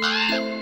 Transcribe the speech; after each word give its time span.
Bye. 0.00 0.57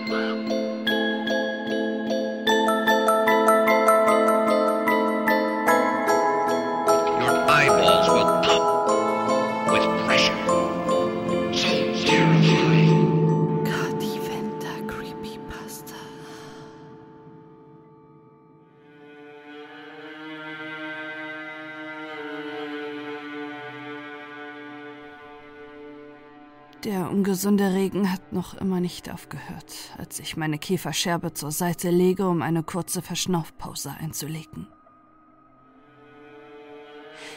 Der 27.36 27.50
ungesunde 27.50 27.74
Regen 27.74 28.10
hat 28.10 28.32
noch 28.32 28.54
immer 28.54 28.80
nicht 28.80 29.12
aufgehört, 29.12 29.94
als 29.98 30.20
ich 30.20 30.38
meine 30.38 30.58
Käferscherbe 30.58 31.34
zur 31.34 31.50
Seite 31.50 31.90
lege, 31.90 32.26
um 32.26 32.40
eine 32.40 32.62
kurze 32.62 33.02
Verschnaufpause 33.02 33.94
einzulegen. 34.00 34.68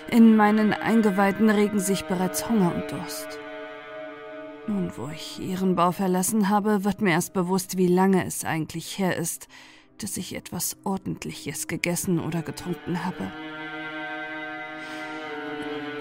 In 0.09 0.37
meinen 0.37 0.71
Eingeweiden 0.71 1.49
regen 1.49 1.81
sich 1.81 2.05
bereits 2.05 2.47
Hunger 2.47 2.73
und 2.73 2.89
Durst. 2.89 3.39
Nun, 4.67 4.89
wo 4.95 5.09
ich 5.09 5.41
ihren 5.41 5.75
Bau 5.75 5.91
verlassen 5.91 6.47
habe, 6.47 6.85
wird 6.85 7.01
mir 7.01 7.11
erst 7.11 7.33
bewusst, 7.33 7.75
wie 7.75 7.87
lange 7.87 8.25
es 8.25 8.45
eigentlich 8.45 8.97
her 8.99 9.17
ist, 9.17 9.49
dass 9.97 10.15
ich 10.15 10.33
etwas 10.33 10.77
Ordentliches 10.85 11.67
gegessen 11.67 12.21
oder 12.21 12.41
getrunken 12.41 13.03
habe. 13.03 13.29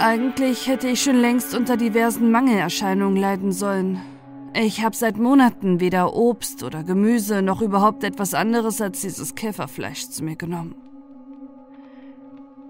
Eigentlich 0.01 0.69
hätte 0.69 0.87
ich 0.89 1.03
schon 1.03 1.17
längst 1.17 1.57
unter 1.57 1.77
diversen 1.77 2.31
Mangelerscheinungen 2.31 3.17
leiden 3.17 3.51
sollen. 3.51 4.01
Ich 4.55 4.85
habe 4.85 4.95
seit 4.95 5.17
Monaten 5.17 5.81
weder 5.81 6.15
Obst 6.15 6.63
oder 6.63 6.85
Gemüse 6.85 7.43
noch 7.43 7.63
überhaupt 7.63 8.05
etwas 8.05 8.33
anderes 8.33 8.81
als 8.81 9.01
dieses 9.01 9.35
Käferfleisch 9.35 10.09
zu 10.09 10.23
mir 10.23 10.37
genommen. 10.37 10.77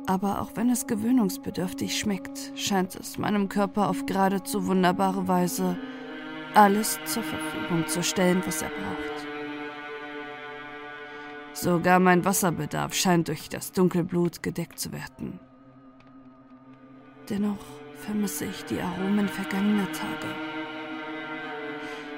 Aber 0.06 0.40
auch 0.40 0.52
wenn 0.54 0.70
es 0.70 0.86
gewöhnungsbedürftig 0.86 1.98
schmeckt, 1.98 2.52
scheint 2.54 2.94
es 2.96 3.18
meinem 3.18 3.50
Körper 3.50 3.90
auf 3.90 4.06
geradezu 4.06 4.66
wunderbare 4.66 5.28
Weise 5.28 5.76
alles 6.54 6.98
zur 7.04 7.22
Verfügung 7.22 7.86
zu 7.88 8.02
stellen, 8.02 8.42
was 8.46 8.62
er 8.62 8.70
braucht. 8.70 9.26
Sogar 11.52 12.00
mein 12.00 12.24
Wasserbedarf 12.24 12.94
scheint 12.94 13.28
durch 13.28 13.50
das 13.50 13.72
Dunkelblut 13.72 14.42
gedeckt 14.42 14.78
zu 14.78 14.92
werden. 14.92 15.38
Dennoch 17.30 17.58
vermisse 17.96 18.46
ich 18.46 18.64
die 18.64 18.80
Aromen 18.80 19.28
vergangener 19.28 19.90
Tage. 19.92 20.34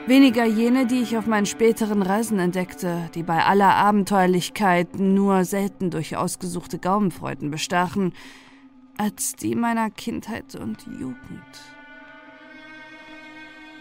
Weniger 0.07 0.45
jene, 0.45 0.87
die 0.87 1.03
ich 1.03 1.17
auf 1.17 1.27
meinen 1.27 1.47
späteren 1.47 2.03
Reisen 2.03 2.39
entdeckte, 2.39 3.11
die 3.15 3.23
bei 3.23 3.45
aller 3.45 3.75
Abenteuerlichkeit 3.75 4.99
nur 4.99 5.45
selten 5.45 5.91
durch 5.91 6.17
ausgesuchte 6.17 6.79
Gaumenfreuden 6.79 7.51
bestachen, 7.51 8.13
als 8.97 9.35
die 9.35 9.55
meiner 9.55 9.91
Kindheit 9.91 10.55
und 10.55 10.87
Jugend. 10.87 11.17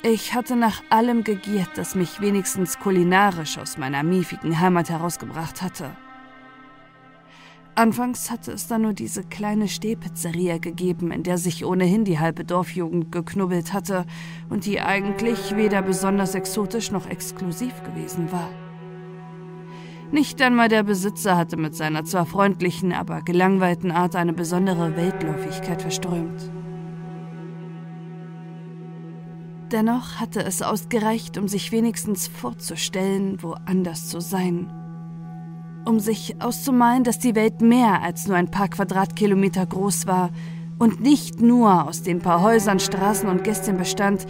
Ich 0.02 0.34
hatte 0.34 0.56
nach 0.56 0.82
allem 0.90 1.24
gegiert, 1.24 1.70
das 1.76 1.94
mich 1.94 2.22
wenigstens 2.22 2.80
kulinarisch 2.80 3.58
aus 3.58 3.78
meiner 3.78 4.02
miefigen 4.04 4.60
Heimat 4.60 4.90
herausgebracht 4.90 5.62
hatte. 5.62 5.92
Anfangs 7.80 8.30
hatte 8.30 8.52
es 8.52 8.68
da 8.68 8.78
nur 8.78 8.92
diese 8.92 9.24
kleine 9.24 9.70
Stehpizzeria 9.70 10.58
gegeben, 10.58 11.14
in 11.14 11.24
der 11.24 11.38
sich 11.38 11.64
ohnehin 11.64 12.04
die 12.04 12.20
halbe 12.20 12.44
Dorfjugend 12.44 13.10
geknubbelt 13.10 13.72
hatte 13.72 14.06
und 14.50 14.66
die 14.66 14.82
eigentlich 14.82 15.56
weder 15.56 15.82
besonders 15.82 16.36
exotisch 16.36 16.92
noch 16.92 17.08
exklusiv 17.08 17.72
gewesen 17.84 18.34
war. 18.34 18.50
Nicht 20.12 20.42
einmal 20.42 20.68
der 20.68 20.84
Besitzer 20.84 21.38
hatte 21.38 21.56
mit 21.56 21.74
seiner 21.74 22.04
zwar 22.04 22.26
freundlichen, 22.26 22.92
aber 22.92 23.22
gelangweilten 23.22 23.92
Art 23.92 24.18
eine 24.18 24.34
besondere 24.34 24.98
Weltläufigkeit 24.98 25.82
verströmt. 25.82 26.52
Dennoch 29.72 30.20
hatte 30.20 30.44
es 30.44 30.62
ausgereicht, 30.62 31.38
um 31.38 31.48
sich 31.48 31.72
wenigstens 31.72 32.28
vorzustellen, 32.28 33.42
woanders 33.42 34.10
zu 34.10 34.20
sein. 34.20 34.79
Um 35.90 36.00
sich 36.00 36.40
auszumalen, 36.40 37.04
dass 37.04 37.18
die 37.18 37.34
Welt 37.34 37.62
mehr 37.62 38.04
als 38.04 38.28
nur 38.28 38.38
ein 38.38 38.52
paar 38.52 38.68
Quadratkilometer 38.68 39.66
groß 39.66 40.06
war 40.06 40.30
und 40.78 41.00
nicht 41.00 41.42
nur 41.42 41.88
aus 41.88 42.04
den 42.04 42.20
paar 42.20 42.44
Häusern, 42.44 42.80
Straßen 42.80 43.28
und 43.28 43.44
Gästen 43.44 43.76
bestand, 43.76 44.28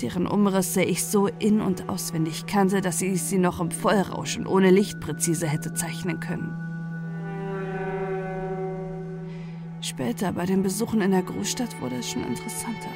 deren 0.00 0.26
Umrisse 0.26 0.82
ich 0.82 1.04
so 1.04 1.26
in- 1.26 1.60
und 1.60 1.90
auswendig 1.90 2.46
kannte, 2.46 2.80
dass 2.80 3.02
ich 3.02 3.22
sie 3.22 3.36
noch 3.36 3.60
im 3.60 3.70
Vollrauschen 3.70 4.46
ohne 4.46 4.70
Licht 4.70 5.00
präzise 5.00 5.46
hätte 5.46 5.74
zeichnen 5.74 6.18
können. 6.18 6.56
Später 9.82 10.32
bei 10.32 10.46
den 10.46 10.62
Besuchen 10.62 11.02
in 11.02 11.10
der 11.10 11.24
Großstadt 11.24 11.78
wurde 11.82 11.96
es 11.96 12.08
schon 12.10 12.24
interessanter. 12.24 12.88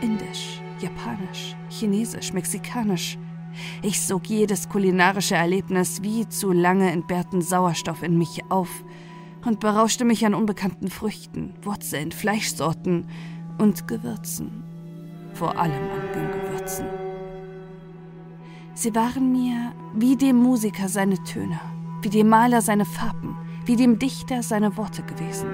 Indisch, 0.00 0.62
Japanisch, 0.80 1.54
Chinesisch, 1.68 2.32
Mexikanisch. 2.32 3.18
Ich 3.82 4.00
sog 4.00 4.26
jedes 4.26 4.68
kulinarische 4.68 5.34
Erlebnis 5.34 6.02
wie 6.02 6.28
zu 6.28 6.52
lange 6.52 6.90
entbehrten 6.90 7.42
Sauerstoff 7.42 8.02
in 8.02 8.18
mich 8.18 8.42
auf 8.50 8.84
und 9.44 9.60
berauschte 9.60 10.04
mich 10.04 10.24
an 10.24 10.34
unbekannten 10.34 10.88
Früchten, 10.88 11.54
Wurzeln, 11.62 12.12
Fleischsorten 12.12 13.06
und 13.58 13.86
Gewürzen. 13.86 14.64
Vor 15.34 15.58
allem 15.58 15.72
an 15.72 16.12
den 16.14 16.30
Gewürzen. 16.30 16.86
Sie 18.74 18.94
waren 18.94 19.32
mir 19.32 19.72
wie 19.94 20.16
dem 20.16 20.36
Musiker 20.36 20.88
seine 20.88 21.22
Töne, 21.24 21.60
wie 22.02 22.10
dem 22.10 22.28
Maler 22.28 22.60
seine 22.60 22.84
Farben, 22.84 23.36
wie 23.66 23.76
dem 23.76 23.98
Dichter 23.98 24.42
seine 24.42 24.76
Worte 24.76 25.02
gewesen. 25.02 25.48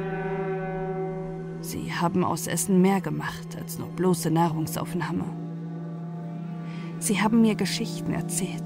Sie 1.60 1.92
haben 1.92 2.24
aus 2.24 2.46
Essen 2.46 2.80
mehr 2.80 3.00
gemacht 3.00 3.56
als 3.58 3.78
nur 3.78 3.88
bloße 3.88 4.30
Nahrungsaufnahme. 4.30 5.49
Sie 7.00 7.20
haben 7.20 7.40
mir 7.40 7.54
Geschichten 7.54 8.12
erzählt, 8.12 8.62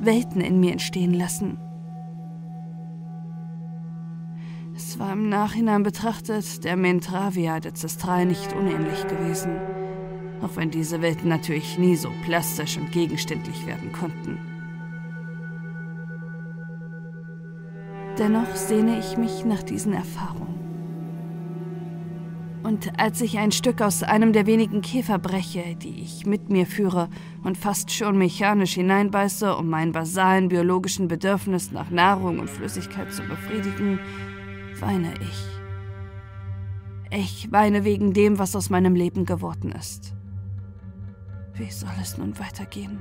Welten 0.00 0.42
in 0.42 0.60
mir 0.60 0.72
entstehen 0.72 1.14
lassen. 1.14 1.58
Es 4.76 4.98
war 4.98 5.14
im 5.14 5.30
Nachhinein 5.30 5.82
betrachtet 5.82 6.64
der 6.64 6.76
Mentravia 6.76 7.58
der 7.58 7.74
Zestral 7.74 8.26
nicht 8.26 8.54
unähnlich 8.54 9.06
gewesen, 9.08 9.58
auch 10.42 10.56
wenn 10.56 10.70
diese 10.70 11.00
Welten 11.00 11.28
natürlich 11.30 11.78
nie 11.78 11.96
so 11.96 12.10
plastisch 12.22 12.76
und 12.76 12.92
gegenständlich 12.92 13.66
werden 13.66 13.92
konnten. 13.92 14.38
Dennoch 18.18 18.54
sehne 18.56 18.98
ich 18.98 19.16
mich 19.16 19.46
nach 19.46 19.62
diesen 19.62 19.94
Erfahrungen. 19.94 20.69
Und 22.62 23.00
als 23.00 23.20
ich 23.22 23.38
ein 23.38 23.52
Stück 23.52 23.80
aus 23.80 24.02
einem 24.02 24.34
der 24.34 24.46
wenigen 24.46 24.82
Käfer 24.82 25.18
breche, 25.18 25.76
die 25.76 26.02
ich 26.02 26.26
mit 26.26 26.50
mir 26.50 26.66
führe 26.66 27.08
und 27.42 27.56
fast 27.56 27.90
schon 27.90 28.18
mechanisch 28.18 28.74
hineinbeiße, 28.74 29.56
um 29.56 29.68
meinen 29.70 29.92
basalen 29.92 30.48
biologischen 30.48 31.08
Bedürfnis 31.08 31.72
nach 31.72 31.90
Nahrung 31.90 32.38
und 32.38 32.50
Flüssigkeit 32.50 33.12
zu 33.12 33.22
befriedigen, 33.22 33.98
weine 34.78 35.14
ich. 35.22 37.18
Ich 37.18 37.50
weine 37.50 37.84
wegen 37.84 38.12
dem, 38.12 38.38
was 38.38 38.54
aus 38.54 38.68
meinem 38.68 38.94
Leben 38.94 39.24
geworden 39.24 39.72
ist. 39.72 40.14
Wie 41.54 41.70
soll 41.70 41.90
es 42.00 42.18
nun 42.18 42.38
weitergehen? 42.38 43.00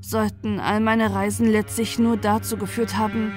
Sollten 0.00 0.58
all 0.58 0.80
meine 0.80 1.14
Reisen 1.14 1.46
letztlich 1.46 1.98
nur 1.98 2.16
dazu 2.16 2.56
geführt 2.56 2.96
haben, 2.96 3.32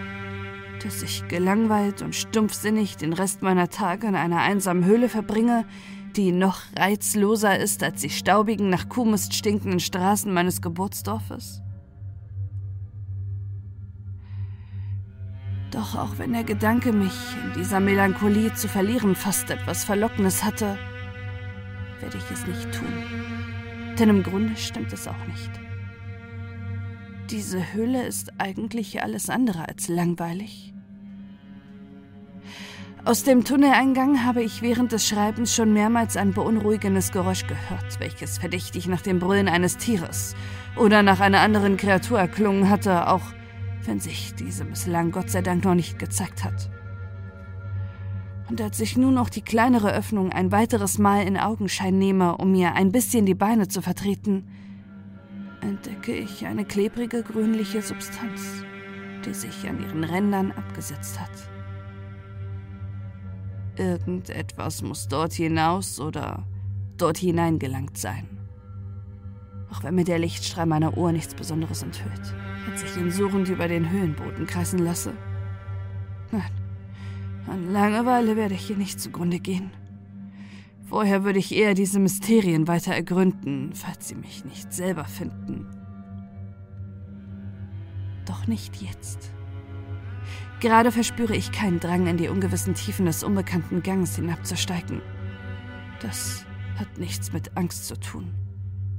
dass 0.84 1.04
ich 1.04 1.28
gelangweilt 1.28 2.02
und 2.02 2.16
stumpfsinnig 2.16 2.98
den 2.98 3.14
Rest 3.14 3.42
meiner 3.42 3.70
Tage 3.70 4.08
in 4.08 4.16
einer 4.16 4.42
einsamen 4.42 4.86
Höhle 4.86 5.10
verbringe, 5.10 5.66
die 6.16 6.32
noch 6.32 6.62
reizloser 6.78 7.58
ist 7.60 7.84
als 7.84 8.02
die 8.02 8.10
staubigen, 8.10 8.70
nach 8.70 8.90
Kuhmist 8.90 9.34
stinkenden 9.34 9.80
Straßen 9.80 10.34
meines 10.34 10.62
Geburtsdorfes? 10.62 11.62
Doch 15.72 15.96
auch 15.96 16.18
wenn 16.18 16.34
der 16.34 16.44
Gedanke, 16.44 16.94
mich 16.94 17.14
in 17.44 17.62
dieser 17.62 17.80
Melancholie 17.80 18.54
zu 18.54 18.68
verlieren, 18.68 19.16
fast 19.16 19.50
etwas 19.52 19.84
Verlockendes 19.84 20.44
hatte, 20.44 20.78
werde 22.00 22.18
ich 22.18 22.32
es 22.32 22.48
nicht 22.48 22.72
tun. 22.72 23.96
Denn 24.00 24.10
im 24.10 24.24
Grunde 24.24 24.56
stimmt 24.56 24.94
es 24.94 25.08
auch 25.08 25.28
nicht. 25.28 25.67
Diese 27.30 27.74
Höhle 27.74 28.08
ist 28.08 28.32
eigentlich 28.40 29.04
alles 29.04 29.30
andere 29.30 29.68
als 29.68 29.90
langweilig. 29.90 30.74
Aus 33.04 33.24
dem 33.24 33.44
Tunneleingang 33.44 34.24
habe 34.26 34.42
ich 34.42 34.62
während 34.62 34.94
des 34.94 35.06
Schreibens 35.08 35.54
schon 35.54 35.74
mehrmals 35.74 36.16
ein 36.16 36.34
beunruhigendes 36.34 37.12
Geräusch 37.12 37.46
gehört, 37.46 38.00
welches 38.00 38.38
verdächtig 38.38 38.88
nach 38.88 39.02
dem 39.02 39.20
Brüllen 39.20 39.50
eines 39.50 39.76
Tieres 39.76 40.36
oder 40.78 41.04
nach 41.04 41.20
einer 41.20 41.42
anderen 41.42 41.76
Kreatur 41.76 42.18
erklungen 42.18 42.70
hatte, 42.70 43.08
auch 43.08 43.24
wenn 43.86 44.00
sich 44.00 44.34
diese 44.36 44.64
bislang 44.64 45.12
Gott 45.12 45.30
sei 45.30 45.42
Dank 45.42 45.66
noch 45.66 45.76
nicht 45.76 46.00
gezeigt 46.00 46.46
hat. 46.46 46.70
Und 48.50 48.62
als 48.62 48.80
ich 48.80 48.96
nun 48.96 49.14
noch 49.14 49.30
die 49.30 49.42
kleinere 49.42 49.94
Öffnung 49.94 50.32
ein 50.32 50.54
weiteres 50.54 50.98
Mal 50.98 51.28
in 51.28 51.38
Augenschein 51.38 51.98
nehme, 51.98 52.38
um 52.38 52.52
mir 52.54 52.74
ein 52.76 52.94
bisschen 52.94 53.26
die 53.26 53.36
Beine 53.36 53.68
zu 53.68 53.82
vertreten, 53.82 54.48
entdecke 55.62 56.14
ich 56.14 56.46
eine 56.46 56.66
klebrige 56.66 57.24
grünliche 57.24 57.82
Substanz, 57.82 58.64
die 59.26 59.34
sich 59.34 59.68
an 59.68 59.82
ihren 59.82 60.04
Rändern 60.04 60.52
abgesetzt 60.52 61.20
hat. 61.20 61.32
Irgendetwas 63.78 64.82
muss 64.82 65.08
dort 65.08 65.34
hinaus 65.34 66.00
oder 66.00 66.48
dort 66.98 67.18
hineingelangt 67.18 67.98
sein. 67.98 68.28
Auch 69.72 69.84
wenn 69.84 69.96
mir 69.96 70.06
der 70.06 70.20
Lichtstrahl 70.20 70.66
meiner 70.66 70.98
Uhr 70.98 71.12
nichts 71.12 71.36
Besonderes 71.36 71.84
enthüllt, 71.84 72.34
als 72.72 72.84
ich 72.84 72.98
ihn 72.98 73.12
suchend 73.12 73.50
über 73.50 73.68
den 73.68 73.90
Höhenboden 73.90 74.48
kreisen 74.48 74.80
lasse. 74.80 75.14
Nein, 76.32 76.52
an 77.48 77.72
Langeweile 77.72 78.36
werde 78.36 78.56
ich 78.56 78.68
hier 78.68 78.78
nicht 78.78 79.00
zugrunde 79.00 79.40
gehen. 79.40 79.72
Vorher 80.88 81.26
würde 81.26 81.40
ich 81.40 81.54
eher 81.54 81.74
diese 81.74 82.00
Mysterien 82.00 82.68
weiter 82.68 82.94
ergründen, 82.94 83.72
falls 83.74 84.08
sie 84.08 84.16
mich 84.16 84.46
nicht 84.46 84.72
selber 84.72 85.04
finden. 85.04 85.68
Doch 88.26 88.48
nicht 88.48 88.82
jetzt. 88.82 89.32
Gerade 90.62 90.92
verspüre 90.92 91.36
ich 91.36 91.52
keinen 91.52 91.80
Drang, 91.80 92.08
in 92.08 92.18
die 92.18 92.30
ungewissen 92.30 92.74
Tiefen 92.74 93.06
des 93.06 93.24
unbekannten 93.24 93.84
Gangs 93.84 94.16
hinabzusteigen. 94.16 95.02
Das 96.02 96.46
hat 96.78 96.98
nichts 96.98 97.34
mit 97.34 97.58
Angst 97.58 97.88
zu 97.88 98.00
tun. 98.00 98.34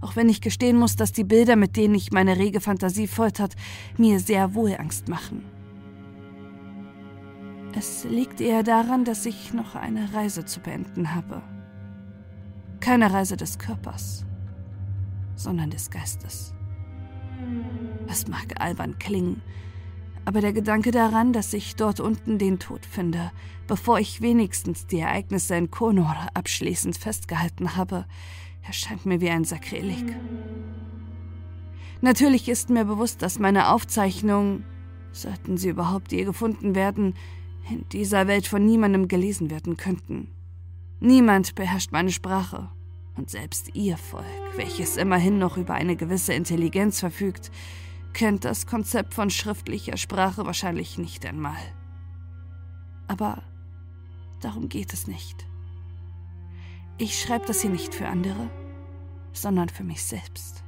Auch 0.01 0.15
wenn 0.15 0.29
ich 0.29 0.43
gestehen 0.43 0.77
muss, 0.77 0.95
dass 0.95 1.13
die 1.13 1.25
Bilder, 1.25 1.57
mit 1.57 1.77
denen 1.77 1.95
ich 1.95 2.13
meine 2.13 2.37
rege 2.37 2.61
Fantasie 2.61 3.09
foltert, 3.09 3.55
mir 3.97 4.21
sehr 4.21 4.55
wohl 4.55 4.77
Angst 4.79 5.09
machen. 5.09 5.43
Es 7.75 8.05
liegt 8.05 8.41
eher 8.41 8.63
daran, 8.63 9.05
dass 9.05 9.27
ich 9.27 9.53
noch 9.55 9.75
eine 9.75 10.13
Reise 10.13 10.45
zu 10.45 10.61
beenden 10.61 11.15
habe. 11.15 11.43
Keine 12.81 13.13
Reise 13.13 13.37
des 13.37 13.59
Körpers, 13.59 14.25
sondern 15.35 15.71
des 15.71 15.91
Geistes. 15.91 16.55
Es 18.07 18.29
mag 18.29 18.61
albern 18.61 18.99
klingen, 18.99 19.43
aber 20.25 20.41
der 20.41 20.53
Gedanke 20.53 20.91
daran, 20.91 21.33
dass 21.33 21.53
ich 21.53 21.77
dort 21.77 22.01
unten 22.01 22.39
den 22.39 22.59
Tod 22.59 22.85
finde, 22.87 23.33
bevor 23.67 23.99
ich 23.99 24.21
wenigstens 24.21 24.87
die 24.87 25.01
Ereignisse 25.01 25.57
in 25.57 25.71
Konor 25.71 26.17
abschließend 26.35 26.97
festgehalten 26.97 27.77
habe, 27.77 28.05
erscheint 28.63 29.07
mir 29.07 29.21
wie 29.21 29.31
ein 29.31 29.45
Sakrileg. 29.45 30.17
Natürlich 32.01 32.49
ist 32.49 32.71
mir 32.71 32.85
bewusst, 32.85 33.23
dass 33.23 33.39
meine 33.39 33.71
Aufzeichnungen, 33.71 34.65
sollten 35.13 35.57
sie 35.57 35.71
überhaupt 35.71 36.13
je 36.13 36.25
gefunden 36.25 36.75
werden, 36.75 37.15
in 37.71 37.89
dieser 37.89 38.29
Welt 38.29 38.47
von 38.47 38.65
niemandem 38.65 39.09
gelesen 39.09 39.51
werden 39.51 39.77
könnten. 39.77 40.29
Niemand 41.01 41.55
beherrscht 41.55 41.93
meine 41.93 42.11
Sprache. 42.11 42.69
Und 43.17 43.31
selbst 43.31 43.75
ihr 43.75 43.97
Volk, 43.97 44.25
welches 44.57 44.97
immerhin 44.97 45.39
noch 45.39 45.57
über 45.57 45.75
eine 45.75 45.97
gewisse 45.97 46.35
Intelligenz 46.35 47.01
verfügt, 47.01 47.51
kennt 48.13 48.45
das 48.45 48.67
Konzept 48.67 49.15
von 49.15 49.31
schriftlicher 49.31 49.97
Sprache 49.97 50.47
wahrscheinlich 50.47 50.99
nicht 50.99 51.27
einmal. 51.27 51.59
Aber 53.09 53.43
darum 54.41 54.69
geht 54.69 54.93
es 54.93 55.07
nicht. 55.07 55.47
Ich 56.97 57.21
schreibe 57.21 57.47
das 57.47 57.63
hier 57.63 57.71
nicht 57.71 57.95
für 57.95 58.09
andere, 58.09 58.51
sondern 59.33 59.69
für 59.69 59.85
mich 59.85 60.05
selbst. 60.05 60.65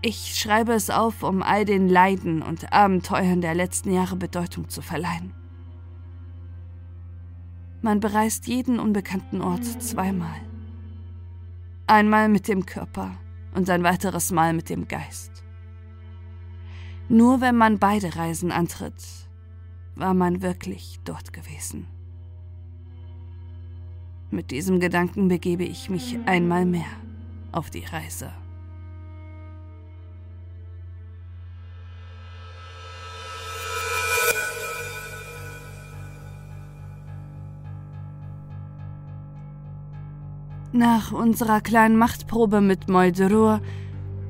Ich 0.00 0.38
schreibe 0.38 0.72
es 0.72 0.90
auf, 0.90 1.24
um 1.24 1.42
all 1.42 1.64
den 1.64 1.88
Leiden 1.88 2.42
und 2.42 2.72
Abenteuern 2.72 3.40
der 3.40 3.54
letzten 3.54 3.92
Jahre 3.92 4.14
Bedeutung 4.14 4.68
zu 4.68 4.80
verleihen. 4.80 5.32
Man 7.80 8.00
bereist 8.00 8.46
jeden 8.48 8.80
unbekannten 8.80 9.40
Ort 9.40 9.64
zweimal. 9.64 10.40
Einmal 11.86 12.28
mit 12.28 12.48
dem 12.48 12.66
Körper 12.66 13.16
und 13.54 13.70
ein 13.70 13.84
weiteres 13.84 14.32
Mal 14.32 14.52
mit 14.52 14.68
dem 14.68 14.88
Geist. 14.88 15.44
Nur 17.08 17.40
wenn 17.40 17.56
man 17.56 17.78
beide 17.78 18.16
Reisen 18.16 18.50
antritt, 18.50 19.28
war 19.94 20.12
man 20.12 20.42
wirklich 20.42 20.98
dort 21.04 21.32
gewesen. 21.32 21.86
Mit 24.30 24.50
diesem 24.50 24.80
Gedanken 24.80 25.28
begebe 25.28 25.64
ich 25.64 25.88
mich 25.88 26.18
einmal 26.26 26.66
mehr 26.66 26.84
auf 27.52 27.70
die 27.70 27.84
Reise. 27.84 28.30
Nach 40.78 41.10
unserer 41.10 41.60
kleinen 41.60 41.96
Machtprobe 41.96 42.60
mit 42.60 42.88
Moldrur 42.88 43.60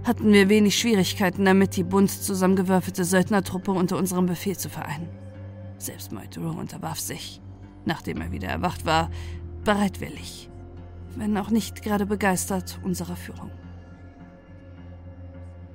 hatten 0.02 0.32
wir 0.32 0.48
wenig 0.48 0.78
Schwierigkeiten 0.78 1.44
damit, 1.44 1.76
die 1.76 1.82
bunt 1.82 2.10
zusammengewürfelte 2.10 3.04
Söldnertruppe 3.04 3.70
unter 3.70 3.98
unserem 3.98 4.24
Befehl 4.24 4.56
zu 4.56 4.70
vereinen. 4.70 5.10
Selbst 5.76 6.10
Moldrur 6.10 6.56
unterwarf 6.56 7.00
sich, 7.00 7.42
nachdem 7.84 8.22
er 8.22 8.32
wieder 8.32 8.48
erwacht 8.48 8.86
war, 8.86 9.10
bereitwillig, 9.62 10.48
wenn 11.16 11.36
auch 11.36 11.50
nicht 11.50 11.82
gerade 11.82 12.06
begeistert 12.06 12.80
unserer 12.82 13.16
Führung. 13.16 13.50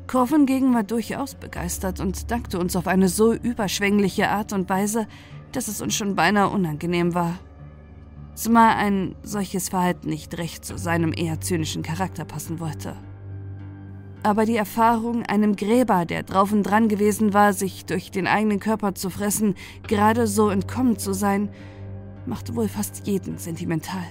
Corvin 0.07 0.47
gegen 0.47 0.73
war 0.73 0.81
durchaus 0.81 1.35
begeistert 1.35 1.99
und 1.99 2.31
dankte 2.31 2.57
uns 2.57 2.75
auf 2.75 2.87
eine 2.87 3.09
so 3.09 3.31
überschwängliche 3.31 4.29
Art 4.29 4.53
und 4.53 4.67
Weise, 4.69 5.05
dass 5.51 5.67
es 5.67 5.81
uns 5.81 5.93
schon 5.93 6.15
beinahe 6.15 6.49
unangenehm 6.49 7.13
war, 7.13 7.37
zumal 8.35 8.75
ein 8.75 9.15
solches 9.23 9.69
Verhalten 9.69 10.09
nicht 10.09 10.37
recht 10.37 10.65
zu 10.65 10.77
seinem 10.77 11.13
eher 11.15 11.41
zynischen 11.41 11.83
Charakter 11.83 12.25
passen 12.25 12.59
wollte. 12.59 12.95
Aber 14.23 14.45
die 14.45 14.55
Erfahrung, 14.55 15.23
einem 15.23 15.55
Gräber, 15.55 16.05
der 16.05 16.23
drauf 16.23 16.53
und 16.53 16.63
dran 16.63 16.87
gewesen 16.87 17.33
war, 17.33 17.51
sich 17.51 17.85
durch 17.85 18.09
den 18.09 18.25
eigenen 18.25 18.59
Körper 18.59 18.95
zu 18.95 19.09
fressen, 19.09 19.55
gerade 19.87 20.27
so 20.27 20.49
entkommen 20.49 20.97
zu 20.97 21.13
sein, 21.13 21.49
machte 22.25 22.55
wohl 22.55 22.69
fast 22.69 23.05
jeden 23.05 23.37
sentimental. 23.37 24.05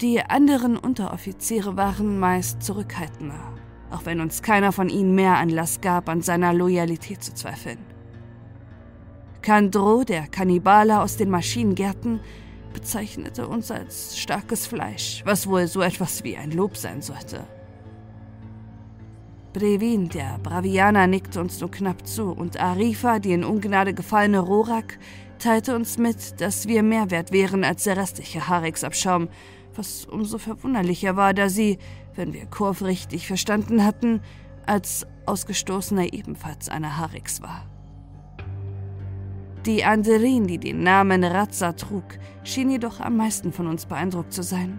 Die 0.00 0.20
anderen 0.20 0.76
Unteroffiziere 0.76 1.76
waren 1.76 2.18
meist 2.18 2.62
zurückhaltender, 2.62 3.54
auch 3.90 4.04
wenn 4.04 4.20
uns 4.20 4.42
keiner 4.42 4.72
von 4.72 4.88
ihnen 4.88 5.14
mehr 5.14 5.36
Anlass 5.36 5.80
gab, 5.80 6.08
an 6.08 6.22
seiner 6.22 6.52
Loyalität 6.52 7.22
zu 7.22 7.32
zweifeln. 7.32 7.95
Kandro, 9.46 10.02
der 10.02 10.26
Kannibale 10.26 11.00
aus 11.00 11.18
den 11.18 11.30
Maschinengärten, 11.30 12.18
bezeichnete 12.72 13.46
uns 13.46 13.70
als 13.70 14.18
starkes 14.18 14.66
Fleisch, 14.66 15.22
was 15.24 15.46
wohl 15.46 15.68
so 15.68 15.82
etwas 15.82 16.24
wie 16.24 16.36
ein 16.36 16.50
Lob 16.50 16.76
sein 16.76 17.00
sollte. 17.00 17.44
Brevin, 19.52 20.08
der 20.08 20.40
Bravianer, 20.42 21.06
nickte 21.06 21.40
uns 21.40 21.60
nur 21.60 21.70
knapp 21.70 22.08
zu, 22.08 22.32
und 22.32 22.58
Arifa, 22.58 23.20
die 23.20 23.34
in 23.34 23.44
Ungnade 23.44 23.94
gefallene 23.94 24.40
Rorak, 24.40 24.98
teilte 25.38 25.76
uns 25.76 25.96
mit, 25.96 26.40
dass 26.40 26.66
wir 26.66 26.82
mehr 26.82 27.12
wert 27.12 27.30
wären 27.30 27.62
als 27.62 27.84
der 27.84 27.96
restliche 27.96 28.48
Harix-Abschaum, 28.48 29.28
was 29.76 30.06
umso 30.06 30.38
verwunderlicher 30.38 31.14
war, 31.14 31.34
da 31.34 31.48
sie, 31.48 31.78
wenn 32.16 32.32
wir 32.32 32.46
Kurv 32.46 32.82
richtig 32.82 33.28
verstanden 33.28 33.84
hatten, 33.84 34.22
als 34.66 35.06
Ausgestoßener 35.24 36.12
ebenfalls 36.12 36.68
eine 36.68 36.96
Harix 36.96 37.42
war. 37.42 37.64
Die 39.66 39.84
Anderin, 39.84 40.46
die 40.46 40.58
den 40.58 40.84
Namen 40.84 41.24
Razza 41.24 41.72
trug, 41.72 42.04
schien 42.44 42.70
jedoch 42.70 43.00
am 43.00 43.16
meisten 43.16 43.52
von 43.52 43.66
uns 43.66 43.86
beeindruckt 43.86 44.32
zu 44.32 44.44
sein. 44.44 44.78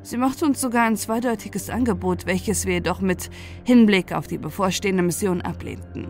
Sie 0.00 0.16
machte 0.16 0.46
uns 0.46 0.60
sogar 0.60 0.86
ein 0.86 0.96
zweideutiges 0.96 1.68
Angebot, 1.68 2.24
welches 2.24 2.64
wir 2.64 2.74
jedoch 2.74 3.02
mit 3.02 3.28
Hinblick 3.64 4.12
auf 4.12 4.26
die 4.26 4.38
bevorstehende 4.38 5.02
Mission 5.02 5.42
ablehnten. 5.42 6.08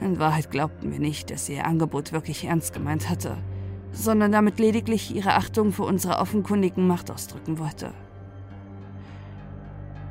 In 0.00 0.18
Wahrheit 0.20 0.52
glaubten 0.52 0.92
wir 0.92 1.00
nicht, 1.00 1.30
dass 1.30 1.46
sie 1.46 1.54
ihr 1.54 1.66
Angebot 1.66 2.12
wirklich 2.12 2.44
ernst 2.44 2.72
gemeint 2.72 3.10
hatte, 3.10 3.36
sondern 3.90 4.30
damit 4.30 4.60
lediglich 4.60 5.12
ihre 5.14 5.34
Achtung 5.34 5.72
für 5.72 5.84
unsere 5.84 6.18
offenkundigen 6.18 6.86
Macht 6.86 7.10
ausdrücken 7.10 7.58
wollte. 7.58 7.92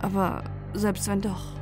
Aber 0.02 0.44
selbst 0.74 1.08
wenn 1.08 1.22
doch, 1.22 1.54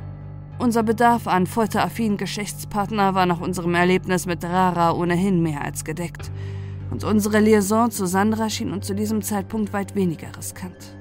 unser 0.62 0.84
Bedarf 0.84 1.26
an 1.26 1.48
folteraffinen 1.48 2.16
Geschlechtspartner 2.16 3.14
war 3.14 3.26
nach 3.26 3.40
unserem 3.40 3.74
Erlebnis 3.74 4.26
mit 4.26 4.44
Rara 4.44 4.92
ohnehin 4.92 5.42
mehr 5.42 5.62
als 5.62 5.84
gedeckt. 5.84 6.30
Und 6.90 7.02
unsere 7.02 7.40
Liaison 7.40 7.90
zu 7.90 8.06
Sandra 8.06 8.48
schien 8.48 8.72
uns 8.72 8.86
zu 8.86 8.94
diesem 8.94 9.22
Zeitpunkt 9.22 9.72
weit 9.72 9.96
weniger 9.96 10.28
riskant. 10.36 10.96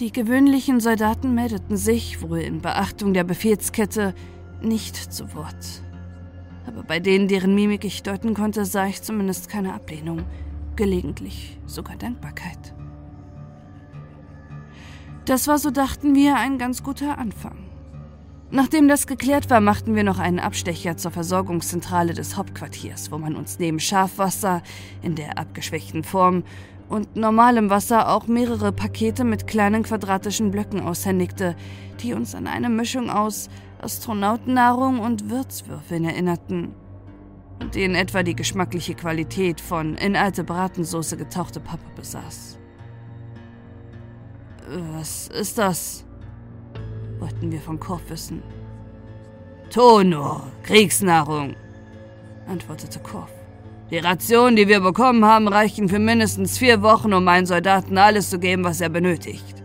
Die 0.00 0.10
gewöhnlichen 0.10 0.80
Soldaten 0.80 1.34
meldeten 1.34 1.76
sich, 1.76 2.22
wohl 2.22 2.38
in 2.38 2.62
Beachtung 2.62 3.12
der 3.12 3.24
Befehlskette, 3.24 4.14
nicht 4.62 4.96
zu 4.96 5.34
Wort. 5.34 5.82
Aber 6.66 6.82
bei 6.82 6.98
denen, 6.98 7.28
deren 7.28 7.54
Mimik 7.54 7.84
ich 7.84 8.02
deuten 8.02 8.32
konnte, 8.32 8.64
sah 8.64 8.86
ich 8.86 9.02
zumindest 9.02 9.50
keine 9.50 9.74
Ablehnung, 9.74 10.22
gelegentlich 10.76 11.58
sogar 11.66 11.96
Dankbarkeit. 11.96 12.74
Das 15.24 15.46
war, 15.46 15.58
so 15.58 15.70
dachten 15.70 16.14
wir, 16.14 16.36
ein 16.36 16.58
ganz 16.58 16.82
guter 16.82 17.18
Anfang. 17.18 17.56
Nachdem 18.50 18.88
das 18.88 19.06
geklärt 19.06 19.48
war, 19.48 19.60
machten 19.60 19.94
wir 19.94 20.04
noch 20.04 20.18
einen 20.18 20.38
Abstecher 20.38 20.96
zur 20.96 21.10
Versorgungszentrale 21.10 22.12
des 22.12 22.36
Hauptquartiers, 22.36 23.10
wo 23.10 23.18
man 23.18 23.34
uns 23.34 23.58
neben 23.58 23.80
Schafwasser 23.80 24.62
in 25.00 25.14
der 25.14 25.38
abgeschwächten 25.38 26.04
Form 26.04 26.42
und 26.88 27.16
normalem 27.16 27.70
Wasser 27.70 28.10
auch 28.10 28.26
mehrere 28.26 28.72
Pakete 28.72 29.24
mit 29.24 29.46
kleinen 29.46 29.84
quadratischen 29.84 30.50
Blöcken 30.50 30.80
aushändigte, 30.80 31.56
die 32.02 32.12
uns 32.12 32.34
an 32.34 32.46
eine 32.46 32.68
Mischung 32.68 33.08
aus 33.08 33.48
Astronautennahrung 33.80 34.98
und 34.98 35.30
Würzwürfeln 35.30 36.04
erinnerten 36.04 36.74
die 37.74 37.84
in 37.84 37.94
etwa 37.94 38.22
die 38.22 38.34
geschmackliche 38.34 38.94
Qualität 38.94 39.60
von 39.60 39.94
in 39.94 40.16
alte 40.16 40.44
Bratensoße 40.44 41.16
getauchte 41.16 41.60
Pappe 41.60 41.86
besaß. 41.94 42.58
Was 44.68 45.28
ist 45.28 45.58
das? 45.58 46.04
wollten 47.22 47.52
wir 47.52 47.60
von 47.60 47.78
Korf 47.78 48.02
wissen. 48.08 48.42
Tono, 49.70 50.42
Kriegsnahrung, 50.64 51.54
antwortete 52.48 52.98
Korf. 52.98 53.30
Die 53.90 53.98
Rationen, 53.98 54.56
die 54.56 54.68
wir 54.68 54.80
bekommen 54.80 55.24
haben, 55.24 55.48
reichen 55.48 55.88
für 55.88 55.98
mindestens 55.98 56.58
vier 56.58 56.82
Wochen, 56.82 57.12
um 57.12 57.24
meinen 57.24 57.46
Soldaten 57.46 57.96
alles 57.96 58.30
zu 58.30 58.38
geben, 58.38 58.64
was 58.64 58.80
er 58.80 58.88
benötigt. 58.88 59.62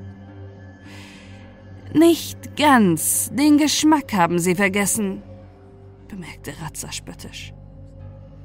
Nicht 1.94 2.56
ganz. 2.58 3.32
Den 3.34 3.58
Geschmack 3.58 4.14
haben 4.14 4.38
sie 4.38 4.54
vergessen, 4.54 5.24
bemerkte 6.08 6.54
Ratzer 6.62 6.92
spöttisch. 6.92 7.54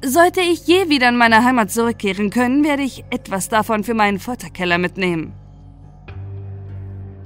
Sollte 0.04 0.40
ich 0.40 0.66
je 0.66 0.88
wieder 0.88 1.10
in 1.10 1.16
meine 1.16 1.44
Heimat 1.44 1.70
zurückkehren 1.70 2.30
können, 2.30 2.64
werde 2.64 2.82
ich 2.82 3.04
etwas 3.10 3.48
davon 3.48 3.84
für 3.84 3.94
meinen 3.94 4.18
Futterkeller 4.18 4.78
mitnehmen. 4.78 5.34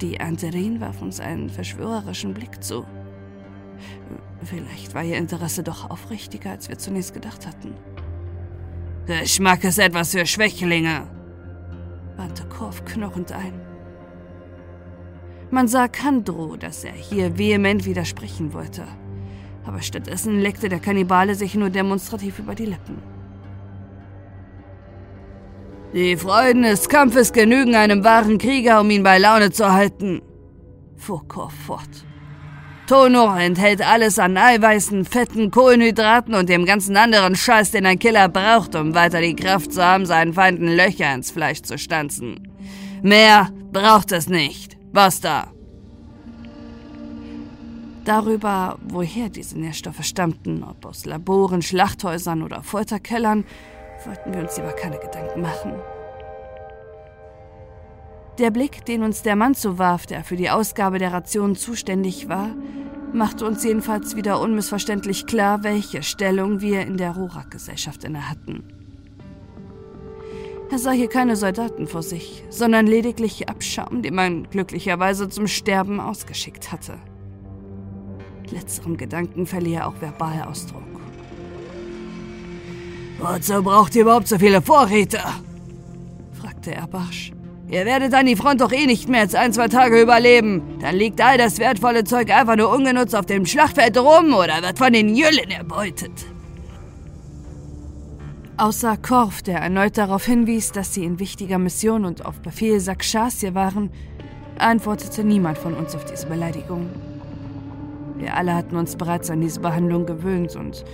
Die 0.01 0.19
Anterin 0.19 0.79
warf 0.79 1.01
uns 1.01 1.19
einen 1.19 1.49
verschwörerischen 1.49 2.33
Blick 2.33 2.63
zu. 2.63 2.85
Vielleicht 4.43 4.93
war 4.93 5.03
ihr 5.03 5.17
Interesse 5.17 5.63
doch 5.63 5.89
aufrichtiger, 5.89 6.51
als 6.51 6.69
wir 6.69 6.77
zunächst 6.77 7.13
gedacht 7.13 7.47
hatten. 7.47 7.73
Geschmack 9.07 9.63
ist 9.63 9.79
etwas 9.79 10.11
für 10.11 10.25
Schwächlinge, 10.25 11.07
wandte 12.15 12.45
Korf 12.45 12.85
knurrend 12.85 13.31
ein. 13.31 13.53
Man 15.49 15.67
sah 15.67 15.87
Kandro, 15.87 16.57
dass 16.57 16.83
er 16.83 16.93
hier 16.93 17.37
vehement 17.37 17.85
widersprechen 17.85 18.53
wollte. 18.53 18.83
Aber 19.65 19.81
stattdessen 19.81 20.39
leckte 20.39 20.69
der 20.69 20.79
Kannibale 20.79 21.35
sich 21.35 21.55
nur 21.55 21.69
demonstrativ 21.69 22.39
über 22.39 22.53
die 22.53 22.65
Lippen. 22.65 23.16
Die 25.93 26.17
Freuden 26.17 26.63
des 26.63 26.89
Kampfes 26.89 27.31
genügen 27.31 27.75
einem 27.75 28.03
wahren 28.03 28.37
Krieger, 28.37 28.81
um 28.81 28.89
ihn 28.89 29.03
bei 29.03 29.17
Laune 29.17 29.51
zu 29.51 29.71
halten, 29.71 30.21
fuhr 30.97 31.25
Korf 31.27 31.53
fort. 31.65 31.89
Tono 32.87 33.33
enthält 33.35 33.81
alles 33.81 34.19
an 34.19 34.37
Eiweißen, 34.37 35.05
Fetten, 35.05 35.49
Kohlenhydraten 35.49 36.33
und 36.35 36.49
dem 36.49 36.65
ganzen 36.65 36.95
anderen 36.95 37.35
Scheiß, 37.35 37.71
den 37.71 37.85
ein 37.85 37.99
Killer 37.99 38.29
braucht, 38.29 38.75
um 38.75 38.95
weiter 38.95 39.21
die 39.21 39.35
Kraft 39.35 39.73
zu 39.73 39.83
haben, 39.83 40.05
seinen 40.05 40.33
Feinden 40.33 40.67
Löcher 40.67 41.13
ins 41.13 41.31
Fleisch 41.31 41.61
zu 41.61 41.77
stanzen. 41.77 42.49
Mehr 43.01 43.49
braucht 43.71 44.11
es 44.11 44.27
nicht. 44.27 44.77
Basta. 44.91 45.51
Darüber, 48.05 48.79
woher 48.87 49.27
diese 49.27 49.59
Nährstoffe 49.59 50.03
stammten, 50.03 50.63
ob 50.63 50.85
aus 50.85 51.05
Laboren, 51.05 51.61
Schlachthäusern 51.61 52.41
oder 52.41 52.63
Folterkellern, 52.63 53.43
wollten 54.07 54.33
wir 54.33 54.41
uns 54.41 54.57
lieber 54.57 54.73
keine 54.73 54.97
Gedanken 54.97 55.41
machen. 55.41 55.73
Der 58.39 58.51
Blick, 58.51 58.85
den 58.85 59.03
uns 59.03 59.23
der 59.23 59.35
Mann 59.35 59.55
zuwarf, 59.55 60.05
der 60.05 60.23
für 60.23 60.35
die 60.35 60.49
Ausgabe 60.49 60.99
der 60.99 61.11
Rationen 61.11 61.55
zuständig 61.55 62.29
war, 62.29 62.51
machte 63.11 63.45
uns 63.45 63.63
jedenfalls 63.63 64.15
wieder 64.15 64.39
unmissverständlich 64.39 65.25
klar, 65.25 65.63
welche 65.63 66.03
Stellung 66.03 66.61
wir 66.61 66.81
in 66.81 66.97
der 66.97 67.11
Rorak-Gesellschaft 67.11 68.03
inne 68.03 68.29
hatten. 68.29 68.63
Er 70.69 70.79
sah 70.79 70.91
hier 70.91 71.07
keine 71.07 71.35
Soldaten 71.35 71.87
vor 71.87 72.03
sich, 72.03 72.43
sondern 72.49 72.85
lediglich 72.85 73.47
Abschaum, 73.49 74.01
den 74.01 74.13
man 74.13 74.49
glücklicherweise 74.49 75.29
zum 75.29 75.47
Sterben 75.47 75.99
ausgeschickt 75.99 76.71
hatte. 76.71 76.97
Letzterem 78.51 78.97
Gedanken 78.97 79.45
verlieh 79.45 79.75
er 79.75 79.87
auch 79.87 79.99
verbal 80.01 80.43
Ausdruck. 80.43 80.83
Wozu 83.19 83.63
braucht 83.63 83.95
ihr 83.95 84.03
überhaupt 84.03 84.27
so 84.27 84.37
viele 84.37 84.61
Vorräte? 84.61 85.19
fragte 86.39 86.73
er 86.73 86.87
barsch. 86.87 87.31
Ihr 87.69 87.85
werdet 87.85 88.13
an 88.13 88.25
die 88.25 88.35
Front 88.35 88.61
doch 88.61 88.71
eh 88.71 88.85
nicht 88.85 89.09
mehr 89.09 89.21
als 89.21 89.35
ein, 89.35 89.51
zwei 89.51 89.67
Tage 89.67 90.01
überleben. 90.01 90.61
Dann 90.79 90.95
liegt 90.95 91.19
all 91.19 91.37
das 91.37 91.59
wertvolle 91.59 92.05
Zeug 92.05 92.29
einfach 92.29 92.55
nur 92.55 92.73
ungenutzt 92.73 93.15
auf 93.15 93.25
dem 93.25 93.45
Schlachtfeld 93.45 93.97
rum 93.97 94.33
oder 94.33 94.61
wird 94.61 94.77
von 94.77 94.93
den 94.93 95.15
Jüllen 95.15 95.49
erbeutet. 95.49 96.25
Außer 98.55 98.97
Korf, 98.97 99.41
der 99.41 99.59
erneut 99.59 99.97
darauf 99.97 100.25
hinwies, 100.25 100.71
dass 100.71 100.93
sie 100.93 101.03
in 101.03 101.19
wichtiger 101.19 101.59
Mission 101.59 102.05
und 102.05 102.25
auf 102.25 102.39
Befehl 102.39 102.79
Sakshas 102.79 103.41
hier 103.41 103.53
waren, 103.53 103.91
antwortete 104.57 105.23
niemand 105.23 105.57
von 105.57 105.73
uns 105.73 105.93
auf 105.93 106.05
diese 106.05 106.27
Beleidigung. 106.27 106.89
Wir 108.17 108.35
alle 108.35 108.55
hatten 108.55 108.75
uns 108.77 108.95
bereits 108.95 109.29
an 109.29 109.41
diese 109.41 109.59
Behandlung 109.59 110.05
gewöhnt 110.05 110.55
und 110.55 110.85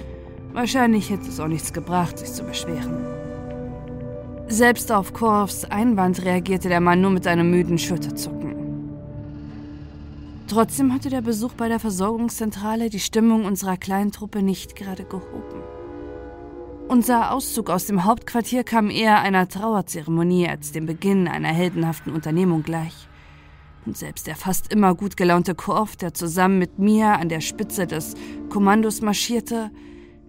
Wahrscheinlich 0.53 1.09
hätte 1.09 1.27
es 1.27 1.39
auch 1.39 1.47
nichts 1.47 1.73
gebracht, 1.73 2.19
sich 2.19 2.31
zu 2.31 2.43
beschweren. 2.43 3.05
Selbst 4.47 4.91
auf 4.91 5.13
Korfs 5.13 5.65
Einwand 5.65 6.23
reagierte 6.23 6.69
der 6.69 6.79
Mann 6.79 7.01
nur 7.01 7.09
mit 7.09 7.25
einem 7.25 7.49
müden 7.49 7.79
Schulterzucken. 7.79 8.53
Trotzdem 10.47 10.93
hatte 10.93 11.09
der 11.09 11.21
Besuch 11.21 11.53
bei 11.53 11.67
der 11.69 11.79
Versorgungszentrale 11.79 12.91
die 12.91 12.99
Stimmung 12.99 13.45
unserer 13.45 13.77
kleinen 13.77 14.11
Truppe 14.11 14.43
nicht 14.43 14.75
gerade 14.75 15.05
gehoben. 15.05 15.63
Unser 16.87 17.31
Auszug 17.31 17.71
aus 17.71 17.87
dem 17.87 18.03
Hauptquartier 18.03 18.63
kam 18.63 18.91
eher 18.91 19.21
einer 19.21 19.47
Trauerzeremonie 19.47 20.47
als 20.47 20.71
dem 20.71 20.85
Beginn 20.85 21.27
einer 21.27 21.47
heldenhaften 21.47 22.13
Unternehmung 22.13 22.61
gleich. 22.61 23.07
Und 23.87 23.97
selbst 23.97 24.27
der 24.27 24.35
fast 24.35 24.71
immer 24.71 24.93
gut 24.93 25.17
gelaunte 25.17 25.55
Korf, 25.55 25.95
der 25.95 26.13
zusammen 26.13 26.59
mit 26.59 26.77
mir 26.77 27.17
an 27.17 27.29
der 27.29 27.41
Spitze 27.41 27.87
des 27.87 28.13
Kommandos 28.49 29.01
marschierte, 29.01 29.71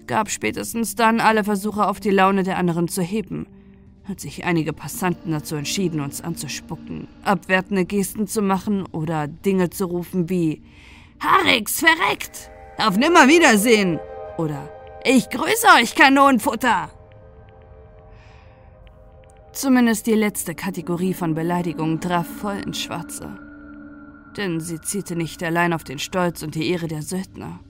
gab 0.07 0.31
spätestens 0.31 0.95
dann 0.95 1.21
alle 1.21 1.45
Versuche 1.45 1.87
auf 1.87 2.01
die 2.01 2.11
Laune 2.11 2.43
der 2.43 2.59
anderen 2.59 2.89
zu 2.89 3.03
heben, 3.03 3.47
hat 4.09 4.21
sich 4.21 4.45
einige 4.45 4.73
Passanten 4.73 5.33
dazu 5.33 5.57
entschieden, 5.57 6.01
uns 6.01 6.21
anzuspucken, 6.21 7.09
abwertende 7.23 7.85
Gesten 7.85 8.27
zu 8.27 8.43
machen 8.43 8.85
oder 8.87 9.27
Dinge 9.29 9.71
zu 9.71 9.87
rufen 9.87 10.29
wie 10.29 10.63
Harix, 11.21 11.81
verreckt! 11.81 12.51
Auf 12.79 12.97
Nimmerwiedersehen! 12.97 13.99
Oder 14.37 14.69
Ich 15.05 15.31
grüße 15.31 15.67
euch, 15.81 15.95
Kanonenfutter! 15.95 16.91
Zumindest 19.53 20.07
die 20.07 20.15
letzte 20.15 20.55
Kategorie 20.55 21.15
von 21.15 21.35
Beleidigungen 21.35 22.01
traf 22.01 22.27
voll 22.27 22.57
ins 22.67 22.81
Schwarze. 22.81 23.39
Denn 24.37 24.59
sie 24.59 24.81
zielte 24.81 25.15
nicht 25.15 25.43
allein 25.45 25.73
auf 25.73 25.85
den 25.85 26.01
Stolz 26.01 26.43
und 26.43 26.57
die 26.57 26.69
Ehre 26.71 26.89
der 26.89 27.03
Söldner 27.03 27.61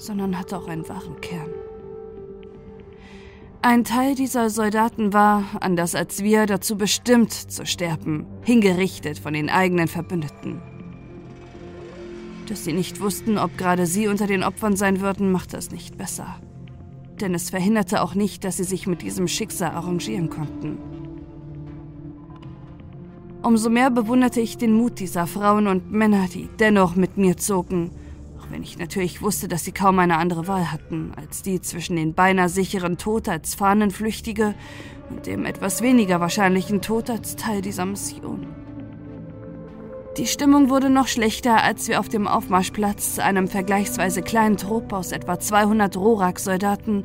sondern 0.00 0.38
hatte 0.38 0.56
auch 0.56 0.66
einen 0.66 0.88
wahren 0.88 1.20
Kern. 1.20 1.50
Ein 3.62 3.84
Teil 3.84 4.14
dieser 4.14 4.48
Soldaten 4.48 5.12
war, 5.12 5.44
anders 5.60 5.94
als 5.94 6.22
wir, 6.24 6.46
dazu 6.46 6.78
bestimmt 6.78 7.32
zu 7.32 7.66
sterben, 7.66 8.26
hingerichtet 8.42 9.18
von 9.18 9.34
den 9.34 9.50
eigenen 9.50 9.86
Verbündeten. 9.86 10.62
Dass 12.48 12.64
sie 12.64 12.72
nicht 12.72 13.00
wussten, 13.00 13.36
ob 13.36 13.58
gerade 13.58 13.84
sie 13.84 14.08
unter 14.08 14.26
den 14.26 14.42
Opfern 14.42 14.76
sein 14.76 15.02
würden, 15.02 15.30
machte 15.30 15.58
es 15.58 15.70
nicht 15.70 15.98
besser. 15.98 16.36
Denn 17.20 17.34
es 17.34 17.50
verhinderte 17.50 18.00
auch 18.00 18.14
nicht, 18.14 18.44
dass 18.44 18.56
sie 18.56 18.64
sich 18.64 18.86
mit 18.86 19.02
diesem 19.02 19.28
Schicksal 19.28 19.72
arrangieren 19.72 20.30
konnten. 20.30 20.78
Umso 23.42 23.68
mehr 23.68 23.90
bewunderte 23.90 24.40
ich 24.40 24.56
den 24.56 24.72
Mut 24.72 24.98
dieser 24.98 25.26
Frauen 25.26 25.66
und 25.66 25.92
Männer, 25.92 26.28
die 26.32 26.48
dennoch 26.58 26.96
mit 26.96 27.18
mir 27.18 27.36
zogen 27.36 27.90
wenn 28.50 28.62
ich 28.62 28.78
natürlich 28.78 29.22
wusste, 29.22 29.48
dass 29.48 29.64
sie 29.64 29.72
kaum 29.72 29.98
eine 29.98 30.18
andere 30.18 30.46
Wahl 30.46 30.70
hatten, 30.72 31.12
als 31.16 31.42
die 31.42 31.60
zwischen 31.60 31.96
den 31.96 32.14
beinahe 32.14 32.48
sicheren 32.48 32.98
Tod 32.98 33.28
als 33.28 33.54
Fahnenflüchtige 33.54 34.54
und 35.08 35.26
dem 35.26 35.46
etwas 35.46 35.82
weniger 35.82 36.20
wahrscheinlichen 36.20 36.82
Tod 36.82 37.10
als 37.10 37.36
Teil 37.36 37.62
dieser 37.62 37.86
Mission. 37.86 38.46
Die 40.16 40.26
Stimmung 40.26 40.68
wurde 40.68 40.90
noch 40.90 41.06
schlechter, 41.06 41.62
als 41.62 41.86
wir 41.88 42.00
auf 42.00 42.08
dem 42.08 42.26
Aufmarschplatz 42.26 43.18
einem 43.20 43.46
vergleichsweise 43.46 44.22
kleinen 44.22 44.56
Trupp 44.56 44.92
aus 44.92 45.12
etwa 45.12 45.38
200 45.38 45.96
Rorak-Soldaten 45.96 47.04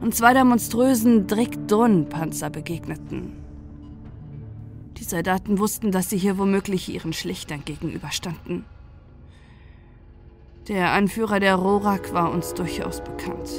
und 0.00 0.14
zwei 0.14 0.32
der 0.32 0.44
monströsen 0.44 1.26
Drick-Drun-Panzer 1.28 2.50
begegneten. 2.50 3.32
Die 4.98 5.04
Soldaten 5.04 5.58
wussten, 5.58 5.92
dass 5.92 6.10
sie 6.10 6.18
hier 6.18 6.38
womöglich 6.38 6.92
ihren 6.92 7.12
Schlichtern 7.12 7.64
gegenüberstanden. 7.64 8.64
Der 10.70 10.92
Anführer 10.92 11.40
der 11.40 11.56
Rorak 11.56 12.12
war 12.12 12.30
uns 12.30 12.54
durchaus 12.54 13.02
bekannt. 13.02 13.50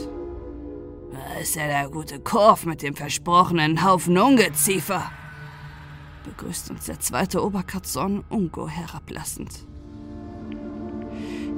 Da 1.11 1.41
ist 1.41 1.57
ja 1.57 1.67
der 1.67 1.89
gute 1.89 2.21
Korf 2.21 2.65
mit 2.65 2.81
dem 2.81 2.95
versprochenen 2.95 3.83
Haufen 3.83 4.17
Ungeziefer. 4.17 5.11
Begrüßt 6.23 6.71
uns 6.71 6.85
der 6.85 7.01
zweite 7.01 7.43
Oberkatzon 7.43 8.23
Ungo 8.29 8.69
herablassend. 8.69 9.67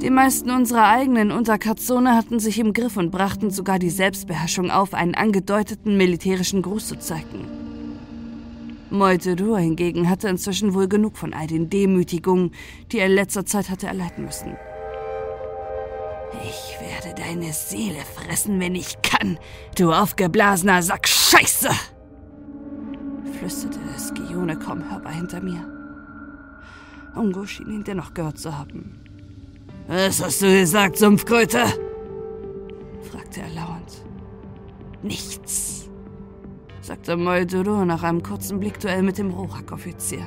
Die 0.01 0.09
meisten 0.09 0.49
unserer 0.49 0.87
eigenen 0.87 1.31
Unterkatzone 1.31 2.15
hatten 2.15 2.39
sich 2.39 2.57
im 2.57 2.73
Griff 2.73 2.97
und 2.97 3.11
brachten 3.11 3.51
sogar 3.51 3.77
die 3.77 3.91
Selbstbeherrschung 3.91 4.71
auf, 4.71 4.95
einen 4.95 5.13
angedeuteten 5.13 5.97
militärischen 5.97 6.63
Gruß 6.63 6.87
zu 6.87 6.97
zeigen. 6.97 7.47
Moituru 8.89 9.57
hingegen 9.57 10.09
hatte 10.09 10.29
inzwischen 10.29 10.73
wohl 10.73 10.87
genug 10.87 11.15
von 11.15 11.31
all 11.31 11.45
den 11.45 11.69
Demütigungen, 11.69 12.55
die 12.91 12.97
er 12.97 13.05
in 13.05 13.11
letzter 13.11 13.45
Zeit 13.45 13.69
hatte 13.69 13.85
erleiden 13.85 14.25
müssen. 14.25 14.57
Ich 16.41 16.77
werde 16.79 17.15
deine 17.21 17.53
Seele 17.53 17.99
fressen, 17.99 18.59
wenn 18.59 18.75
ich 18.75 19.01
kann, 19.01 19.37
du 19.77 19.91
aufgeblasener 19.91 20.81
Sack 20.81 21.07
Scheiße! 21.07 21.69
flüsterte 23.43 23.79
Skione 23.97 24.57
kaum 24.57 24.89
hörbar 24.89 25.13
hinter 25.13 25.41
mir. 25.41 25.65
Ungo 27.15 27.45
schien 27.45 27.69
ihn 27.69 27.83
dennoch 27.83 28.13
gehört 28.13 28.39
zu 28.39 28.57
haben. 28.57 28.99
Was 29.87 30.23
hast 30.23 30.41
du 30.41 30.47
gesagt, 30.47 30.97
Sumpfkröte? 30.97 31.65
fragte 33.11 33.41
er 33.41 33.49
lauernd. 33.49 34.05
Nichts, 35.01 35.89
sagte 36.81 37.17
Molduro 37.17 37.83
nach 37.83 38.03
einem 38.03 38.23
kurzen 38.23 38.59
Blickduell 38.59 39.03
mit 39.03 39.17
dem 39.17 39.31
Rorak-Offizier. 39.31 40.25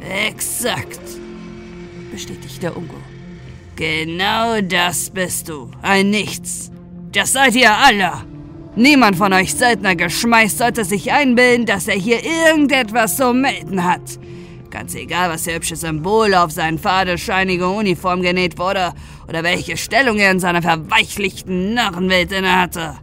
Exakt, 0.00 1.00
bestätigte 2.12 2.72
Ungo. 2.72 2.96
Genau 3.76 4.60
das 4.60 5.10
bist 5.10 5.48
du, 5.48 5.70
ein 5.80 6.10
Nichts. 6.10 6.70
Das 7.12 7.32
seid 7.32 7.54
ihr 7.54 7.72
alle. 7.72 8.12
Niemand 8.74 9.16
von 9.16 9.32
euch 9.32 9.54
Söldnergeschmeiß 9.54 10.58
sollte 10.58 10.84
sich 10.84 11.12
einbilden, 11.12 11.66
dass 11.66 11.88
er 11.88 11.94
hier 11.94 12.20
irgendetwas 12.24 13.16
zu 13.16 13.32
melden 13.32 13.84
hat. 13.84 14.00
Ganz 14.70 14.94
egal, 14.94 15.28
was 15.28 15.44
für 15.44 15.54
hübsche 15.54 15.76
Symbole 15.76 16.40
auf 16.40 16.50
seinen 16.50 16.78
fadenscheinige 16.78 17.68
Uniform 17.68 18.22
genäht 18.22 18.58
wurde 18.58 18.94
oder 19.28 19.42
welche 19.42 19.76
Stellung 19.76 20.18
er 20.18 20.30
in 20.30 20.40
seiner 20.40 20.62
verweichlichten 20.62 21.74
Narrenwelt 21.74 22.32
innehatte. 22.32 22.94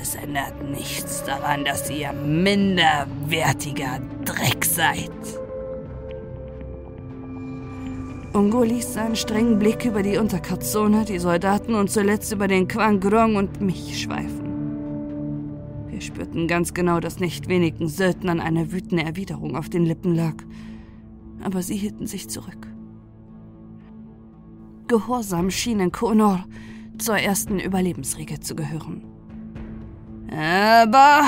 Es 0.00 0.14
ändert 0.14 0.62
nichts 0.70 1.24
daran, 1.24 1.64
dass 1.64 1.90
ihr 1.90 2.12
minderwertiger 2.12 3.98
Dreck 4.24 4.64
seid. 4.64 5.10
Ungo 8.32 8.62
ließ 8.62 8.94
seinen 8.94 9.16
strengen 9.16 9.58
Blick 9.58 9.84
über 9.84 10.02
die 10.02 10.16
Unterkatzone, 10.16 11.04
die 11.04 11.18
Soldaten 11.18 11.74
und 11.74 11.90
zuletzt 11.90 12.32
über 12.32 12.48
den 12.48 12.68
Quangrong 12.68 13.36
und 13.36 13.60
mich 13.60 14.00
schweifen. 14.00 14.48
Wir 15.88 16.00
spürten 16.00 16.46
ganz 16.46 16.72
genau, 16.72 17.00
dass 17.00 17.18
nicht 17.18 17.48
wenigen 17.48 17.88
Söldnern 17.88 18.40
eine 18.40 18.72
wütende 18.72 19.04
Erwiderung 19.04 19.56
auf 19.56 19.68
den 19.68 19.84
Lippen 19.84 20.14
lag 20.14 20.34
aber 21.42 21.62
sie 21.62 21.76
hielten 21.76 22.06
sich 22.06 22.28
zurück. 22.28 22.66
Gehorsam 24.88 25.50
schienen 25.50 25.92
Konor 25.92 26.44
zur 26.98 27.16
ersten 27.16 27.58
Überlebensregel 27.58 28.40
zu 28.40 28.54
gehören. 28.54 29.04
Aber, 30.30 31.26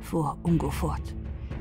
fuhr 0.00 0.38
Ungo 0.42 0.70
fort, 0.70 1.14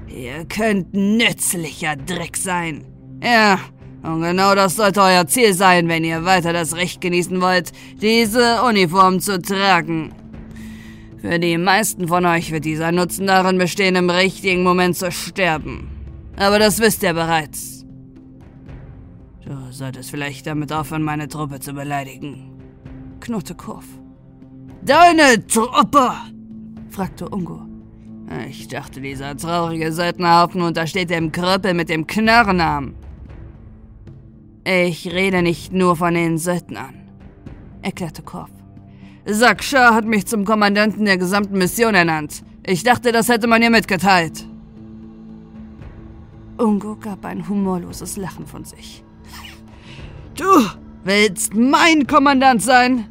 ihr 0.07 0.45
könnt 0.45 0.93
nützlicher 0.93 1.95
Dreck 1.95 2.37
sein. 2.37 2.85
Ja, 3.23 3.59
und 4.03 4.21
genau 4.21 4.55
das 4.55 4.75
sollte 4.75 5.01
euer 5.01 5.27
Ziel 5.27 5.53
sein, 5.53 5.87
wenn 5.87 6.03
ihr 6.03 6.23
weiter 6.23 6.53
das 6.53 6.75
Recht 6.75 7.01
genießen 7.01 7.41
wollt, 7.41 7.71
diese 8.01 8.61
Uniform 8.63 9.19
zu 9.19 9.41
tragen. 9.41 10.13
Für 11.19 11.39
die 11.39 11.57
meisten 11.57 12.07
von 12.07 12.25
euch 12.25 12.51
wird 12.51 12.65
dieser 12.65 12.91
Nutzen 12.91 13.27
darin 13.27 13.57
bestehen, 13.57 13.95
im 13.95 14.09
richtigen 14.09 14.63
Moment 14.63 14.95
zu 14.95 15.11
sterben. 15.11 15.89
Aber 16.37 16.59
das 16.59 16.79
wisst 16.79 17.01
ihr 17.03 17.13
bereits. 17.13 17.85
Du 19.43 19.55
solltest 19.71 20.11
vielleicht 20.11 20.45
damit 20.45 20.71
aufhören, 20.71 21.03
meine 21.03 21.27
Truppe 21.27 21.59
zu 21.59 21.73
beleidigen. 21.73 22.51
knurrte 23.19 23.55
Kurf. 23.55 23.85
Deine 24.83 25.45
Truppe? 25.47 26.11
fragte 26.89 27.27
Ungo. 27.27 27.61
Ich 28.47 28.67
dachte, 28.67 29.01
dieser 29.01 29.35
traurige 29.35 29.91
Söldnerhaufen 29.91 30.61
untersteht 30.61 31.09
dem 31.09 31.31
Kröppel 31.31 31.73
mit 31.73 31.89
dem 31.89 32.05
Knarrenarm. 32.05 32.93
Ich 34.69 35.07
rede 35.13 35.41
nicht 35.41 35.71
nur 35.71 35.95
von 35.95 36.13
den 36.13 36.37
Söldnern, 36.37 36.93
erklärte 37.81 38.21
Korf. 38.21 38.49
Saksha 39.25 39.93
hat 39.93 40.03
mich 40.03 40.25
zum 40.25 40.43
Kommandanten 40.43 41.05
der 41.05 41.17
gesamten 41.17 41.57
Mission 41.57 41.95
ernannt. 41.95 42.43
Ich 42.65 42.83
dachte, 42.83 43.13
das 43.13 43.29
hätte 43.29 43.47
man 43.47 43.61
ihr 43.61 43.69
mitgeteilt. 43.69 44.45
Ungo 46.57 46.97
gab 46.97 47.23
ein 47.23 47.47
humorloses 47.47 48.17
Lachen 48.17 48.45
von 48.45 48.65
sich. 48.65 49.05
Du 50.35 50.67
willst 51.05 51.53
mein 51.53 52.05
Kommandant 52.05 52.61
sein? 52.61 53.05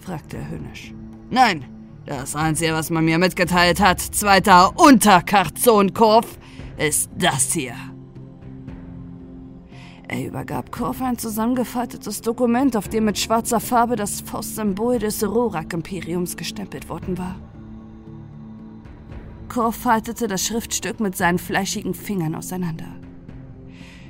fragte 0.00 0.36
er 0.36 0.50
höhnisch. 0.50 0.92
Nein, 1.30 1.64
das 2.04 2.36
Einzige, 2.36 2.74
was 2.74 2.90
man 2.90 3.06
mir 3.06 3.16
mitgeteilt 3.16 3.80
hat, 3.80 4.02
zweiter 4.02 4.78
Unterkarzonkorf, 4.78 6.26
ist 6.76 7.08
das 7.16 7.54
hier. 7.54 7.93
Er 10.06 10.26
übergab 10.26 10.70
Korf 10.70 11.00
ein 11.00 11.16
zusammengefaltetes 11.16 12.20
Dokument, 12.20 12.76
auf 12.76 12.88
dem 12.88 13.06
mit 13.06 13.18
schwarzer 13.18 13.58
Farbe 13.58 13.96
das 13.96 14.20
Faustsymbol 14.20 14.98
des 14.98 15.26
Rorak-Imperiums 15.26 16.36
gestempelt 16.36 16.88
worden 16.88 17.16
war. 17.16 17.36
Korf 19.48 19.76
faltete 19.76 20.26
das 20.26 20.44
Schriftstück 20.44 21.00
mit 21.00 21.16
seinen 21.16 21.38
fleischigen 21.38 21.94
Fingern 21.94 22.34
auseinander. 22.34 22.88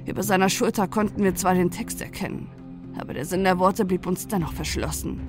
Über 0.04 0.22
seiner 0.22 0.48
Schulter 0.48 0.88
konnten 0.88 1.22
wir 1.22 1.34
zwar 1.34 1.54
den 1.54 1.70
Text 1.70 2.00
erkennen, 2.00 2.48
aber 2.98 3.14
der 3.14 3.24
Sinn 3.24 3.44
der 3.44 3.58
Worte 3.58 3.84
blieb 3.84 4.06
uns 4.06 4.26
dennoch 4.26 4.52
verschlossen. 4.52 5.20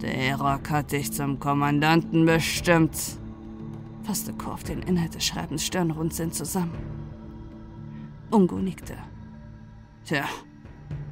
Der 0.00 0.40
Rock 0.40 0.70
hat 0.70 0.92
dich 0.92 1.12
zum 1.12 1.38
Kommandanten 1.38 2.24
bestimmt, 2.24 2.96
fasste 4.02 4.32
Korf 4.32 4.62
den 4.64 4.82
Inhalt 4.82 5.14
des 5.14 5.24
Schreibens 5.24 5.64
stirnrunzelnd 5.64 6.34
zusammen. 6.34 6.97
Ungo 8.30 8.56
nickte. 8.56 8.96
Tja, 10.04 10.24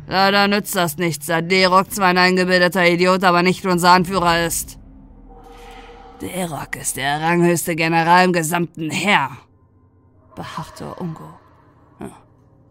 leider 0.06 0.48
nützt 0.48 0.76
das 0.76 0.96
nichts, 0.96 1.26
da 1.26 1.40
Derok 1.40 1.90
zwar 1.90 2.08
ein 2.08 2.18
eingebildeter 2.18 2.88
Idiot, 2.88 3.24
aber 3.24 3.42
nicht 3.42 3.64
unser 3.66 3.92
Anführer 3.92 4.46
ist. 4.46 4.78
Der 6.20 6.50
Rock 6.50 6.76
ist 6.76 6.96
der 6.96 7.20
ranghöchste 7.20 7.76
General 7.76 8.24
im 8.24 8.32
gesamten 8.32 8.90
Heer, 8.90 9.30
beharrte 10.34 10.94
Ungo. 10.94 11.28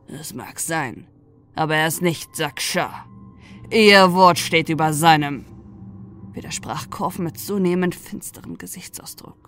Das 0.08 0.34
mag 0.34 0.60
sein, 0.60 1.08
aber 1.56 1.76
er 1.76 1.88
ist 1.88 2.02
nicht 2.02 2.36
Saksha. 2.36 3.06
Ihr 3.72 4.14
Wort 4.14 4.38
steht 4.38 4.70
über 4.70 4.94
seinem, 4.94 5.46
widersprach 6.34 6.90
Korf 6.90 7.18
mit 7.18 7.40
zunehmend 7.40 7.96
finsterem 7.96 8.58
Gesichtsausdruck. 8.58 9.45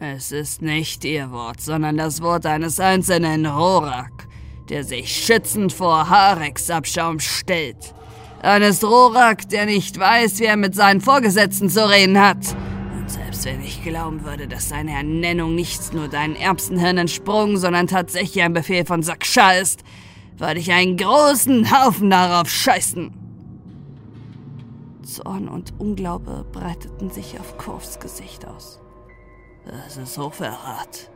Es 0.00 0.32
ist 0.32 0.60
nicht 0.60 1.04
ihr 1.04 1.30
Wort, 1.30 1.60
sondern 1.60 1.96
das 1.96 2.20
Wort 2.20 2.46
eines 2.46 2.80
einzelnen 2.80 3.46
Rorak, 3.46 4.26
der 4.68 4.84
sich 4.84 5.10
schützend 5.10 5.72
vor 5.72 6.08
Harex-Abschaum 6.08 7.20
stellt 7.20 7.94
Ernest 8.44 8.84
Rorak, 8.84 9.48
der 9.48 9.64
nicht 9.64 9.98
weiß, 9.98 10.38
wie 10.38 10.44
er 10.44 10.58
mit 10.58 10.74
seinen 10.74 11.00
Vorgesetzten 11.00 11.70
zu 11.70 11.88
reden 11.88 12.20
hat. 12.20 12.54
Und 12.94 13.10
selbst 13.10 13.46
wenn 13.46 13.62
ich 13.62 13.82
glauben 13.82 14.22
würde, 14.22 14.46
dass 14.46 14.68
seine 14.68 14.92
Ernennung 14.92 15.54
nicht 15.54 15.94
nur 15.94 16.08
deinen 16.08 16.36
Erbsenhirn 16.36 16.98
entsprungen, 16.98 17.56
sondern 17.56 17.86
tatsächlich 17.86 18.42
ein 18.42 18.52
Befehl 18.52 18.84
von 18.84 19.02
Saksha 19.02 19.52
ist, 19.52 19.82
würde 20.36 20.60
ich 20.60 20.70
einen 20.70 20.98
großen 20.98 21.70
Haufen 21.70 22.10
darauf 22.10 22.50
scheißen. 22.50 23.14
Zorn 25.04 25.48
und 25.48 25.72
Unglaube 25.78 26.44
breiteten 26.52 27.10
sich 27.10 27.40
auf 27.40 27.56
Korfs 27.56 27.98
Gesicht 27.98 28.46
aus. 28.46 28.78
Das 29.66 29.96
ist 29.96 30.18
Hochverrat. 30.18 31.10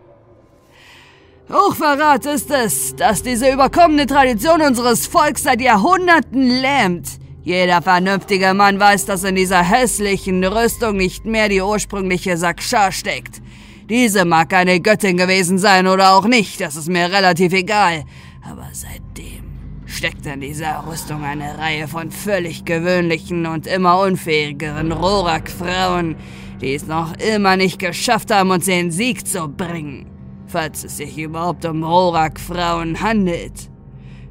Hochverrat 1.51 2.27
ist 2.27 2.51
es, 2.51 2.97
dass 2.97 3.23
diese 3.23 3.51
überkommene 3.51 4.07
Tradition 4.07 4.61
unseres 4.63 5.07
Volks 5.07 5.43
seit 5.43 5.61
Jahrhunderten 5.61 6.49
lähmt. 6.49 7.09
Jeder 7.43 7.81
vernünftige 7.83 8.53
Mann 8.55 8.79
weiß, 8.79 9.07
dass 9.07 9.25
in 9.25 9.35
dieser 9.35 9.63
hässlichen 9.63 10.45
Rüstung 10.45 10.97
nicht 10.97 11.25
mehr 11.25 11.49
die 11.49 11.63
ursprüngliche 11.63 12.37
Saksha 12.37 12.93
steckt. 12.93 13.41
Diese 13.89 14.27
mag 14.27 14.53
eine 14.53 14.81
Göttin 14.81 15.17
gewesen 15.17 15.59
sein 15.59 15.87
oder 15.87 16.13
auch 16.13 16.27
nicht, 16.27 16.61
das 16.61 16.77
ist 16.77 16.89
mir 16.89 17.11
relativ 17.11 17.55
egal. 17.55 18.05
Aber 18.43 18.69
seitdem 18.73 19.45
steckt 19.87 20.27
in 20.27 20.41
dieser 20.41 20.85
Rüstung 20.87 21.25
eine 21.25 21.57
Reihe 21.57 21.89
von 21.89 22.11
völlig 22.11 22.67
gewöhnlichen 22.67 23.47
und 23.47 23.67
immer 23.67 24.01
unfähigeren 24.01 24.93
Rorak-Frauen, 24.93 26.17
die 26.61 26.75
es 26.75 26.87
noch 26.87 27.15
immer 27.17 27.57
nicht 27.57 27.79
geschafft 27.79 28.33
haben, 28.33 28.51
uns 28.51 28.67
den 28.67 28.91
Sieg 28.91 29.27
zu 29.27 29.49
bringen 29.49 30.19
falls 30.49 30.85
es 30.85 30.97
sich 30.97 31.19
überhaupt 31.19 31.65
um 31.65 31.85
Rorak-Frauen 31.85 33.01
handelt. 33.01 33.71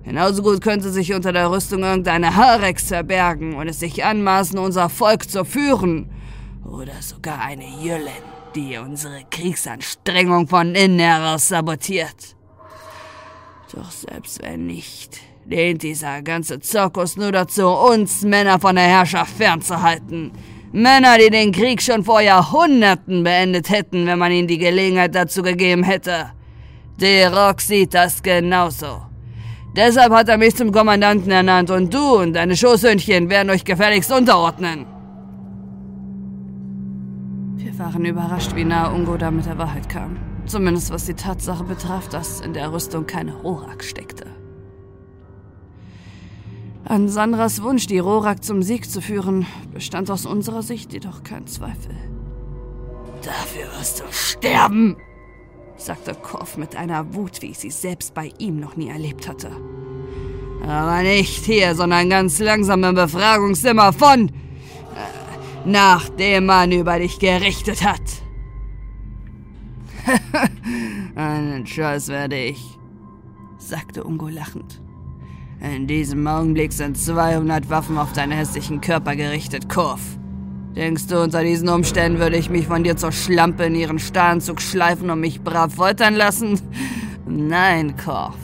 Genauso 0.03 0.41
gut 0.41 0.61
könnte 0.61 0.89
sich 0.89 1.13
unter 1.13 1.33
der 1.33 1.51
Rüstung 1.51 1.83
irgendeine 1.83 2.35
Harex 2.35 2.87
verbergen 2.87 3.55
und 3.55 3.67
es 3.67 3.79
sich 3.79 4.03
anmaßen, 4.03 4.57
unser 4.57 4.89
Volk 4.89 5.29
zu 5.29 5.43
führen. 5.43 6.09
Oder 6.65 7.01
sogar 7.01 7.41
eine 7.41 7.67
Jüllen, 7.81 8.07
die 8.55 8.77
unsere 8.77 9.23
Kriegsanstrengung 9.29 10.47
von 10.47 10.75
innen 10.75 10.99
heraus 10.99 11.49
sabotiert. 11.49 12.35
Doch 13.73 13.91
selbst 13.91 14.41
wenn 14.41 14.67
nicht, 14.67 15.19
dient 15.45 15.83
dieser 15.83 16.21
ganze 16.21 16.61
Zirkus 16.61 17.17
nur 17.17 17.33
dazu, 17.33 17.67
uns 17.67 18.21
Männer 18.21 18.59
von 18.59 18.75
der 18.75 18.85
Herrschaft 18.85 19.35
fernzuhalten. 19.35 20.31
Männer, 20.77 21.17
die 21.17 21.31
den 21.31 21.51
Krieg 21.51 21.81
schon 21.81 22.03
vor 22.03 22.21
Jahrhunderten 22.21 23.23
beendet 23.23 23.71
hätten, 23.71 24.05
wenn 24.05 24.19
man 24.19 24.31
ihnen 24.31 24.47
die 24.47 24.59
Gelegenheit 24.59 25.15
dazu 25.15 25.41
gegeben 25.41 25.81
hätte. 25.81 26.27
Der 27.01 27.35
Rock 27.35 27.61
sieht 27.61 27.95
das 27.95 28.21
genauso. 28.21 29.01
Deshalb 29.75 30.13
hat 30.13 30.29
er 30.29 30.37
mich 30.37 30.55
zum 30.55 30.71
Kommandanten 30.71 31.31
ernannt 31.31 31.71
und 31.71 31.91
du 31.91 32.17
und 32.19 32.33
deine 32.33 32.55
Schoßhündchen 32.55 33.27
werden 33.27 33.49
euch 33.49 33.65
gefälligst 33.65 34.11
unterordnen. 34.11 34.85
Wir 37.55 37.79
waren 37.79 38.05
überrascht, 38.05 38.55
wie 38.55 38.63
nah 38.63 38.91
Ungo 38.91 39.17
da 39.17 39.31
mit 39.31 39.47
der 39.47 39.57
Wahrheit 39.57 39.89
kam. 39.89 40.17
Zumindest 40.45 40.91
was 40.91 41.05
die 41.05 41.15
Tatsache 41.15 41.63
betraf, 41.63 42.07
dass 42.07 42.39
in 42.41 42.53
der 42.53 42.71
Rüstung 42.71 43.07
keine 43.07 43.33
Rorak 43.33 43.83
steckte. 43.83 44.36
An 46.89 47.09
Sandras 47.09 47.61
Wunsch, 47.63 47.87
die 47.87 47.99
Rorak 47.99 48.45
zum 48.45 48.63
Sieg 48.63 48.89
zu 48.89 49.01
führen, 49.01 49.45
bestand 49.73 50.09
aus 50.09 50.25
unserer 50.25 50.63
Sicht 50.63 50.93
jedoch 50.93 51.21
kein 51.21 51.45
Zweifel. 51.45 51.93
Dafür 53.21 53.65
wirst 53.77 53.99
du 53.99 54.03
sterben, 54.09 54.95
sagte 55.75 56.13
Korf 56.15 56.55
mit 56.55 56.77
einer 56.77 57.13
Wut, 57.13 57.41
wie 57.41 57.47
ich 57.47 57.59
sie 57.59 57.71
selbst 57.71 58.13
bei 58.13 58.31
ihm 58.37 58.61
noch 58.61 58.77
nie 58.77 58.87
erlebt 58.87 59.27
hatte. 59.27 59.51
Aber 60.65 61.01
nicht 61.03 61.43
hier, 61.43 61.75
sondern 61.75 62.09
ganz 62.09 62.39
langsam 62.39 62.83
im 62.85 62.95
Befragungszimmer 62.95 63.91
von... 63.91 64.29
Äh, 64.29 64.31
nachdem 65.65 66.45
man 66.45 66.71
über 66.71 66.99
dich 66.99 67.19
gerichtet 67.19 67.83
hat. 67.83 68.01
Einen 71.15 71.67
Scheiß 71.67 72.07
werde 72.07 72.37
ich, 72.37 72.63
sagte 73.57 74.05
Ungo 74.05 74.29
lachend. 74.29 74.79
In 75.59 75.87
diesem 75.87 76.27
Augenblick 76.27 76.71
sind 76.71 76.97
200 76.97 77.69
Waffen 77.69 77.97
auf 77.97 78.13
deinen 78.13 78.31
hässlichen 78.31 78.79
Körper 78.79 79.15
gerichtet, 79.15 79.67
Kurf. 79.69 80.01
Denkst 80.75 81.07
du, 81.07 81.19
unter 81.19 81.41
diesen 81.41 81.67
Umständen 81.69 82.19
würde 82.19 82.37
ich 82.37 82.51
mich 82.51 82.67
von 82.67 82.83
dir 82.83 82.95
zur 82.95 83.11
Schlampe 83.11 83.65
in 83.65 83.73
ihren 83.73 83.97
Starrenzug 83.97 84.61
schleifen 84.61 85.09
und 85.09 85.19
mich 85.19 85.41
brav 85.41 85.73
foltern 85.73 86.13
lassen? 86.13 86.61
Nein, 87.25 87.95
Korf. 87.97 88.35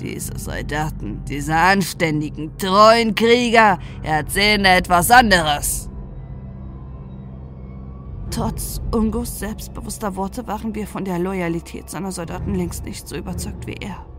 Diese 0.00 0.38
Soldaten, 0.38 1.22
diese 1.26 1.54
anständigen, 1.54 2.56
treuen 2.58 3.14
Krieger 3.14 3.78
erzählen 4.02 4.64
etwas 4.66 5.10
anderes. 5.10 5.88
Trotz 8.30 8.80
Ungos 8.92 9.38
selbstbewusster 9.38 10.14
Worte 10.16 10.46
waren 10.46 10.74
wir 10.74 10.86
von 10.86 11.04
der 11.04 11.18
Loyalität 11.18 11.88
seiner 11.88 12.12
Soldaten 12.12 12.54
längst 12.54 12.84
nicht 12.84 13.08
so 13.08 13.16
überzeugt 13.16 13.66
wie 13.66 13.76
er. 13.80 14.09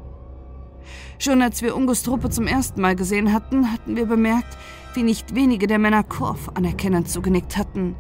Schon 1.22 1.44
als 1.44 1.62
wir 1.62 1.76
Ungos 1.76 2.02
Truppe 2.02 2.32
zum 2.32 2.48
ersten 2.48 2.82
Mal 2.82 2.96
gesehen 2.96 3.32
hatten, 3.32 3.72
hatten 3.72 3.96
wir 3.96 4.08
bemerkt, 4.08 4.58
wie 4.96 5.04
nicht 5.04 5.36
wenige 5.36 5.68
der 5.68 5.78
Männer 5.78 6.02
Korf 6.02 6.50
anerkennend 6.56 7.12
zugenickt 7.12 7.58
hatten. 7.58 7.96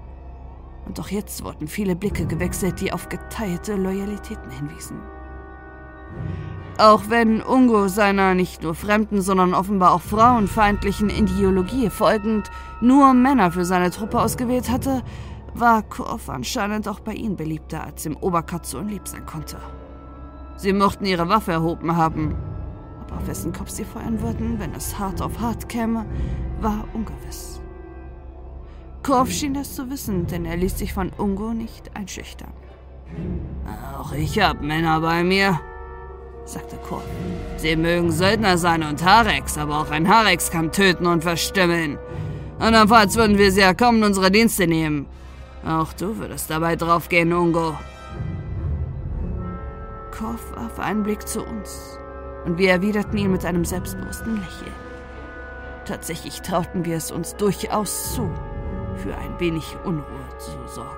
Und 0.87 0.99
auch 0.99 1.09
jetzt 1.09 1.43
wurden 1.43 1.67
viele 1.67 1.95
Blicke 1.95 2.25
gewechselt, 2.25 2.81
die 2.81 2.91
auf 2.91 3.09
geteilte 3.09 3.75
Loyalitäten 3.75 4.49
hinwiesen. 4.49 4.99
Auch 6.79 7.03
wenn 7.09 7.43
Ungo 7.43 7.89
seiner 7.89 8.33
nicht 8.33 8.63
nur 8.63 8.73
fremden, 8.73 9.21
sondern 9.21 9.53
offenbar 9.53 9.93
auch 9.93 10.01
frauenfeindlichen 10.01 11.11
Ideologie 11.11 11.91
folgend 11.91 12.49
nur 12.81 13.13
Männer 13.13 13.51
für 13.51 13.65
seine 13.65 13.91
Truppe 13.91 14.19
ausgewählt 14.19 14.71
hatte, 14.71 15.03
war 15.53 15.83
Korf 15.83 16.27
anscheinend 16.27 16.87
auch 16.87 17.01
bei 17.01 17.13
ihnen 17.13 17.35
beliebter, 17.35 17.83
als 17.83 18.03
im 18.03 18.17
Oberkatze 18.17 18.81
lieb 18.81 19.07
sein 19.07 19.27
konnte. 19.27 19.57
Sie 20.55 20.73
mochten 20.73 21.05
ihre 21.05 21.29
Waffe 21.29 21.51
erhoben 21.51 21.95
haben, 21.95 22.35
auf 23.15 23.27
wessen 23.27 23.53
Kopf 23.53 23.69
sie 23.69 23.85
feuern 23.85 24.21
würden, 24.21 24.59
wenn 24.59 24.73
es 24.73 24.97
hart 24.97 25.21
auf 25.21 25.39
hart 25.39 25.69
käme, 25.69 26.05
war 26.59 26.85
ungewiss. 26.93 27.61
Korf 29.03 29.31
schien 29.31 29.55
es 29.55 29.75
zu 29.75 29.89
wissen, 29.89 30.27
denn 30.27 30.45
er 30.45 30.57
ließ 30.57 30.77
sich 30.77 30.93
von 30.93 31.11
Ungo 31.17 31.53
nicht 31.53 31.95
einschüchtern. 31.95 32.53
Auch 33.99 34.13
ich 34.13 34.39
hab 34.39 34.61
Männer 34.61 35.01
bei 35.01 35.23
mir, 35.23 35.59
sagte 36.45 36.77
Korf. 36.77 37.03
Sie 37.57 37.75
mögen 37.75 38.11
Söldner 38.11 38.57
sein 38.57 38.83
und 38.83 39.03
Harex, 39.03 39.57
aber 39.57 39.79
auch 39.81 39.91
ein 39.91 40.07
Harex 40.07 40.51
kann 40.51 40.71
töten 40.71 41.07
und 41.07 41.23
verstümmeln. 41.23 41.97
Andernfalls 42.59 43.15
würden 43.15 43.37
wir 43.37 43.51
sie 43.51 43.61
ja 43.61 43.73
kaum 43.73 43.97
in 43.97 44.03
unsere 44.03 44.31
Dienste 44.31 44.67
nehmen. 44.67 45.07
Auch 45.65 45.93
du 45.93 46.17
würdest 46.17 46.49
dabei 46.49 46.75
draufgehen, 46.75 47.33
Ungo. 47.33 47.75
Korf 50.11 50.55
warf 50.55 50.79
einen 50.79 51.03
Blick 51.03 51.27
zu 51.27 51.43
uns 51.43 52.00
und 52.45 52.57
wir 52.57 52.71
erwiderten 52.71 53.17
ihn 53.17 53.31
mit 53.31 53.45
einem 53.45 53.65
selbstbewussten 53.65 54.35
Lächeln. 54.35 54.73
Tatsächlich 55.85 56.41
trauten 56.41 56.85
wir 56.85 56.97
es 56.97 57.11
uns 57.11 57.35
durchaus 57.35 58.13
zu, 58.13 58.29
für 58.95 59.15
ein 59.15 59.39
wenig 59.39 59.75
Unruhe 59.83 60.37
zu 60.37 60.51
sorgen. 60.67 60.97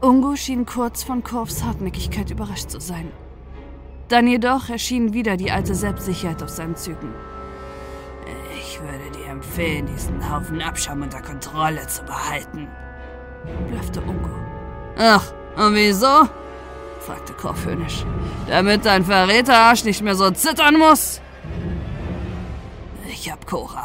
Ungo 0.00 0.34
schien 0.34 0.64
kurz 0.64 1.02
von 1.02 1.22
Korfs 1.22 1.62
Hartnäckigkeit 1.62 2.30
überrascht 2.30 2.70
zu 2.70 2.80
sein. 2.80 3.10
Dann 4.08 4.26
jedoch 4.26 4.70
erschien 4.70 5.12
wieder 5.12 5.36
die 5.36 5.50
alte 5.50 5.74
Selbstsicherheit 5.74 6.42
auf 6.42 6.48
seinen 6.48 6.74
Zügen. 6.74 7.12
Ich 8.58 8.80
würde 8.80 9.10
dir 9.14 9.30
empfehlen, 9.30 9.86
diesen 9.86 10.32
Haufen 10.32 10.62
Abschaum 10.62 11.02
unter 11.02 11.20
Kontrolle 11.20 11.86
zu 11.86 12.02
behalten, 12.04 12.66
blöffte 13.68 14.00
Ungo. 14.00 14.30
Ach, 14.96 15.32
und 15.56 15.74
wieso? 15.74 16.28
Fragte 17.10 17.32
Korf 17.32 17.66
höhnisch. 17.66 18.06
Damit 18.46 18.84
dein 18.86 19.04
Verräterarsch 19.04 19.84
nicht 19.84 20.00
mehr 20.00 20.14
so 20.14 20.30
zittern 20.30 20.78
muss? 20.78 21.20
Ich 23.08 23.30
hab 23.32 23.46
Cora, 23.48 23.84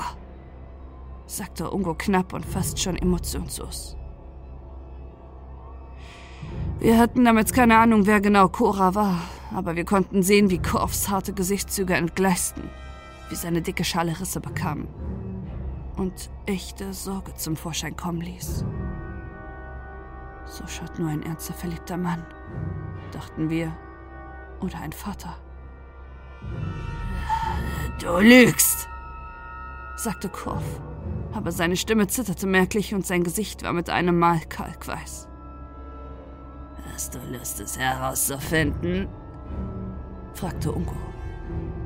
sagte 1.26 1.72
Ungo 1.72 1.96
knapp 1.96 2.34
und 2.34 2.46
fast 2.46 2.80
schon 2.80 2.96
emotionslos. 2.96 3.98
Wir 6.80 7.00
hatten 7.00 7.26
damals 7.26 7.52
keine 7.52 7.78
Ahnung, 7.80 8.06
wer 8.06 8.22
genau 8.22 8.48
Cora 8.48 8.94
war, 8.94 9.22
aber 9.56 9.76
wir 9.76 9.86
konnten 9.86 10.22
sehen, 10.22 10.52
wie 10.52 10.60
Korfs 10.60 11.10
harte 11.10 11.34
Gesichtszüge 11.34 11.96
entgleisten, 11.96 12.70
wie 13.30 13.36
seine 13.36 13.64
dicke 13.64 13.84
Schale 13.84 14.20
Risse 14.20 14.40
bekam 14.40 14.88
und 15.98 16.30
echte 16.46 16.94
Sorge 16.94 17.34
zum 17.34 17.56
Vorschein 17.56 17.98
kommen 17.98 18.22
ließ. 18.22 18.64
So 20.46 20.68
schaut 20.68 21.00
nur 21.00 21.10
ein 21.10 21.24
ernster 21.24 21.56
verliebter 21.56 21.98
Mann, 21.98 22.24
dachten 23.16 23.50
wir, 23.50 23.76
oder 24.60 24.80
ein 24.80 24.92
Vater. 24.92 25.38
Du 28.00 28.18
lügst, 28.20 28.88
sagte 29.96 30.30
Korf, 30.30 30.64
aber 31.34 31.52
seine 31.52 31.78
Stimme 31.78 32.08
zitterte 32.08 32.46
merklich 32.46 32.94
und 32.94 33.06
sein 33.06 33.24
Gesicht 33.24 33.64
war 33.64 33.74
mit 33.74 33.90
einem 33.90 34.20
Mal 34.20 34.40
kalkweiß. 34.42 35.28
Hast 36.94 37.16
du 37.16 37.20
Lust, 37.32 37.60
es 37.60 37.78
herauszufinden? 37.78 39.08
fragte 40.34 40.72
Unko. 40.72 40.96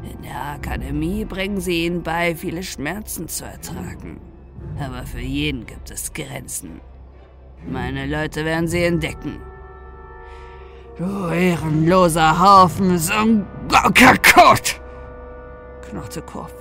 In 0.04 0.22
der 0.24 0.54
Akademie 0.54 1.26
bringen 1.26 1.62
sie 1.62 1.86
ihnen 1.86 2.04
bei, 2.04 2.36
viele 2.36 2.64
Schmerzen 2.64 3.28
zu 3.28 3.46
ertragen. 3.46 4.20
Aber 4.80 5.06
für 5.06 5.20
jeden 5.20 5.66
gibt 5.66 5.92
es 5.92 6.14
Grenzen. 6.14 6.82
Meine 7.68 8.06
Leute 8.06 8.46
werden 8.46 8.68
sie 8.68 8.84
entdecken. 8.84 9.40
Du 11.00 11.30
ehrenloser 11.30 12.38
Haufen 12.38 13.00
Songokakot! 13.00 14.82
knurrte 15.90 16.22
Korf. 16.22 16.54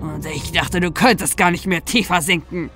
Und 0.00 0.24
ich 0.26 0.52
dachte, 0.52 0.78
du 0.78 0.92
könntest 0.92 1.36
gar 1.36 1.50
nicht 1.50 1.66
mehr 1.66 1.84
tiefer 1.84 2.22
sinken. 2.22 2.70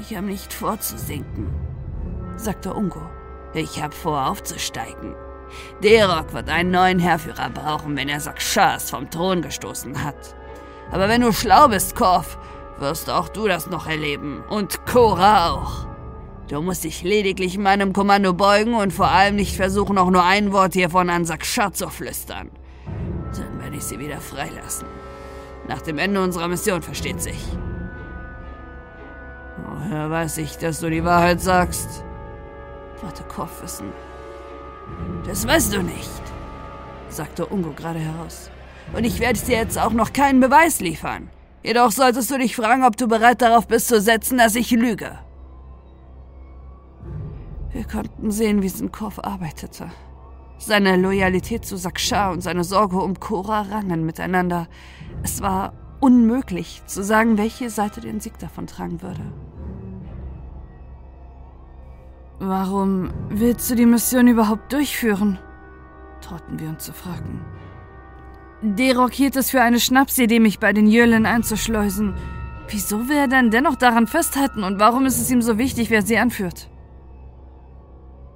Ich 0.00 0.16
habe 0.16 0.26
nicht 0.26 0.52
vor 0.52 0.80
zu 0.80 0.98
sinken, 0.98 1.54
sagte 2.34 2.74
Ungo. 2.74 3.02
Ich 3.54 3.80
hab 3.80 3.94
vor, 3.94 4.26
aufzusteigen. 4.26 5.14
Derok 5.80 6.34
wird 6.34 6.48
einen 6.48 6.72
neuen 6.72 6.98
Herrführer 6.98 7.50
brauchen, 7.50 7.96
wenn 7.96 8.08
er 8.08 8.18
Sakshas 8.18 8.90
vom 8.90 9.10
Thron 9.10 9.42
gestoßen 9.42 10.02
hat. 10.02 10.34
Aber 10.90 11.08
wenn 11.08 11.20
du 11.20 11.32
schlau 11.32 11.68
bist, 11.68 11.94
Korf, 11.94 12.36
wirst 12.80 13.08
auch 13.08 13.28
du 13.28 13.46
das 13.46 13.70
noch 13.70 13.86
erleben. 13.86 14.42
Und 14.48 14.84
Cora 14.86 15.50
auch. 15.50 15.89
Du 16.50 16.60
musst 16.60 16.82
dich 16.82 17.04
lediglich 17.04 17.58
meinem 17.58 17.92
Kommando 17.92 18.32
beugen 18.32 18.74
und 18.74 18.92
vor 18.92 19.08
allem 19.08 19.36
nicht 19.36 19.54
versuchen, 19.54 19.96
auch 19.98 20.10
nur 20.10 20.24
ein 20.24 20.52
Wort 20.52 20.72
hiervon 20.72 21.08
an 21.08 21.24
Sakshar 21.24 21.72
zu 21.72 21.88
flüstern. 21.88 22.50
Dann 23.36 23.62
werde 23.62 23.76
ich 23.76 23.84
sie 23.84 24.00
wieder 24.00 24.20
freilassen. 24.20 24.88
Nach 25.68 25.80
dem 25.80 25.96
Ende 25.96 26.20
unserer 26.20 26.48
Mission 26.48 26.82
versteht 26.82 27.22
sich. 27.22 27.38
Woher 29.64 30.10
weiß 30.10 30.38
ich, 30.38 30.58
dass 30.58 30.80
du 30.80 30.90
die 30.90 31.04
Wahrheit 31.04 31.40
sagst? 31.40 32.02
wollte 33.00 33.22
Korf 33.22 33.62
wissen. 33.62 33.92
Das 35.28 35.46
weißt 35.46 35.72
du 35.72 35.82
nicht, 35.82 36.22
sagte 37.10 37.46
Ungo 37.46 37.70
gerade 37.70 38.00
heraus. 38.00 38.50
Und 38.92 39.04
ich 39.04 39.20
werde 39.20 39.38
dir 39.38 39.56
jetzt 39.56 39.78
auch 39.78 39.92
noch 39.92 40.12
keinen 40.12 40.40
Beweis 40.40 40.80
liefern. 40.80 41.30
Jedoch 41.62 41.92
solltest 41.92 42.28
du 42.28 42.38
dich 42.38 42.56
fragen, 42.56 42.82
ob 42.82 42.96
du 42.96 43.06
bereit 43.06 43.40
darauf 43.40 43.68
bist 43.68 43.86
zu 43.86 44.00
setzen, 44.00 44.36
dass 44.36 44.56
ich 44.56 44.72
lüge. 44.72 45.16
Wir 47.72 47.84
konnten 47.84 48.30
sehen, 48.30 48.62
wie 48.62 48.68
Sinkow 48.68 49.18
arbeitete. 49.22 49.90
Seine 50.58 50.96
Loyalität 50.96 51.64
zu 51.64 51.76
Sakshar 51.76 52.32
und 52.32 52.42
seine 52.42 52.64
Sorge 52.64 52.98
um 52.98 53.18
Cora 53.18 53.62
rangen 53.62 54.04
miteinander. 54.04 54.66
Es 55.22 55.40
war 55.40 55.72
unmöglich 56.00 56.82
zu 56.86 57.02
sagen, 57.02 57.38
welche 57.38 57.70
Seite 57.70 58.00
den 58.00 58.20
Sieg 58.20 58.38
davontragen 58.38 59.02
würde. 59.02 59.22
Warum 62.38 63.10
willst 63.28 63.70
du 63.70 63.74
die 63.74 63.86
Mission 63.86 64.26
überhaupt 64.26 64.72
durchführen? 64.72 65.38
trauten 66.20 66.58
wir 66.58 66.68
uns 66.68 66.84
zu 66.84 66.92
fragen. 66.92 67.44
Derok 68.62 69.12
hielt 69.12 69.36
es 69.36 69.50
für 69.50 69.62
eine 69.62 69.80
Schnapsidee, 69.80 70.40
mich 70.40 70.58
bei 70.58 70.72
den 70.72 70.86
Jölen 70.86 71.24
einzuschleusen. 71.24 72.14
Wieso 72.68 73.08
will 73.08 73.16
er 73.16 73.28
dann 73.28 73.50
dennoch 73.50 73.76
daran 73.76 74.06
festhalten 74.06 74.64
und 74.64 74.78
warum 74.78 75.06
ist 75.06 75.18
es 75.18 75.30
ihm 75.30 75.40
so 75.40 75.58
wichtig, 75.58 75.90
wer 75.90 76.02
sie 76.02 76.18
anführt? 76.18 76.68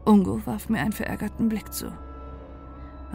Ungo 0.05 0.41
warf 0.45 0.69
mir 0.69 0.81
einen 0.81 0.93
verärgerten 0.93 1.49
Blick 1.49 1.73
zu. 1.73 1.93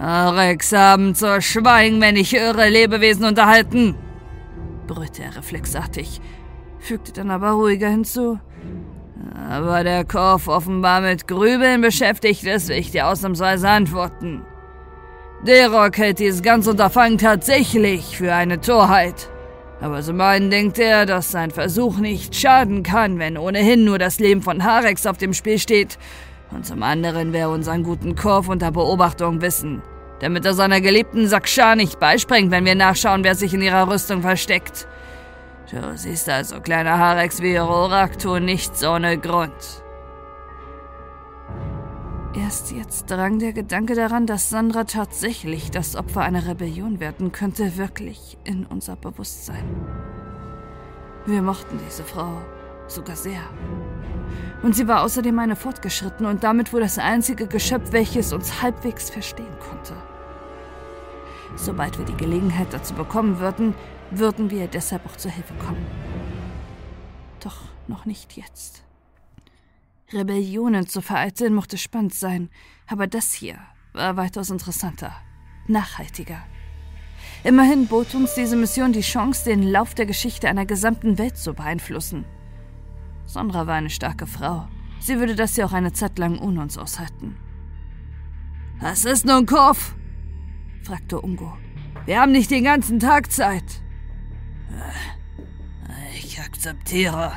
Rex 0.01 0.71
haben 0.71 1.13
zu 1.13 1.41
schweigen, 1.41 1.99
wenn 2.01 2.15
ich 2.15 2.33
irre 2.33 2.69
Lebewesen 2.69 3.25
unterhalten, 3.25 3.95
brüllte 4.87 5.23
er 5.23 5.35
reflexartig, 5.35 6.21
fügte 6.79 7.11
dann 7.11 7.29
aber 7.31 7.51
ruhiger 7.51 7.89
hinzu. 7.89 8.39
Aber 9.49 9.83
der 9.83 10.05
Korf 10.05 10.47
offenbar 10.47 11.01
mit 11.01 11.27
Grübeln 11.27 11.81
beschäftigt 11.81 12.45
ist, 12.45 12.69
will 12.69 12.77
ich 12.77 12.91
dir 12.91 13.07
ausnahmsweise 13.07 13.69
antworten. 13.69 14.45
Derok 15.45 15.97
hält 15.97 16.19
dieses 16.19 16.41
ganze 16.41 16.71
Unterfangen 16.71 17.17
tatsächlich 17.17 18.17
für 18.17 18.33
eine 18.33 18.61
Torheit. 18.61 19.29
Aber 19.81 20.01
zum 20.01 20.19
einen 20.19 20.49
denkt 20.49 20.79
er, 20.79 21.05
dass 21.05 21.31
sein 21.31 21.51
Versuch 21.51 21.97
nicht 21.97 22.35
schaden 22.35 22.83
kann, 22.83 23.19
wenn 23.19 23.37
ohnehin 23.37 23.85
nur 23.85 23.97
das 23.97 24.19
Leben 24.19 24.41
von 24.41 24.63
Harex 24.63 25.05
auf 25.05 25.17
dem 25.17 25.33
Spiel 25.33 25.59
steht. 25.59 25.97
Und 26.51 26.65
zum 26.65 26.81
anderen 26.83 27.31
will 27.31 27.41
er 27.41 27.49
unseren 27.49 27.83
guten 27.83 28.15
Korf 28.15 28.47
unter 28.47 28.71
Beobachtung 28.71 29.41
wissen, 29.41 29.81
damit 30.19 30.45
er 30.45 30.53
seiner 30.53 30.81
geliebten 30.81 31.27
Saksha 31.27 31.75
nicht 31.75 31.99
beispringt, 31.99 32.51
wenn 32.51 32.65
wir 32.65 32.75
nachschauen, 32.75 33.23
wer 33.23 33.35
sich 33.35 33.53
in 33.53 33.61
ihrer 33.61 33.89
Rüstung 33.89 34.21
versteckt. 34.21 34.87
Du 35.71 35.95
siehst 35.95 36.27
also, 36.27 36.59
kleiner 36.59 36.97
Harex 36.97 37.41
wie 37.41 37.55
Roraktu, 37.55 38.39
nichts 38.39 38.83
ohne 38.83 39.19
Grund. 39.19 39.83
Erst 42.35 42.71
jetzt 42.71 43.09
drang 43.11 43.39
der 43.39 43.53
Gedanke 43.53 43.95
daran, 43.95 44.25
dass 44.25 44.49
Sandra 44.49 44.83
tatsächlich 44.83 45.71
das 45.71 45.95
Opfer 45.95 46.21
einer 46.21 46.47
Rebellion 46.47 46.99
werden 46.99 47.31
könnte, 47.31 47.77
wirklich 47.77 48.37
in 48.43 48.65
unser 48.65 48.95
Bewusstsein. 48.95 49.63
Wir 51.25 51.41
mochten 51.41 51.79
diese 51.87 52.03
Frau 52.03 52.41
sogar 52.91 53.15
sehr. 53.15 53.41
Und 54.61 54.75
sie 54.75 54.87
war 54.87 55.03
außerdem 55.03 55.37
eine 55.39 55.55
fortgeschritten 55.55 56.25
und 56.25 56.43
damit 56.43 56.73
wohl 56.73 56.81
das 56.81 56.97
einzige 56.97 57.47
Geschöpf, 57.47 57.91
welches 57.91 58.33
uns 58.33 58.61
halbwegs 58.61 59.09
verstehen 59.09 59.57
konnte. 59.59 59.95
Sobald 61.55 61.97
wir 61.97 62.05
die 62.05 62.17
Gelegenheit 62.17 62.67
dazu 62.71 62.93
bekommen 62.93 63.39
würden, 63.39 63.73
würden 64.11 64.49
wir 64.49 64.67
deshalb 64.67 65.05
auch 65.05 65.15
zur 65.15 65.31
Hilfe 65.31 65.53
kommen. 65.55 65.85
Doch 67.39 67.57
noch 67.87 68.05
nicht 68.05 68.37
jetzt. 68.37 68.83
Rebellionen 70.11 70.87
zu 70.87 71.01
vereiteln 71.01 71.53
mochte 71.53 71.77
spannend 71.77 72.13
sein, 72.13 72.49
aber 72.87 73.07
das 73.07 73.33
hier 73.33 73.57
war 73.93 74.17
weitaus 74.17 74.49
interessanter, 74.49 75.13
nachhaltiger. 75.67 76.39
Immerhin 77.43 77.87
bot 77.87 78.13
uns 78.15 78.33
diese 78.33 78.55
Mission 78.55 78.91
die 78.91 79.01
Chance, 79.01 79.45
den 79.45 79.63
Lauf 79.63 79.93
der 79.93 80.05
Geschichte 80.05 80.49
einer 80.49 80.65
gesamten 80.65 81.17
Welt 81.17 81.37
zu 81.37 81.53
beeinflussen. 81.53 82.25
Sondra 83.29 83.67
war 83.67 83.75
eine 83.75 83.91
starke 83.91 84.25
Frau. 84.25 84.67
Sie 84.99 85.19
würde 85.19 85.35
das 85.35 85.55
ja 85.55 85.65
auch 85.65 85.73
eine 85.73 85.93
Zeit 85.93 86.17
lang 86.17 86.39
ohne 86.39 86.61
uns 86.61 86.79
aushalten. 86.79 87.37
Was 88.79 89.05
ist 89.05 89.23
nun 89.23 89.45
Korf? 89.45 89.95
fragte 90.81 91.21
Ungo. 91.21 91.55
Wir 92.05 92.19
haben 92.19 92.31
nicht 92.31 92.49
den 92.49 92.63
ganzen 92.63 92.99
Tag 92.99 93.31
Zeit. 93.31 93.83
Ich 96.17 96.39
akzeptiere, 96.39 97.33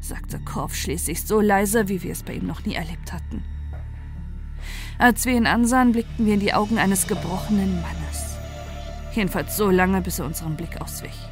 sagte 0.00 0.38
Korf 0.38 0.76
schließlich 0.76 1.24
so 1.24 1.40
leise, 1.40 1.88
wie 1.88 2.02
wir 2.04 2.12
es 2.12 2.22
bei 2.22 2.34
ihm 2.34 2.46
noch 2.46 2.64
nie 2.64 2.74
erlebt 2.74 3.12
hatten. 3.12 3.42
Als 4.96 5.24
wir 5.26 5.34
ihn 5.34 5.46
ansahen, 5.46 5.90
blickten 5.90 6.24
wir 6.24 6.34
in 6.34 6.40
die 6.40 6.54
Augen 6.54 6.78
eines 6.78 7.08
gebrochenen 7.08 7.82
Mannes. 7.82 8.36
Jedenfalls 9.12 9.56
so 9.56 9.70
lange, 9.70 10.02
bis 10.02 10.20
er 10.20 10.26
unserem 10.26 10.56
Blick 10.56 10.80
auswich. 10.80 11.27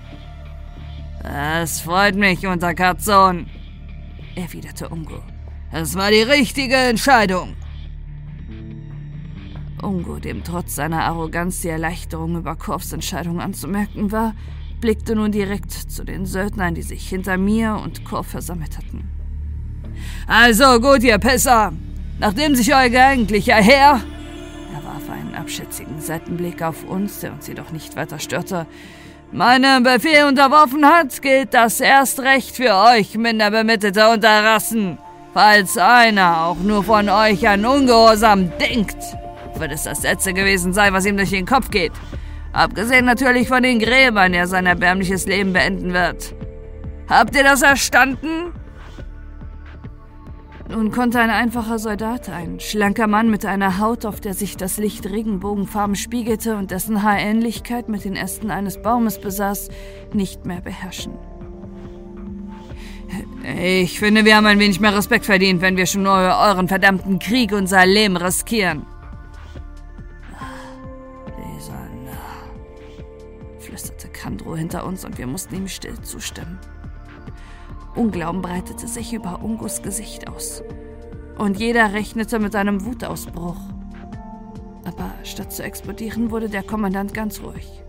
Es 1.28 1.80
freut 1.80 2.14
mich, 2.14 2.46
Unterkatzon, 2.46 3.46
erwiderte 4.36 4.88
Ungo. 4.88 5.20
Es 5.72 5.96
war 5.96 6.12
die 6.12 6.22
richtige 6.22 6.76
Entscheidung. 6.76 7.56
Ungo, 9.82 10.20
dem 10.20 10.44
trotz 10.44 10.76
seiner 10.76 11.02
Arroganz 11.04 11.62
die 11.62 11.68
Erleichterung 11.68 12.36
über 12.36 12.54
Korfs 12.54 12.92
Entscheidung 12.92 13.40
anzumerken 13.40 14.12
war, 14.12 14.34
blickte 14.80 15.16
nun 15.16 15.32
direkt 15.32 15.72
zu 15.72 16.04
den 16.04 16.26
Söldnern, 16.26 16.76
die 16.76 16.82
sich 16.82 17.08
hinter 17.08 17.36
mir 17.38 17.74
und 17.74 18.04
Korf 18.04 18.28
versammelt 18.28 18.78
hatten. 18.78 19.10
Also 20.28 20.80
gut, 20.80 21.02
ihr 21.02 21.18
Pisser. 21.18 21.72
Nachdem 22.20 22.54
sich 22.54 22.72
euer 22.72 23.04
eigentlicher 23.04 23.56
Herr... 23.56 24.00
Er 24.74 24.84
warf 24.84 25.10
einen 25.10 25.34
abschätzigen 25.34 26.00
Seitenblick 26.00 26.62
auf 26.62 26.84
uns, 26.84 27.18
der 27.20 27.32
uns 27.32 27.48
jedoch 27.48 27.72
nicht 27.72 27.96
weiter 27.96 28.20
störte. 28.20 28.66
Meinem 29.32 29.82
Befehl 29.82 30.24
unterworfen 30.24 30.86
hat, 30.86 31.20
gilt 31.20 31.52
das 31.52 31.80
erst 31.80 32.20
recht 32.20 32.56
für 32.56 32.74
euch, 32.74 33.16
minderbemittelte 33.16 34.08
Unterrassen. 34.08 34.98
Falls 35.34 35.76
einer 35.76 36.44
auch 36.46 36.56
nur 36.56 36.84
von 36.84 37.08
euch 37.08 37.46
an 37.48 37.66
Ungehorsam 37.66 38.52
denkt, 38.58 38.96
wird 39.56 39.72
es 39.72 39.82
das 39.82 40.02
Letzte 40.02 40.32
gewesen 40.32 40.72
sein, 40.72 40.92
was 40.92 41.06
ihm 41.06 41.16
durch 41.16 41.30
den 41.30 41.44
Kopf 41.44 41.70
geht. 41.70 41.92
Abgesehen 42.52 43.04
natürlich 43.04 43.48
von 43.48 43.62
den 43.62 43.80
Gräbern, 43.80 44.32
der 44.32 44.46
sein 44.46 44.64
erbärmliches 44.64 45.26
Leben 45.26 45.52
beenden 45.52 45.92
wird. 45.92 46.34
Habt 47.08 47.36
ihr 47.36 47.44
das 47.44 47.62
erstanden? 47.62 48.52
Nun 50.68 50.90
konnte 50.90 51.20
ein 51.20 51.30
einfacher 51.30 51.78
Soldat, 51.78 52.28
ein 52.28 52.58
schlanker 52.60 53.06
Mann 53.06 53.30
mit 53.30 53.46
einer 53.46 53.78
Haut, 53.78 54.04
auf 54.04 54.20
der 54.20 54.34
sich 54.34 54.56
das 54.56 54.78
Licht 54.78 55.06
Regenbogenfarben 55.06 55.94
spiegelte 55.94 56.56
und 56.56 56.70
dessen 56.70 57.02
Haar 57.02 57.18
Ähnlichkeit 57.18 57.88
mit 57.88 58.04
den 58.04 58.16
Ästen 58.16 58.50
eines 58.50 58.82
Baumes 58.82 59.20
besaß, 59.20 59.68
nicht 60.12 60.44
mehr 60.44 60.60
beherrschen. 60.60 61.12
Ich 63.62 64.00
finde, 64.00 64.24
wir 64.24 64.36
haben 64.36 64.46
ein 64.46 64.58
wenig 64.58 64.80
mehr 64.80 64.96
Respekt 64.96 65.24
verdient, 65.24 65.62
wenn 65.62 65.76
wir 65.76 65.86
schon 65.86 66.02
nur 66.02 66.12
euren 66.12 66.66
verdammten 66.66 67.20
Krieg 67.20 67.52
unser 67.52 67.86
Leben 67.86 68.16
riskieren. 68.16 68.84
Kandro 74.26 74.56
hinter 74.56 74.84
uns 74.84 75.04
und 75.04 75.18
wir 75.18 75.26
mussten 75.28 75.54
ihm 75.54 75.68
still 75.68 76.00
zustimmen. 76.00 76.58
Unglauben 77.96 78.42
breitete 78.42 78.86
sich 78.86 79.12
über 79.12 79.42
Ungus 79.42 79.82
Gesicht 79.82 80.28
aus. 80.28 80.62
Und 81.38 81.58
jeder 81.58 81.92
rechnete 81.92 82.38
mit 82.38 82.54
einem 82.54 82.84
Wutausbruch. 82.84 83.56
Aber 84.84 85.12
statt 85.24 85.52
zu 85.52 85.62
explodieren, 85.62 86.30
wurde 86.30 86.48
der 86.48 86.62
Kommandant 86.62 87.12
ganz 87.12 87.40
ruhig. 87.40 87.82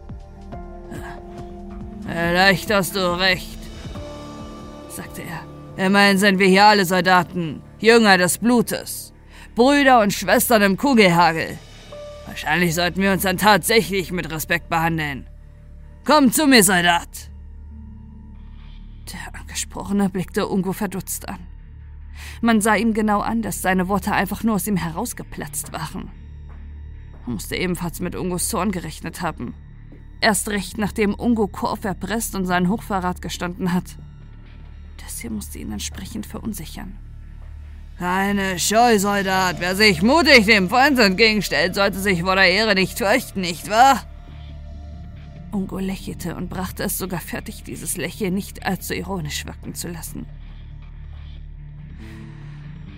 Vielleicht 2.07 2.73
hast 2.73 2.95
du 2.95 3.19
recht, 3.19 3.59
sagte 4.89 5.21
er. 5.21 5.85
Immerhin 5.85 6.17
sind 6.17 6.39
wir 6.39 6.47
hier 6.47 6.65
alle 6.65 6.85
Soldaten, 6.85 7.61
Jünger 7.79 8.17
des 8.17 8.39
Blutes, 8.39 9.13
Brüder 9.55 10.01
und 10.01 10.13
Schwestern 10.13 10.61
im 10.63 10.77
Kugelhagel. 10.77 11.57
Wahrscheinlich 12.25 12.73
sollten 12.73 13.01
wir 13.01 13.11
uns 13.11 13.23
dann 13.23 13.37
tatsächlich 13.37 14.11
mit 14.11 14.31
Respekt 14.31 14.69
behandeln. 14.69 15.27
Komm 16.05 16.31
zu 16.31 16.47
mir, 16.47 16.63
Soldat! 16.63 17.29
Der 19.11 19.36
Angesprochene 19.57 20.07
blickte 20.11 20.47
Ungo 20.47 20.71
verdutzt 20.71 21.27
an. 21.27 21.39
Man 22.41 22.61
sah 22.61 22.75
ihm 22.75 22.93
genau 22.93 23.21
an, 23.21 23.41
dass 23.41 23.63
seine 23.63 23.87
Worte 23.87 24.11
einfach 24.11 24.43
nur 24.43 24.53
aus 24.53 24.67
ihm 24.67 24.77
herausgeplatzt 24.77 25.73
waren. 25.73 26.11
Er 27.25 27.31
musste 27.31 27.55
ebenfalls 27.55 27.99
mit 27.99 28.15
Ungos 28.15 28.49
Zorn 28.49 28.71
gerechnet 28.71 29.23
haben. 29.23 29.55
Erst 30.21 30.49
recht, 30.49 30.77
nachdem 30.77 31.15
Ungo 31.15 31.47
Korf 31.47 31.85
erpresst 31.85 32.35
und 32.35 32.45
seinen 32.45 32.69
Hochverrat 32.69 33.23
gestanden 33.23 33.73
hat. 33.73 33.97
Das 35.03 35.21
hier 35.21 35.31
musste 35.31 35.57
ihn 35.57 35.71
entsprechend 35.71 36.27
verunsichern. 36.27 36.95
Keine 37.97 38.59
Scheu, 38.59 38.99
Soldat. 38.99 39.59
Wer 39.59 39.75
sich 39.75 40.03
mutig 40.03 40.45
dem 40.45 40.69
Feind 40.69 40.99
entgegenstellt, 40.99 41.73
sollte 41.73 41.97
sich 41.97 42.21
vor 42.21 42.35
der 42.35 42.51
Ehre 42.51 42.75
nicht 42.75 42.99
fürchten, 42.99 43.41
nicht 43.41 43.71
wahr? 43.71 44.05
Ungo 45.57 45.79
lächelte 45.79 46.35
und 46.35 46.49
brachte 46.49 46.83
es 46.83 46.99
sogar 46.99 47.19
fertig, 47.19 47.63
dieses 47.63 47.97
Lächeln 47.97 48.35
nicht 48.35 48.63
allzu 48.63 48.93
ironisch 48.93 49.47
wirken 49.47 49.73
zu 49.73 49.87
lassen. 49.87 50.27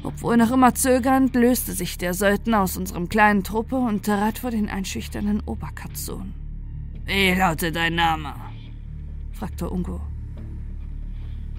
Obwohl 0.03 0.35
noch 0.35 0.51
immer 0.51 0.75
zögernd, 0.75 1.35
löste 1.35 1.71
sich 1.71 1.97
der 1.97 2.13
Söldner 2.13 2.61
aus 2.61 2.75
unserem 2.75 3.07
kleinen 3.07 3.45
Truppe 3.45 3.77
und 3.77 4.05
trat 4.05 4.39
vor 4.39 4.51
den 4.51 4.69
einschüchternden 4.69 5.41
Oberkatzsohn. 5.45 6.33
Wie 7.05 7.33
lautet 7.33 7.77
dein 7.77 7.95
Name? 7.95 8.35
fragte 9.31 9.69
Ungo. 9.69 10.01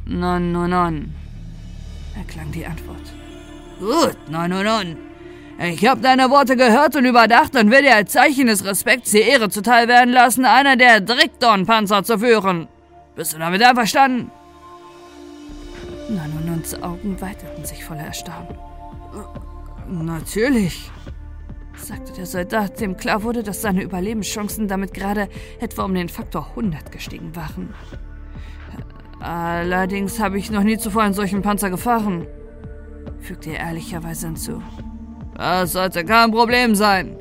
Non, 0.05 0.53
non, 0.53 0.69
non, 0.69 1.15
erklang 2.15 2.53
die 2.53 2.67
Antwort. 2.67 3.15
Gut, 3.79 4.19
non, 4.31 4.51
non, 4.51 4.65
non. 4.65 5.10
Ich 5.63 5.87
habe 5.87 6.01
deine 6.01 6.31
Worte 6.31 6.57
gehört 6.57 6.97
und 6.97 7.05
überdacht 7.05 7.55
und 7.55 7.71
will 7.71 7.83
dir 7.83 7.95
als 7.95 8.13
Zeichen 8.13 8.47
des 8.47 8.65
Respekts 8.65 9.11
die 9.11 9.21
Ehre 9.21 9.51
zuteil 9.51 9.89
werden 9.89 10.15
lassen, 10.15 10.47
einer 10.47 10.75
der 10.77 11.03
Drickdorn-Panzer 11.03 12.03
zu 12.03 12.19
führen. 12.19 12.67
Bist 13.15 13.35
du 13.35 13.39
damit 13.39 13.63
einverstanden? 13.63 14.31
Nanonons 16.09 16.83
Augen 16.83 17.21
weiteten 17.21 17.63
sich 17.67 17.85
voller 17.85 18.05
Erstaunen. 18.05 18.57
Natürlich, 19.87 20.91
sagte 21.77 22.15
der 22.15 22.25
Soldat, 22.25 22.81
dem 22.81 22.97
klar 22.97 23.23
wurde, 23.23 23.43
dass 23.43 23.61
seine 23.61 23.83
Überlebenschancen 23.83 24.67
damit 24.67 24.95
gerade 24.95 25.29
etwa 25.61 25.85
um 25.85 25.95
den 25.95 26.09
Faktor 26.09 26.47
100 26.51 26.91
gestiegen 26.91 27.37
waren. 27.37 27.75
Allerdings 29.21 30.21
habe 30.21 30.39
ich 30.39 30.51
noch 30.51 30.63
nie 30.63 30.79
zuvor 30.79 31.03
einen 31.03 31.13
solchen 31.13 31.43
Panzer 31.43 31.69
gefahren, 31.69 32.27
fügte 33.21 33.51
er 33.51 33.67
ehrlicherweise 33.67 34.29
hinzu. 34.29 34.63
Das 35.41 35.73
sollte 35.73 36.05
kein 36.05 36.33
Problem 36.33 36.75
sein, 36.75 37.17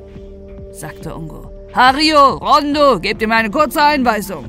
sagte 0.72 1.14
Ungo. 1.14 1.50
Hario, 1.72 2.34
Rondo, 2.34 3.00
gebt 3.00 3.22
ihm 3.22 3.32
eine 3.32 3.50
kurze 3.50 3.82
Einweisung. 3.82 4.44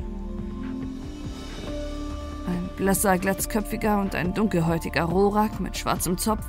Ein 2.46 2.68
blasser, 2.76 3.16
glatzköpfiger 3.16 3.98
und 3.98 4.14
ein 4.14 4.34
dunkelhäutiger 4.34 5.04
Rorak 5.04 5.58
mit 5.58 5.74
schwarzem 5.78 6.18
Zopf 6.18 6.44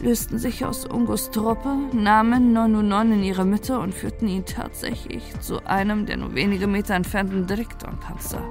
lösten 0.00 0.38
sich 0.38 0.62
aus 0.66 0.84
Ungos 0.84 1.30
Truppe, 1.30 1.74
nahmen 1.94 2.52
Nonunon 2.52 3.12
in 3.12 3.22
ihre 3.22 3.46
Mitte 3.46 3.78
und 3.78 3.94
führten 3.94 4.28
ihn 4.28 4.44
tatsächlich 4.44 5.40
zu 5.40 5.64
einem 5.64 6.04
der 6.04 6.18
nur 6.18 6.34
wenige 6.34 6.66
Meter 6.66 6.96
entfernten 6.96 7.46
Direktorpanzer. 7.46 8.42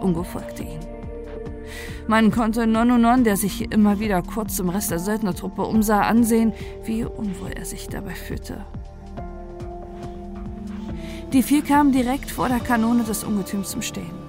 Ungo 0.00 0.24
folgte 0.24 0.64
ihnen. 0.64 0.91
Man 2.06 2.30
konnte 2.30 2.66
Nonunon, 2.66 3.24
der 3.24 3.36
sich 3.36 3.72
immer 3.72 4.00
wieder 4.00 4.22
kurz 4.22 4.56
zum 4.56 4.68
Rest 4.68 4.90
der 4.90 4.98
Söldnertruppe 4.98 5.62
umsah, 5.62 6.02
ansehen, 6.02 6.52
wie 6.84 7.04
unwohl 7.04 7.52
er 7.54 7.64
sich 7.64 7.88
dabei 7.88 8.14
fühlte. 8.14 8.64
Die 11.32 11.42
vier 11.42 11.62
kamen 11.62 11.92
direkt 11.92 12.30
vor 12.30 12.48
der 12.48 12.60
Kanone 12.60 13.04
des 13.04 13.24
Ungetüms 13.24 13.70
zum 13.70 13.80
Stehen. 13.80 14.22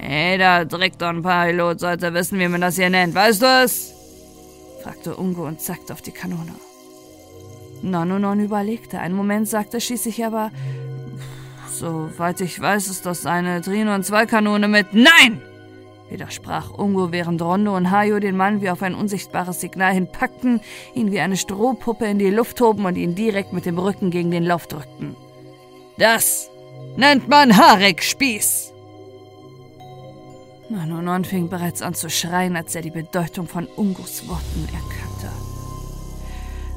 Jeder 0.00 0.64
Direktorpilot 0.64 1.80
sollte 1.80 2.12
wissen, 2.12 2.38
wie 2.38 2.48
man 2.48 2.60
das 2.60 2.76
hier 2.76 2.90
nennt. 2.90 3.14
Weißt 3.14 3.40
du 3.40 3.46
es? 3.46 3.94
fragte 4.82 5.16
Ungo 5.16 5.46
und 5.46 5.60
zackte 5.60 5.92
auf 5.92 6.02
die 6.02 6.12
Kanone. 6.12 6.52
Nonunon 7.82 8.40
überlegte. 8.40 8.98
Einen 8.98 9.14
Moment 9.14 9.48
sagte 9.48 9.80
schließlich 9.80 10.24
aber, 10.24 10.50
soweit 11.70 12.40
ich 12.40 12.60
weiß, 12.60 12.88
ist 12.88 13.06
das 13.06 13.24
eine 13.24 13.62
Trino- 13.62 13.94
und 13.94 14.04
Zwei-Kanone 14.04 14.68
mit 14.68 14.92
Nein! 14.92 15.40
Widersprach 16.08 16.70
Ungo, 16.70 17.12
während 17.12 17.40
Rondo 17.42 17.76
und 17.76 17.90
Hayo 17.90 18.18
den 18.18 18.36
Mann 18.36 18.60
wie 18.60 18.70
auf 18.70 18.82
ein 18.82 18.94
unsichtbares 18.94 19.60
Signal 19.60 19.94
hinpackten, 19.94 20.60
ihn 20.94 21.12
wie 21.12 21.20
eine 21.20 21.36
Strohpuppe 21.36 22.06
in 22.06 22.18
die 22.18 22.30
Luft 22.30 22.60
hoben 22.60 22.84
und 22.84 22.96
ihn 22.96 23.14
direkt 23.14 23.52
mit 23.52 23.66
dem 23.66 23.78
Rücken 23.78 24.10
gegen 24.10 24.30
den 24.30 24.44
Lauf 24.44 24.66
drückten. 24.66 25.16
Das 25.98 26.50
nennt 26.96 27.28
man 27.28 27.56
Harek-Spieß! 27.56 28.72
Nonon 30.68 31.24
fing 31.24 31.48
bereits 31.48 31.82
an 31.82 31.94
zu 31.94 32.10
schreien, 32.10 32.56
als 32.56 32.74
er 32.74 32.82
die 32.82 32.90
Bedeutung 32.90 33.46
von 33.46 33.66
Ungos 33.66 34.26
Worten 34.28 34.68
erkannte. 34.72 35.13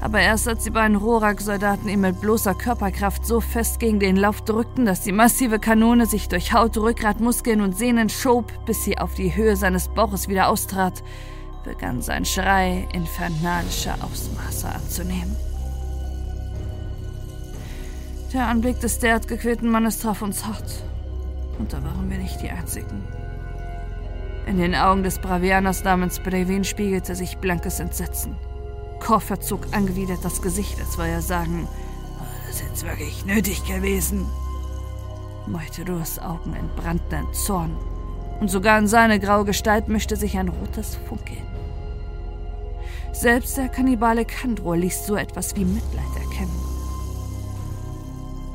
Aber 0.08 0.22
erst 0.22 0.48
als 0.48 0.64
die 0.64 0.70
beiden 0.70 0.96
Rorak-Soldaten 0.96 1.90
ihn 1.90 2.00
mit 2.00 2.22
bloßer 2.22 2.56
Körperkraft 2.56 3.26
so 3.26 3.42
fest 3.42 3.78
gegen 3.78 4.00
den 4.00 4.16
Lauf 4.16 4.40
drückten, 4.40 4.86
dass 4.86 5.02
die 5.02 5.12
massive 5.12 5.60
Kanone 5.60 6.06
sich 6.06 6.30
durch 6.30 6.54
Haut, 6.54 6.78
Rückgrat, 6.78 7.20
Muskeln 7.20 7.60
und 7.60 7.78
Sehnen 7.78 8.08
schob, 8.08 8.54
bis 8.66 8.86
sie 8.86 8.98
auf 8.98 9.16
die 9.16 9.36
Höhe 9.36 9.58
seines 9.58 9.90
Bauches 9.90 10.30
wieder 10.30 10.48
austrat, 10.48 11.04
begann 11.66 12.02
sein 12.02 12.24
Schrei 12.24 12.88
infernalische 12.94 13.96
Ausmaße 13.96 14.70
anzunehmen. 14.70 15.36
Der 18.32 18.48
Anblick 18.48 18.80
des 18.80 19.00
derart 19.00 19.28
gequälten 19.28 19.70
Mannes 19.70 20.00
traf 20.00 20.22
uns 20.22 20.46
hart. 20.46 20.86
Und 21.60 21.74
da 21.74 21.84
waren 21.84 22.10
wir 22.10 22.18
nicht 22.18 22.42
die 22.42 22.50
Einzigen. 22.50 23.04
In 24.46 24.58
den 24.58 24.74
Augen 24.74 25.04
des 25.04 25.20
Bravianers 25.20 25.84
namens 25.84 26.22
Brevin 26.22 26.64
spiegelte 26.64 27.14
sich 27.14 27.40
blankes 27.40 27.82
Entsetzen. 27.82 28.38
Kor 29.00 29.20
verzog 29.20 29.68
angewidert 29.72 30.20
das 30.24 30.42
Gesicht, 30.42 30.80
als 30.80 30.98
wolle 30.98 31.10
er 31.10 31.22
sagen, 31.22 31.68
oh, 32.20 32.24
das 32.46 32.56
ist 32.56 32.68
jetzt 32.68 32.86
wirklich 32.86 33.26
nötig 33.26 33.66
gewesen. 33.66 34.26
Meuteros 35.48 36.20
Augen 36.20 36.54
entbrannten 36.54 37.26
in 37.28 37.34
Zorn, 37.34 37.78
und 38.40 38.50
sogar 38.50 38.78
in 38.80 38.88
seine 38.88 39.20
graue 39.20 39.46
Gestalt 39.46 39.88
mischte 39.88 40.16
sich 40.16 40.38
ein 40.38 40.50
rotes 40.50 40.96
Funkeln. 41.08 41.46
Selbst 43.14 43.58
der 43.58 43.70
Kannibale 43.70 44.26
Kandror 44.26 44.78
ließ 44.78 45.08
so 45.08 45.16
etwas 45.16 45.56
wie 45.56 45.66
Mitleid 45.66 46.16
erkennen. 46.16 46.60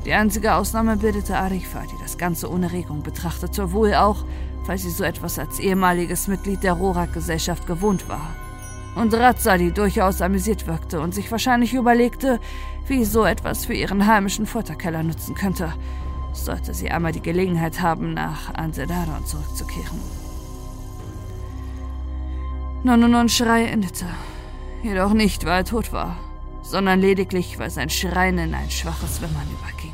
Die 0.05 0.13
einzige 0.13 0.53
Ausnahme 0.53 0.97
bildete 0.97 1.37
Arifa, 1.37 1.81
die 1.83 2.01
das 2.01 2.17
Ganze 2.17 2.51
ohne 2.51 2.71
Regung 2.71 3.03
betrachtete, 3.03 3.71
wohl 3.71 3.93
auch, 3.95 4.25
weil 4.65 4.77
sie 4.77 4.89
so 4.89 5.03
etwas 5.03 5.39
als 5.39 5.59
ehemaliges 5.59 6.27
Mitglied 6.27 6.63
der 6.63 6.73
Rorak-Gesellschaft 6.73 7.65
gewohnt 7.67 8.07
war 8.07 8.35
und 8.95 9.13
Razza, 9.13 9.57
die 9.57 9.71
durchaus 9.71 10.21
amüsiert 10.21 10.67
wirkte 10.67 11.01
und 11.01 11.13
sich 11.13 11.31
wahrscheinlich 11.31 11.73
überlegte, 11.73 12.39
wie 12.87 13.05
so 13.05 13.25
etwas 13.25 13.65
für 13.65 13.73
ihren 13.73 14.05
heimischen 14.05 14.45
Futterkeller 14.45 15.03
nützen 15.03 15.35
könnte, 15.35 15.73
sollte 16.33 16.73
sie 16.73 16.89
einmal 16.89 17.11
die 17.11 17.21
Gelegenheit 17.21 17.81
haben, 17.81 18.13
nach 18.13 18.53
Ansedadon 18.53 19.25
zurückzukehren. 19.25 19.99
Nonnonon 22.83 23.29
Schrei 23.29 23.65
endete, 23.65 24.05
jedoch 24.83 25.13
nicht, 25.13 25.45
weil 25.45 25.59
er 25.59 25.65
tot 25.65 25.93
war, 25.93 26.17
sondern 26.61 26.99
lediglich, 26.99 27.57
weil 27.59 27.69
sein 27.69 27.89
Schreien 27.89 28.37
in 28.37 28.53
ein 28.53 28.69
schwaches 28.69 29.21
Wimmern 29.21 29.47
überging. 29.51 29.93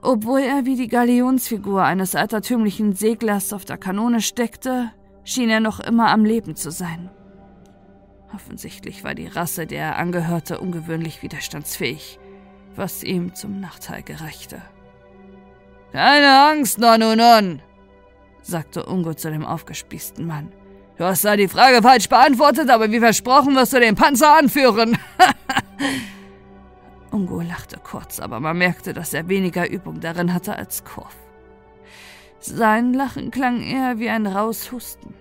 Obwohl 0.00 0.40
er 0.40 0.64
wie 0.64 0.76
die 0.76 0.86
Galionsfigur 0.86 1.82
eines 1.82 2.14
altertümlichen 2.14 2.94
Seglers 2.94 3.52
auf 3.52 3.64
der 3.64 3.78
Kanone 3.78 4.20
steckte, 4.20 4.92
schien 5.28 5.50
er 5.50 5.60
noch 5.60 5.78
immer 5.78 6.08
am 6.10 6.24
Leben 6.24 6.56
zu 6.56 6.70
sein. 6.70 7.10
Offensichtlich 8.34 9.04
war 9.04 9.14
die 9.14 9.26
Rasse, 9.26 9.66
der 9.66 9.82
er 9.82 9.96
angehörte, 9.96 10.58
ungewöhnlich 10.58 11.22
widerstandsfähig, 11.22 12.18
was 12.74 13.02
ihm 13.02 13.34
zum 13.34 13.60
Nachteil 13.60 14.02
gereichte. 14.02 14.62
Keine 15.92 16.48
Angst, 16.50 16.78
Nonunon, 16.78 17.60
sagte 18.42 18.86
Ungo 18.86 19.14
zu 19.14 19.30
dem 19.30 19.44
aufgespießten 19.44 20.26
Mann. 20.26 20.52
Du 20.96 21.04
hast 21.04 21.24
da 21.24 21.36
die 21.36 21.48
Frage 21.48 21.82
falsch 21.82 22.08
beantwortet, 22.08 22.70
aber 22.70 22.90
wie 22.90 22.98
versprochen 22.98 23.54
wirst 23.54 23.72
du 23.72 23.80
den 23.80 23.94
Panzer 23.94 24.36
anführen. 24.36 24.98
Ungo 27.10 27.40
lachte 27.40 27.78
kurz, 27.78 28.18
aber 28.18 28.40
man 28.40 28.58
merkte, 28.58 28.94
dass 28.94 29.14
er 29.14 29.28
weniger 29.28 29.68
Übung 29.70 30.00
darin 30.00 30.32
hatte 30.32 30.56
als 30.56 30.84
Korf. 30.84 31.16
Sein 32.40 32.94
Lachen 32.94 33.30
klang 33.30 33.60
eher 33.60 33.98
wie 33.98 34.08
ein 34.08 34.26
raues 34.26 34.70
Husten. 34.70 35.14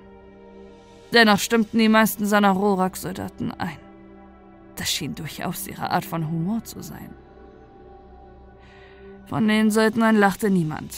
Dennoch 1.13 1.39
stimmten 1.39 1.79
die 1.79 1.89
meisten 1.89 2.25
seiner 2.25 2.51
Rorak-Soldaten 2.51 3.51
ein. 3.51 3.79
Das 4.75 4.91
schien 4.91 5.15
durchaus 5.15 5.67
ihre 5.67 5.89
Art 5.89 6.05
von 6.05 6.29
Humor 6.29 6.63
zu 6.63 6.81
sein. 6.81 7.13
Von 9.25 9.47
den 9.47 9.71
Söldnern 9.71 10.15
lachte 10.15 10.49
niemand. 10.49 10.95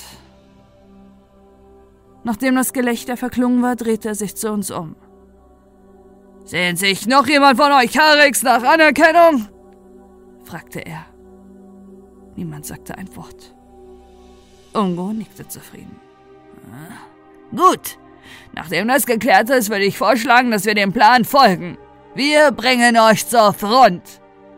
Nachdem 2.24 2.56
das 2.56 2.74
Gelächter 2.74 3.16
verklungen 3.16 3.62
war, 3.62 3.76
drehte 3.76 4.10
er 4.10 4.16
sich 4.16 4.36
zu 4.36 4.52
uns 4.52 4.72
um. 4.72 4.96
Sehnt 6.44 6.80
sich 6.80 7.08
noch 7.08 7.28
jemand 7.28 7.58
von 7.58 7.72
euch 7.72 7.98
Harix 7.98 8.44
nach 8.44 8.64
Anerkennung? 8.64 9.48
fragte 10.44 10.80
er. 10.80 11.06
Niemand 12.36 12.66
sagte 12.66 12.98
ein 12.98 13.16
Wort. 13.16 13.56
Ungo 14.74 15.14
nickte 15.14 15.48
zufrieden. 15.48 16.09
Gut. 17.56 17.98
Nachdem 18.54 18.88
das 18.88 19.06
geklärt 19.06 19.50
ist, 19.50 19.70
würde 19.70 19.86
ich 19.86 19.98
vorschlagen, 19.98 20.52
dass 20.52 20.66
wir 20.66 20.76
dem 20.76 20.94
Plan 20.94 21.26
folgen. 21.26 21.78
Wir 22.16 22.52
bringen 22.52 22.98
euch 22.98 23.28
zur 23.28 23.54
Front. 23.54 24.04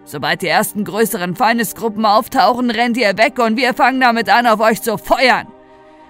Sobald 0.04 0.42
die 0.42 0.48
ersten 0.48 0.84
größeren 0.84 1.36
Feindesgruppen 1.36 2.06
auftauchen, 2.06 2.70
rennt 2.70 2.98
ihr 2.98 3.18
weg 3.18 3.40
und 3.40 3.56
wir 3.56 3.74
fangen 3.74 4.02
damit 4.02 4.30
an, 4.30 4.48
auf 4.48 4.60
euch 4.60 4.82
zu 4.82 4.98
feuern. 4.98 5.48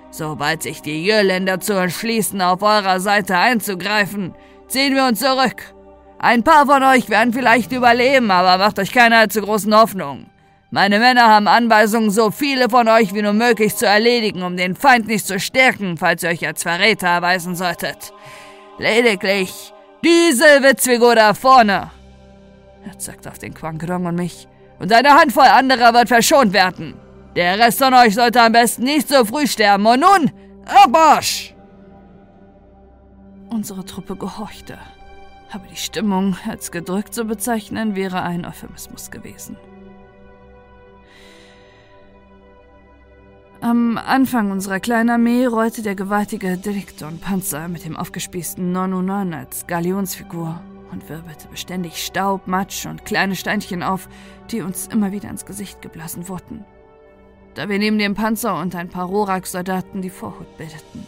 Sobald 0.09 0.64
sich 0.64 0.82
die 0.82 1.05
Jöländer 1.05 1.59
zu 1.59 1.74
entschließen, 1.74 2.41
auf 2.41 2.64
eurer 2.64 2.99
Seite 2.99 3.38
einzugreifen, 3.38 4.34
ziehen 4.68 4.95
wir 4.95 5.05
uns 5.05 5.20
zurück. 5.20 5.76
Ein 6.18 6.43
paar 6.43 6.66
von 6.66 6.82
euch 6.84 7.09
werden 7.09 7.34
vielleicht 7.34 7.72
überleben, 7.72 8.32
aber 8.32 8.57
macht 8.57 8.80
euch 8.80 8.91
keine 8.91 9.18
allzu 9.18 9.41
großen 9.41 9.76
Hoffnungen. 9.76 10.30
Meine 10.74 10.99
Männer 10.99 11.28
haben 11.28 11.49
Anweisungen, 11.49 12.11
so 12.11 12.32
viele 12.32 12.69
von 12.69 12.88
euch 12.88 13.13
wie 13.13 13.22
nur 13.22 13.34
möglich 13.34 13.76
zu 13.76 13.86
erledigen, 13.86 14.41
um 14.41 14.55
den 14.55 14.74
Feind 14.74 15.05
nicht 15.05 15.28
zu 15.28 15.38
stärken, 15.38 15.97
falls 15.97 16.24
ihr 16.24 16.30
euch 16.30 16.47
als 16.47 16.63
Verräter 16.63 17.07
erweisen 17.07 17.57
solltet. 17.57 18.13
Lediglich 18.78 19.74
diese 20.01 20.63
Witzfigur 20.63 21.15
da 21.15 21.34
vorne. 21.34 21.91
Er 22.86 22.97
zeigt 22.97 23.28
auf 23.28 23.38
den 23.38 23.53
Quankrong 23.53 24.05
und 24.05 24.15
mich. 24.15 24.47
Und 24.80 24.93
eine 24.93 25.13
Handvoll 25.13 25.43
anderer 25.43 25.93
wird 25.93 26.07
verschont 26.07 26.53
werden. 26.53 26.95
Der 27.36 27.59
Rest 27.59 27.80
von 27.80 27.93
euch 27.93 28.15
sollte 28.15 28.41
am 28.41 28.53
besten 28.53 28.84
nicht 28.84 29.09
so 29.09 29.26
früh 29.26 29.47
sterben. 29.47 29.86
Und 29.86 29.99
nun, 29.99 30.32
Abmarsch! 30.65 31.53
Unsere 33.49 33.84
Truppe 33.84 34.15
gehorchte. 34.15 34.78
Aber 35.51 35.67
die 35.67 35.76
Stimmung 35.76 36.38
als 36.47 36.72
gedrückt 36.72 37.13
zu 37.13 37.26
bezeichnen, 37.26 37.93
wäre 37.93 38.22
ein 38.22 38.45
Euphemismus 38.45 39.11
gewesen. 39.11 39.57
Am 43.62 43.99
Anfang 43.99 44.49
unserer 44.49 44.80
kleinen 44.80 45.12
Armee 45.12 45.45
rollte 45.45 45.84
der 45.84 45.93
gewaltige 45.93 46.57
Direkton-Panzer 46.57 47.68
mit 47.68 47.86
dem 47.86 47.95
aufgespießten 47.95 48.72
909 48.72 49.34
als 49.36 49.68
Galionsfigur 49.68 50.59
und 50.91 51.07
wirbelte 51.09 51.47
beständig 51.47 52.03
Staub, 52.03 52.47
Matsch 52.47 52.88
und 52.88 53.05
kleine 53.05 53.36
Steinchen 53.36 53.84
auf, 53.84 54.09
die 54.49 54.62
uns 54.62 54.88
immer 54.88 55.12
wieder 55.12 55.30
ins 55.30 55.45
Gesicht 55.45 55.80
geblasen 55.84 56.28
wurden. 56.28 56.66
Da 57.53 57.70
wir 57.70 57.78
neben 57.78 57.99
dem 57.99 58.16
Panzer 58.16 58.59
und 58.59 58.74
ein 58.74 58.89
paar 58.89 59.05
Rorak-Soldaten 59.05 60.01
die 60.01 60.09
Vorhut 60.09 60.57
bildeten. 60.57 61.05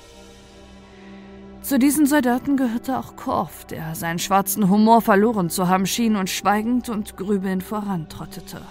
Zu 1.64 1.80
diesen 1.80 2.06
Soldaten 2.06 2.56
gehörte 2.56 3.00
auch 3.00 3.16
Korf, 3.16 3.66
der 3.66 3.96
seinen 3.96 4.20
schwarzen 4.20 4.70
Humor 4.70 5.02
verloren 5.02 5.50
zu 5.50 5.70
haben 5.70 5.88
schien 5.88 6.16
und 6.16 6.30
schweigend 6.30 6.88
und 6.90 7.18
grübelnd 7.18 7.64
vorantrottete. 7.64 8.62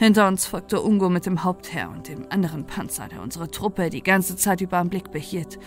Hinter 0.00 0.28
uns 0.28 0.46
folgte 0.46 0.80
Ungo 0.80 1.10
mit 1.10 1.26
dem 1.26 1.44
Hauptherr 1.44 1.90
und 1.90 2.08
dem 2.08 2.24
anderen 2.30 2.64
Panzer, 2.64 3.08
der 3.08 3.20
unsere 3.20 3.50
Truppe 3.50 3.90
die 3.90 4.02
ganze 4.02 4.34
Zeit 4.34 4.62
über 4.62 4.80
im 4.80 4.88
Blick 4.88 5.10
behielt 5.10 5.58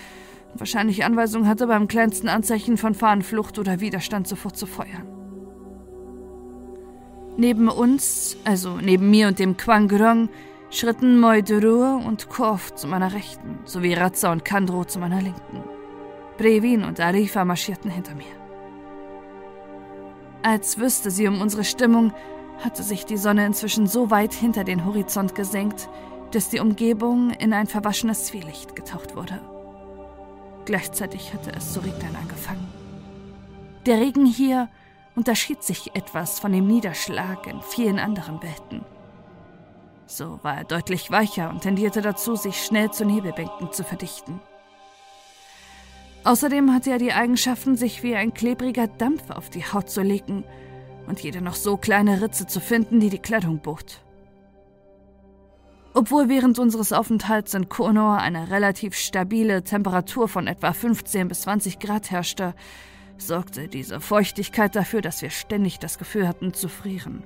und 0.51 0.59
wahrscheinlich 0.59 1.05
Anweisung 1.05 1.47
hatte, 1.47 1.67
beim 1.67 1.87
kleinsten 1.87 2.27
Anzeichen 2.29 2.77
von 2.77 2.95
Fahnenflucht 2.95 3.59
oder 3.59 3.79
Widerstand 3.79 4.27
sofort 4.27 4.57
zu 4.57 4.65
feuern. 4.65 5.07
Neben 7.37 7.69
uns, 7.69 8.35
also 8.43 8.77
neben 8.81 9.11
mir 9.11 9.27
und 9.27 9.37
dem 9.37 9.55
Quangrong, 9.55 10.29
schritten 10.71 11.19
Moidurur 11.19 12.03
und 12.03 12.27
Korf 12.27 12.73
zu 12.73 12.87
meiner 12.87 13.13
Rechten, 13.13 13.59
sowie 13.65 13.93
Razza 13.93 14.31
und 14.31 14.43
Kandro 14.43 14.83
zu 14.83 14.97
meiner 14.97 15.21
Linken. 15.21 15.63
Brevin 16.39 16.85
und 16.85 16.99
Arifa 16.99 17.45
marschierten 17.45 17.91
hinter 17.91 18.15
mir. 18.15 18.25
Als 20.41 20.79
wüsste 20.79 21.11
sie 21.11 21.27
um 21.27 21.39
unsere 21.39 21.63
Stimmung, 21.63 22.13
hatte 22.59 22.83
sich 22.83 23.05
die 23.05 23.17
Sonne 23.17 23.45
inzwischen 23.45 23.87
so 23.87 24.09
weit 24.09 24.33
hinter 24.33 24.63
den 24.63 24.85
Horizont 24.85 25.35
gesenkt, 25.35 25.89
dass 26.31 26.49
die 26.49 26.59
Umgebung 26.59 27.31
in 27.31 27.53
ein 27.53 27.67
verwaschenes 27.67 28.25
Zwielicht 28.25 28.75
getaucht 28.75 29.15
wurde. 29.15 29.39
Gleichzeitig 30.65 31.33
hatte 31.33 31.51
es 31.51 31.73
zu 31.73 31.81
regnen 31.81 32.15
angefangen. 32.15 32.67
Der 33.85 33.99
Regen 33.99 34.25
hier 34.25 34.69
unterschied 35.15 35.61
sich 35.61 35.95
etwas 35.95 36.39
von 36.39 36.51
dem 36.51 36.67
Niederschlag 36.67 37.47
in 37.47 37.61
vielen 37.61 37.99
anderen 37.99 38.41
Welten. 38.41 38.83
So 40.05 40.39
war 40.41 40.57
er 40.57 40.63
deutlich 40.63 41.11
weicher 41.11 41.49
und 41.49 41.61
tendierte 41.61 42.01
dazu, 42.01 42.35
sich 42.35 42.63
schnell 42.63 42.91
zu 42.91 43.05
Nebelbänken 43.05 43.71
zu 43.71 43.83
verdichten. 43.83 44.39
Außerdem 46.23 46.73
hatte 46.73 46.91
er 46.91 46.97
die 46.97 47.11
Eigenschaften, 47.11 47.75
sich 47.75 48.01
wie 48.01 48.15
ein 48.15 48.33
klebriger 48.33 48.87
Dampf 48.87 49.29
auf 49.29 49.49
die 49.49 49.65
Haut 49.65 49.89
zu 49.89 50.01
legen 50.01 50.45
und 51.07 51.19
jede 51.21 51.41
noch 51.41 51.55
so 51.55 51.77
kleine 51.77 52.21
Ritze 52.21 52.47
zu 52.47 52.59
finden, 52.59 52.99
die 52.99 53.09
die 53.09 53.19
Kleidung 53.19 53.59
bot. 53.59 54.01
Obwohl 55.93 56.27
während 56.27 56.57
unseres 56.57 56.91
Aufenthalts 56.91 57.53
in 57.53 57.69
Konor 57.69 58.17
eine 58.17 58.49
relativ 58.49 58.95
stabile 58.95 59.63
Temperatur 59.63 60.27
von 60.27 60.47
etwa 60.47 60.73
15 60.73 61.27
bis 61.27 61.41
20 61.41 61.79
Grad 61.79 62.09
herrschte, 62.09 62.55
sorgte 63.17 63.67
diese 63.67 63.99
Feuchtigkeit 64.01 64.75
dafür, 64.75 65.01
dass 65.01 65.21
wir 65.21 65.29
ständig 65.29 65.79
das 65.79 65.99
Gefühl 65.99 66.27
hatten 66.27 66.53
zu 66.53 66.67
frieren 66.67 67.23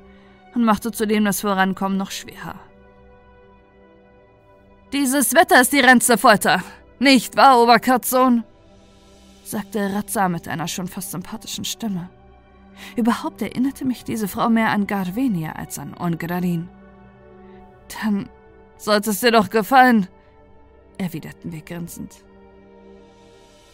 und 0.54 0.66
machte 0.66 0.92
zudem 0.92 1.24
das 1.24 1.42
Vorankommen 1.42 1.98
noch 1.98 2.12
schwerer. 2.12 2.56
Dieses 4.92 5.34
Wetter 5.34 5.62
ist 5.62 5.74
die 5.74 5.80
reinste 5.80 6.18
Folter, 6.18 6.62
nicht 7.00 7.38
wahr, 7.38 7.62
Oberkatzsohn? 7.62 8.44
sagte 9.44 9.94
Razza 9.94 10.28
mit 10.28 10.48
einer 10.48 10.68
schon 10.68 10.88
fast 10.88 11.12
sympathischen 11.12 11.64
Stimme. 11.64 12.10
Überhaupt 12.96 13.42
erinnerte 13.42 13.86
mich 13.86 14.04
diese 14.04 14.28
Frau 14.28 14.50
mehr 14.50 14.70
an 14.70 14.88
Garvenia 14.88 15.54
als 15.54 15.80
an 15.80 15.94
Ongrarin. 15.98 16.70
Dann 18.02 18.30
sollte 18.78 19.12
es 19.12 19.22
dir 19.22 19.32
doch 19.32 19.50
gefallen, 19.50 20.08
erwiderten 20.98 21.52
wir 21.52 21.62
grinsend. 21.62 22.16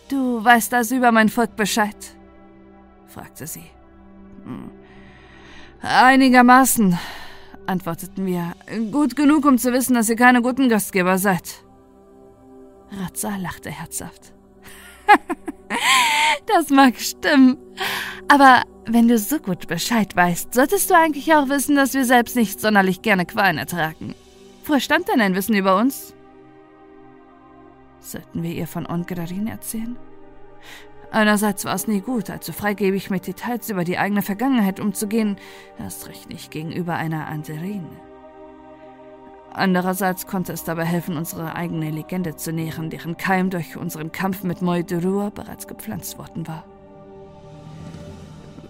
Du 0.09 0.43
weißt 0.43 0.73
also 0.73 0.95
über 0.95 1.11
mein 1.11 1.29
Volk 1.29 1.55
Bescheid? 1.55 1.95
fragte 3.07 3.47
sie. 3.47 3.63
Hm. 4.43 4.69
Einigermaßen, 5.81 6.97
antworteten 7.67 8.25
wir. 8.25 8.53
Gut 8.91 9.15
genug, 9.15 9.45
um 9.45 9.57
zu 9.57 9.73
wissen, 9.73 9.93
dass 9.93 10.09
ihr 10.09 10.15
keine 10.15 10.41
guten 10.41 10.69
Gastgeber 10.69 11.17
seid. 11.17 11.63
Razza 12.91 13.35
lachte 13.37 13.69
herzhaft. 13.69 14.33
das 16.45 16.69
mag 16.69 16.99
stimmen. 16.99 17.57
Aber 18.27 18.63
wenn 18.85 19.07
du 19.07 19.17
so 19.17 19.39
gut 19.39 19.67
Bescheid 19.67 20.15
weißt, 20.15 20.53
solltest 20.53 20.89
du 20.89 20.95
eigentlich 20.95 21.33
auch 21.33 21.49
wissen, 21.49 21.75
dass 21.75 21.93
wir 21.93 22.05
selbst 22.05 22.35
nicht 22.35 22.59
sonderlich 22.59 23.01
gerne 23.01 23.25
Qualen 23.25 23.57
ertragen. 23.57 24.15
Wo 24.65 24.79
stand 24.79 25.07
denn 25.07 25.19
dein 25.19 25.35
Wissen 25.35 25.55
über 25.55 25.77
uns? 25.77 26.13
Sollten 27.99 28.43
wir 28.43 28.51
ihr 28.51 28.67
von 28.67 28.85
Ongrarin 28.85 29.47
erzählen? 29.47 29.97
Einerseits 31.11 31.63
war 31.63 31.75
es 31.75 31.87
nie 31.87 32.01
gut, 32.01 32.29
allzu 32.29 32.53
freigebig 32.53 33.09
mit 33.09 33.27
Details 33.27 33.69
über 33.69 33.83
die 33.83 33.99
eigene 33.99 34.23
Vergangenheit 34.23 34.79
umzugehen, 34.79 35.37
erst 35.77 36.07
recht 36.07 36.29
nicht 36.29 36.49
gegenüber 36.49 36.95
einer 36.95 37.27
Anderine. 37.27 37.89
Andererseits 39.53 40.25
konnte 40.25 40.51
es 40.51 40.63
dabei 40.63 40.83
helfen, 40.83 41.15
unsere 41.15 41.55
eigene 41.55 41.91
Legende 41.91 42.35
zu 42.35 42.51
nähren, 42.51 42.89
deren 42.89 43.17
Keim 43.17 43.51
durch 43.51 43.77
unseren 43.77 44.11
Kampf 44.11 44.43
mit 44.43 44.63
Moidurur 44.63 45.29
bereits 45.29 45.67
gepflanzt 45.67 46.17
worden 46.17 46.47
war. 46.47 46.63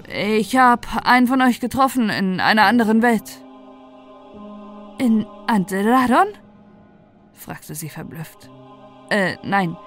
Ich 0.10 0.58
habe 0.58 0.88
einen 1.06 1.28
von 1.28 1.42
euch 1.42 1.62
getroffen 1.62 2.10
in 2.10 2.42
einer 2.42 2.64
anderen 2.64 3.02
Welt. 3.02 3.42
In 4.98 5.26
Anteraron? 5.48 6.28
fragte 7.34 7.76
sie 7.76 7.90
verblüfft. 7.90 8.50
Äh, 9.10 9.38
nein, 9.42 9.78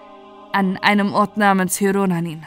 an 0.52 0.78
einem 0.78 1.12
Ort 1.12 1.36
namens 1.36 1.76
Hironanin. 1.76 2.46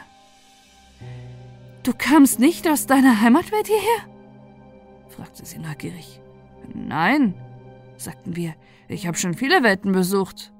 Du 1.84 1.92
kamst 1.96 2.40
nicht 2.40 2.68
aus 2.68 2.86
deiner 2.86 3.20
Heimatwelt 3.20 3.68
hierher? 3.68 4.08
fragte 5.08 5.46
sie 5.46 5.58
neugierig. 5.58 6.20
Nein, 6.74 7.34
sagten 8.00 8.36
wir, 8.36 8.54
ich 8.88 9.06
habe 9.06 9.16
schon 9.16 9.34
viele 9.34 9.62
Welten 9.62 9.92
besucht. 9.92 10.52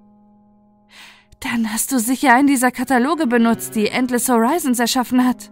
Dann 1.41 1.73
hast 1.73 1.91
du 1.91 1.99
sicher 1.99 2.35
einen 2.35 2.47
dieser 2.47 2.71
Kataloge 2.71 3.27
benutzt, 3.27 3.75
die 3.75 3.89
Endless 3.89 4.29
Horizons 4.29 4.79
erschaffen 4.79 5.27
hat. 5.27 5.51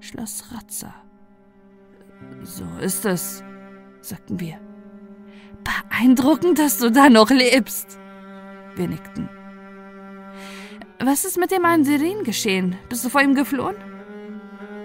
Schloss 0.00 0.44
Ratzer. 0.52 0.94
So 2.42 2.64
ist 2.80 3.04
es, 3.04 3.42
sagten 4.00 4.38
wir. 4.38 4.60
Beeindruckend, 5.64 6.58
dass 6.58 6.78
du 6.78 6.90
da 6.90 7.10
noch 7.10 7.30
lebst. 7.30 7.98
Wir 8.76 8.88
nickten. 8.88 9.28
Was 11.00 11.24
ist 11.24 11.38
mit 11.38 11.50
dem 11.50 11.64
Anserin 11.64 12.22
geschehen? 12.24 12.76
Bist 12.88 13.04
du 13.04 13.08
vor 13.08 13.20
ihm 13.22 13.34
geflohen? 13.34 13.76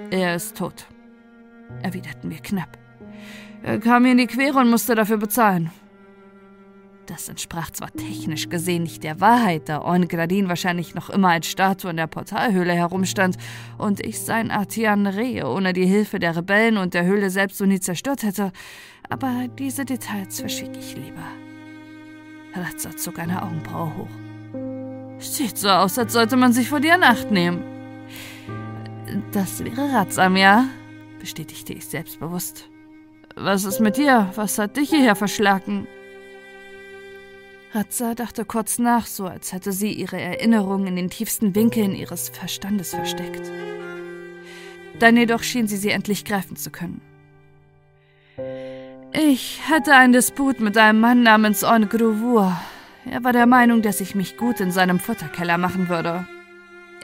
Er 0.10 0.36
ist 0.36 0.58
tot, 0.58 0.88
erwiderten 1.82 2.30
wir 2.30 2.40
knapp. 2.40 2.78
Er 3.64 3.80
kam 3.80 4.04
mir 4.04 4.12
in 4.12 4.18
die 4.18 4.28
Quere 4.28 4.60
und 4.60 4.70
musste 4.70 4.94
dafür 4.94 5.18
bezahlen. 5.18 5.72
Das 7.08 7.28
entsprach 7.28 7.70
zwar 7.72 7.92
technisch 7.92 8.48
gesehen 8.48 8.84
nicht 8.84 9.04
der 9.04 9.20
Wahrheit, 9.20 9.68
da 9.68 9.82
Orngradin 9.82 10.48
wahrscheinlich 10.48 10.96
noch 10.96 11.10
immer 11.10 11.30
als 11.30 11.48
Statue 11.48 11.92
in 11.92 11.98
der 11.98 12.08
Portalhöhle 12.08 12.74
herumstand 12.74 13.36
und 13.78 14.00
ich 14.00 14.22
sein 14.22 14.52
Artian 14.52 15.06
Rehe 15.06 15.48
ohne 15.48 15.74
die 15.74 15.86
Hilfe 15.86 16.20
der 16.20 16.36
Rebellen 16.36 16.78
und 16.78 16.94
der 16.94 17.04
Höhle 17.04 17.30
selbst 17.30 17.58
so 17.58 17.66
nie 17.66 17.82
zerstört 17.82 18.24
hätte, 18.24 18.54
aber 19.10 19.48
diese 19.60 19.84
Details 19.84 20.40
verschwieg 20.40 20.72
ich 20.80 20.96
lieber. 20.96 21.28
Ratzer 22.56 22.96
zog 22.96 23.20
eine 23.20 23.42
Augenbraue 23.42 23.98
hoch. 23.98 25.20
Sieht 25.20 25.58
so 25.58 25.70
aus, 25.70 25.98
als 26.00 26.14
sollte 26.14 26.38
man 26.38 26.54
sich 26.54 26.70
vor 26.70 26.80
dir 26.80 26.96
in 26.96 27.04
Acht 27.04 27.32
nehmen. 27.32 27.64
Das 29.34 29.64
wäre 29.64 29.92
ratsam, 29.94 30.38
ja, 30.38 30.66
bestätigte 31.20 31.74
ich 31.74 31.86
selbstbewusst. 31.86 32.70
Was 33.36 33.66
ist 33.66 33.82
mit 33.82 33.98
dir? 33.98 34.32
Was 34.36 34.58
hat 34.58 34.78
dich 34.78 34.90
hierher 34.90 35.16
verschlagen? 35.16 35.88
Ratza 37.74 38.14
dachte 38.14 38.46
kurz 38.46 38.78
nach, 38.78 39.08
so 39.08 39.26
als 39.26 39.52
hätte 39.52 39.72
sie 39.72 39.92
ihre 39.92 40.22
Erinnerung 40.22 40.86
in 40.86 40.96
den 40.96 41.10
tiefsten 41.10 41.56
Winkeln 41.56 41.96
ihres 41.96 42.30
Verstandes 42.30 42.94
versteckt. 42.94 43.52
Dann 45.00 45.18
jedoch 45.18 45.42
schien 45.42 45.68
sie 45.68 45.78
sie 45.78 45.90
endlich 45.90 46.24
greifen 46.24 46.56
zu 46.56 46.70
können. 46.70 47.02
Ich 49.12 49.62
hatte 49.70 49.96
einen 49.96 50.14
Disput 50.14 50.60
mit 50.60 50.78
einem 50.78 51.00
Mann 51.00 51.24
namens 51.24 51.64
On 51.64 51.90
Gruvur. 51.90 52.56
Er 53.10 53.24
war 53.24 53.34
der 53.34 53.48
Meinung, 53.48 53.82
dass 53.82 54.02
ich 54.02 54.14
mich 54.14 54.38
gut 54.38 54.60
in 54.60 54.72
seinem 54.72 55.00
Futterkeller 55.00 55.58
machen 55.58 55.90
würde. 55.90 56.28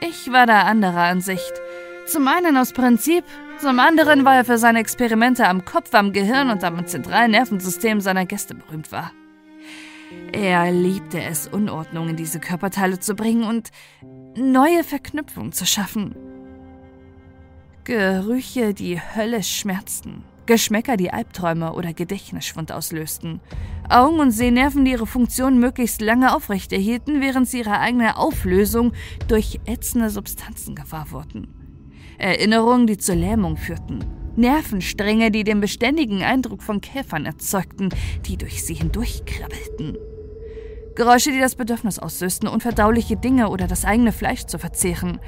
Ich 0.00 0.30
war 0.30 0.46
da 0.46 0.62
anderer 0.62 1.02
Ansicht. 1.02 1.52
Zum 2.06 2.26
einen 2.28 2.56
aus 2.56 2.72
Prinzip, 2.72 3.24
zum 3.60 3.78
anderen, 3.78 4.24
weil 4.24 4.38
er 4.38 4.44
für 4.44 4.58
seine 4.58 4.78
Experimente 4.78 5.46
am 5.46 5.64
Kopf, 5.64 5.92
am 5.94 6.12
Gehirn 6.12 6.48
und 6.50 6.64
am 6.64 6.86
zentralen 6.86 7.32
Nervensystem 7.32 8.00
seiner 8.00 8.24
Gäste 8.24 8.54
berühmt 8.54 8.90
war. 8.92 9.12
Er 10.32 10.70
liebte 10.72 11.22
es, 11.22 11.46
Unordnung 11.46 12.08
in 12.08 12.16
diese 12.16 12.40
Körperteile 12.40 12.98
zu 12.98 13.14
bringen 13.14 13.44
und 13.44 13.70
neue 14.36 14.84
Verknüpfungen 14.84 15.52
zu 15.52 15.66
schaffen. 15.66 16.14
Gerüche, 17.84 18.74
die 18.74 19.00
höllisch 19.00 19.58
schmerzten. 19.58 20.24
Geschmäcker, 20.46 20.96
die 20.96 21.12
Albträume 21.12 21.74
oder 21.74 21.92
Gedächtnisschwund 21.92 22.72
auslösten. 22.72 23.40
Augen- 23.88 24.20
und 24.20 24.30
Sehnerven, 24.32 24.84
die 24.84 24.92
ihre 24.92 25.06
Funktion 25.06 25.58
möglichst 25.58 26.00
lange 26.00 26.34
aufrechterhielten, 26.34 27.20
während 27.20 27.48
sie 27.48 27.58
ihre 27.58 27.78
eigene 27.78 28.16
Auflösung 28.16 28.92
durch 29.28 29.60
ätzende 29.66 30.10
Substanzen 30.10 30.74
gewahr 30.74 31.10
wurden. 31.10 31.48
Erinnerungen, 32.18 32.86
die 32.86 32.98
zur 32.98 33.14
Lähmung 33.14 33.56
führten. 33.56 34.04
Nervenstränge, 34.36 35.30
die 35.30 35.44
den 35.44 35.60
beständigen 35.60 36.22
Eindruck 36.22 36.62
von 36.62 36.80
Käfern 36.80 37.26
erzeugten, 37.26 37.90
die 38.26 38.36
durch 38.36 38.64
sie 38.64 38.74
hindurchkrabbelten. 38.74 39.98
Geräusche, 40.94 41.30
die 41.30 41.40
das 41.40 41.54
Bedürfnis 41.54 41.98
auslösten, 41.98 42.48
unverdauliche 42.48 43.16
Dinge 43.16 43.48
oder 43.48 43.66
das 43.66 43.84
eigene 43.84 44.12
Fleisch 44.12 44.44
zu 44.44 44.58
verzehren. 44.58 45.20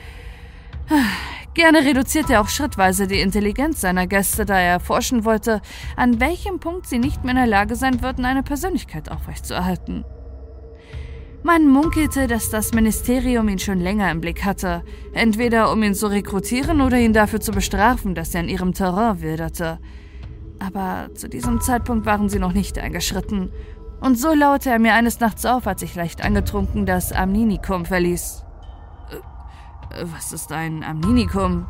Gerne 1.54 1.84
reduzierte 1.84 2.34
er 2.34 2.40
auch 2.40 2.48
schrittweise 2.48 3.06
die 3.06 3.20
Intelligenz 3.20 3.80
seiner 3.80 4.06
Gäste, 4.06 4.44
da 4.46 4.58
er 4.58 4.72
erforschen 4.72 5.24
wollte, 5.24 5.60
an 5.96 6.18
welchem 6.18 6.60
Punkt 6.60 6.86
sie 6.86 6.98
nicht 6.98 7.24
mehr 7.24 7.32
in 7.32 7.36
der 7.36 7.46
Lage 7.46 7.76
sein 7.76 8.02
würden, 8.02 8.24
eine 8.24 8.42
Persönlichkeit 8.42 9.10
aufrechtzuerhalten. 9.10 10.04
Man 11.44 11.66
munkelte, 11.68 12.28
dass 12.28 12.50
das 12.50 12.72
Ministerium 12.72 13.48
ihn 13.48 13.58
schon 13.58 13.80
länger 13.80 14.10
im 14.12 14.20
Blick 14.20 14.44
hatte, 14.44 14.84
entweder 15.12 15.72
um 15.72 15.82
ihn 15.82 15.94
zu 15.94 16.06
rekrutieren 16.06 16.80
oder 16.80 16.98
ihn 16.98 17.12
dafür 17.12 17.40
zu 17.40 17.50
bestrafen, 17.50 18.14
dass 18.14 18.34
er 18.34 18.42
in 18.42 18.48
ihrem 18.48 18.74
Terrain 18.74 19.20
wilderte. 19.20 19.80
Aber 20.60 21.12
zu 21.14 21.28
diesem 21.28 21.60
Zeitpunkt 21.60 22.06
waren 22.06 22.28
sie 22.28 22.38
noch 22.38 22.52
nicht 22.52 22.78
eingeschritten, 22.78 23.50
und 24.00 24.16
so 24.16 24.34
lauerte 24.34 24.70
er 24.70 24.80
mir 24.80 24.94
eines 24.94 25.20
Nachts 25.20 25.46
auf, 25.46 25.66
als 25.66 25.82
ich 25.82 25.94
leicht 25.94 26.24
angetrunken 26.24 26.86
das 26.86 27.12
Amninikum 27.12 27.86
verließ. 27.86 28.44
Äh, 29.90 30.04
was 30.04 30.32
ist 30.32 30.50
ein 30.52 30.82
Amninikum? 30.82 31.66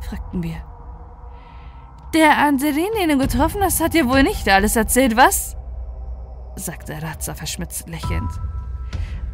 fragten 0.00 0.42
wir. 0.42 0.62
Der 2.14 2.38
Anserin, 2.38 2.90
den 3.00 3.08
du 3.08 3.18
getroffen 3.18 3.60
hast, 3.62 3.80
hat 3.80 3.94
dir 3.94 4.08
wohl 4.08 4.22
nicht 4.22 4.48
alles 4.48 4.76
erzählt, 4.76 5.16
was? 5.16 5.56
sagte 6.56 7.00
Razza 7.02 7.34
verschmitzt 7.34 7.88
lächelnd. 7.88 8.30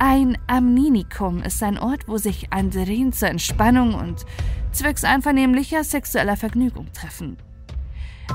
Ein 0.00 0.38
Amninikum 0.46 1.42
ist 1.42 1.60
ein 1.60 1.76
Ort, 1.76 2.06
wo 2.06 2.18
sich 2.18 2.52
Anserin 2.52 3.12
zur 3.12 3.30
Entspannung 3.30 3.94
und 3.94 4.24
zwecks 4.70 5.02
einvernehmlicher 5.02 5.82
sexueller 5.82 6.36
Vergnügung 6.36 6.92
treffen. 6.92 7.36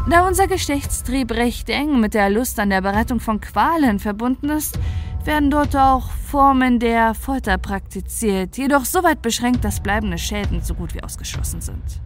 Da 0.09 0.27
unser 0.27 0.47
Geschlechtstrieb 0.47 1.31
recht 1.31 1.69
eng 1.69 2.01
mit 2.01 2.15
der 2.15 2.29
Lust 2.29 2.59
an 2.59 2.69
der 2.69 2.81
Bereitung 2.81 3.21
von 3.21 3.39
Qualen 3.39 3.99
verbunden 3.99 4.49
ist, 4.49 4.77
werden 5.23 5.49
dort 5.49 5.73
auch 5.77 6.11
Formen 6.11 6.79
der 6.79 7.13
Folter 7.13 7.57
praktiziert, 7.57 8.57
jedoch 8.57 8.83
so 8.83 9.01
weit 9.03 9.21
beschränkt, 9.21 9.63
dass 9.63 9.79
bleibende 9.79 10.17
Schäden 10.17 10.61
so 10.61 10.73
gut 10.73 10.93
wie 10.93 11.03
ausgeschlossen 11.03 11.61
sind. 11.61 12.01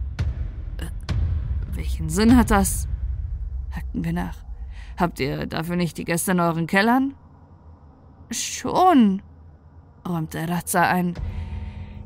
Äh, 0.76 0.86
welchen 1.72 2.08
Sinn 2.08 2.36
hat 2.36 2.52
das? 2.52 2.86
hackten 3.72 4.04
wir 4.04 4.12
nach. 4.12 4.36
Habt 4.96 5.18
ihr 5.18 5.46
dafür 5.46 5.74
nicht 5.74 5.98
die 5.98 6.04
Gäste 6.04 6.30
in 6.30 6.40
euren 6.40 6.68
Kellern? 6.68 7.14
Schon, 8.30 9.22
räumte 10.08 10.48
Razza 10.48 10.82
ein. 10.82 11.14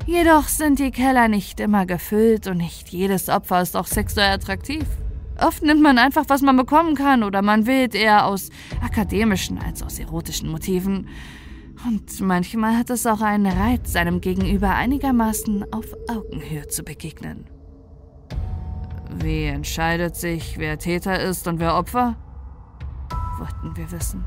Jedoch 0.05 0.49
sind 0.49 0.79
die 0.79 0.91
Keller 0.91 1.27
nicht 1.27 1.59
immer 1.59 1.85
gefüllt 1.85 2.47
und 2.47 2.57
nicht 2.57 2.89
jedes 2.89 3.29
Opfer 3.29 3.61
ist 3.61 3.77
auch 3.77 3.87
sexuell 3.87 4.33
attraktiv. 4.33 4.85
Oft 5.39 5.63
nimmt 5.63 5.81
man 5.81 5.97
einfach, 5.97 6.25
was 6.27 6.41
man 6.41 6.57
bekommen 6.57 6.95
kann, 6.95 7.23
oder 7.23 7.41
man 7.41 7.65
wählt 7.65 7.95
eher 7.95 8.25
aus 8.27 8.49
akademischen 8.81 9.57
als 9.57 9.81
aus 9.81 9.99
erotischen 9.99 10.49
Motiven. 10.49 11.07
Und 11.87 12.21
manchmal 12.21 12.77
hat 12.77 12.89
es 12.89 13.05
auch 13.05 13.21
einen 13.21 13.51
Reiz, 13.51 13.93
seinem 13.93 14.21
Gegenüber 14.21 14.75
einigermaßen 14.75 15.65
auf 15.73 15.85
Augenhöhe 16.09 16.67
zu 16.67 16.83
begegnen. 16.83 17.45
Wie 19.21 19.45
entscheidet 19.45 20.15
sich, 20.15 20.57
wer 20.57 20.77
Täter 20.77 21.21
ist 21.21 21.47
und 21.47 21.59
wer 21.59 21.75
Opfer? 21.75 22.15
Wollten 23.39 23.75
wir 23.75 23.91
wissen. 23.91 24.23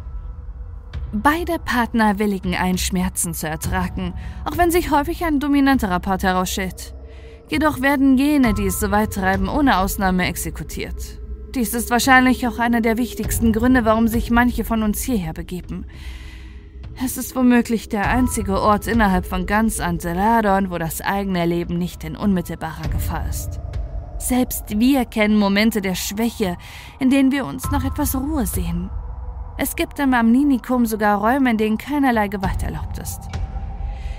Beide 1.13 1.59
Partner 1.59 2.19
willigen 2.19 2.55
ein, 2.55 2.79
Schmerzen 2.79 3.33
zu 3.33 3.49
ertragen, 3.49 4.15
auch 4.45 4.59
wenn 4.59 4.71
sich 4.71 4.91
häufig 4.91 5.25
ein 5.25 5.39
dominanterer 5.39 6.01
Part 6.01 6.25
herausstellt. 6.25 6.95
Jedoch 7.49 7.81
werden 7.81 8.19
jene, 8.19 8.55
die 8.55 8.67
es 8.67 8.81
so 8.81 8.91
weit 8.91 9.13
treiben, 9.13 9.49
ohne 9.49 9.79
Ausnahme 9.79 10.27
exekutiert. 10.27 11.21
Dies 11.55 11.75
ist 11.75 11.91
wahrscheinlich 11.91 12.47
auch 12.49 12.59
einer 12.59 12.81
der 12.81 12.99
wichtigsten 12.99 13.53
Gründe, 13.53 13.85
warum 13.85 14.09
sich 14.09 14.31
manche 14.31 14.65
von 14.65 14.83
uns 14.83 15.01
hierher 15.03 15.33
begeben. 15.33 15.87
Es 17.03 17.17
ist 17.17 17.37
womöglich 17.37 17.89
der 17.89 18.09
einzige 18.11 18.61
Ort 18.61 18.87
innerhalb 18.87 19.27
von 19.27 19.47
ganz 19.47 19.81
Anteladon, 19.81 20.71
wo 20.71 20.79
das 20.79 21.01
eigene 21.01 21.47
Leben 21.47 21.79
nicht 21.79 22.03
in 22.05 22.17
unmittelbarer 22.17 22.89
Gefahr 22.89 23.29
ist. 23.29 23.61
Selbst 24.19 24.79
wir 24.81 25.05
kennen 25.05 25.39
Momente 25.39 25.81
der 25.81 25.95
Schwäche, 25.95 26.57
in 26.99 27.11
denen 27.11 27.31
wir 27.31 27.47
uns 27.47 27.71
nach 27.71 27.85
etwas 27.85 28.17
Ruhe 28.17 28.47
sehen. 28.47 28.91
Es 29.59 29.75
gibt 29.75 29.99
im 29.99 30.13
Amninikum 30.13 30.85
sogar 30.85 31.19
Räume, 31.19 31.51
in 31.53 31.57
denen 31.57 31.79
keinerlei 31.79 32.29
Gewalt 32.29 32.63
erlaubt 32.63 32.99
ist. 32.99 33.21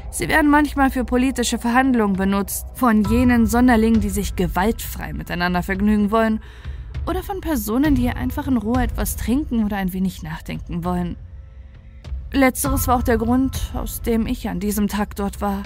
Sie 0.09 0.27
werden 0.27 0.49
manchmal 0.49 0.89
für 0.89 1.05
politische 1.05 1.59
Verhandlungen 1.59 2.15
benutzt, 2.15 2.65
von 2.73 3.03
jenen 3.03 3.45
Sonderlingen, 3.45 4.01
die 4.01 4.09
sich 4.09 4.35
gewaltfrei 4.35 5.13
miteinander 5.13 5.61
vergnügen 5.61 6.09
wollen, 6.09 6.39
oder 7.05 7.21
von 7.21 7.39
Personen, 7.39 7.93
die 7.93 8.09
einfach 8.09 8.47
in 8.47 8.57
Ruhe 8.57 8.81
etwas 8.81 9.15
trinken 9.15 9.63
oder 9.63 9.77
ein 9.77 9.93
wenig 9.93 10.23
nachdenken 10.23 10.83
wollen. 10.83 11.17
Letzteres 12.33 12.87
war 12.87 12.97
auch 12.97 13.03
der 13.03 13.17
Grund, 13.17 13.71
aus 13.75 14.01
dem 14.01 14.25
ich 14.25 14.49
an 14.49 14.59
diesem 14.59 14.87
Tag 14.87 15.15
dort 15.15 15.39
war. 15.39 15.61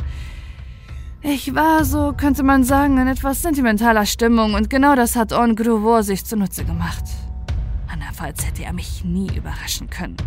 Ich 1.21 1.55
war, 1.55 1.85
so 1.85 2.13
könnte 2.13 2.43
man 2.43 2.63
sagen, 2.63 2.97
in 2.97 3.07
etwas 3.07 3.41
sentimentaler 3.41 4.05
Stimmung 4.05 4.53
und 4.53 4.69
genau 4.69 4.95
das 4.95 5.15
hat 5.15 5.31
On 5.31 5.55
Gruvor 5.55 6.03
sich 6.03 6.25
zunutze 6.25 6.65
gemacht. 6.65 7.05
Andernfalls 8.01 8.47
hätte 8.47 8.63
er 8.63 8.73
mich 8.73 9.05
nie 9.05 9.29
überraschen 9.35 9.89
können. 9.89 10.17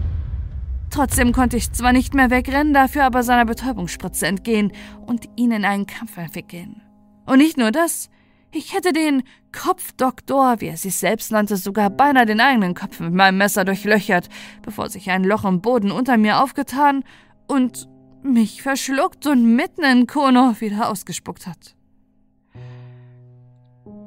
Trotzdem 0.91 1.33
konnte 1.33 1.57
ich 1.57 1.73
zwar 1.73 1.93
nicht 1.93 2.15
mehr 2.15 2.31
wegrennen, 2.31 2.73
dafür 2.73 3.05
aber 3.05 3.25
seiner 3.25 3.47
Betäubungsspritze 3.47 4.29
entgehen 4.29 4.71
und 5.07 5.29
ihn 5.35 5.51
in 5.51 5.65
einen 5.65 5.87
Kampf 5.87 6.17
entwickeln. 6.17 6.81
Und 7.27 7.39
nicht 7.39 7.57
nur 7.57 7.73
das, 7.73 8.11
ich 8.53 8.75
hätte 8.75 8.93
den 8.93 9.25
Kopfdoktor, 9.53 10.61
wie 10.61 10.69
er 10.69 10.77
sich 10.77 10.95
selbst 10.95 11.33
nannte, 11.33 11.57
sogar 11.57 11.91
beinahe 11.91 12.27
den 12.27 12.41
eigenen 12.41 12.75
Kopf 12.75 13.01
mit 13.01 13.13
meinem 13.13 13.39
Messer 13.39 13.65
durchlöchert, 13.65 14.29
bevor 14.63 14.89
sich 14.89 15.11
ein 15.11 15.25
Loch 15.25 15.45
im 15.45 15.61
Boden 15.61 15.91
unter 15.91 16.17
mir 16.17 16.41
aufgetan 16.41 17.03
und 17.49 17.89
mich 18.23 18.63
verschluckt 18.63 19.27
und 19.27 19.57
mitten 19.57 19.83
in 19.83 20.07
Kono 20.07 20.55
wieder 20.61 20.89
ausgespuckt 20.89 21.49
hat. 21.49 21.75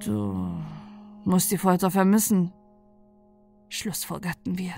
Du 0.06 0.58
musst 1.26 1.52
die 1.52 1.58
Folter 1.58 1.92
vermissen, 1.92 2.54
schlussfolgerten 3.70 4.58
wir. 4.58 4.74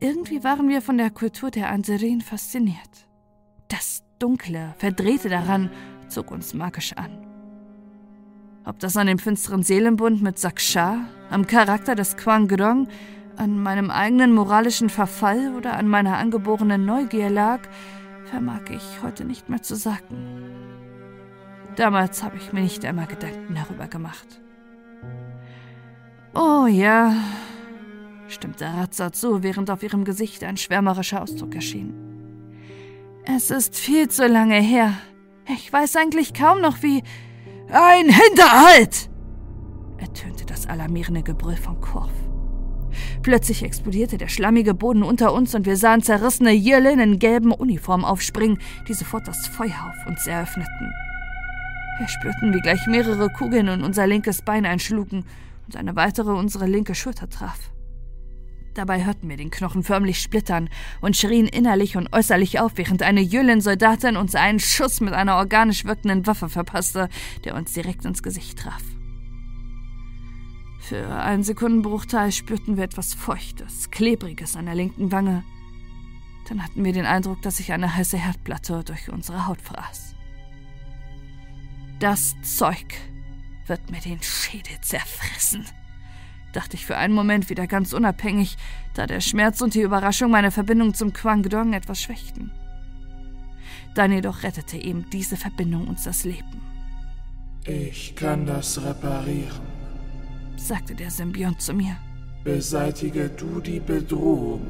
Irgendwie 0.00 0.44
waren 0.44 0.68
wir 0.68 0.82
von 0.82 0.98
der 0.98 1.10
Kultur 1.10 1.50
der 1.50 1.70
Anserin 1.70 2.20
fasziniert. 2.20 3.08
Das 3.68 4.02
Dunkle, 4.18 4.74
Verdrehte 4.78 5.28
daran 5.28 5.70
zog 6.08 6.30
uns 6.30 6.54
magisch 6.54 6.92
an. 6.94 7.26
Ob 8.64 8.78
das 8.78 8.96
an 8.96 9.06
dem 9.06 9.18
finsteren 9.18 9.62
Seelenbund 9.62 10.22
mit 10.22 10.38
Saksha, 10.38 11.06
am 11.30 11.46
Charakter 11.46 11.94
des 11.94 12.16
Quang 12.16 12.48
Grong, 12.48 12.88
an 13.36 13.58
meinem 13.58 13.90
eigenen 13.90 14.34
moralischen 14.34 14.90
Verfall 14.90 15.54
oder 15.54 15.76
an 15.76 15.88
meiner 15.88 16.16
angeborenen 16.16 16.84
Neugier 16.84 17.30
lag, 17.30 17.60
vermag 18.24 18.62
ich 18.70 19.02
heute 19.02 19.24
nicht 19.24 19.48
mehr 19.48 19.62
zu 19.62 19.76
sagen. 19.76 20.42
Damals 21.76 22.22
habe 22.22 22.38
ich 22.38 22.52
mir 22.52 22.60
nicht 22.60 22.84
einmal 22.84 23.06
Gedanken 23.06 23.54
darüber 23.54 23.86
gemacht. 23.86 24.40
Oh 26.38 26.66
ja, 26.66 27.14
stimmte 28.28 28.66
Razza 28.66 29.10
zu, 29.10 29.42
während 29.42 29.70
auf 29.70 29.82
ihrem 29.82 30.04
Gesicht 30.04 30.44
ein 30.44 30.58
schwärmerischer 30.58 31.22
Ausdruck 31.22 31.54
erschien. 31.54 31.94
Es 33.24 33.50
ist 33.50 33.74
viel 33.74 34.08
zu 34.08 34.26
lange 34.26 34.60
her. 34.60 34.92
Ich 35.48 35.72
weiß 35.72 35.96
eigentlich 35.96 36.34
kaum 36.34 36.60
noch, 36.60 36.82
wie. 36.82 37.02
Ein 37.70 38.10
Hinterhalt! 38.10 39.08
ertönte 39.96 40.44
das 40.44 40.66
alarmierende 40.66 41.22
Gebrüll 41.22 41.56
von 41.56 41.80
Korf. 41.80 42.12
Plötzlich 43.22 43.62
explodierte 43.62 44.18
der 44.18 44.28
schlammige 44.28 44.74
Boden 44.74 45.02
unter 45.02 45.32
uns 45.32 45.54
und 45.54 45.64
wir 45.64 45.78
sahen 45.78 46.02
zerrissene 46.02 46.52
Jirlen 46.52 47.00
in 47.00 47.18
gelben 47.18 47.50
Uniformen 47.50 48.04
aufspringen, 48.04 48.58
die 48.88 48.94
sofort 48.94 49.26
das 49.26 49.46
Feuer 49.46 49.88
auf 49.88 50.06
uns 50.06 50.26
eröffneten. 50.26 50.92
Wir 51.98 52.08
spürten, 52.08 52.52
wie 52.52 52.60
gleich 52.60 52.86
mehrere 52.86 53.30
Kugeln 53.30 53.68
in 53.68 53.82
unser 53.82 54.06
linkes 54.06 54.42
Bein 54.42 54.66
einschlugen 54.66 55.24
und 55.66 55.76
eine 55.76 55.96
weitere 55.96 56.32
unsere 56.32 56.66
linke 56.66 56.94
Schulter 56.94 57.28
traf. 57.28 57.70
Dabei 58.76 59.06
hörten 59.06 59.28
wir 59.28 59.38
den 59.38 59.50
Knochen 59.50 59.82
förmlich 59.82 60.20
splittern 60.20 60.68
und 61.00 61.16
schrien 61.16 61.46
innerlich 61.46 61.96
und 61.96 62.12
äußerlich 62.12 62.60
auf, 62.60 62.72
während 62.76 63.02
eine 63.02 63.22
Jüllen-Soldatin 63.22 64.18
uns 64.18 64.34
einen 64.34 64.60
Schuss 64.60 65.00
mit 65.00 65.14
einer 65.14 65.36
organisch 65.36 65.86
wirkenden 65.86 66.26
Waffe 66.26 66.50
verpasste, 66.50 67.08
der 67.44 67.54
uns 67.54 67.72
direkt 67.72 68.04
ins 68.04 68.22
Gesicht 68.22 68.58
traf. 68.58 68.82
Für 70.78 71.08
einen 71.08 71.42
Sekundenbruchteil 71.42 72.30
spürten 72.32 72.76
wir 72.76 72.84
etwas 72.84 73.14
Feuchtes, 73.14 73.90
Klebriges 73.90 74.56
an 74.56 74.66
der 74.66 74.74
linken 74.74 75.10
Wange. 75.10 75.42
Dann 76.48 76.62
hatten 76.62 76.84
wir 76.84 76.92
den 76.92 77.06
Eindruck, 77.06 77.40
dass 77.42 77.56
sich 77.56 77.72
eine 77.72 77.96
heiße 77.96 78.18
Herdplatte 78.18 78.84
durch 78.84 79.10
unsere 79.10 79.46
Haut 79.46 79.60
fraß. 79.60 80.14
Das 81.98 82.36
Zeug, 82.42 82.94
wird 83.68 83.90
mir 83.90 84.00
den 84.00 84.22
Schädel 84.22 84.80
zerfressen, 84.80 85.64
dachte 86.52 86.76
ich 86.76 86.86
für 86.86 86.96
einen 86.96 87.14
Moment 87.14 87.50
wieder 87.50 87.66
ganz 87.66 87.92
unabhängig, 87.92 88.56
da 88.94 89.06
der 89.06 89.20
Schmerz 89.20 89.60
und 89.60 89.74
die 89.74 89.82
Überraschung 89.82 90.30
meine 90.30 90.50
Verbindung 90.50 90.94
zum 90.94 91.12
Kwangdong 91.12 91.72
etwas 91.72 92.00
schwächten. 92.00 92.50
Dann 93.94 94.12
jedoch 94.12 94.42
rettete 94.42 94.76
eben 94.76 95.08
diese 95.10 95.36
Verbindung 95.36 95.88
uns 95.88 96.04
das 96.04 96.24
Leben. 96.24 96.60
Ich 97.64 98.14
kann 98.14 98.46
das 98.46 98.82
reparieren, 98.82 99.60
sagte 100.56 100.94
der 100.94 101.10
Symbiont 101.10 101.60
zu 101.60 101.74
mir. 101.74 101.96
Beseitige 102.44 103.28
du 103.28 103.60
die 103.60 103.80
Bedrohung. 103.80 104.66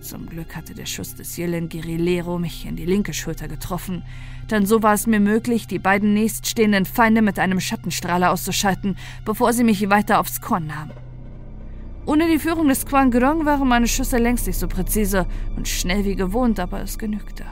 Zum 0.00 0.26
Glück 0.26 0.54
hatte 0.56 0.74
der 0.74 0.86
Schuss 0.86 1.14
des 1.14 1.36
Yellen 1.36 1.68
Guerillero 1.68 2.38
mich 2.38 2.66
in 2.66 2.76
die 2.76 2.84
linke 2.84 3.12
Schulter 3.12 3.48
getroffen, 3.48 4.02
denn 4.50 4.66
so 4.66 4.82
war 4.82 4.94
es 4.94 5.06
mir 5.06 5.20
möglich, 5.20 5.66
die 5.66 5.78
beiden 5.78 6.14
nächststehenden 6.14 6.84
Feinde 6.84 7.22
mit 7.22 7.38
einem 7.38 7.60
Schattenstrahler 7.60 8.30
auszuschalten, 8.30 8.96
bevor 9.24 9.52
sie 9.52 9.64
mich 9.64 9.88
weiter 9.90 10.20
aufs 10.20 10.40
Korn 10.40 10.66
nahmen. 10.66 10.92
Ohne 12.06 12.28
die 12.28 12.38
Führung 12.38 12.68
des 12.68 12.84
Quan 12.84 13.10
Grong 13.10 13.46
waren 13.46 13.66
meine 13.66 13.88
Schüsse 13.88 14.18
längst 14.18 14.46
nicht 14.46 14.58
so 14.58 14.68
präzise 14.68 15.26
und 15.56 15.68
schnell 15.68 16.04
wie 16.04 16.16
gewohnt, 16.16 16.60
aber 16.60 16.82
es 16.82 16.98
genügte. 16.98 17.44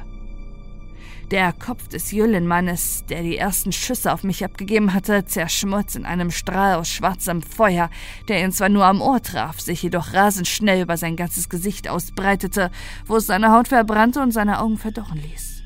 Der 1.31 1.55
Kopf 1.55 1.89
des 1.89 2.13
Jüllenmannes, 2.13 3.07
der 3.09 3.23
die 3.23 3.39
ersten 3.39 3.73
Schüsse 3.73 4.13
auf 4.13 4.23
mich 4.23 4.45
abgegeben 4.45 4.93
hatte, 4.93 5.25
zerschmolz 5.25 5.95
in 5.95 6.05
einem 6.05 6.31
Strahl 6.31 6.75
aus 6.75 6.91
schwarzem 6.91 7.41
Feuer, 7.41 7.89
der 8.29 8.45
ihn 8.45 8.53
zwar 8.53 8.69
nur 8.69 8.85
am 8.85 9.01
Ohr 9.01 9.23
traf, 9.23 9.59
sich 9.59 9.83
jedoch 9.83 10.13
rasend 10.13 10.47
schnell 10.47 10.83
über 10.83 10.99
sein 10.99 11.17
ganzes 11.17 11.49
Gesicht 11.49 11.89
ausbreitete, 11.89 12.71
wo 13.07 13.17
es 13.17 13.27
seine 13.27 13.51
Haut 13.51 13.69
verbrannte 13.69 14.21
und 14.21 14.33
seine 14.33 14.61
Augen 14.61 14.77
verdorren 14.77 15.23
ließ. 15.23 15.62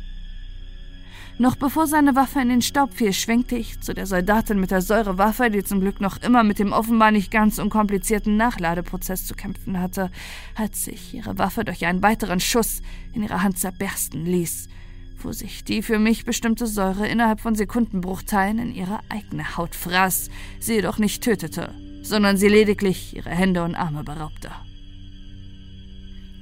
Noch 1.39 1.57
bevor 1.57 1.87
seine 1.87 2.17
Waffe 2.17 2.41
in 2.41 2.49
den 2.49 2.63
Staub 2.63 2.95
fiel, 2.95 3.13
schwenkte 3.13 3.57
ich 3.57 3.81
zu 3.81 3.93
der 3.93 4.07
Soldatin 4.07 4.59
mit 4.59 4.71
der 4.71 4.81
Säurewaffe, 4.81 5.51
die 5.51 5.63
zum 5.63 5.81
Glück 5.81 6.01
noch 6.01 6.23
immer 6.23 6.43
mit 6.43 6.59
dem 6.59 6.73
offenbar 6.73 7.11
nicht 7.11 7.31
ganz 7.31 7.59
unkomplizierten 7.59 8.39
Nachladeprozess 8.39 9.27
zu 9.27 9.35
kämpfen 9.35 9.79
hatte, 9.79 10.11
als 10.55 10.85
sich 10.85 11.13
ihre 11.13 11.39
Waffe 11.39 11.65
durch 11.65 11.85
einen 11.85 12.03
weiteren 12.03 12.41
Schuss 12.41 12.81
in 13.13 13.23
ihrer 13.23 13.43
Hand 13.43 13.59
zerbersten 13.59 14.25
ließ 14.25 14.69
wo 15.23 15.33
sich 15.33 15.65
die 15.65 15.83
für 15.83 15.99
mich 15.99 16.25
bestimmte 16.25 16.67
Säure 16.67 17.07
innerhalb 17.07 17.41
von 17.41 17.55
Sekundenbruchteilen 17.55 18.59
in 18.59 18.75
ihre 18.75 19.01
eigene 19.09 19.57
Haut 19.57 19.75
fraß, 19.75 20.31
sie 20.61 20.75
jedoch 20.75 20.99
nicht 20.99 21.23
tötete, 21.23 21.75
sondern 22.03 22.37
sie 22.37 22.49
lediglich 22.49 23.17
ihre 23.17 23.31
Hände 23.31 23.65
und 23.65 23.75
Arme 23.75 24.05
beraubte. 24.05 24.51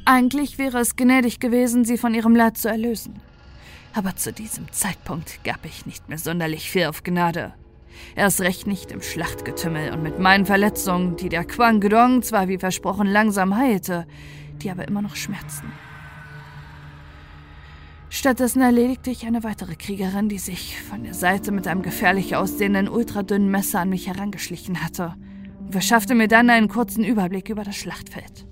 Eigentlich 0.04 0.58
wäre 0.58 0.80
es 0.80 0.96
gnädig 0.96 1.40
gewesen, 1.40 1.84
sie 1.84 1.96
von 1.96 2.14
ihrem 2.14 2.36
Leid 2.36 2.58
zu 2.58 2.68
erlösen. 2.68 3.20
Aber 3.94 4.16
zu 4.16 4.32
diesem 4.32 4.70
Zeitpunkt 4.72 5.42
gab 5.44 5.64
ich 5.64 5.86
nicht 5.86 6.08
mehr 6.08 6.18
sonderlich 6.18 6.68
viel 6.68 6.86
auf 6.86 7.04
Gnade. 7.04 7.54
Erst 8.16 8.40
recht 8.40 8.66
nicht 8.66 8.90
im 8.90 9.00
Schlachtgetümmel 9.00 9.92
und 9.92 10.02
mit 10.02 10.18
meinen 10.18 10.46
Verletzungen, 10.46 11.16
die 11.16 11.28
der 11.28 11.44
Quang 11.44 11.80
Gdong 11.80 12.22
zwar 12.22 12.48
wie 12.48 12.58
versprochen 12.58 13.06
langsam 13.06 13.56
heilte, 13.56 14.06
die 14.62 14.70
aber 14.70 14.88
immer 14.88 15.00
noch 15.00 15.14
schmerzten. 15.14 15.72
Stattdessen 18.10 18.62
erledigte 18.62 19.10
ich 19.10 19.26
eine 19.26 19.44
weitere 19.44 19.76
Kriegerin, 19.76 20.28
die 20.28 20.38
sich 20.38 20.80
von 20.80 21.04
der 21.04 21.14
Seite 21.14 21.52
mit 21.52 21.68
einem 21.68 21.82
gefährlich 21.82 22.34
aussehenden, 22.36 22.88
ultradünnen 22.88 23.50
Messer 23.50 23.80
an 23.80 23.90
mich 23.90 24.08
herangeschlichen 24.08 24.82
hatte 24.82 25.14
und 25.60 25.72
verschaffte 25.72 26.14
mir 26.16 26.28
dann 26.28 26.50
einen 26.50 26.68
kurzen 26.68 27.04
Überblick 27.04 27.48
über 27.48 27.62
das 27.62 27.76
Schlachtfeld. 27.76 28.46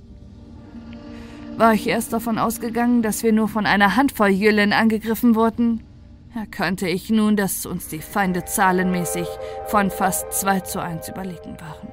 War 1.57 1.75
ich 1.75 1.87
erst 1.87 2.13
davon 2.13 2.39
ausgegangen, 2.39 3.03
dass 3.03 3.23
wir 3.23 3.33
nur 3.33 3.49
von 3.49 3.67
einer 3.67 3.97
Handvoll 3.97 4.31
Jüllen 4.31 4.73
angegriffen 4.73 5.35
wurden, 5.35 5.83
erkannte 6.35 6.89
ich 6.89 7.11
nun, 7.11 7.37
dass 7.37 7.67
uns 7.67 7.89
die 7.89 8.01
Feinde 8.01 8.45
zahlenmäßig 8.45 9.29
von 9.67 9.91
fast 9.91 10.33
zwei 10.33 10.61
zu 10.61 10.81
eins 10.81 11.09
überlegen 11.09 11.57
waren. 11.61 11.89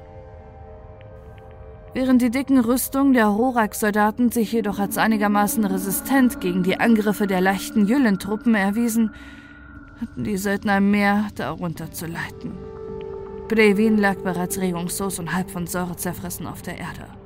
Während 1.92 2.22
die 2.22 2.30
dicken 2.30 2.60
Rüstungen 2.60 3.12
der 3.12 3.34
Horak-Soldaten 3.34 4.30
sich 4.30 4.52
jedoch 4.52 4.78
als 4.78 4.96
einigermaßen 4.96 5.64
resistent 5.64 6.40
gegen 6.40 6.62
die 6.62 6.78
Angriffe 6.78 7.26
der 7.26 7.40
leichten 7.40 7.86
Jüllentruppen 7.86 8.54
erwiesen, 8.54 9.12
hatten 10.00 10.24
die 10.24 10.36
Söldner 10.36 10.80
mehr 10.80 11.26
darunter 11.34 11.90
zu 11.90 12.06
leiden. 12.06 12.52
Brevin 13.48 13.98
lag 13.98 14.16
bereits 14.18 14.58
regungslos 14.58 15.18
und 15.18 15.34
halb 15.34 15.50
von 15.50 15.66
Säure 15.66 15.96
zerfressen 15.96 16.46
auf 16.46 16.62
der 16.62 16.78
Erde. 16.78 17.19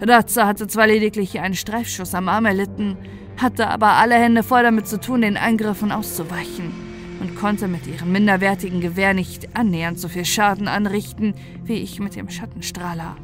Ratza 0.00 0.46
hatte 0.46 0.66
zwar 0.66 0.86
lediglich 0.86 1.40
einen 1.40 1.54
Streifschuss 1.54 2.14
am 2.14 2.28
Arm 2.28 2.46
erlitten, 2.46 2.96
hatte 3.40 3.68
aber 3.68 3.94
alle 3.94 4.14
Hände 4.14 4.42
voll 4.42 4.62
damit 4.62 4.86
zu 4.86 5.00
tun, 5.00 5.22
den 5.22 5.36
Angriffen 5.36 5.92
auszuweichen 5.92 6.72
und 7.20 7.36
konnte 7.36 7.68
mit 7.68 7.86
ihrem 7.86 8.12
minderwertigen 8.12 8.80
Gewehr 8.80 9.14
nicht 9.14 9.56
annähernd 9.56 9.98
so 9.98 10.08
viel 10.08 10.24
Schaden 10.24 10.68
anrichten 10.68 11.34
wie 11.64 11.74
ich 11.74 12.00
mit 12.00 12.16
dem 12.16 12.28
Schattenstrahler. 12.28 13.16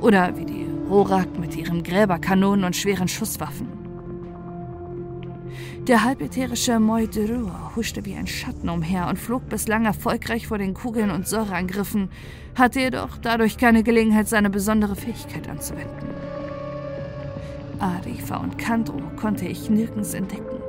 Oder 0.00 0.36
wie 0.36 0.44
die 0.44 0.66
Rorak 0.88 1.38
mit 1.38 1.56
ihren 1.56 1.82
Gräberkanonen 1.82 2.64
und 2.64 2.76
schweren 2.76 3.08
Schusswaffen. 3.08 3.82
Der 5.88 6.04
halbätherische 6.04 6.78
Moidrua 6.78 7.72
huschte 7.74 8.04
wie 8.04 8.14
ein 8.14 8.28
Schatten 8.28 8.68
umher 8.68 9.08
und 9.08 9.18
flog 9.18 9.48
bislang 9.48 9.84
erfolgreich 9.84 10.46
vor 10.46 10.58
den 10.58 10.74
Kugeln 10.74 11.10
und 11.10 11.26
Säureangriffen, 11.26 12.08
hatte 12.54 12.80
jedoch 12.80 13.18
dadurch 13.18 13.56
keine 13.56 13.82
Gelegenheit, 13.82 14.28
seine 14.28 14.50
besondere 14.50 14.96
Fähigkeit 14.96 15.48
anzuwenden. 15.48 16.10
Arifa 17.78 18.36
und 18.36 18.58
Kandro 18.58 19.00
konnte 19.16 19.46
ich 19.46 19.68
nirgends 19.68 20.14
entdecken. 20.14 20.62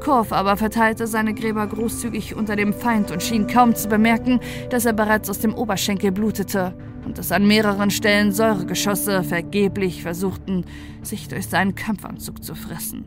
Korf 0.00 0.32
aber 0.32 0.56
verteilte 0.56 1.06
seine 1.06 1.34
Gräber 1.34 1.66
großzügig 1.66 2.34
unter 2.34 2.56
dem 2.56 2.72
Feind 2.72 3.10
und 3.10 3.22
schien 3.22 3.46
kaum 3.46 3.74
zu 3.74 3.88
bemerken, 3.88 4.40
dass 4.70 4.84
er 4.84 4.92
bereits 4.92 5.30
aus 5.30 5.38
dem 5.38 5.54
Oberschenkel 5.54 6.12
blutete 6.12 6.74
und 7.04 7.18
dass 7.18 7.32
an 7.32 7.46
mehreren 7.46 7.90
Stellen 7.90 8.32
Säuregeschosse 8.32 9.22
vergeblich 9.22 10.02
versuchten, 10.02 10.64
sich 11.02 11.28
durch 11.28 11.46
seinen 11.46 11.74
Kampfanzug 11.74 12.44
zu 12.44 12.54
fressen. 12.54 13.06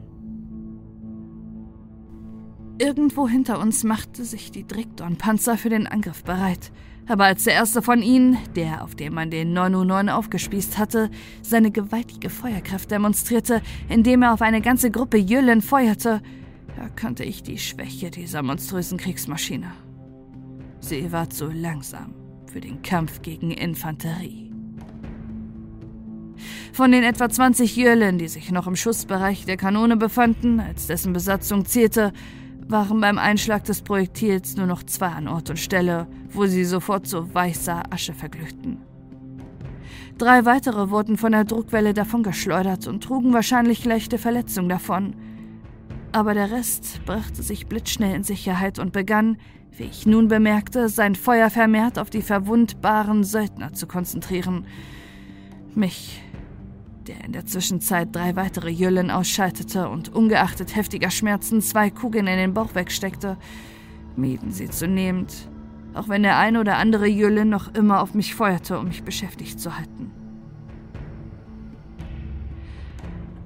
Irgendwo 2.80 3.28
hinter 3.28 3.60
uns 3.60 3.84
machte 3.84 4.24
sich 4.24 4.52
die 4.52 4.66
Drickdorn-Panzer 4.68 5.58
für 5.58 5.70
den 5.70 5.88
Angriff 5.88 6.24
bereit. 6.24 6.72
Aber 7.08 7.26
als 7.26 7.46
der 7.46 7.54
erste 7.54 7.82
von 7.82 8.02
ihnen, 8.02 8.38
der, 8.56 8.84
auf 8.84 8.96
dem 8.96 9.14
man 9.14 9.32
den 9.32 9.54
909 9.54 10.10
aufgespießt 10.10 10.78
hatte, 10.78 11.10
seine 11.42 11.72
gewaltige 11.72 12.30
Feuerkraft 12.30 12.92
demonstrierte, 12.92 13.62
indem 13.88 14.24
er 14.24 14.34
auf 14.34 14.42
eine 14.42 14.62
ganze 14.62 14.92
Gruppe 14.92 15.18
Jüllen 15.18 15.62
feuerte, 15.62 16.22
erkannte 16.78 17.24
ich 17.24 17.44
die 17.44 17.58
Schwäche 17.58 18.12
dieser 18.12 18.44
monströsen 18.44 18.98
Kriegsmaschine. 18.98 19.72
Sie 20.80 21.12
war 21.12 21.30
zu 21.30 21.48
langsam 21.48 22.14
für 22.52 22.60
den 22.62 22.82
Kampf 22.82 23.22
gegen 23.22 23.52
Infanterie. 23.52 24.52
Von 26.74 26.92
den 26.92 27.04
etwa 27.04 27.30
20 27.30 27.76
Jürlen, 27.76 28.20
die 28.20 28.28
sich 28.28 28.52
noch 28.52 28.68
im 28.68 28.76
Schussbereich 28.76 29.46
der 29.46 29.58
Kanone 29.58 29.98
befanden, 29.98 30.60
als 30.60 30.88
dessen 30.88 31.14
Besatzung 31.14 31.66
zielte, 31.66 32.14
waren 32.70 33.00
beim 33.00 33.18
Einschlag 33.18 33.64
des 33.64 33.82
Projektils 33.82 34.58
nur 34.58 34.68
noch 34.68 34.84
zwei 34.84 35.08
an 35.08 35.28
Ort 35.28 35.50
und 35.50 35.58
Stelle, 35.58 36.08
wo 36.30 36.46
sie 36.46 36.66
sofort 36.66 37.08
zu 37.08 37.34
weißer 37.34 37.84
Asche 37.92 38.14
verglühten. 38.14 38.82
Drei 40.18 40.46
weitere 40.46 40.90
wurden 40.90 41.18
von 41.18 41.32
der 41.32 41.46
Druckwelle 41.46 41.94
davongeschleudert 41.94 42.88
und 42.88 43.04
trugen 43.04 43.34
wahrscheinlich 43.34 43.86
leichte 43.86 44.18
Verletzungen 44.18 44.70
davon. 44.70 45.16
Aber 46.12 46.34
der 46.34 46.52
Rest 46.52 47.02
brachte 47.06 47.44
sich 47.44 47.68
blitzschnell 47.68 48.16
in 48.16 48.24
Sicherheit 48.24 48.80
und 48.80 48.94
begann, 48.94 49.38
wie 49.72 49.84
ich 49.84 50.08
nun 50.08 50.28
bemerkte, 50.28 50.90
sein 50.90 51.14
Feuer 51.14 51.52
vermehrt 51.52 52.00
auf 52.00 52.10
die 52.10 52.24
verwundbaren 52.24 53.24
Söldner 53.24 53.74
zu 53.74 53.86
konzentrieren. 53.86 54.66
Mich, 55.76 56.24
der 57.08 57.24
in 57.24 57.32
der 57.32 57.46
Zwischenzeit 57.46 58.16
drei 58.16 58.36
weitere 58.36 58.70
Jüllen 58.70 59.12
ausschaltete 59.12 59.90
und 59.90 60.14
ungeachtet 60.14 60.76
heftiger 60.76 61.10
Schmerzen 61.10 61.62
zwei 61.62 61.90
Kugeln 61.90 62.28
in 62.28 62.38
den 62.38 62.54
Bauch 62.54 62.76
wegsteckte, 62.76 63.38
mieden 64.16 64.52
sie 64.52 64.70
zunehmend, 64.70 65.50
auch 65.94 66.10
wenn 66.10 66.24
der 66.24 66.38
ein 66.38 66.58
oder 66.58 66.78
andere 66.78 67.08
Jülle 67.08 67.46
noch 67.46 67.74
immer 67.74 68.02
auf 68.02 68.14
mich 68.14 68.36
feuerte, 68.36 68.80
um 68.80 68.88
mich 68.88 69.04
beschäftigt 69.04 69.60
zu 69.60 69.78
halten. 69.78 70.12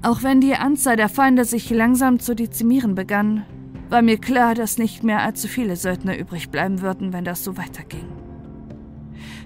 Auch 0.03 0.24
wenn 0.24 0.41
die 0.41 0.55
Anzahl 0.55 0.97
der 0.97 1.09
Feinde 1.09 1.45
sich 1.45 1.70
langsam 1.70 2.20
zu 2.20 2.36
dezimieren 2.36 2.95
begann, 2.95 3.45
war 3.89 4.01
mir 4.01 4.18
klar, 4.18 4.55
dass 4.55 4.78
nicht 4.78 5.03
mehr 5.03 5.22
allzu 5.22 5.47
viele 5.47 5.76
Söldner 5.76 6.18
übrig 6.18 6.49
bleiben 6.49 6.82
würden, 6.82 7.14
wenn 7.14 7.26
das 7.26 7.43
so 7.43 7.57
weiterging. 7.57 8.20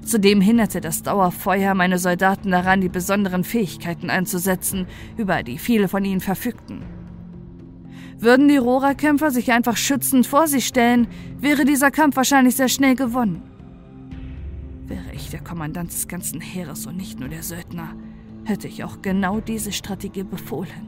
Zudem 0.06 0.40
hinderte 0.40 0.82
das 0.82 1.02
Dauerfeuer 1.02 1.74
meine 1.74 1.98
Soldaten 1.98 2.52
daran, 2.52 2.80
die 2.80 2.90
besonderen 2.90 3.44
Fähigkeiten 3.44 4.12
einzusetzen, 4.12 4.86
über 5.18 5.42
die 5.42 5.58
viele 5.58 5.88
von 5.88 6.06
ihnen 6.06 6.22
verfügten. 6.22 6.84
Würden 8.20 8.48
die 8.48 8.58
Rohrer-Kämpfer 8.58 9.32
sich 9.32 9.52
einfach 9.52 9.76
schützend 9.76 10.28
vor 10.28 10.48
sie 10.48 10.62
stellen, 10.62 11.08
wäre 11.40 11.66
dieser 11.66 11.90
Kampf 11.90 12.18
wahrscheinlich 12.18 12.56
sehr 12.56 12.70
schnell 12.70 12.96
gewonnen. 12.96 13.42
Wäre 14.86 15.12
ich 15.12 15.32
der 15.32 15.42
Kommandant 15.42 15.92
des 15.92 16.08
ganzen 16.08 16.40
Heeres 16.40 16.86
und 16.86 16.98
nicht 16.98 17.20
nur 17.20 17.30
der 17.30 17.42
Söldner, 17.42 17.96
hätte 18.44 18.68
ich 18.68 18.84
auch 18.84 19.02
genau 19.02 19.40
diese 19.40 19.72
Strategie 19.72 20.24
befohlen. 20.24 20.88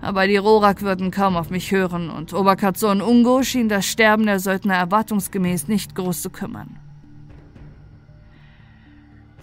Aber 0.00 0.26
die 0.26 0.38
Rorak 0.38 0.80
würden 0.80 1.10
kaum 1.10 1.36
auf 1.36 1.50
mich 1.50 1.70
hören 1.70 2.08
und 2.08 2.32
Oberkazon 2.32 3.02
Ungo 3.02 3.42
schien 3.42 3.68
das 3.68 3.84
Sterben 3.84 4.24
der 4.24 4.40
Söldner 4.40 4.74
erwartungsgemäß 4.74 5.68
nicht 5.68 5.94
groß 5.94 6.22
zu 6.22 6.30
kümmern. 6.30 6.78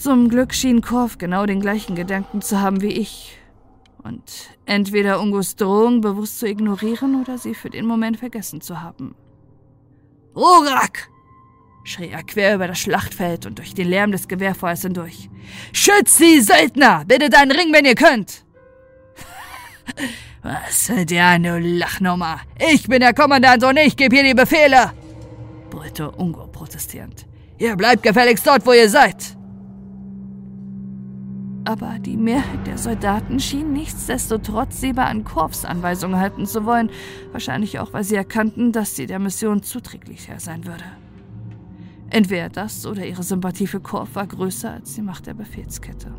Zum 0.01 0.29
Glück 0.29 0.51
schien 0.55 0.81
Korf 0.81 1.19
genau 1.19 1.45
den 1.45 1.61
gleichen 1.61 1.95
Gedanken 1.95 2.41
zu 2.41 2.59
haben 2.59 2.81
wie 2.81 2.87
ich 2.87 3.37
und 4.01 4.49
entweder 4.65 5.21
Ungos 5.21 5.55
Drohung 5.57 6.01
bewusst 6.01 6.39
zu 6.39 6.47
ignorieren 6.47 7.21
oder 7.21 7.37
sie 7.37 7.53
für 7.53 7.69
den 7.69 7.85
Moment 7.85 8.17
vergessen 8.17 8.61
zu 8.61 8.81
haben. 8.81 9.13
Rorak! 10.35 11.07
schrie 11.83 12.09
er 12.09 12.23
quer 12.23 12.55
über 12.55 12.67
das 12.67 12.79
Schlachtfeld 12.79 13.45
und 13.45 13.59
durch 13.59 13.75
den 13.75 13.87
Lärm 13.89 14.11
des 14.11 14.27
Gewehrfeuers 14.27 14.81
hindurch. 14.81 15.29
Schützt 15.71 16.19
die 16.19 16.41
Söldner! 16.41 17.03
Bittet 17.05 17.35
einen 17.35 17.51
Ring, 17.51 17.71
wenn 17.71 17.85
ihr 17.85 17.93
könnt! 17.93 18.43
Was 20.41 20.87
für 20.87 21.05
dir 21.05 21.25
eine 21.27 21.59
Lachnummer! 21.59 22.39
Ich 22.71 22.87
bin 22.87 23.01
der 23.01 23.13
Kommandant 23.13 23.63
und 23.63 23.77
ich 23.77 23.95
gebe 23.95 24.15
hier 24.15 24.25
die 24.25 24.33
Befehle! 24.33 24.93
brüllte 25.69 26.09
Ungo 26.09 26.47
protestierend. 26.47 27.27
Ihr 27.59 27.75
bleibt 27.75 28.01
gefälligst 28.01 28.47
dort, 28.47 28.65
wo 28.65 28.73
ihr 28.73 28.89
seid! 28.89 29.37
Aber 31.63 31.99
die 31.99 32.17
Mehrheit 32.17 32.65
der 32.65 32.77
Soldaten 32.77 33.39
schien 33.39 33.71
nichtsdestotrotz 33.71 34.81
lieber 34.81 35.05
an 35.05 35.23
Korfs 35.23 35.63
Anweisungen 35.63 36.19
halten 36.19 36.47
zu 36.47 36.65
wollen, 36.65 36.89
wahrscheinlich 37.31 37.77
auch, 37.79 37.93
weil 37.93 38.03
sie 38.03 38.15
erkannten, 38.15 38.71
dass 38.71 38.95
sie 38.95 39.05
der 39.05 39.19
Mission 39.19 39.61
zuträglicher 39.61 40.39
sein 40.39 40.65
würde. 40.65 40.83
Entweder 42.09 42.49
das 42.49 42.85
oder 42.85 43.05
ihre 43.05 43.23
Sympathie 43.23 43.67
für 43.67 43.79
Korf 43.79 44.15
war 44.15 44.27
größer 44.27 44.71
als 44.71 44.95
die 44.95 45.01
Macht 45.01 45.27
der 45.27 45.35
Befehlskette. 45.35 46.13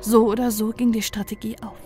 So 0.00 0.26
oder 0.26 0.50
so 0.50 0.70
ging 0.70 0.92
die 0.92 1.02
Strategie 1.02 1.56
auf. 1.60 1.76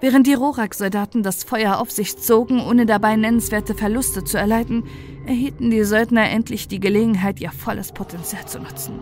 Während 0.00 0.26
die 0.26 0.34
Rorak-Soldaten 0.34 1.22
das 1.22 1.44
Feuer 1.44 1.78
auf 1.78 1.90
sich 1.90 2.18
zogen, 2.18 2.60
ohne 2.60 2.86
dabei 2.86 3.16
nennenswerte 3.16 3.74
Verluste 3.74 4.24
zu 4.24 4.36
erleiden, 4.36 4.84
erhielten 5.26 5.70
die 5.70 5.84
Söldner 5.84 6.28
endlich 6.28 6.68
die 6.68 6.80
Gelegenheit, 6.80 7.40
ihr 7.40 7.52
volles 7.52 7.92
Potenzial 7.92 8.46
zu 8.46 8.58
nutzen. 8.58 9.00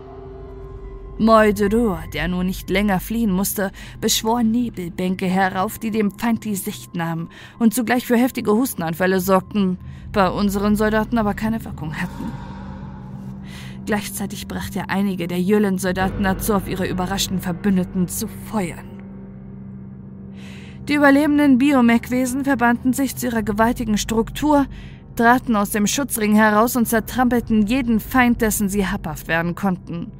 Moidrur, 1.21 1.99
der 2.13 2.27
nun 2.27 2.47
nicht 2.47 2.71
länger 2.71 2.99
fliehen 2.99 3.31
musste, 3.31 3.71
beschwor 4.01 4.41
Nebelbänke 4.41 5.27
herauf, 5.27 5.77
die 5.77 5.91
dem 5.91 6.09
Feind 6.09 6.43
die 6.45 6.55
Sicht 6.55 6.95
nahmen 6.95 7.29
und 7.59 7.75
zugleich 7.75 8.07
für 8.07 8.17
heftige 8.17 8.51
Hustenanfälle 8.51 9.19
sorgten, 9.19 9.77
bei 10.11 10.27
unseren 10.29 10.75
Soldaten 10.75 11.19
aber 11.19 11.35
keine 11.35 11.63
Wirkung 11.63 11.93
hatten. 11.95 12.31
Gleichzeitig 13.85 14.47
brachte 14.47 14.79
er 14.79 14.89
einige 14.89 15.27
der 15.27 15.39
Jüllen-Soldaten 15.39 16.23
dazu, 16.23 16.55
auf 16.55 16.67
ihre 16.67 16.87
überraschten 16.87 17.39
Verbündeten 17.39 18.07
zu 18.07 18.27
feuern. 18.27 18.89
Die 20.87 20.95
überlebenden 20.95 21.59
Biomech-Wesen 21.59 22.45
verbanden 22.45 22.93
sich 22.93 23.15
zu 23.15 23.27
ihrer 23.27 23.43
gewaltigen 23.43 23.99
Struktur, 23.99 24.65
traten 25.15 25.55
aus 25.55 25.69
dem 25.69 25.85
Schutzring 25.85 26.33
heraus 26.33 26.75
und 26.75 26.87
zertrampelten 26.87 27.67
jeden 27.67 27.99
Feind, 27.99 28.41
dessen 28.41 28.69
sie 28.69 28.87
habhaft 28.87 29.27
werden 29.27 29.53
konnten. 29.53 30.11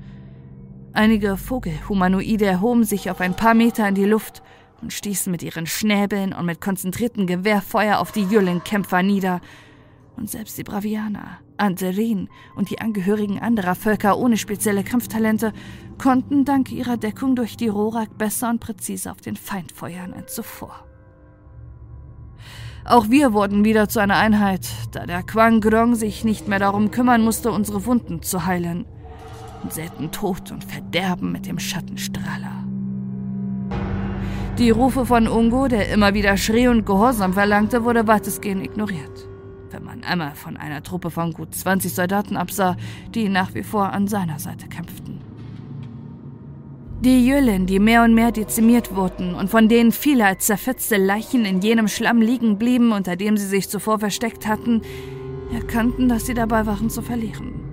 Einige 0.94 1.38
Vogelhumanoide 1.38 2.46
erhoben 2.46 2.84
sich 2.84 3.10
auf 3.10 3.22
ein 3.22 3.34
paar 3.34 3.54
Meter 3.54 3.88
in 3.88 3.96
die 3.96 4.06
Luft 4.06 4.44
und 4.82 4.92
stießen 4.92 5.32
mit 5.32 5.42
ihren 5.42 5.66
Schnäbeln 5.66 6.34
und 6.34 6.46
mit 6.46 6.60
konzentriertem 6.60 7.28
Gewehrfeuer 7.28 8.00
auf 8.00 8.12
die 8.12 8.26
Jüllenkämpfer 8.26 9.02
nieder. 9.02 9.39
Und 10.18 10.30
selbst 10.30 10.58
die 10.58 10.64
Bravianer, 10.64 11.39
Anterin 11.56 12.28
und 12.56 12.70
die 12.70 12.82
Angehörigen 12.82 13.39
anderer 13.39 13.76
Völker 13.76 14.18
ohne 14.18 14.36
spezielle 14.36 14.84
Kampftalente 14.84 15.54
konnten 15.98 16.44
dank 16.44 16.72
ihrer 16.74 16.98
Deckung 16.98 17.38
durch 17.38 17.56
die 17.56 17.70
Rorak 17.70 18.18
besser 18.18 18.50
und 18.50 18.60
präziser 18.60 19.12
auf 19.12 19.22
den 19.22 19.38
Feind 19.38 19.72
feuern 19.72 20.14
als 20.14 20.36
zuvor. 20.36 20.86
Auch 22.84 23.10
wir 23.10 23.32
wurden 23.32 23.64
wieder 23.64 23.88
zu 23.88 24.00
einer 24.00 24.18
Einheit, 24.18 24.68
da 24.92 25.06
der 25.06 25.24
Quang 25.24 25.62
Grong 25.62 25.96
sich 25.96 26.26
nicht 26.26 26.50
mehr 26.50 26.60
darum 26.60 26.92
kümmern 26.92 27.22
musste, 27.22 27.52
unsere 27.52 27.86
Wunden 27.86 28.22
zu 28.24 28.46
heilen– 28.46 28.86
und 29.64 29.74
säten 29.74 30.12
Tod 30.12 30.51
und 30.51 30.64
Verderben 30.64 31.32
mit 31.32 31.45
dem 31.45 31.59
Schattenstrahler. 31.59 32.66
Die 34.57 34.70
Rufe 34.70 35.05
von 35.05 35.28
Ungo, 35.28 35.68
der 35.68 35.89
immer 35.89 36.14
wieder 36.14 36.38
schrie 36.38 36.68
und 36.68 36.86
Gehorsam 36.86 37.34
verlangte, 37.34 37.84
wurde 37.84 38.07
weitestgehend 38.07 38.64
ignoriert. 38.64 39.28
Wenn 39.72 39.84
man 39.84 40.03
einmal 40.03 40.36
von 40.36 40.57
einer 40.57 40.84
Truppe 40.84 41.09
von 41.09 41.32
gut 41.32 41.55
20 41.55 41.93
Soldaten 41.93 42.38
absah, 42.38 42.76
die 43.16 43.30
nach 43.30 43.55
wie 43.55 43.64
vor 43.64 43.93
an 43.93 44.07
seiner 44.07 44.39
Seite 44.39 44.68
kämpften. 44.68 45.22
Die 46.99 47.26
Jüllen, 47.26 47.66
die 47.66 47.80
mehr 47.80 48.03
und 48.03 48.14
mehr 48.14 48.32
dezimiert 48.32 48.95
wurden 48.95 49.34
und 49.34 49.49
von 49.49 49.68
denen 49.68 49.91
viele 49.91 50.26
als 50.26 50.45
zerfetzte 50.45 50.97
Leichen 50.97 51.45
in 51.45 51.62
jenem 51.62 51.88
Schlamm 51.88 52.22
liegen 52.22 52.59
blieben, 52.59 52.91
unter 52.91 53.16
dem 53.16 53.38
sie 53.38 53.47
sich 53.47 53.70
zuvor 53.70 53.97
versteckt 53.97 54.45
hatten, 54.45 54.82
erkannten, 55.51 56.09
dass 56.09 56.28
sie 56.28 56.36
dabei 56.36 56.68
waren 56.68 56.91
zu 56.91 57.01
verlieren. 57.01 57.70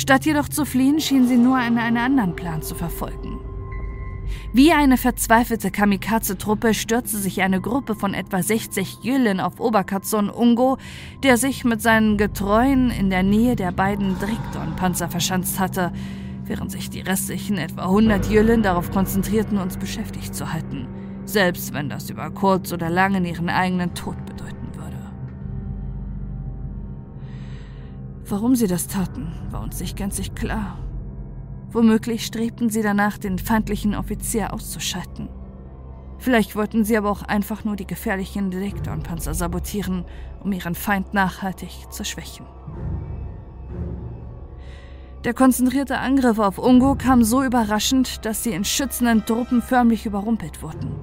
Statt 0.00 0.24
jedoch 0.24 0.48
zu 0.48 0.64
fliehen, 0.64 0.98
schien 0.98 1.28
sie 1.28 1.36
nur 1.36 1.56
einen, 1.56 1.76
einen 1.76 1.98
anderen 1.98 2.34
Plan 2.34 2.62
zu 2.62 2.74
verfolgen. 2.74 3.38
Wie 4.54 4.72
eine 4.72 4.96
verzweifelte 4.96 5.70
Kamikaze-Truppe 5.70 6.72
stürzte 6.72 7.18
sich 7.18 7.42
eine 7.42 7.60
Gruppe 7.60 7.94
von 7.94 8.14
etwa 8.14 8.42
60 8.42 9.00
Jüllen 9.02 9.40
auf 9.40 9.60
Oberkazon 9.60 10.30
Ungo, 10.30 10.78
der 11.22 11.36
sich 11.36 11.66
mit 11.66 11.82
seinen 11.82 12.16
Getreuen 12.16 12.90
in 12.90 13.10
der 13.10 13.22
Nähe 13.22 13.56
der 13.56 13.72
beiden 13.72 14.18
Drikton-Panzer 14.18 15.10
verschanzt 15.10 15.60
hatte, 15.60 15.92
während 16.44 16.70
sich 16.70 16.88
die 16.88 17.00
restlichen 17.00 17.58
etwa 17.58 17.82
100 17.82 18.30
Jüllen 18.30 18.62
darauf 18.62 18.90
konzentrierten, 18.90 19.58
uns 19.58 19.76
beschäftigt 19.76 20.34
zu 20.34 20.50
halten, 20.50 20.88
selbst 21.26 21.74
wenn 21.74 21.90
das 21.90 22.08
über 22.08 22.30
kurz 22.30 22.72
oder 22.72 22.88
lang 22.88 23.16
in 23.16 23.26
ihren 23.26 23.50
eigenen 23.50 23.92
Tod 23.92 24.16
bedeutete. 24.24 24.59
Warum 28.30 28.54
sie 28.54 28.68
das 28.68 28.86
taten, 28.86 29.32
war 29.50 29.60
uns 29.60 29.80
nicht 29.80 29.96
gänzlich 29.96 30.36
klar. 30.36 30.78
Womöglich 31.72 32.24
strebten 32.24 32.70
sie 32.70 32.80
danach, 32.80 33.18
den 33.18 33.40
feindlichen 33.40 33.96
Offizier 33.96 34.54
auszuschalten. 34.54 35.28
Vielleicht 36.18 36.54
wollten 36.54 36.84
sie 36.84 36.96
aber 36.96 37.10
auch 37.10 37.22
einfach 37.22 37.64
nur 37.64 37.74
die 37.74 37.88
gefährlichen 37.88 38.52
Detektorenpanzer 38.52 39.34
sabotieren, 39.34 40.04
um 40.44 40.52
ihren 40.52 40.76
Feind 40.76 41.12
nachhaltig 41.12 41.90
zu 41.90 42.04
schwächen. 42.04 42.46
Der 45.24 45.34
konzentrierte 45.34 45.98
Angriff 45.98 46.38
auf 46.38 46.58
Ungo 46.58 46.94
kam 46.94 47.24
so 47.24 47.42
überraschend, 47.42 48.24
dass 48.24 48.44
sie 48.44 48.52
in 48.52 48.64
schützenden 48.64 49.26
Truppen 49.26 49.60
förmlich 49.60 50.06
überrumpelt 50.06 50.62
wurden. 50.62 50.94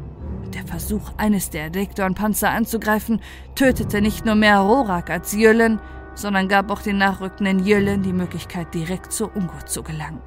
Der 0.53 0.65
Versuch, 0.65 1.11
eines 1.17 1.49
der 1.49 1.71
Detektorenpanzer 1.71 2.49
anzugreifen, 2.49 3.19
tötete 3.53 4.01
nicht 4.01 4.25
nur 4.25 4.35
mehr 4.35 4.59
Rorak 4.59 5.09
als 5.09 5.33
Jölen, 5.33 5.81
sondern 6.17 6.47
gab 6.47 6.71
auch 6.71 6.81
den 6.81 6.97
nachrückenden 6.97 7.59
Jölen 7.59 8.01
die 8.01 8.13
Möglichkeit, 8.13 8.73
direkt 8.73 9.13
zu 9.13 9.27
Ungo 9.27 9.61
zu 9.65 9.83
gelangen. 9.83 10.21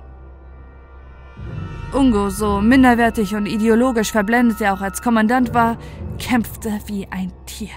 Ungo, 1.92 2.30
so 2.30 2.60
minderwertig 2.60 3.34
und 3.34 3.46
ideologisch 3.46 4.12
verblendet 4.12 4.60
er 4.60 4.74
auch 4.74 4.80
als 4.80 5.02
Kommandant 5.02 5.52
war, 5.52 5.76
kämpfte 6.18 6.78
wie 6.86 7.08
ein 7.10 7.32
Tier. 7.46 7.70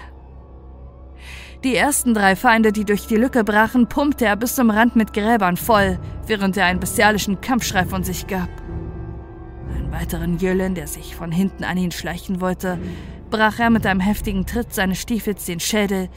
Die 1.64 1.74
ersten 1.74 2.14
drei 2.14 2.36
Feinde, 2.36 2.72
die 2.72 2.84
durch 2.84 3.06
die 3.06 3.16
Lücke 3.16 3.42
brachen, 3.42 3.88
pumpte 3.88 4.26
er 4.26 4.36
bis 4.36 4.54
zum 4.54 4.70
Rand 4.70 4.96
mit 4.96 5.12
Gräbern 5.12 5.56
voll, 5.56 5.98
während 6.26 6.56
er 6.56 6.66
einen 6.66 6.78
bestialischen 6.78 7.40
Kampfschrei 7.40 7.86
von 7.86 8.04
sich 8.04 8.26
gab. 8.26 8.50
Einen 9.74 9.90
weiteren 9.90 10.38
Jölen, 10.38 10.74
der 10.74 10.86
sich 10.86 11.16
von 11.16 11.32
hinten 11.32 11.64
an 11.64 11.78
ihn 11.78 11.90
schleichen 11.90 12.40
wollte, 12.40 12.78
brach 13.30 13.58
er 13.58 13.70
mit 13.70 13.86
einem 13.86 14.00
heftigen 14.00 14.46
Tritt 14.46 14.74
seines 14.74 15.00
Stiefels 15.00 15.46
den 15.46 15.58
Schädel 15.58 16.08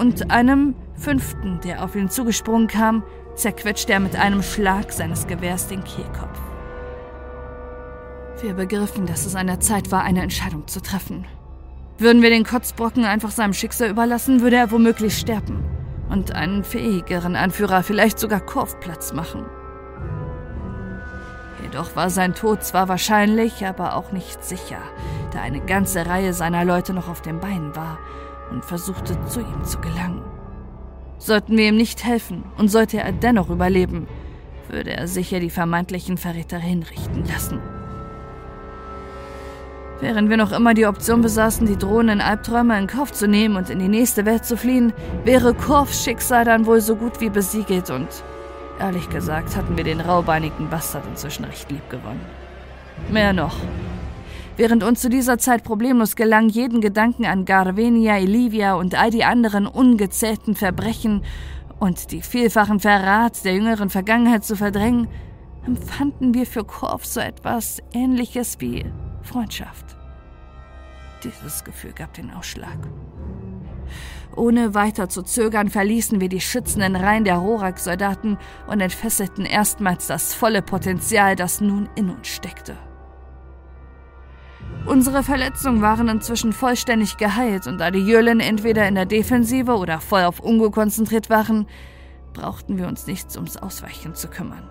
und 0.00 0.30
einem 0.30 0.74
fünften, 0.94 1.60
der 1.60 1.84
auf 1.84 1.94
ihn 1.94 2.08
zugesprungen 2.08 2.68
kam, 2.68 3.02
zerquetschte 3.34 3.92
er 3.92 4.00
mit 4.00 4.16
einem 4.16 4.42
Schlag 4.42 4.92
seines 4.92 5.26
Gewehrs 5.26 5.68
den 5.68 5.84
Kehlkopf. 5.84 6.40
Wir 8.40 8.54
begriffen, 8.54 9.04
dass 9.04 9.26
es 9.26 9.36
an 9.36 9.46
der 9.46 9.60
Zeit 9.60 9.92
war, 9.92 10.02
eine 10.02 10.22
Entscheidung 10.22 10.66
zu 10.66 10.80
treffen. 10.80 11.26
Würden 11.98 12.22
wir 12.22 12.30
den 12.30 12.44
Kotzbrocken 12.44 13.04
einfach 13.04 13.30
seinem 13.30 13.52
Schicksal 13.52 13.90
überlassen, 13.90 14.40
würde 14.40 14.56
er 14.56 14.70
womöglich 14.70 15.18
sterben 15.18 15.62
und 16.08 16.34
einen 16.34 16.64
fähigeren 16.64 17.36
Anführer, 17.36 17.82
vielleicht 17.82 18.18
sogar 18.18 18.40
Korf, 18.40 18.76
machen. 19.12 19.44
Jedoch 21.62 21.94
war 21.94 22.08
sein 22.08 22.34
Tod 22.34 22.64
zwar 22.64 22.88
wahrscheinlich, 22.88 23.66
aber 23.66 23.96
auch 23.96 24.12
nicht 24.12 24.42
sicher, 24.42 24.78
da 25.34 25.42
eine 25.42 25.60
ganze 25.60 26.06
Reihe 26.06 26.32
seiner 26.32 26.64
Leute 26.64 26.94
noch 26.94 27.08
auf 27.10 27.20
den 27.20 27.38
Beinen 27.38 27.76
war 27.76 27.98
und 28.50 28.64
versuchte 28.64 29.16
zu 29.26 29.40
ihm 29.40 29.64
zu 29.64 29.78
gelangen. 29.80 30.22
Sollten 31.18 31.56
wir 31.56 31.68
ihm 31.68 31.76
nicht 31.76 32.04
helfen 32.04 32.44
und 32.56 32.68
sollte 32.68 32.98
er 32.98 33.12
dennoch 33.12 33.50
überleben, 33.50 34.06
würde 34.68 34.92
er 34.92 35.06
sicher 35.08 35.40
die 35.40 35.50
vermeintlichen 35.50 36.16
Verräter 36.16 36.58
hinrichten 36.58 37.24
lassen. 37.26 37.60
Während 40.00 40.30
wir 40.30 40.38
noch 40.38 40.52
immer 40.52 40.72
die 40.72 40.86
Option 40.86 41.20
besaßen, 41.20 41.66
die 41.66 41.76
drohenden 41.76 42.22
Albträume 42.22 42.78
in 42.78 42.86
Kauf 42.86 43.12
zu 43.12 43.28
nehmen 43.28 43.56
und 43.56 43.68
in 43.68 43.78
die 43.78 43.88
nächste 43.88 44.24
Welt 44.24 44.46
zu 44.46 44.56
fliehen, 44.56 44.94
wäre 45.24 45.52
Korfs 45.52 46.04
Schicksal 46.04 46.46
dann 46.46 46.64
wohl 46.64 46.80
so 46.80 46.96
gut 46.96 47.20
wie 47.20 47.28
besiegelt 47.28 47.90
und 47.90 48.08
ehrlich 48.78 49.10
gesagt 49.10 49.56
hatten 49.56 49.76
wir 49.76 49.84
den 49.84 50.00
raubeinigen 50.00 50.70
Bastard 50.70 51.04
inzwischen 51.06 51.44
recht 51.44 51.70
lieb 51.70 51.88
gewonnen. 51.90 52.24
Mehr 53.10 53.34
noch, 53.34 53.56
während 54.56 54.82
uns 54.84 55.00
zu 55.00 55.08
dieser 55.08 55.38
Zeit 55.38 55.64
problemlos 55.64 56.16
gelang, 56.16 56.48
jeden 56.48 56.80
Gedanken 56.80 57.24
an 57.24 57.44
Garvenia, 57.44 58.18
Elivia 58.18 58.74
und 58.74 58.94
all 58.94 59.10
die 59.10 59.24
anderen 59.24 59.66
ungezählten 59.66 60.54
Verbrechen 60.54 61.22
und 61.78 62.12
die 62.12 62.22
vielfachen 62.22 62.80
Verrat 62.80 63.44
der 63.44 63.54
jüngeren 63.54 63.90
Vergangenheit 63.90 64.44
zu 64.44 64.56
verdrängen, 64.56 65.08
empfanden 65.66 66.34
wir 66.34 66.46
für 66.46 66.64
Korf 66.64 67.04
so 67.04 67.20
etwas 67.20 67.82
Ähnliches 67.92 68.60
wie 68.60 68.84
Freundschaft. 69.22 69.96
Dieses 71.24 71.64
Gefühl 71.64 71.92
gab 71.92 72.14
den 72.14 72.30
Ausschlag. 72.30 72.78
Ohne 74.36 74.74
weiter 74.74 75.08
zu 75.08 75.22
zögern 75.22 75.68
verließen 75.68 76.20
wir 76.20 76.28
die 76.28 76.40
schützenden 76.40 76.96
Reihen 76.96 77.24
der 77.24 77.36
Rorak-Soldaten 77.36 78.38
und 78.68 78.80
entfesselten 78.80 79.44
erstmals 79.44 80.06
das 80.06 80.34
volle 80.34 80.62
Potenzial, 80.62 81.36
das 81.36 81.60
nun 81.60 81.88
in 81.96 82.10
uns 82.10 82.28
steckte. 82.28 82.76
Unsere 84.86 85.22
Verletzungen 85.22 85.82
waren 85.82 86.08
inzwischen 86.08 86.52
vollständig 86.52 87.18
geheilt 87.18 87.66
und 87.66 87.78
da 87.78 87.90
die 87.90 88.00
Jölen 88.04 88.40
entweder 88.40 88.88
in 88.88 88.94
der 88.94 89.04
Defensive 89.04 89.76
oder 89.76 90.00
voll 90.00 90.24
auf 90.24 90.40
Ungo 90.40 90.70
konzentriert 90.70 91.28
waren, 91.28 91.66
brauchten 92.32 92.78
wir 92.78 92.88
uns 92.88 93.06
nichts 93.06 93.36
ums 93.36 93.56
Ausweichen 93.56 94.14
zu 94.14 94.28
kümmern. 94.28 94.68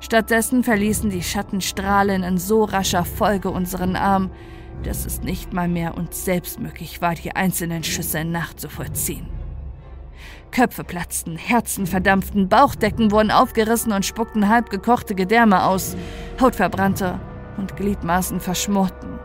Stattdessen 0.00 0.62
verließen 0.62 1.10
die 1.10 1.22
Schattenstrahlen 1.22 2.22
in 2.22 2.36
so 2.36 2.64
rascher 2.64 3.04
Folge 3.04 3.50
unseren 3.50 3.96
Arm, 3.96 4.30
dass 4.82 5.06
es 5.06 5.22
nicht 5.22 5.52
mal 5.52 5.68
mehr 5.68 5.96
uns 5.96 6.24
selbst 6.24 6.60
möglich 6.60 7.00
war, 7.00 7.14
die 7.14 7.34
einzelnen 7.34 7.84
Schüsse 7.84 8.24
nachzuvollziehen. 8.24 9.26
Köpfe 10.50 10.84
platzten, 10.84 11.38
Herzen 11.38 11.86
verdampften, 11.86 12.48
Bauchdecken 12.48 13.10
wurden 13.10 13.30
aufgerissen 13.30 13.92
und 13.92 14.04
spuckten 14.04 14.48
halb 14.48 14.68
gekochte 14.68 15.14
Gedärme 15.14 15.64
aus, 15.64 15.96
Haut 16.40 16.56
verbrannte 16.56 17.20
und 17.56 17.76
Gliedmaßen 17.76 18.40
verschmorten, 18.40 19.18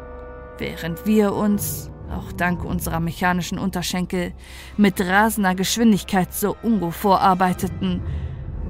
während 0.57 1.05
wir 1.05 1.33
uns, 1.33 1.91
auch 2.11 2.31
dank 2.31 2.63
unserer 2.63 2.99
mechanischen 2.99 3.59
Unterschenkel, 3.59 4.33
mit 4.77 5.01
rasender 5.01 5.55
Geschwindigkeit 5.55 6.33
so 6.33 6.55
Ungo 6.63 6.91
vorarbeiteten 6.91 8.01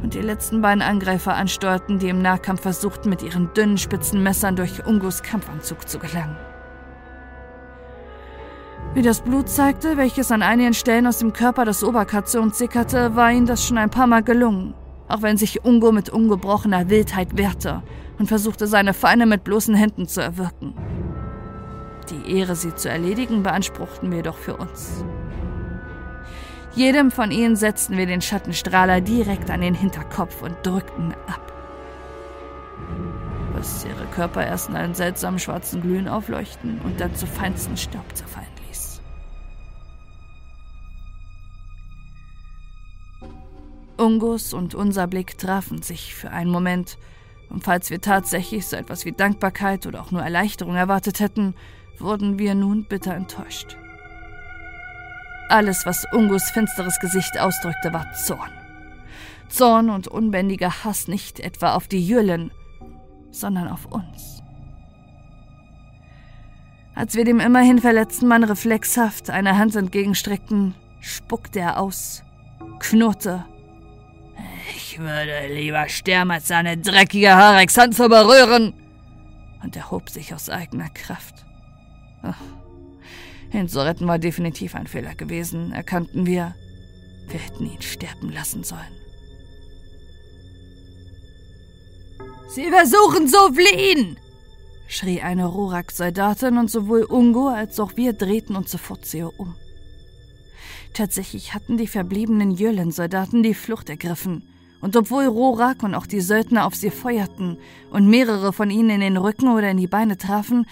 und 0.01 0.13
die 0.13 0.21
letzten 0.21 0.61
beiden 0.61 0.81
Angreifer 0.81 1.35
ansteuerten, 1.35 1.99
die 1.99 2.09
im 2.09 2.21
Nahkampf 2.21 2.61
versuchten, 2.61 3.09
mit 3.09 3.21
ihren 3.23 3.53
dünnen, 3.53 3.77
spitzen 3.77 4.21
Messern 4.23 4.55
durch 4.55 4.85
Ungos 4.85 5.23
Kampfanzug 5.23 5.87
zu 5.87 5.99
gelangen. 5.99 6.37
Wie 8.93 9.01
das 9.01 9.21
Blut 9.21 9.49
zeigte, 9.49 9.97
welches 9.97 10.31
an 10.31 10.41
einigen 10.41 10.73
Stellen 10.73 11.07
aus 11.07 11.19
dem 11.19 11.33
Körper 11.33 11.65
des 11.65 11.83
Oberkations 11.83 12.57
sickerte, 12.57 13.15
war 13.15 13.31
ihm 13.31 13.45
das 13.45 13.65
schon 13.65 13.77
ein 13.77 13.89
paar 13.89 14.07
Mal 14.07 14.23
gelungen, 14.23 14.73
auch 15.07 15.21
wenn 15.21 15.37
sich 15.37 15.63
Ungo 15.63 15.91
mit 15.91 16.09
ungebrochener 16.09 16.89
Wildheit 16.89 17.37
wehrte 17.37 17.83
und 18.18 18.28
versuchte, 18.28 18.68
seine 18.68 18.93
Feinde 18.93 19.26
mit 19.26 19.43
bloßen 19.43 19.76
Händen 19.76 20.07
zu 20.07 20.22
erwürgen. 20.22 20.74
Die 22.09 22.38
Ehre, 22.38 22.55
sie 22.55 22.74
zu 22.74 22.89
erledigen, 22.89 23.43
beanspruchten 23.43 24.11
wir 24.11 24.24
doch 24.24 24.38
für 24.38 24.55
uns. 24.55 25.03
Jedem 26.74 27.11
von 27.11 27.32
ihnen 27.32 27.55
setzten 27.55 27.97
wir 27.97 28.05
den 28.05 28.22
Schattenstrahler 28.22 29.01
direkt 29.01 29.49
an 29.49 29.61
den 29.61 29.74
Hinterkopf 29.74 30.41
und 30.41 30.55
drückten 30.63 31.13
ab. 31.28 31.51
Was 33.53 33.84
ihre 33.86 34.05
Körper 34.07 34.45
erst 34.45 34.70
in 34.70 34.76
einem 34.76 34.93
seltsamen 34.93 35.39
schwarzen 35.39 35.82
Glühen 35.82 36.07
aufleuchten 36.07 36.80
und 36.84 37.01
dann 37.01 37.15
zu 37.15 37.26
feinsten 37.26 37.76
Staub 37.76 38.05
zerfallen 38.15 38.47
ließ. 38.68 39.01
Ungus 43.97 44.53
und 44.53 44.76
unser 44.76 45.07
Blick 45.07 45.39
trafen 45.39 45.82
sich 45.82 46.13
für 46.13 46.30
einen 46.30 46.51
Moment, 46.51 46.99
und 47.49 47.63
falls 47.63 47.89
wir 47.89 48.01
tatsächlich 48.01 48.67
so 48.67 48.75
etwas 48.75 49.05
wie 49.05 49.11
Dankbarkeit 49.11 49.85
oder 49.85 50.01
auch 50.01 50.11
nur 50.11 50.21
Erleichterung 50.21 50.75
erwartet 50.75 51.19
hätten, 51.19 51.55
wurden 51.97 52.39
wir 52.39 52.55
nun 52.55 52.85
bitter 52.87 53.13
enttäuscht. 53.15 53.77
Alles, 55.49 55.85
was 55.85 56.05
Ungus 56.11 56.49
finsteres 56.49 56.99
Gesicht 56.99 57.39
ausdrückte, 57.39 57.93
war 57.93 58.11
Zorn. 58.13 58.51
Zorn 59.49 59.89
und 59.89 60.07
unbändiger 60.07 60.83
Hass 60.83 61.07
nicht 61.07 61.39
etwa 61.39 61.73
auf 61.73 61.87
die 61.87 62.05
Jüllen, 62.05 62.51
sondern 63.31 63.69
auf 63.69 63.85
uns. 63.85 64.43
Als 66.95 67.15
wir 67.15 67.23
dem 67.23 67.39
immerhin 67.39 67.79
verletzten 67.79 68.27
Mann 68.27 68.43
reflexhaft 68.43 69.29
eine 69.29 69.57
Hand 69.57 69.75
entgegenstreckten, 69.75 70.73
spuckte 70.99 71.59
er 71.59 71.79
aus, 71.79 72.23
knurrte. 72.79 73.45
Ich 74.75 74.99
würde 74.99 75.47
lieber 75.53 75.88
sterben, 75.89 76.31
als 76.31 76.47
seine 76.47 76.77
dreckige 76.77 77.35
Harex 77.35 77.77
Hand 77.77 77.95
zu 77.95 78.07
berühren. 78.09 78.73
Und 79.63 79.75
erhob 79.75 80.09
sich 80.09 80.33
aus 80.33 80.49
eigener 80.49 80.89
Kraft. 80.89 81.45
Ach, 82.21 82.38
Ihn 83.53 83.69
zu 83.69 83.83
retten 83.83 84.07
war 84.07 84.19
definitiv 84.19 84.75
ein 84.75 84.88
Fehler 84.88 85.15
gewesen, 85.15 85.71
erkannten 85.71 86.25
wir. 86.25 86.55
Wir 87.27 87.39
hätten 87.39 87.65
ihn 87.65 87.81
sterben 87.81 88.31
lassen 88.31 88.63
sollen. 88.63 88.81
Sie 92.49 92.69
versuchen 92.69 93.27
zu 93.27 93.53
fliehen! 93.53 94.17
schrie 94.88 95.21
eine 95.21 95.45
Rorak-Soldatin 95.45 96.57
und 96.57 96.71
sowohl 96.71 97.03
Ungo 97.03 97.49
als 97.49 97.79
auch 97.79 97.97
wir 97.97 98.13
drehten 98.13 98.55
uns 98.55 98.71
sofort 98.71 99.05
zu 99.05 99.17
ihr 99.17 99.39
um. 99.39 99.55
Tatsächlich 100.97 101.53
hatten 101.53 101.77
die 101.77 101.85
verbliebenen 101.85 102.49
Jölen-Soldaten 102.49 103.43
die 103.43 103.53
Flucht 103.53 103.87
ergriffen. 103.87 104.41
Und 104.81 104.95
obwohl 104.95 105.25
Rorak 105.25 105.83
und 105.83 105.93
auch 105.93 106.07
die 106.07 106.21
Söldner 106.21 106.65
auf 106.65 106.73
sie 106.73 106.89
feuerten 106.89 107.59
und 107.91 108.09
mehrere 108.09 108.51
von 108.51 108.71
ihnen 108.71 108.89
in 108.89 109.01
den 109.01 109.17
Rücken 109.17 109.49
oder 109.49 109.69
in 109.69 109.77
die 109.77 109.85
Beine 109.85 110.17
trafen, 110.17 110.65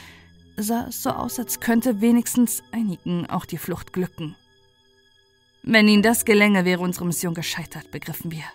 sah 0.57 0.87
es 0.89 1.03
so 1.03 1.11
aus, 1.11 1.37
als 1.37 1.59
könnte 1.59 2.01
wenigstens 2.01 2.63
einigen 2.71 3.27
auch 3.29 3.45
die 3.45 3.59
Flucht 3.59 3.93
glücken. 3.93 4.35
Wenn 5.61 5.87
ihnen 5.87 6.01
das 6.01 6.25
gelänge, 6.25 6.65
wäre 6.65 6.81
unsere 6.81 7.05
Mission 7.05 7.35
gescheitert, 7.35 7.91
begriffen 7.91 8.31
wir. 8.31 8.45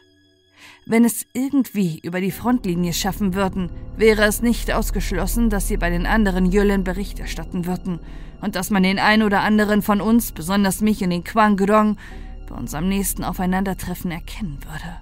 Wenn 0.86 1.04
es 1.04 1.24
irgendwie 1.34 2.00
über 2.00 2.20
die 2.20 2.32
Frontlinie 2.32 2.94
schaffen 2.94 3.34
würden, 3.34 3.70
wäre 3.96 4.24
es 4.24 4.42
nicht 4.42 4.72
ausgeschlossen, 4.72 5.50
dass 5.50 5.68
sie 5.68 5.76
bei 5.76 5.90
den 5.90 6.06
anderen 6.06 6.50
Jüllen 6.50 6.82
Bericht 6.82 7.20
erstatten 7.20 7.64
würden 7.64 8.00
und 8.40 8.56
dass 8.56 8.70
man 8.70 8.82
den 8.82 8.98
einen 8.98 9.22
oder 9.22 9.40
anderen 9.40 9.82
von 9.82 10.00
uns, 10.00 10.32
besonders 10.32 10.80
mich 10.80 11.02
und 11.02 11.10
den 11.10 11.24
Quang 11.24 11.56
Grong, 11.56 11.96
bei 12.48 12.54
unserem 12.54 12.88
nächsten 12.88 13.24
Aufeinandertreffen 13.24 14.10
erkennen 14.10 14.58
würde. 14.64 15.00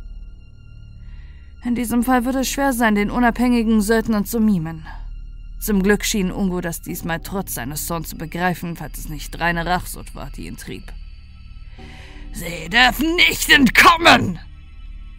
In 1.65 1.75
diesem 1.75 2.03
Fall 2.03 2.25
würde 2.25 2.41
es 2.41 2.49
schwer 2.49 2.73
sein, 2.73 2.95
den 2.95 3.11
unabhängigen 3.11 3.81
Söldnern 3.81 4.25
zu 4.25 4.41
mimen. 4.41 4.87
Zum 5.59 5.83
Glück 5.83 6.05
schien 6.05 6.31
Ungo 6.31 6.61
das 6.61 6.83
diesmal 6.83 7.21
trotz 7.21 7.55
seines 7.55 7.87
Zorns 7.87 8.11
zu 8.11 8.17
begreifen, 8.17 8.77
falls 8.77 8.99
es 8.99 9.09
nicht 9.09 9.39
reine 9.41 9.67
Rachsucht 9.67 10.15
war, 10.15 10.31
die 10.31 10.47
ihn 10.47 10.57
trieb. 10.57 10.93
Sie 12.33 12.69
dürfen 12.69 13.17
nicht 13.17 13.51
entkommen! 13.51 14.39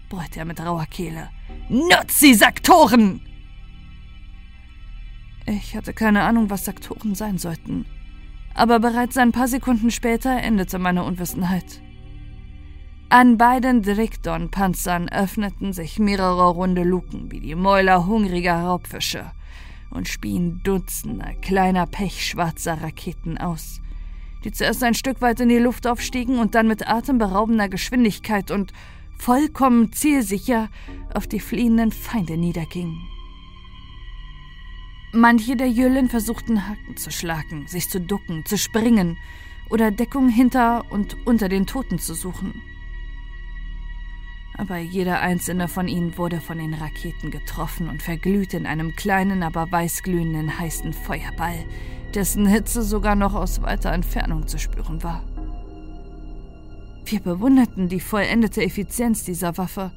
brüllte 0.08 0.40
er 0.40 0.46
mit 0.46 0.60
rauer 0.62 0.86
Kehle. 0.86 1.30
Nutz 1.68 2.20
sie, 2.20 2.34
Saktoren! 2.34 3.22
Ich 5.46 5.76
hatte 5.76 5.94
keine 5.94 6.24
Ahnung, 6.24 6.50
was 6.50 6.66
Saktoren 6.66 7.16
sein 7.16 7.38
sollten. 7.38 7.86
Aber 8.54 8.80
bereits 8.80 9.18
ein 9.18 9.32
paar 9.32 9.48
Sekunden 9.48 9.92
später 9.92 10.32
endete 10.38 10.80
meine 10.80 11.04
Unwissenheit. 11.04 11.82
An 13.12 13.38
beiden 13.38 13.82
Drikdon-Panzern 13.82 15.10
öffneten 15.10 15.74
sich 15.74 15.98
mehrere 15.98 16.50
runde 16.50 16.84
Luken 16.84 17.32
wie 17.32 17.40
die 17.40 17.56
Mäuler 17.56 18.06
hungriger 18.06 18.62
Raubfische 18.62 19.32
und 19.90 20.08
spien 20.08 20.62
Dutzende 20.64 21.36
kleiner 21.42 21.88
pechschwarzer 21.88 22.84
Raketen 22.84 23.40
aus, 23.40 23.82
die 24.44 24.52
zuerst 24.52 24.84
ein 24.84 24.94
Stück 24.94 25.22
weit 25.22 25.40
in 25.40 25.50
die 25.50 25.58
Luft 25.58 25.88
aufstiegen 25.88 26.38
und 26.38 26.54
dann 26.54 26.68
mit 26.68 26.88
atemberaubender 26.88 27.68
Geschwindigkeit 27.68 28.52
und 28.52 28.74
vollkommen 29.18 29.92
zielsicher 29.92 30.70
auf 31.14 31.26
die 31.26 31.40
fliehenden 31.40 31.92
Feinde 31.92 32.38
niedergingen. 32.38 33.02
Manche 35.12 35.56
der 35.56 35.70
Jüllen 35.70 36.08
versuchten 36.08 36.68
Haken 36.68 36.98
zu 36.98 37.12
schlagen, 37.12 37.68
sich 37.68 37.90
zu 37.90 38.00
ducken, 38.00 38.46
zu 38.46 38.58
springen 38.58 39.18
oder 39.70 39.92
Deckung 39.92 40.30
hinter 40.30 40.86
und 40.92 41.18
unter 41.26 41.50
den 41.50 41.66
Toten 41.66 42.00
zu 42.00 42.14
suchen 42.14 42.62
aber 44.60 44.78
jeder 44.78 45.22
einzelne 45.22 45.70
von 45.70 45.88
ihnen 45.88 46.18
wurde 46.18 46.42
von 46.42 46.58
den 46.58 46.74
Raketen 46.74 47.32
getroffen 47.32 47.88
und 47.88 48.04
verglühte 48.04 48.58
in 48.58 48.66
einem 48.66 48.94
kleinen, 48.94 49.42
aber 49.42 49.72
weißglühenden 49.72 50.60
heißen 50.60 50.92
Feuerball, 50.92 51.64
dessen 52.14 52.46
Hitze 52.46 52.84
sogar 52.84 53.16
noch 53.16 53.36
aus 53.36 53.62
weiter 53.62 53.94
Entfernung 53.94 54.48
zu 54.48 54.60
spüren 54.60 55.02
war. 55.02 55.24
Wir 57.06 57.22
bewunderten 57.22 57.88
die 57.88 58.02
vollendete 58.02 58.62
Effizienz 58.62 59.24
dieser 59.24 59.58
Waffe 59.58 59.94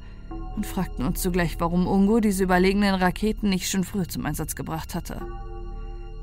und 0.55 0.65
fragten 0.65 1.05
uns 1.05 1.21
zugleich, 1.21 1.59
warum 1.59 1.87
Ungo 1.87 2.19
diese 2.19 2.43
überlegenen 2.43 2.95
Raketen 2.95 3.49
nicht 3.49 3.69
schon 3.69 3.83
früh 3.83 4.05
zum 4.07 4.25
Einsatz 4.25 4.55
gebracht 4.55 4.95
hatte. 4.95 5.21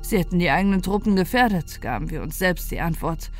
Sie 0.01 0.17
hätten 0.17 0.39
die 0.39 0.49
eigenen 0.49 0.81
Truppen 0.81 1.15
gefährdet, 1.15 1.81
gaben 1.81 2.09
wir 2.09 2.21
uns 2.21 2.37
selbst 2.37 2.71
die 2.71 2.79
Antwort. 2.79 3.31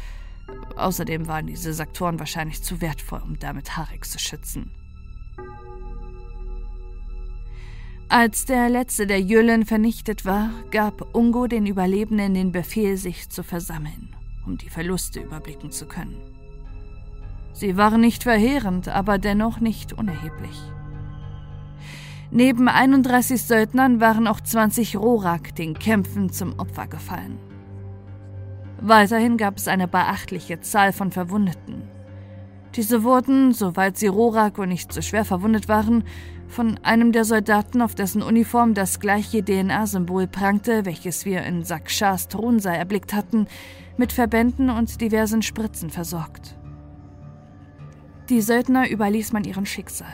Außerdem 0.75 1.27
waren 1.27 1.47
diese 1.47 1.73
Sektoren 1.73 2.19
wahrscheinlich 2.19 2.61
zu 2.63 2.81
wertvoll, 2.81 3.21
um 3.23 3.39
damit 3.39 3.77
Harex 3.77 4.11
zu 4.11 4.19
schützen. 4.19 4.71
Als 8.09 8.45
der 8.45 8.67
letzte 8.69 9.07
der 9.07 9.21
Jüllen 9.21 9.65
vernichtet 9.65 10.25
war, 10.25 10.49
gab 10.69 11.15
Ungo 11.15 11.47
den 11.47 11.65
Überlebenden 11.65 12.33
den 12.33 12.51
Befehl, 12.51 12.97
sich 12.97 13.29
zu 13.29 13.41
versammeln, 13.41 14.13
um 14.45 14.57
die 14.57 14.69
Verluste 14.69 15.21
überblicken 15.21 15.71
zu 15.71 15.85
können. 15.85 16.17
Sie 17.53 17.77
waren 17.77 18.01
nicht 18.01 18.23
verheerend, 18.23 18.89
aber 18.89 19.17
dennoch 19.17 19.61
nicht 19.61 19.93
unerheblich. 19.93 20.57
Neben 22.33 22.69
31 22.69 23.43
Söldnern 23.43 23.99
waren 23.99 24.25
auch 24.25 24.39
20 24.39 24.95
Rorak 24.95 25.53
den 25.55 25.73
Kämpfen 25.73 26.31
zum 26.31 26.57
Opfer 26.59 26.87
gefallen. 26.87 27.37
Weiterhin 28.79 29.35
gab 29.35 29.57
es 29.57 29.67
eine 29.67 29.89
beachtliche 29.89 30.61
Zahl 30.61 30.93
von 30.93 31.11
Verwundeten. 31.11 31.83
Diese 32.75 33.03
wurden, 33.03 33.51
soweit 33.51 33.97
sie 33.97 34.07
Rorak 34.07 34.59
und 34.59 34.69
nicht 34.69 34.93
so 34.93 35.01
schwer 35.01 35.25
verwundet 35.25 35.67
waren, 35.67 36.05
von 36.47 36.79
einem 36.83 37.11
der 37.11 37.25
Soldaten, 37.25 37.81
auf 37.81 37.95
dessen 37.95 38.23
Uniform 38.23 38.75
das 38.75 39.01
gleiche 39.01 39.43
DNA-Symbol 39.43 40.27
prangte, 40.27 40.85
welches 40.85 41.25
wir 41.25 41.43
in 41.43 41.65
Sakshas 41.65 42.29
Thronsaal 42.29 42.75
erblickt 42.75 43.13
hatten, 43.13 43.47
mit 43.97 44.13
Verbänden 44.13 44.69
und 44.69 45.01
diversen 45.01 45.41
Spritzen 45.41 45.89
versorgt. 45.89 46.57
Die 48.29 48.39
Söldner 48.39 48.89
überließ 48.89 49.33
man 49.33 49.43
ihren 49.43 49.65
Schicksal. 49.65 50.13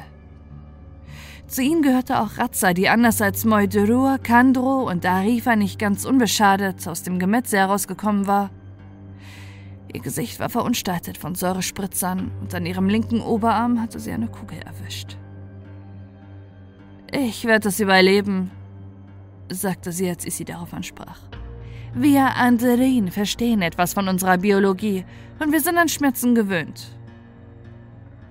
Zu 1.47 1.61
ihnen 1.61 1.81
gehörte 1.81 2.19
auch 2.19 2.37
Ratza, 2.37 2.73
die 2.73 2.89
anders 2.89 3.21
als 3.21 3.45
Moidurur, 3.45 4.17
Kandro 4.21 4.89
und 4.89 5.05
Arifa 5.05 5.55
nicht 5.55 5.79
ganz 5.79 6.03
unbeschadet 6.03 6.85
aus 6.87 7.03
dem 7.03 7.19
Gemetze 7.19 7.57
herausgekommen 7.57 8.27
war. 8.27 8.49
Ihr 9.93 10.01
Gesicht 10.01 10.41
war 10.41 10.49
verunstaltet 10.49 11.17
von 11.17 11.35
Säurespritzern 11.35 12.31
und 12.41 12.53
an 12.53 12.65
ihrem 12.65 12.89
linken 12.89 13.21
Oberarm 13.21 13.81
hatte 13.81 13.99
sie 13.99 14.11
eine 14.11 14.27
Kugel 14.27 14.59
erwischt. 14.59 15.17
Ich 17.13 17.45
werde 17.45 17.69
es 17.69 17.79
überleben, 17.79 18.51
sagte 19.49 19.93
sie, 19.93 20.09
als 20.09 20.25
ich 20.25 20.43
darauf 20.43 20.73
ansprach. 20.73 21.21
Wir 21.93 22.35
Anderin 22.35 23.09
verstehen 23.09 23.61
etwas 23.61 23.93
von 23.93 24.09
unserer 24.09 24.37
Biologie 24.37 25.05
und 25.39 25.53
wir 25.53 25.61
sind 25.61 25.77
an 25.77 25.87
Schmerzen 25.87 26.35
gewöhnt. 26.35 26.96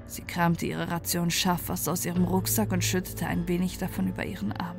Sie 0.07 0.23
kramte 0.23 0.67
ihre 0.67 0.91
Ration 0.91 1.31
Schafwasser 1.31 1.93
aus 1.93 2.07
ihrem 2.07 2.25
Rucksack 2.25 2.73
und 2.73 2.85
schüttete 2.85 3.27
ein 3.27 3.49
wenig 3.49 3.79
davon 3.79 4.09
über 4.09 4.25
ihren 4.25 4.53
Arm. 4.53 4.77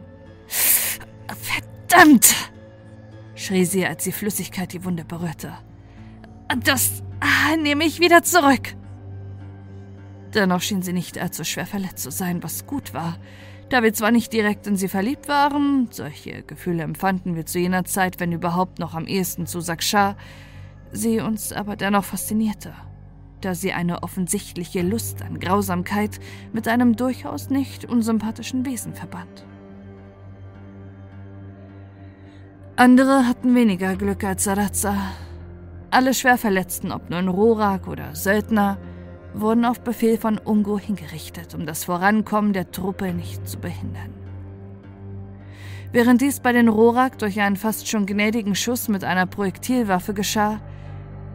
Verdammt! 0.47 2.35
schrie 3.35 3.65
sie, 3.65 3.85
als 3.85 4.03
die 4.03 4.11
Flüssigkeit 4.11 4.73
die 4.73 4.83
Wunde 4.83 5.05
berührte. 5.05 5.53
Das 6.63 7.03
nehme 7.61 7.85
ich 7.85 7.99
wieder 7.99 8.23
zurück. 8.23 8.75
Dennoch 10.33 10.61
schien 10.61 10.81
sie 10.81 10.93
nicht 10.93 11.17
allzu 11.17 11.43
schwer 11.43 11.65
verletzt 11.65 12.03
zu 12.03 12.11
sein, 12.11 12.43
was 12.43 12.65
gut 12.67 12.93
war, 12.93 13.17
da 13.69 13.83
wir 13.83 13.93
zwar 13.93 14.11
nicht 14.11 14.31
direkt 14.33 14.67
in 14.67 14.77
sie 14.77 14.87
verliebt 14.87 15.27
waren, 15.27 15.89
solche 15.91 16.43
Gefühle 16.43 16.83
empfanden 16.83 17.35
wir 17.35 17.45
zu 17.45 17.59
jener 17.59 17.85
Zeit, 17.85 18.19
wenn 18.19 18.31
überhaupt 18.31 18.79
noch 18.79 18.93
am 18.93 19.07
ehesten 19.07 19.45
zu 19.45 19.59
Saksha, 19.61 20.15
sie 20.91 21.19
uns 21.19 21.51
aber 21.51 21.75
dennoch 21.75 22.05
faszinierte, 22.05 22.73
da 23.41 23.55
sie 23.55 23.73
eine 23.73 24.03
offensichtliche 24.03 24.81
Lust 24.81 25.21
an 25.21 25.39
Grausamkeit 25.39 26.19
mit 26.53 26.67
einem 26.67 26.95
durchaus 26.95 27.49
nicht 27.49 27.85
unsympathischen 27.85 28.65
Wesen 28.65 28.93
verband. 28.93 29.45
Andere 32.75 33.27
hatten 33.27 33.55
weniger 33.55 33.95
Glück 33.95 34.23
als 34.23 34.43
Sarazza. 34.43 34.95
Alle 35.89 36.13
Schwerverletzten, 36.13 36.91
ob 36.91 37.09
nun 37.09 37.27
Rorak 37.27 37.87
oder 37.87 38.13
Söldner, 38.13 38.77
wurden 39.33 39.65
auf 39.65 39.81
Befehl 39.81 40.17
von 40.17 40.37
Ungo 40.37 40.77
hingerichtet, 40.77 41.55
um 41.55 41.65
das 41.65 41.85
Vorankommen 41.85 42.53
der 42.53 42.71
Truppe 42.71 43.13
nicht 43.13 43.47
zu 43.47 43.57
behindern. 43.59 44.13
Während 45.91 46.21
dies 46.21 46.39
bei 46.39 46.51
den 46.51 46.67
Rorak 46.67 47.17
durch 47.17 47.39
einen 47.39 47.55
fast 47.55 47.87
schon 47.87 48.05
gnädigen 48.05 48.55
Schuss 48.55 48.89
mit 48.89 49.03
einer 49.03 49.25
Projektilwaffe 49.25 50.13
geschah, 50.13 50.59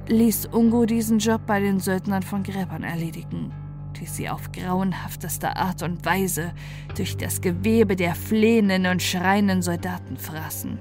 ließ 0.08 0.46
Ungo 0.52 0.86
diesen 0.86 1.18
Job 1.18 1.42
bei 1.46 1.60
den 1.60 1.80
Söldnern 1.80 2.22
von 2.22 2.42
Gräbern 2.42 2.82
erledigen, 2.82 3.52
die 4.00 4.06
sie 4.06 4.28
auf 4.28 4.52
grauenhafteste 4.52 5.56
Art 5.56 5.82
und 5.82 6.04
Weise 6.04 6.52
durch 6.96 7.16
das 7.16 7.40
Gewebe 7.40 7.96
der 7.96 8.14
flehenden 8.14 8.86
und 8.86 9.02
schreienden 9.02 9.62
Soldaten 9.62 10.16
fraßen. 10.16 10.78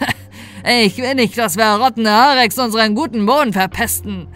ich 0.84 0.98
will 0.98 1.14
nicht, 1.14 1.36
dass 1.38 1.56
wir 1.56 1.76
rottende 1.76 2.10
Harex 2.10 2.58
unseren 2.58 2.94
guten 2.94 3.26
Boden 3.26 3.52
verpesten, 3.52 4.28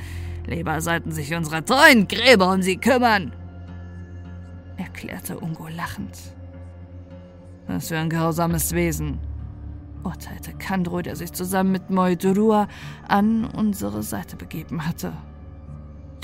Lieber 0.47 0.81
sollten 0.81 1.11
sich 1.11 1.35
unsere 1.35 1.65
treuen 1.65 2.07
Gräber 2.07 2.53
um 2.53 2.63
sie 2.63 2.77
kümmern, 2.77 3.33
erklärte 4.77 5.39
Ungo 5.39 5.69
lachend. 5.69 6.19
Was 7.67 7.89
für 7.89 7.97
ein 7.97 8.11
grausames 8.11 8.73
Wesen, 8.73 9.19
urteilte 10.05 10.53
Kandro, 10.53 11.03
der 11.03 11.17
sich 11.17 11.33
zusammen 11.33 11.73
mit 11.73 11.91
Moidurua 11.91 12.69
an 13.09 13.45
unsere 13.45 14.03
Seite 14.03 14.37
begeben 14.37 14.87
hatte. 14.87 15.13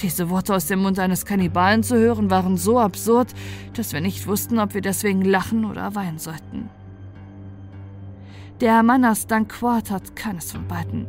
Diese 0.01 0.31
Worte 0.31 0.55
aus 0.55 0.67
dem 0.67 0.81
Mund 0.81 0.99
eines 0.99 1.27
Kannibalen 1.27 1.83
zu 1.83 1.97
hören 1.97 2.31
waren 2.31 2.57
so 2.57 2.79
absurd, 2.79 3.35
dass 3.75 3.93
wir 3.93 4.01
nicht 4.01 4.27
wussten, 4.27 4.59
ob 4.59 4.75
wir 4.75 4.81
deswegen 4.81 5.23
lachen 5.23 5.65
oder 5.65 5.95
weinen 5.95 6.19
sollten. 6.19 6.71
Der 8.61 8.83
Manas 8.83 9.27
Dankwart 9.27 9.91
hat 9.91 10.17
keines 10.17 10.53
von 10.53 10.67
beiden 10.69 11.07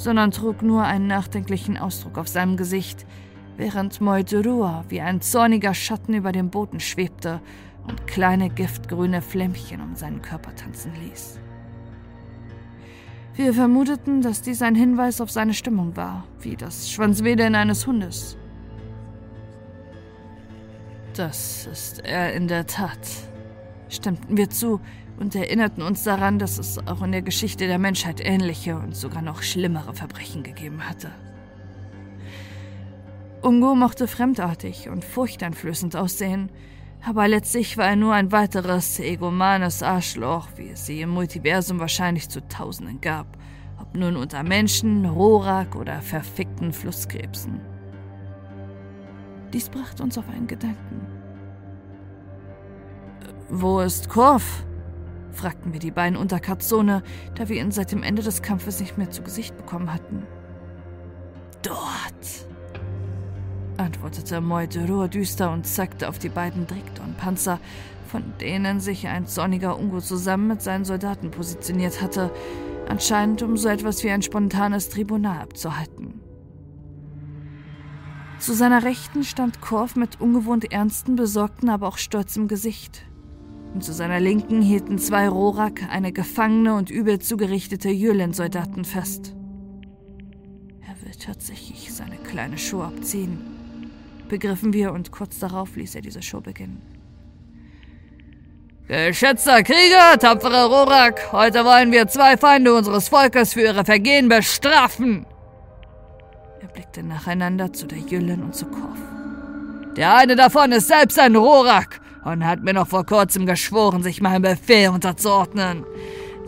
sondern 0.00 0.30
trug 0.30 0.62
nur 0.62 0.84
einen 0.84 1.06
nachdenklichen 1.06 1.76
Ausdruck 1.76 2.18
auf 2.18 2.26
seinem 2.26 2.56
Gesicht, 2.56 3.06
während 3.56 4.00
Moiturua 4.00 4.84
wie 4.88 5.02
ein 5.02 5.20
zorniger 5.20 5.74
Schatten 5.74 6.14
über 6.14 6.32
dem 6.32 6.50
Boden 6.50 6.80
schwebte 6.80 7.40
und 7.86 8.06
kleine 8.06 8.48
giftgrüne 8.48 9.20
Flämmchen 9.20 9.80
um 9.80 9.94
seinen 9.94 10.22
Körper 10.22 10.54
tanzen 10.54 10.92
ließ. 10.94 11.39
Wir 13.34 13.54
vermuteten, 13.54 14.22
dass 14.22 14.42
dies 14.42 14.60
ein 14.60 14.74
Hinweis 14.74 15.20
auf 15.20 15.30
seine 15.30 15.54
Stimmung 15.54 15.96
war, 15.96 16.24
wie 16.40 16.56
das 16.56 16.90
Schwanzwedeln 16.90 17.54
eines 17.54 17.86
Hundes. 17.86 18.36
Das 21.14 21.66
ist 21.66 22.04
er 22.04 22.34
in 22.34 22.48
der 22.48 22.66
Tat, 22.66 22.98
stimmten 23.88 24.36
wir 24.36 24.50
zu, 24.50 24.80
und 25.18 25.34
erinnerten 25.34 25.82
uns 25.82 26.02
daran, 26.02 26.38
dass 26.38 26.58
es 26.58 26.78
auch 26.86 27.02
in 27.02 27.12
der 27.12 27.22
Geschichte 27.22 27.66
der 27.66 27.78
Menschheit 27.78 28.20
ähnliche 28.24 28.76
und 28.76 28.96
sogar 28.96 29.20
noch 29.20 29.42
schlimmere 29.42 29.94
Verbrechen 29.94 30.42
gegeben 30.42 30.88
hatte. 30.88 31.10
Ungo 33.42 33.74
mochte 33.74 34.08
fremdartig 34.08 34.88
und 34.88 35.04
furchteinflößend 35.04 35.94
aussehen, 35.94 36.50
aber 37.06 37.28
letztlich 37.28 37.76
war 37.76 37.86
er 37.86 37.96
nur 37.96 38.14
ein 38.14 38.32
weiteres 38.32 38.98
egomanes 38.98 39.82
Arschloch, 39.82 40.48
wie 40.56 40.70
es 40.70 40.86
sie 40.86 41.00
im 41.00 41.10
Multiversum 41.10 41.80
wahrscheinlich 41.80 42.28
zu 42.28 42.46
Tausenden 42.46 43.00
gab, 43.00 43.26
ob 43.80 43.94
nun 43.94 44.16
unter 44.16 44.42
Menschen, 44.42 45.06
Rorak 45.06 45.76
oder 45.76 46.02
verfickten 46.02 46.72
Flusskrebsen. 46.72 47.60
Dies 49.52 49.68
brachte 49.68 50.02
uns 50.02 50.16
auf 50.18 50.28
einen 50.28 50.46
Gedanken. 50.46 51.06
Wo 53.48 53.80
ist 53.80 54.08
Korf? 54.08 54.64
fragten 55.32 55.72
wir 55.72 55.80
die 55.80 55.90
beiden 55.90 56.16
unter 56.16 56.40
Katzone, 56.40 57.02
da 57.34 57.48
wir 57.48 57.60
ihn 57.60 57.70
seit 57.70 57.92
dem 57.92 58.02
Ende 58.02 58.22
des 58.22 58.42
Kampfes 58.42 58.80
nicht 58.80 58.98
mehr 58.98 59.10
zu 59.10 59.22
Gesicht 59.22 59.56
bekommen 59.56 59.92
hatten. 59.92 60.26
Dort, 61.62 61.78
antwortete 63.80 64.40
Moiderur 64.40 65.08
düster 65.08 65.52
und 65.52 65.66
zeigte 65.66 66.08
auf 66.08 66.18
die 66.18 66.28
beiden 66.28 66.66
Drikton-Panzer, 66.66 67.58
von 68.06 68.22
denen 68.40 68.80
sich 68.80 69.06
ein 69.08 69.26
zorniger 69.26 69.78
Ungo 69.78 70.00
zusammen 70.00 70.48
mit 70.48 70.62
seinen 70.62 70.84
Soldaten 70.84 71.30
positioniert 71.30 72.02
hatte, 72.02 72.30
anscheinend 72.88 73.42
um 73.42 73.56
so 73.56 73.68
etwas 73.68 74.02
wie 74.04 74.10
ein 74.10 74.22
spontanes 74.22 74.88
Tribunal 74.88 75.40
abzuhalten. 75.40 76.20
Zu 78.38 78.54
seiner 78.54 78.84
Rechten 78.84 79.22
stand 79.22 79.60
Korf 79.60 79.96
mit 79.96 80.20
ungewohnt 80.20 80.72
ernsten, 80.72 81.16
besorgten, 81.16 81.68
aber 81.68 81.88
auch 81.88 81.98
stolzem 81.98 82.48
Gesicht 82.48 83.04
und 83.74 83.84
zu 83.84 83.92
seiner 83.92 84.20
Linken 84.20 84.62
hielten 84.62 84.98
zwei 84.98 85.28
Rorak 85.28 85.82
eine 85.90 86.12
gefangene 86.12 86.74
und 86.74 86.90
übel 86.90 87.18
zugerichtete 87.20 87.88
Jülen-Soldaten 87.88 88.84
fest. 88.84 89.34
Er 90.80 91.06
will 91.06 91.14
tatsächlich 91.14 91.92
seine 91.92 92.16
kleine 92.16 92.58
Show 92.58 92.82
abziehen, 92.82 93.38
begriffen 94.30 94.72
wir 94.72 94.92
und 94.92 95.12
kurz 95.12 95.38
darauf 95.38 95.76
ließ 95.76 95.94
er 95.96 96.00
diese 96.00 96.22
Show 96.22 96.40
beginnen. 96.40 96.80
Geschätzter 98.88 99.62
Krieger, 99.62 100.18
tapfere 100.18 100.66
Rorak, 100.66 101.32
heute 101.32 101.64
wollen 101.64 101.92
wir 101.92 102.08
zwei 102.08 102.36
Feinde 102.36 102.74
unseres 102.74 103.08
Volkes 103.08 103.52
für 103.52 103.60
ihre 103.60 103.84
Vergehen 103.84 104.28
bestrafen. 104.28 105.26
Er 106.60 106.68
blickte 106.68 107.02
nacheinander 107.02 107.72
zu 107.72 107.86
der 107.86 107.98
Jüllen 107.98 108.42
und 108.42 108.56
zu 108.56 108.66
Korf. 108.66 108.98
Der 109.96 110.16
eine 110.16 110.34
davon 110.34 110.72
ist 110.72 110.88
selbst 110.88 111.18
ein 111.18 111.36
Rorak 111.36 112.00
und 112.24 112.44
hat 112.44 112.62
mir 112.62 112.72
noch 112.72 112.88
vor 112.88 113.06
kurzem 113.06 113.46
geschworen, 113.46 114.02
sich 114.02 114.20
meinem 114.20 114.42
Befehl 114.42 114.88
unterzuordnen. 114.88 115.84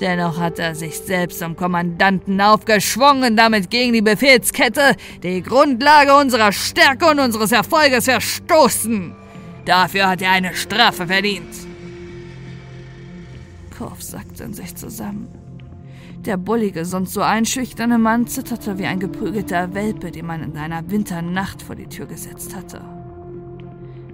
Dennoch 0.00 0.38
hat 0.38 0.58
er 0.58 0.74
sich 0.74 0.98
selbst 0.98 1.38
zum 1.38 1.54
Kommandanten 1.56 2.40
aufgeschwungen 2.40 3.36
damit 3.36 3.70
gegen 3.70 3.92
die 3.92 4.02
Befehlskette, 4.02 4.96
die 5.22 5.42
Grundlage 5.42 6.14
unserer 6.14 6.52
Stärke 6.52 7.06
und 7.06 7.20
unseres 7.20 7.52
Erfolges 7.52 8.06
verstoßen. 8.06 9.14
Dafür 9.64 10.08
hat 10.08 10.22
er 10.22 10.32
eine 10.32 10.54
Strafe 10.54 11.06
verdient. 11.06 11.54
Korf 13.76 14.02
sackte 14.02 14.44
in 14.44 14.54
sich 14.54 14.74
zusammen. 14.74 15.28
Der 16.24 16.36
bullige, 16.36 16.84
sonst 16.84 17.14
so 17.14 17.20
einschüchterne 17.20 17.98
Mann 17.98 18.28
zitterte 18.28 18.78
wie 18.78 18.86
ein 18.86 19.00
geprügelter 19.00 19.74
Welpe, 19.74 20.12
den 20.12 20.26
man 20.26 20.42
in 20.42 20.56
einer 20.56 20.88
Winternacht 20.88 21.62
vor 21.62 21.74
die 21.74 21.88
Tür 21.88 22.06
gesetzt 22.06 22.54
hatte. 22.54 22.80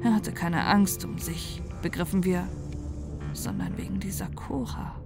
Er 0.03 0.15
hatte 0.15 0.33
keine 0.33 0.65
Angst 0.65 1.05
um 1.05 1.19
sich, 1.19 1.61
begriffen 1.83 2.25
wir, 2.25 2.49
sondern 3.35 3.77
wegen 3.77 4.01
dieser 4.01 4.29
Cora. 4.29 4.98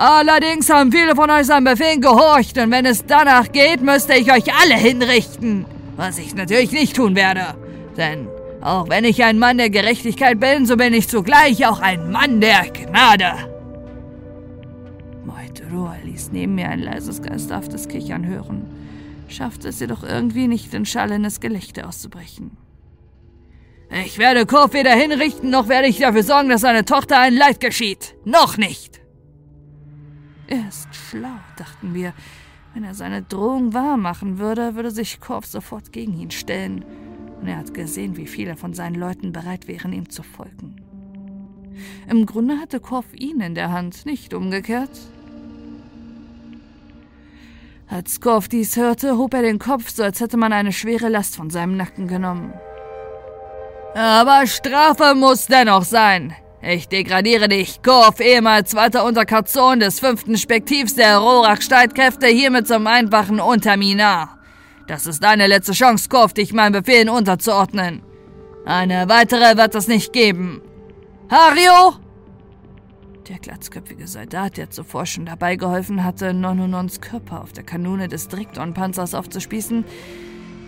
Allerdings 0.00 0.70
haben 0.70 0.90
viele 0.90 1.14
von 1.14 1.28
euch 1.28 1.44
seinem 1.44 1.64
Befehl 1.64 2.00
gehorcht 2.00 2.56
und 2.56 2.70
wenn 2.70 2.86
es 2.86 3.04
danach 3.04 3.52
geht, 3.52 3.82
müsste 3.82 4.14
ich 4.14 4.32
euch 4.32 4.44
alle 4.62 4.74
hinrichten. 4.74 5.66
Was 5.98 6.16
ich 6.16 6.34
natürlich 6.34 6.72
nicht 6.72 6.96
tun 6.96 7.14
werde. 7.14 7.54
Denn 7.98 8.26
auch 8.62 8.88
wenn 8.88 9.04
ich 9.04 9.22
ein 9.22 9.38
Mann 9.38 9.58
der 9.58 9.68
Gerechtigkeit 9.68 10.40
bin, 10.40 10.64
so 10.64 10.78
bin 10.78 10.94
ich 10.94 11.06
zugleich 11.06 11.66
auch 11.66 11.80
ein 11.80 12.10
Mann 12.10 12.40
der 12.40 12.70
Gnade. 12.70 13.32
Moitroa 15.26 15.96
ließ 16.02 16.30
neben 16.32 16.54
mir 16.54 16.70
ein 16.70 16.80
leises, 16.80 17.20
geisterhaftes 17.20 17.86
Kichern 17.86 18.24
hören, 18.24 18.70
schaffte 19.28 19.68
es 19.68 19.80
jedoch 19.80 20.02
irgendwie 20.02 20.48
nicht, 20.48 20.72
in 20.72 20.86
schallendes 20.86 21.40
Gelächter 21.40 21.86
auszubrechen. 21.86 22.56
Ich 24.06 24.16
werde 24.16 24.46
Kurf 24.46 24.72
weder 24.72 24.94
hinrichten, 24.94 25.50
noch 25.50 25.68
werde 25.68 25.88
ich 25.88 25.98
dafür 25.98 26.22
sorgen, 26.22 26.48
dass 26.48 26.62
seine 26.62 26.86
Tochter 26.86 27.18
ein 27.18 27.34
Leid 27.34 27.60
geschieht. 27.60 28.14
Noch 28.24 28.56
nicht! 28.56 29.00
Er 30.50 30.68
ist 30.68 30.92
schlau, 30.94 31.38
dachten 31.56 31.94
wir. 31.94 32.12
Wenn 32.74 32.82
er 32.82 32.94
seine 32.94 33.22
Drohung 33.22 33.72
wahrmachen 33.72 34.38
würde, 34.38 34.74
würde 34.74 34.90
sich 34.90 35.20
Korf 35.20 35.46
sofort 35.46 35.92
gegen 35.92 36.18
ihn 36.18 36.32
stellen. 36.32 36.84
Und 37.40 37.46
er 37.46 37.56
hat 37.56 37.72
gesehen, 37.72 38.16
wie 38.16 38.26
viele 38.26 38.56
von 38.56 38.74
seinen 38.74 38.96
Leuten 38.96 39.32
bereit 39.32 39.68
wären, 39.68 39.92
ihm 39.92 40.10
zu 40.10 40.24
folgen. 40.24 40.76
Im 42.08 42.26
Grunde 42.26 42.58
hatte 42.58 42.80
Korf 42.80 43.14
ihn 43.14 43.40
in 43.40 43.54
der 43.54 43.70
Hand, 43.70 44.04
nicht 44.06 44.34
umgekehrt. 44.34 44.90
Als 47.88 48.20
Korf 48.20 48.48
dies 48.48 48.76
hörte, 48.76 49.16
hob 49.18 49.34
er 49.34 49.42
den 49.42 49.60
Kopf, 49.60 49.90
so 49.90 50.02
als 50.02 50.20
hätte 50.20 50.36
man 50.36 50.52
eine 50.52 50.72
schwere 50.72 51.08
Last 51.08 51.36
von 51.36 51.50
seinem 51.50 51.76
Nacken 51.76 52.08
genommen. 52.08 52.52
Aber 53.94 54.46
Strafe 54.48 55.14
muss 55.14 55.46
dennoch 55.46 55.84
sein. 55.84 56.34
Ich 56.62 56.88
degradiere 56.88 57.48
dich, 57.48 57.82
Korf, 57.82 58.20
ehemals 58.20 58.70
zweiter 58.70 59.06
Unterkazon 59.06 59.80
des 59.80 59.98
fünften 59.98 60.36
Spektivs 60.36 60.94
der 60.94 61.16
Rorak-Streitkräfte, 61.16 62.26
hiermit 62.26 62.68
zum 62.68 62.86
einfachen 62.86 63.40
Unterminar. 63.40 64.38
Das 64.86 65.06
ist 65.06 65.22
deine 65.22 65.46
letzte 65.46 65.72
Chance, 65.72 66.10
Korf, 66.10 66.34
dich 66.34 66.52
meinen 66.52 66.74
Befehlen 66.74 67.08
unterzuordnen. 67.08 68.02
Eine 68.66 69.08
weitere 69.08 69.56
wird 69.56 69.74
es 69.74 69.88
nicht 69.88 70.12
geben. 70.12 70.60
Hario! 71.30 71.94
Der 73.26 73.38
glatzköpfige 73.38 74.06
Soldat, 74.06 74.58
der 74.58 74.68
zuvor 74.68 75.06
schon 75.06 75.24
dabei 75.24 75.56
geholfen 75.56 76.04
hatte, 76.04 76.34
Nonunons 76.34 77.00
Körper 77.00 77.40
auf 77.40 77.52
der 77.52 77.64
Kanone 77.64 78.08
des 78.08 78.28
Drikton-Panzers 78.28 79.14
aufzuspießen, 79.14 79.84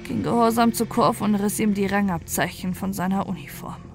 ging 0.05 0.23
gehorsam 0.23 0.73
zu 0.73 0.87
Korf 0.87 1.21
und 1.21 1.35
riss 1.35 1.61
ihm 1.61 1.75
die 1.75 1.87
Rangabzeichen 1.87 2.75
von 2.75 2.95
seiner 2.95 3.27
Uniform. 3.27 3.92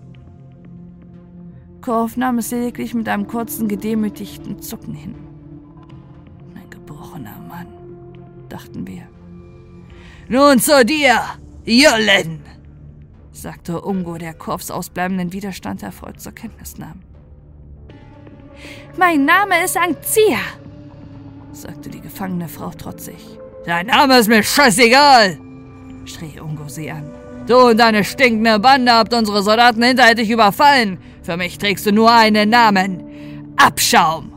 Korf 1.87 2.17
nahm 2.17 2.37
es 2.37 2.51
lediglich 2.51 2.93
mit 2.93 3.07
einem 3.07 3.27
kurzen, 3.27 3.69
gedemütigten 3.69 4.61
Zucken 4.61 4.93
hin. 4.93 5.15
Ein 6.53 6.69
gebrochener 6.69 7.39
Mann, 7.47 7.67
dachten 8.49 8.85
wir. 8.85 9.03
Nun 10.27 10.59
zu 10.59 10.83
dir, 10.83 11.17
Jollen, 11.63 12.41
sagte 13.31 13.79
Ungo, 13.79 14.17
der 14.17 14.33
Korfs 14.33 14.69
ausbleibenden 14.69 15.31
Widerstand 15.31 15.81
erfreut 15.81 16.19
zur 16.19 16.33
Kenntnis 16.33 16.77
nahm. 16.77 16.99
Mein 18.97 19.23
Name 19.23 19.63
ist 19.63 19.77
Angzia, 19.77 20.39
sagte 21.53 21.89
die 21.89 22.01
gefangene 22.01 22.49
Frau 22.49 22.71
trotzig. 22.71 23.39
Dein 23.65 23.85
Name 23.85 24.19
ist 24.19 24.27
mir 24.27 24.43
scheißegal, 24.43 25.37
schrie 26.03 26.37
Ungo 26.41 26.67
sie 26.67 26.91
an. 26.91 27.09
Du 27.47 27.55
und 27.69 27.79
deine 27.79 28.03
stinkende 28.03 28.59
Bande 28.59 28.91
habt 28.91 29.13
unsere 29.13 29.41
Soldaten 29.41 29.81
hinterhältig 29.81 30.29
überfallen. 30.29 30.97
Für 31.27 31.35
mich 31.35 31.57
trägst 31.57 31.85
du 31.85 31.91
nur 31.91 32.09
einen 32.09 32.49
Namen. 32.49 33.53
Abschaum. 33.57 34.31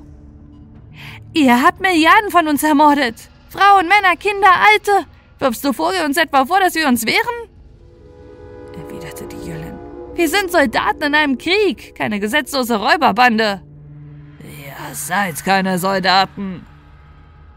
Ihr 1.32 1.62
habt 1.62 1.80
Milliarden 1.80 2.32
von 2.32 2.48
uns 2.48 2.64
ermordet. 2.64 3.14
Frauen, 3.48 3.86
Männer, 3.86 4.16
Kinder, 4.18 4.48
Alte. 4.72 5.06
Wirfst 5.38 5.64
du 5.64 5.72
vor 5.72 5.92
uns 6.04 6.16
etwa 6.16 6.44
vor, 6.46 6.58
dass 6.58 6.74
wir 6.74 6.88
uns 6.88 7.06
wehren? 7.06 7.48
erwiderte 8.76 9.24
die 9.28 9.48
Jüllen. 9.48 9.78
Wir 10.16 10.28
sind 10.28 10.50
Soldaten 10.50 11.04
in 11.04 11.14
einem 11.14 11.38
Krieg, 11.38 11.94
keine 11.94 12.18
gesetzlose 12.18 12.74
Räuberbande. 12.74 13.62
Ihr 14.40 14.94
seid 14.96 15.44
keine 15.44 15.78
Soldaten, 15.78 16.66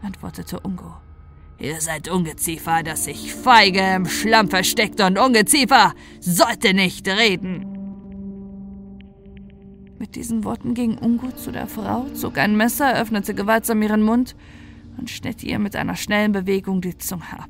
antwortete 0.00 0.60
Ungo. 0.60 0.94
Ihr 1.58 1.80
seid 1.80 2.08
Ungeziefer, 2.08 2.84
das 2.84 3.06
sich 3.06 3.34
feige 3.34 3.80
im 3.96 4.06
Schlamm 4.06 4.48
versteckt 4.48 5.00
und 5.00 5.18
Ungeziefer 5.18 5.92
sollte 6.20 6.72
nicht 6.72 7.08
reden. 7.08 7.73
Mit 10.04 10.16
diesen 10.16 10.44
Worten 10.44 10.74
ging 10.74 10.98
Ungo 10.98 11.30
zu 11.30 11.50
der 11.50 11.66
Frau, 11.66 12.04
zog 12.12 12.36
ein 12.36 12.58
Messer, 12.58 12.94
öffnete 13.00 13.32
gewaltsam 13.32 13.80
ihren 13.80 14.02
Mund 14.02 14.36
und 14.98 15.08
schnitt 15.08 15.42
ihr 15.42 15.58
mit 15.58 15.76
einer 15.76 15.96
schnellen 15.96 16.32
Bewegung 16.32 16.82
die 16.82 16.98
Zunge 16.98 17.22
ab. 17.32 17.48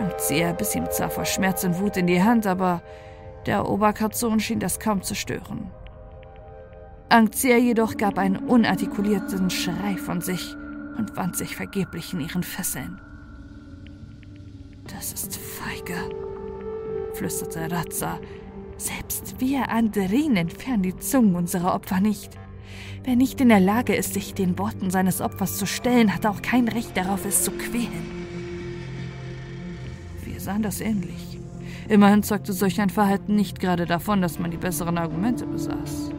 Angzia 0.00 0.50
biss 0.50 0.74
ihm 0.74 0.90
zwar 0.90 1.08
vor 1.08 1.26
Schmerz 1.26 1.62
und 1.62 1.78
Wut 1.78 1.96
in 1.96 2.08
die 2.08 2.24
Hand, 2.24 2.44
aber 2.44 2.82
der 3.46 3.68
Oberkatzon 3.68 4.40
schien 4.40 4.58
das 4.58 4.80
kaum 4.80 5.00
zu 5.00 5.14
stören. 5.14 5.70
Angzia 7.08 7.56
jedoch 7.56 7.96
gab 7.96 8.18
einen 8.18 8.38
unartikulierten 8.38 9.48
Schrei 9.48 9.96
von 9.96 10.20
sich 10.20 10.56
und 10.98 11.16
wand 11.16 11.36
sich 11.36 11.54
vergeblich 11.54 12.14
in 12.14 12.20
ihren 12.20 12.42
Fesseln. 12.42 13.00
Das 14.92 15.12
ist 15.12 15.36
feige, 15.36 16.10
flüsterte 17.14 17.70
Razza. 17.70 18.18
Selbst 18.80 19.34
wir 19.40 19.68
Anderin 19.68 20.36
entfernen 20.36 20.82
die 20.82 20.96
Zungen 20.96 21.34
unserer 21.34 21.74
Opfer 21.74 22.00
nicht. 22.00 22.30
Wer 23.04 23.14
nicht 23.14 23.38
in 23.42 23.50
der 23.50 23.60
Lage 23.60 23.94
ist, 23.94 24.14
sich 24.14 24.32
den 24.32 24.58
Worten 24.58 24.90
seines 24.90 25.20
Opfers 25.20 25.58
zu 25.58 25.66
stellen, 25.66 26.14
hat 26.14 26.24
auch 26.24 26.40
kein 26.40 26.66
Recht 26.66 26.96
darauf, 26.96 27.26
es 27.26 27.44
zu 27.44 27.50
quälen. 27.50 28.24
Wir 30.24 30.40
sahen 30.40 30.62
das 30.62 30.80
ähnlich. 30.80 31.38
Immerhin 31.90 32.22
zeugte 32.22 32.54
solch 32.54 32.80
ein 32.80 32.88
Verhalten 32.88 33.36
nicht 33.36 33.60
gerade 33.60 33.84
davon, 33.84 34.22
dass 34.22 34.38
man 34.38 34.50
die 34.50 34.56
besseren 34.56 34.96
Argumente 34.96 35.44
besaß. 35.44 36.12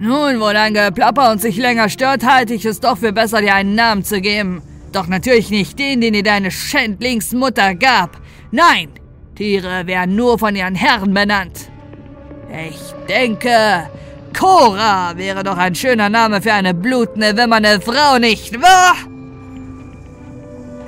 Nun, 0.00 0.40
wo 0.40 0.52
dein 0.52 0.74
Geplapper 0.74 1.30
uns 1.30 1.42
sich 1.42 1.58
länger 1.58 1.88
stört, 1.88 2.26
halte 2.26 2.54
ich 2.54 2.64
es 2.64 2.80
doch 2.80 2.98
für 2.98 3.12
besser, 3.12 3.40
dir 3.40 3.54
einen 3.54 3.76
Namen 3.76 4.02
zu 4.02 4.20
geben. 4.20 4.62
Doch 4.90 5.06
natürlich 5.06 5.50
nicht 5.50 5.78
den, 5.78 6.00
den 6.00 6.14
dir 6.14 6.24
deine 6.24 6.50
Schändlingsmutter 6.50 7.76
gab. 7.76 8.20
Nein, 8.50 8.88
Tiere 9.40 9.86
werden 9.86 10.16
nur 10.16 10.38
von 10.38 10.54
ihren 10.54 10.74
Herren 10.74 11.14
benannt. 11.14 11.70
Ich 12.68 12.92
denke, 13.08 13.88
Cora 14.38 15.16
wäre 15.16 15.42
doch 15.42 15.56
ein 15.56 15.74
schöner 15.74 16.10
Name 16.10 16.42
für 16.42 16.52
eine 16.52 16.74
blutende, 16.74 17.34
wimmernde 17.34 17.80
Frau, 17.80 18.18
nicht 18.18 18.60
wahr? 18.60 18.96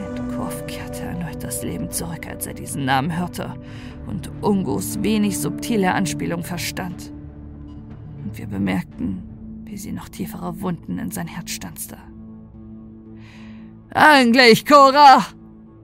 Endkorf 0.07 0.67
kehrte 0.67 1.01
erneut 1.01 1.43
das 1.43 1.63
Leben 1.63 1.91
zurück, 1.91 2.27
als 2.29 2.47
er 2.47 2.53
diesen 2.53 2.85
Namen 2.85 3.19
hörte 3.19 3.55
und 4.07 4.31
Ungos 4.43 5.03
wenig 5.03 5.39
subtile 5.39 5.95
Anspielung 5.95 6.45
verstand 6.45 7.11
und 8.23 8.37
wir 8.37 8.49
bemerkten, 8.49 9.23
wie 9.65 9.79
sie 9.79 9.93
noch 9.93 10.11
tiefere 10.11 10.61
Wunden 10.61 10.99
in 10.99 11.11
sein 11.11 11.27
Herz 11.27 11.53
stanzte. 11.53 11.97
Eigentlich, 13.95 14.67
Cora, 14.67 15.25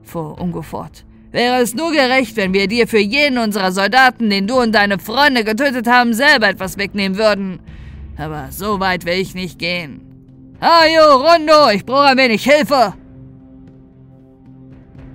fuhr 0.03 0.39
Ungo 0.39 0.61
fort, 0.61 1.03
wäre 1.31 1.61
es 1.61 1.73
nur 1.73 1.91
gerecht, 1.91 2.35
wenn 2.37 2.53
wir 2.53 2.67
dir 2.67 2.87
für 2.87 2.99
jeden 2.99 3.37
unserer 3.37 3.71
Soldaten, 3.71 4.29
den 4.29 4.47
du 4.47 4.59
und 4.61 4.73
deine 4.73 4.99
Freunde 4.99 5.43
getötet 5.43 5.87
haben, 5.87 6.13
selber 6.13 6.49
etwas 6.49 6.77
wegnehmen 6.77 7.17
würden. 7.17 7.59
Aber 8.17 8.47
so 8.51 8.79
weit 8.79 9.05
will 9.05 9.19
ich 9.19 9.35
nicht 9.35 9.59
gehen. 9.59 10.01
Ayo, 10.59 11.15
Rondo, 11.15 11.69
ich 11.73 11.85
brauche 11.85 12.07
ein 12.07 12.17
wenig 12.17 12.43
Hilfe. 12.43 12.93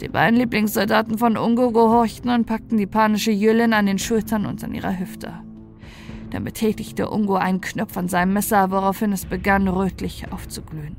Die 0.01 0.09
beiden 0.09 0.39
Lieblingssoldaten 0.39 1.19
von 1.19 1.36
Ungo 1.36 1.70
gehorchten 1.70 2.31
und 2.31 2.47
packten 2.47 2.78
die 2.78 2.86
panische 2.86 3.31
Jüllin 3.31 3.73
an 3.73 3.86
den 3.86 3.99
Schultern 3.99 4.47
und 4.47 4.65
an 4.65 4.74
ihrer 4.74 4.99
Hüfte. 4.99 5.32
Dann 6.31 6.45
betätigte 6.45 7.11
Ungo 7.11 7.36
einen 7.36 7.61
Knopf 7.61 7.97
an 7.97 8.09
seinem 8.09 8.32
Messer, 8.32 8.70
woraufhin 8.70 9.12
es 9.12 9.24
begann, 9.24 9.69
rötlich 9.69 10.24
aufzuglühen. 10.32 10.97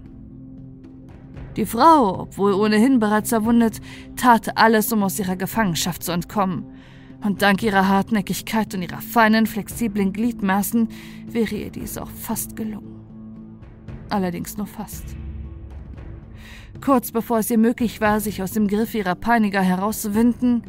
Die 1.56 1.66
Frau, 1.66 2.20
obwohl 2.22 2.54
ohnehin 2.54 3.00
bereits 3.00 3.30
verwundet, 3.30 3.80
tat 4.16 4.58
alles, 4.58 4.92
um 4.92 5.04
aus 5.04 5.20
ihrer 5.20 5.36
Gefangenschaft 5.36 6.04
zu 6.04 6.12
entkommen. 6.12 6.66
Und 7.24 7.42
dank 7.42 7.64
ihrer 7.64 7.88
Hartnäckigkeit 7.88 8.74
und 8.76 8.82
ihrer 8.82 9.02
feinen, 9.02 9.48
flexiblen 9.48 10.12
Gliedmaßen 10.12 10.90
wäre 11.28 11.56
ihr 11.56 11.72
dies 11.72 11.98
auch 11.98 12.10
fast 12.10 12.56
gelungen. 12.56 13.00
Allerdings 14.10 14.58
nur 14.58 14.68
fast. 14.68 15.16
Kurz 16.82 17.12
bevor 17.12 17.40
es 17.40 17.50
ihr 17.50 17.58
möglich 17.58 18.02
war, 18.02 18.20
sich 18.20 18.44
aus 18.44 18.52
dem 18.52 18.68
Griff 18.68 18.94
ihrer 18.94 19.16
Peiniger 19.16 19.62
herauszuwinden, 19.62 20.64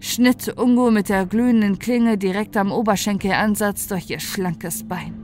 schnitt 0.00 0.58
Ungo 0.58 0.90
mit 0.90 1.08
der 1.08 1.24
glühenden 1.24 1.78
Klinge 1.78 2.18
direkt 2.18 2.56
am 2.56 2.72
Oberschenkelansatz 2.72 3.86
durch 3.86 4.10
ihr 4.10 4.20
schlankes 4.20 4.86
Bein. 4.86 5.14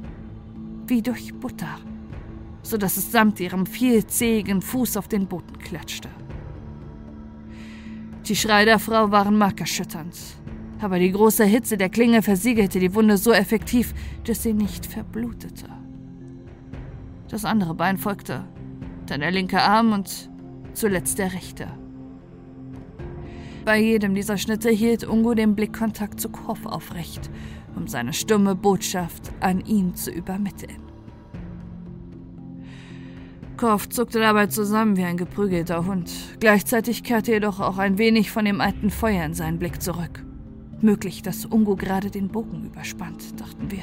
Wie 0.86 1.02
durch 1.02 1.34
Butter, 1.34 1.76
so 2.68 2.76
dass 2.76 2.98
es 2.98 3.10
samt 3.10 3.40
ihrem 3.40 3.64
vielzähigen 3.64 4.60
Fuß 4.60 4.98
auf 4.98 5.08
den 5.08 5.26
Boden 5.26 5.58
klatschte. 5.58 6.10
Die 8.26 8.36
Schreie 8.36 8.66
der 8.66 8.78
Frau 8.78 9.10
waren 9.10 9.38
markerschütternd, 9.38 10.14
aber 10.80 10.98
die 10.98 11.10
große 11.10 11.44
Hitze 11.44 11.78
der 11.78 11.88
Klinge 11.88 12.20
versiegelte 12.20 12.78
die 12.78 12.94
Wunde 12.94 13.16
so 13.16 13.32
effektiv, 13.32 13.94
dass 14.24 14.42
sie 14.42 14.52
nicht 14.52 14.84
verblutete. 14.84 15.64
Das 17.30 17.46
andere 17.46 17.74
Bein 17.74 17.96
folgte, 17.96 18.44
dann 19.06 19.20
der 19.20 19.30
linke 19.30 19.62
Arm 19.62 19.92
und 19.92 20.30
zuletzt 20.74 21.18
der 21.18 21.32
rechte. 21.32 21.68
Bei 23.64 23.78
jedem 23.78 24.14
dieser 24.14 24.36
Schnitte 24.36 24.68
hielt 24.68 25.04
Ungo 25.04 25.32
den 25.32 25.54
Blickkontakt 25.54 26.20
zu 26.20 26.28
Korf 26.28 26.66
aufrecht, 26.66 27.30
um 27.76 27.86
seine 27.86 28.12
stumme 28.12 28.54
Botschaft 28.54 29.32
an 29.40 29.60
ihn 29.64 29.94
zu 29.94 30.10
übermitteln. 30.10 30.87
Korf 33.58 33.88
zuckte 33.88 34.20
dabei 34.20 34.46
zusammen 34.46 34.96
wie 34.96 35.04
ein 35.04 35.16
geprügelter 35.16 35.84
Hund. 35.84 36.10
Gleichzeitig 36.38 37.02
kehrte 37.02 37.32
jedoch 37.32 37.58
auch 37.58 37.76
ein 37.76 37.98
wenig 37.98 38.30
von 38.30 38.44
dem 38.44 38.60
alten 38.60 38.88
Feuer 38.88 39.24
in 39.24 39.34
seinen 39.34 39.58
Blick 39.58 39.82
zurück. 39.82 40.24
Möglich, 40.80 41.22
dass 41.22 41.44
Ungo 41.44 41.74
gerade 41.74 42.10
den 42.10 42.28
Bogen 42.28 42.64
überspannt, 42.64 43.38
dachten 43.40 43.70
wir. 43.70 43.82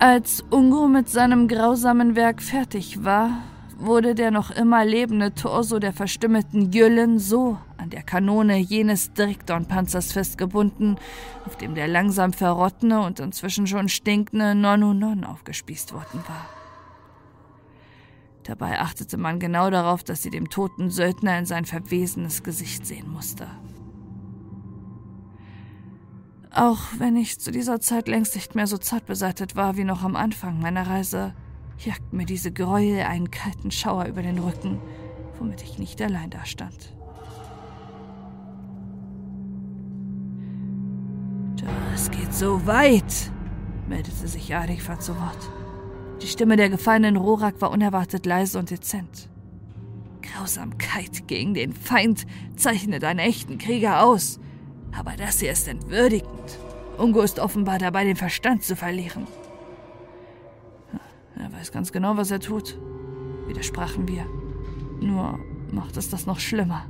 Als 0.00 0.44
Ungo 0.50 0.88
mit 0.88 1.08
seinem 1.08 1.46
grausamen 1.46 2.16
Werk 2.16 2.42
fertig 2.42 3.04
war, 3.04 3.38
wurde 3.78 4.16
der 4.16 4.32
noch 4.32 4.50
immer 4.50 4.84
lebende 4.84 5.32
Torso 5.32 5.78
der 5.78 5.92
verstümmelten 5.92 6.72
Jüllen 6.72 7.20
so 7.20 7.56
an 7.76 7.90
der 7.90 8.02
Kanone 8.02 8.58
jenes 8.58 9.12
Direktornpanzers 9.12 10.12
festgebunden, 10.12 10.96
auf 11.46 11.56
dem 11.56 11.76
der 11.76 11.86
langsam 11.86 12.32
verrottene 12.32 13.00
und 13.02 13.20
inzwischen 13.20 13.68
schon 13.68 13.88
stinkende 13.88 14.56
Nonunon 14.56 15.24
aufgespießt 15.24 15.92
worden 15.92 16.20
war. 16.26 16.63
Dabei 18.44 18.78
achtete 18.78 19.16
man 19.16 19.40
genau 19.40 19.70
darauf, 19.70 20.04
dass 20.04 20.22
sie 20.22 20.30
dem 20.30 20.50
toten 20.50 20.90
Söldner 20.90 21.38
in 21.38 21.46
sein 21.46 21.64
verwesenes 21.64 22.42
Gesicht 22.42 22.86
sehen 22.86 23.10
musste. 23.10 23.46
Auch 26.50 26.80
wenn 26.98 27.16
ich 27.16 27.40
zu 27.40 27.50
dieser 27.50 27.80
Zeit 27.80 28.06
längst 28.06 28.36
nicht 28.36 28.54
mehr 28.54 28.66
so 28.66 28.78
zart 28.78 29.06
beseitet 29.06 29.56
war 29.56 29.76
wie 29.76 29.84
noch 29.84 30.04
am 30.04 30.14
Anfang 30.14 30.60
meiner 30.60 30.86
Reise, 30.86 31.34
jagt 31.78 32.12
mir 32.12 32.26
diese 32.26 32.52
Gräuel 32.52 33.00
einen 33.00 33.30
kalten 33.30 33.70
Schauer 33.70 34.04
über 34.04 34.22
den 34.22 34.38
Rücken, 34.38 34.78
womit 35.38 35.62
ich 35.62 35.78
nicht 35.78 36.00
allein 36.00 36.30
dastand. 36.30 36.94
Das 41.90 42.10
geht 42.10 42.34
so 42.34 42.66
weit, 42.66 43.32
meldete 43.88 44.28
sich 44.28 44.54
Adifa 44.54 45.00
zu 45.00 45.16
Wort. 45.18 45.63
Die 46.24 46.30
Stimme 46.30 46.56
der 46.56 46.70
gefallenen 46.70 47.16
Rorak 47.16 47.60
war 47.60 47.70
unerwartet 47.70 48.24
leise 48.24 48.58
und 48.58 48.70
dezent. 48.70 49.28
Grausamkeit 50.22 51.28
gegen 51.28 51.52
den 51.52 51.74
Feind 51.74 52.24
zeichnet 52.56 53.04
einen 53.04 53.18
echten 53.18 53.58
Krieger 53.58 54.02
aus. 54.02 54.40
Aber 54.96 55.12
das 55.18 55.40
hier 55.40 55.52
ist 55.52 55.68
entwürdigend. 55.68 56.58
Ungo 56.96 57.20
ist 57.20 57.38
offenbar 57.38 57.78
dabei, 57.78 58.04
den 58.04 58.16
Verstand 58.16 58.62
zu 58.62 58.74
verlieren. 58.74 59.26
Er 61.36 61.52
weiß 61.52 61.70
ganz 61.72 61.92
genau, 61.92 62.16
was 62.16 62.30
er 62.30 62.40
tut, 62.40 62.78
widersprachen 63.46 64.08
wir. 64.08 64.24
Nur 65.02 65.38
macht 65.72 65.98
es 65.98 66.08
das 66.08 66.24
noch 66.24 66.40
schlimmer. 66.40 66.86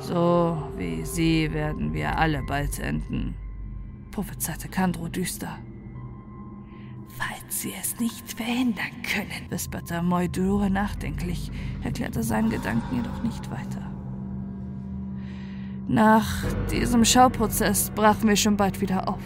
So 0.00 0.60
wie 0.76 1.04
sie 1.04 1.52
werden 1.52 1.92
wir 1.92 2.18
alle 2.18 2.42
bald 2.42 2.80
enden, 2.80 3.36
prophezeite 4.10 4.68
Kandro 4.68 5.06
düster. 5.06 5.56
Falls 7.16 7.62
sie 7.62 7.72
es 7.80 7.98
nicht 8.00 8.32
verhindern 8.32 9.02
können, 9.02 9.50
wisperte 9.50 10.02
Moidure 10.02 10.70
nachdenklich, 10.70 11.50
erklärte 11.82 12.22
seinen 12.22 12.50
Gedanken 12.50 12.96
jedoch 12.96 13.22
nicht 13.22 13.50
weiter. 13.50 13.90
Nach 15.86 16.26
diesem 16.70 17.04
Schauprozess 17.04 17.90
brachen 17.90 18.28
wir 18.28 18.36
schon 18.36 18.56
bald 18.56 18.80
wieder 18.80 19.08
auf. 19.08 19.22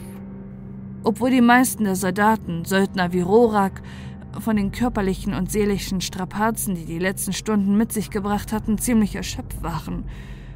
Obwohl 1.04 1.30
die 1.30 1.40
meisten 1.40 1.84
der 1.84 1.94
Soldaten, 1.94 2.64
Söldner 2.64 3.12
wie 3.12 3.20
Rorak, 3.20 3.80
von 4.40 4.56
den 4.56 4.72
körperlichen 4.72 5.34
und 5.34 5.50
seelischen 5.50 6.00
Strapazen, 6.00 6.74
die 6.74 6.84
die 6.84 6.98
letzten 6.98 7.32
Stunden 7.32 7.76
mit 7.76 7.92
sich 7.92 8.10
gebracht 8.10 8.52
hatten, 8.52 8.78
ziemlich 8.78 9.14
erschöpft 9.14 9.62
waren 9.62 10.04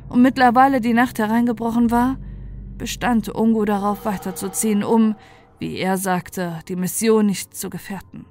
und 0.09 0.21
mittlerweile 0.23 0.81
die 0.81 0.93
Nacht 0.93 1.19
hereingebrochen 1.19 1.91
war, 1.91 2.19
bestand 2.77 3.35
Ungo 3.35 3.65
darauf 3.65 4.05
weiterzuziehen, 4.05 4.85
um, 4.85 5.15
wie 5.63 5.79
er 5.79 5.97
sagte, 5.97 6.59
die 6.67 6.75
Mission 6.75 7.27
nicht 7.27 7.55
zu 7.55 7.71
gefährden. 7.71 8.27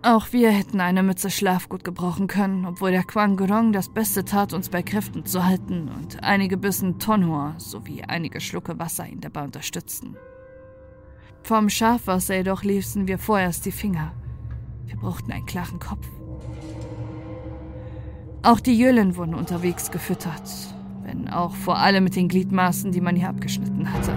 Auch 0.00 0.32
wir 0.32 0.50
hätten 0.50 0.80
eine 0.80 1.02
Mütze 1.02 1.28
Schlaf 1.28 1.68
gut 1.68 1.84
gebrauchen 1.84 2.26
können, 2.26 2.64
obwohl 2.64 2.90
der 2.90 3.04
Quangurong 3.04 3.72
das 3.72 3.90
Beste 3.90 4.24
tat, 4.24 4.54
uns 4.54 4.70
bei 4.70 4.82
Kräften 4.82 5.26
zu 5.26 5.44
halten 5.44 5.90
und 5.94 6.22
einige 6.22 6.56
Bissen 6.56 6.98
Tonhua 6.98 7.54
sowie 7.58 8.02
einige 8.02 8.40
Schlucke 8.40 8.78
Wasser 8.78 9.06
ihn 9.06 9.20
dabei 9.20 9.44
unterstützten. 9.44 10.16
Vom 11.42 11.68
Schafwasser 11.68 12.36
jedoch 12.36 12.62
ließen 12.62 13.06
wir 13.06 13.18
vorerst 13.18 13.66
die 13.66 13.72
Finger. 13.72 14.14
Wir 14.86 14.96
brauchten 14.96 15.32
einen 15.32 15.44
klaren 15.44 15.80
Kopf. 15.80 16.08
Auch 18.42 18.60
die 18.60 18.78
Jüllen 18.78 19.16
wurden 19.16 19.34
unterwegs 19.34 19.90
gefüttert, 19.90 20.50
wenn 21.02 21.28
auch 21.28 21.54
vor 21.54 21.76
allem 21.76 22.04
mit 22.04 22.16
den 22.16 22.28
Gliedmaßen, 22.28 22.90
die 22.90 23.02
man 23.02 23.16
hier 23.16 23.28
abgeschnitten 23.28 23.92
hatte. 23.92 24.14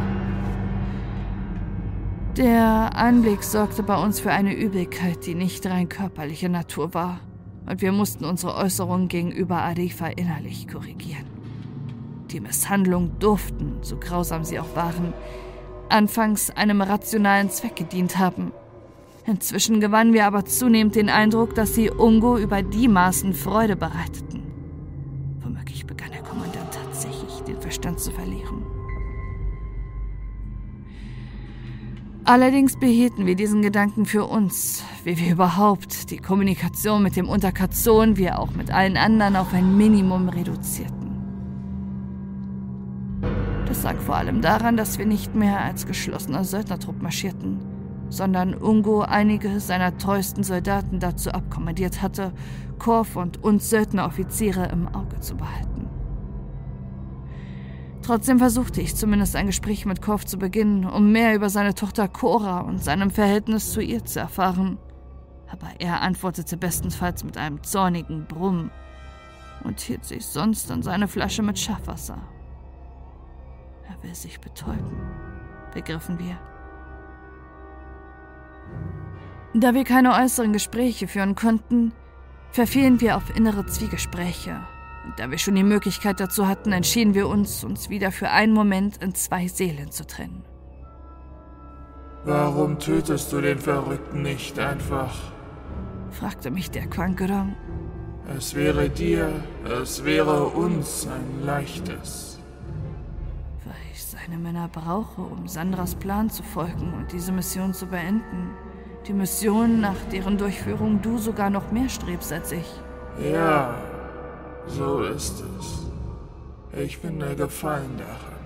Der 2.37 2.95
Anblick 2.95 3.41
sorgte 3.41 3.81
bei 3.81 3.99
uns 3.99 4.19
für 4.19 4.29
eine 4.29 4.53
Übelkeit, 4.55 5.25
die 5.25 5.33
nicht 5.33 5.65
rein 5.65 5.89
körperlicher 5.89 6.49
Natur 6.49 6.93
war, 6.93 7.19
und 7.65 7.81
wir 7.81 7.91
mussten 7.91 8.25
unsere 8.25 8.53
Äußerungen 8.53 9.07
gegenüber 9.07 9.57
Arifa 9.63 10.05
innerlich 10.05 10.67
korrigieren. 10.67 11.25
Die 12.29 12.39
Misshandlungen 12.39 13.17
durften, 13.17 13.77
so 13.81 13.97
grausam 13.97 14.43
sie 14.43 14.59
auch 14.59 14.75
waren, 14.75 15.13
anfangs 15.89 16.51
einem 16.51 16.81
rationalen 16.81 17.49
Zweck 17.49 17.75
gedient 17.75 18.19
haben. 18.19 18.51
Inzwischen 19.25 19.79
gewannen 19.79 20.13
wir 20.13 20.27
aber 20.27 20.45
zunehmend 20.45 20.93
den 20.93 21.09
Eindruck, 21.09 21.55
dass 21.55 21.73
sie 21.73 21.89
Ungo 21.89 22.37
über 22.37 22.61
die 22.61 22.87
Maßen 22.87 23.33
Freude 23.33 23.75
bereiteten. 23.75 24.43
Womöglich 25.39 25.87
begann 25.87 26.11
der 26.11 26.21
Kommandant 26.21 26.69
tatsächlich 26.71 27.41
den 27.47 27.59
Verstand 27.59 27.99
zu 27.99 28.11
verlieren. 28.11 28.66
Allerdings 32.29 32.75
behielten 32.75 33.25
wir 33.25 33.35
diesen 33.35 33.61
Gedanken 33.61 34.05
für 34.05 34.25
uns, 34.25 34.83
wie 35.05 35.17
wir 35.17 35.31
überhaupt 35.31 36.11
die 36.11 36.17
Kommunikation 36.17 37.01
mit 37.01 37.15
dem 37.15 37.29
Unterkazon 37.29 38.17
wie 38.17 38.29
auch 38.29 38.51
mit 38.51 38.69
allen 38.69 38.97
anderen 38.97 39.37
auf 39.37 39.53
ein 39.53 39.77
Minimum 39.77 40.27
reduzierten. 40.27 41.07
Das 43.65 43.81
lag 43.83 43.95
vor 43.99 44.17
allem 44.17 44.41
daran, 44.41 44.75
dass 44.75 44.97
wir 44.97 45.05
nicht 45.05 45.35
mehr 45.35 45.61
als 45.61 45.87
geschlossener 45.87 46.43
Söldnertrupp 46.43 47.01
marschierten, 47.01 47.59
sondern 48.09 48.55
Ungo 48.55 49.03
einige 49.03 49.61
seiner 49.61 49.97
treuesten 49.97 50.43
Soldaten 50.43 50.99
dazu 50.99 51.31
abkommandiert 51.31 52.01
hatte, 52.01 52.33
Korf 52.77 53.15
und 53.15 53.41
uns 53.41 53.69
Söldneroffiziere 53.69 54.67
im 54.67 54.93
Auge 54.93 55.21
zu 55.21 55.37
behalten. 55.37 55.76
Trotzdem 58.07 58.39
versuchte 58.39 58.79
ich 58.79 58.95
zumindest 58.95 59.35
ein 59.35 59.47
Gespräch 59.47 59.85
mit 59.85 60.01
Korf 60.01 60.25
zu 60.25 60.39
beginnen, 60.39 60.85
um 60.85 61.11
mehr 61.11 61.35
über 61.35 61.49
seine 61.49 61.75
Tochter 61.75 62.07
Cora 62.07 62.61
und 62.61 62.81
seinem 62.81 63.11
Verhältnis 63.11 63.73
zu 63.73 63.81
ihr 63.81 64.05
zu 64.05 64.21
erfahren. 64.21 64.77
Aber 65.51 65.67
er 65.79 65.99
antwortete 65.99 66.55
bestenfalls 66.55 67.25
mit 67.25 67.37
einem 67.37 67.61
zornigen 67.63 68.25
Brumm 68.25 68.71
und 69.65 69.81
hielt 69.81 70.05
sich 70.05 70.25
sonst 70.25 70.71
an 70.71 70.83
seine 70.83 71.09
Flasche 71.09 71.43
mit 71.43 71.59
Schaffwasser. 71.59 72.17
Er 73.89 74.01
will 74.01 74.15
sich 74.15 74.39
betäuben, 74.39 75.01
begriffen 75.73 76.17
wir. 76.17 76.37
Da 79.53 79.73
wir 79.73 79.83
keine 79.83 80.13
äußeren 80.13 80.53
Gespräche 80.53 81.09
führen 81.09 81.35
konnten, 81.35 81.91
verfielen 82.51 83.01
wir 83.01 83.17
auf 83.17 83.35
innere 83.35 83.65
Zwiegespräche 83.65 84.61
da 85.15 85.31
wir 85.31 85.37
schon 85.37 85.55
die 85.55 85.63
Möglichkeit 85.63 86.19
dazu 86.19 86.47
hatten, 86.47 86.71
entschieden 86.71 87.13
wir 87.13 87.27
uns, 87.27 87.63
uns 87.63 87.89
wieder 87.89 88.11
für 88.11 88.29
einen 88.29 88.53
Moment 88.53 88.97
in 88.97 89.15
zwei 89.15 89.47
Seelen 89.47 89.91
zu 89.91 90.05
trennen. 90.05 90.43
Warum 92.25 92.77
tötest 92.77 93.31
du 93.31 93.39
den 93.39 93.59
Verrückten 93.59 94.21
nicht 94.21 94.59
einfach? 94.59 95.15
fragte 96.11 96.51
mich 96.51 96.71
der 96.71 96.87
Quankerong. 96.87 97.55
Es 98.35 98.55
wäre 98.55 98.89
dir, 98.89 99.31
es 99.81 100.03
wäre 100.03 100.47
uns 100.47 101.07
ein 101.07 101.45
leichtes. 101.45 102.39
Weil 103.63 103.75
ich 103.93 104.03
seine 104.03 104.37
Männer 104.37 104.67
brauche, 104.67 105.21
um 105.21 105.47
Sandras 105.47 105.95
Plan 105.95 106.29
zu 106.29 106.43
folgen 106.43 106.93
und 106.97 107.13
diese 107.13 107.31
Mission 107.31 107.73
zu 107.73 107.85
beenden. 107.85 108.49
Die 109.07 109.13
Mission, 109.13 109.79
nach 109.79 109.95
deren 110.11 110.37
Durchführung 110.37 111.01
du 111.01 111.17
sogar 111.17 111.49
noch 111.49 111.71
mehr 111.71 111.87
strebst 111.87 112.33
als 112.33 112.51
ich. 112.51 112.67
Ja, 113.31 113.73
So 114.67 115.01
ist 115.01 115.43
es. 115.59 115.87
Ich 116.79 116.97
finde 116.97 117.35
Gefallen 117.35 117.97
daran. 117.97 118.37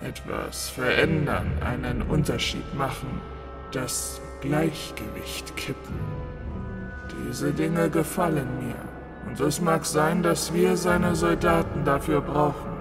Etwas 0.00 0.68
verändern, 0.70 1.50
einen 1.64 2.02
Unterschied 2.02 2.74
machen, 2.74 3.20
das 3.72 4.20
Gleichgewicht 4.40 5.56
kippen. 5.56 5.98
Diese 7.10 7.52
Dinge 7.52 7.90
gefallen 7.90 8.48
mir. 8.66 8.76
Und 9.26 9.40
es 9.40 9.60
mag 9.60 9.84
sein, 9.84 10.22
dass 10.22 10.52
wir 10.52 10.76
seine 10.76 11.14
Soldaten 11.16 11.84
dafür 11.84 12.20
brauchen. 12.20 12.72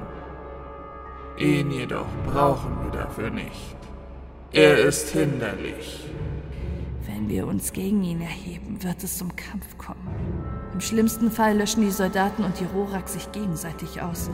Ihn 1.38 1.72
jedoch 1.72 2.08
brauchen 2.32 2.78
wir 2.84 2.92
dafür 2.92 3.30
nicht. 3.30 3.78
Er 4.52 4.78
ist 4.78 5.10
hinderlich. 5.10 6.06
Wenn 7.08 7.28
wir 7.28 7.48
uns 7.48 7.74
gegen 7.74 8.04
ihn 8.04 8.22
erheben, 8.22 8.84
wird 8.84 9.04
es 9.04 9.18
zum 9.18 9.36
Kampf 9.36 9.78
kommen. 9.78 10.53
Im 10.74 10.82
schlimmsten 10.82 11.30
Fall 11.30 11.58
löschen 11.58 11.82
die 11.82 11.92
Soldaten 11.92 12.44
und 12.44 12.60
die 12.60 12.66
Rorak 12.66 13.08
sich 13.08 13.32
gegenseitig 13.32 14.02
aus. 14.02 14.30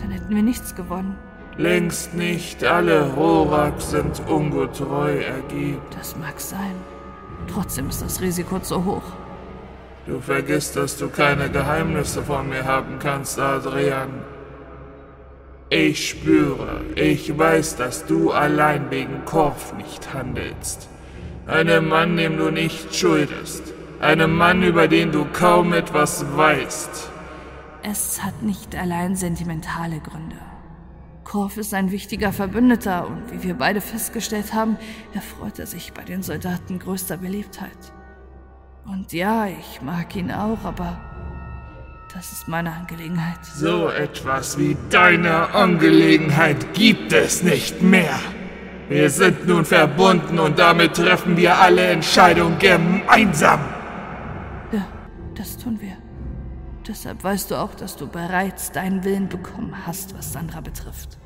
Dann 0.00 0.10
hätten 0.10 0.34
wir 0.34 0.42
nichts 0.42 0.74
gewonnen. 0.74 1.16
Längst 1.56 2.14
nicht 2.14 2.64
alle 2.64 3.12
Rorak 3.12 3.80
sind 3.80 4.20
ungetreu 4.28 5.18
ergeben. 5.20 5.80
Das 5.96 6.16
mag 6.16 6.40
sein. 6.40 6.74
Trotzdem 7.52 7.88
ist 7.88 8.02
das 8.02 8.20
Risiko 8.20 8.58
zu 8.58 8.84
hoch. 8.84 9.04
Du 10.06 10.20
vergisst, 10.20 10.74
dass 10.76 10.96
du 10.96 11.08
keine 11.08 11.48
Geheimnisse 11.48 12.22
von 12.22 12.48
mir 12.48 12.64
haben 12.64 12.98
kannst, 12.98 13.38
Adrian. 13.38 14.10
Ich 15.70 16.08
spüre, 16.08 16.82
ich 16.96 17.38
weiß, 17.38 17.76
dass 17.76 18.04
du 18.04 18.32
allein 18.32 18.90
wegen 18.90 19.24
Korf 19.24 19.74
nicht 19.74 20.12
handelst. 20.12 20.88
Einem 21.46 21.88
Mann, 21.88 22.16
dem 22.16 22.36
du 22.36 22.50
nicht 22.50 22.94
schuldest. 22.94 23.73
Einem 24.04 24.36
Mann, 24.36 24.62
über 24.62 24.86
den 24.86 25.12
du 25.12 25.24
kaum 25.32 25.72
etwas 25.72 26.26
weißt. 26.36 27.10
Es 27.82 28.22
hat 28.22 28.42
nicht 28.42 28.76
allein 28.76 29.16
sentimentale 29.16 29.98
Gründe. 29.98 30.36
Korf 31.24 31.56
ist 31.56 31.72
ein 31.72 31.90
wichtiger 31.90 32.30
Verbündeter 32.30 33.06
und 33.06 33.32
wie 33.32 33.42
wir 33.42 33.54
beide 33.54 33.80
festgestellt 33.80 34.52
haben, 34.52 34.76
erfreut 35.14 35.58
er 35.58 35.66
sich 35.66 35.94
bei 35.94 36.02
den 36.02 36.22
Soldaten 36.22 36.78
größter 36.78 37.16
Beliebtheit. 37.16 37.78
Und 38.84 39.14
ja, 39.14 39.46
ich 39.46 39.80
mag 39.80 40.14
ihn 40.14 40.30
auch, 40.30 40.62
aber 40.64 41.00
das 42.12 42.30
ist 42.30 42.46
meine 42.46 42.72
Angelegenheit. 42.72 43.42
So 43.54 43.88
etwas 43.88 44.58
wie 44.58 44.76
deine 44.90 45.54
Angelegenheit 45.54 46.74
gibt 46.74 47.14
es 47.14 47.42
nicht 47.42 47.80
mehr. 47.80 48.20
Wir 48.90 49.08
sind 49.08 49.48
nun 49.48 49.64
verbunden 49.64 50.38
und 50.38 50.58
damit 50.58 50.92
treffen 50.92 51.38
wir 51.38 51.58
alle 51.58 51.86
Entscheidungen 51.86 52.58
gemeinsam. 52.58 53.60
Das 55.34 55.56
tun 55.56 55.80
wir. 55.80 55.96
Deshalb 56.86 57.24
weißt 57.24 57.50
du 57.50 57.56
auch, 57.56 57.74
dass 57.74 57.96
du 57.96 58.06
bereits 58.06 58.72
deinen 58.72 59.04
Willen 59.04 59.28
bekommen 59.28 59.86
hast, 59.86 60.16
was 60.16 60.32
Sandra 60.32 60.60
betrifft. 60.60 61.18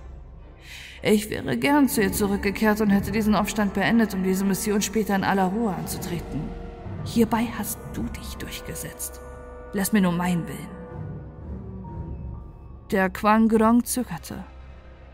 Ich 1.03 1.31
wäre 1.31 1.57
gern 1.57 1.89
zu 1.89 2.03
ihr 2.03 2.13
zurückgekehrt 2.13 2.81
und 2.81 2.91
hätte 2.91 3.13
diesen 3.13 3.35
Aufstand 3.35 3.75
beendet, 3.75 4.15
um 4.15 4.23
diese 4.23 4.45
Mission 4.45 4.83
später 4.83 5.15
in 5.15 5.25
aller 5.25 5.47
Ruhe 5.47 5.75
anzutreten. 5.75 6.43
Hierbei 7.05 7.47
hast 7.57 7.79
du 7.95 8.03
dich 8.03 8.37
durchgesetzt. 8.37 9.21
Lass 9.73 9.93
mir 9.93 10.01
nur 10.01 10.13
meinen 10.13 10.47
Willen. 10.49 10.79
Der 12.91 13.11
Quang 13.11 13.49
Grong 13.49 13.85
zögerte. 13.85 14.45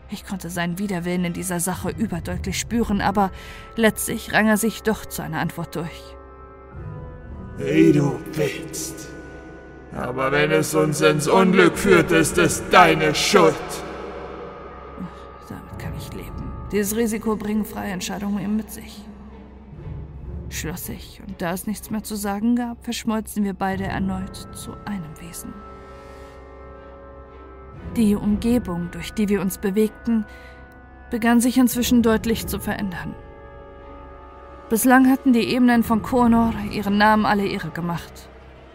Ich 0.09 0.25
konnte 0.25 0.49
seinen 0.49 0.79
Widerwillen 0.79 1.25
in 1.25 1.33
dieser 1.33 1.59
Sache 1.59 1.89
überdeutlich 1.89 2.59
spüren, 2.59 3.01
aber 3.01 3.31
letztlich 3.75 4.33
rang 4.33 4.47
er 4.47 4.57
sich 4.57 4.83
doch 4.83 5.05
zu 5.05 5.23
einer 5.23 5.39
Antwort 5.39 5.75
durch. 5.75 6.14
Wie 7.57 7.91
du 7.91 8.19
willst. 8.33 9.09
Aber 9.95 10.31
wenn 10.31 10.51
es 10.51 10.75
uns 10.75 10.99
ins 11.01 11.27
Unglück 11.27 11.77
führt, 11.77 12.11
ist 12.11 12.37
es 12.37 12.61
deine 12.69 13.15
Schuld. 13.15 13.55
Damit 15.47 15.79
kann 15.79 15.93
ich 15.97 16.13
leben. 16.13 16.51
Dieses 16.71 16.97
Risiko 16.97 17.37
bringen 17.37 17.63
freie 17.63 17.91
Entscheidungen 17.91 18.43
eben 18.43 18.57
mit 18.57 18.71
sich. 18.71 19.01
Schloss 20.49 20.89
ich, 20.89 21.21
und 21.25 21.41
da 21.41 21.53
es 21.53 21.65
nichts 21.65 21.89
mehr 21.89 22.03
zu 22.03 22.15
sagen 22.15 22.55
gab, 22.55 22.83
verschmolzen 22.83 23.43
wir 23.43 23.53
beide 23.53 23.85
erneut 23.85 24.35
zu 24.53 24.71
einem 24.85 25.19
Wesen. 25.21 25.53
Die 27.95 28.15
Umgebung, 28.15 28.89
durch 28.91 29.13
die 29.13 29.29
wir 29.29 29.41
uns 29.41 29.57
bewegten, 29.57 30.25
begann 31.09 31.39
sich 31.39 31.57
inzwischen 31.57 32.01
deutlich 32.01 32.47
zu 32.47 32.59
verändern. 32.59 33.15
Bislang 34.67 35.11
hatten 35.11 35.31
die 35.31 35.53
Ebenen 35.53 35.83
von 35.83 36.01
Konor 36.01 36.51
ihren 36.71 36.97
Namen 36.97 37.27
alle 37.27 37.45
irre 37.45 37.69
gemacht. 37.69 38.29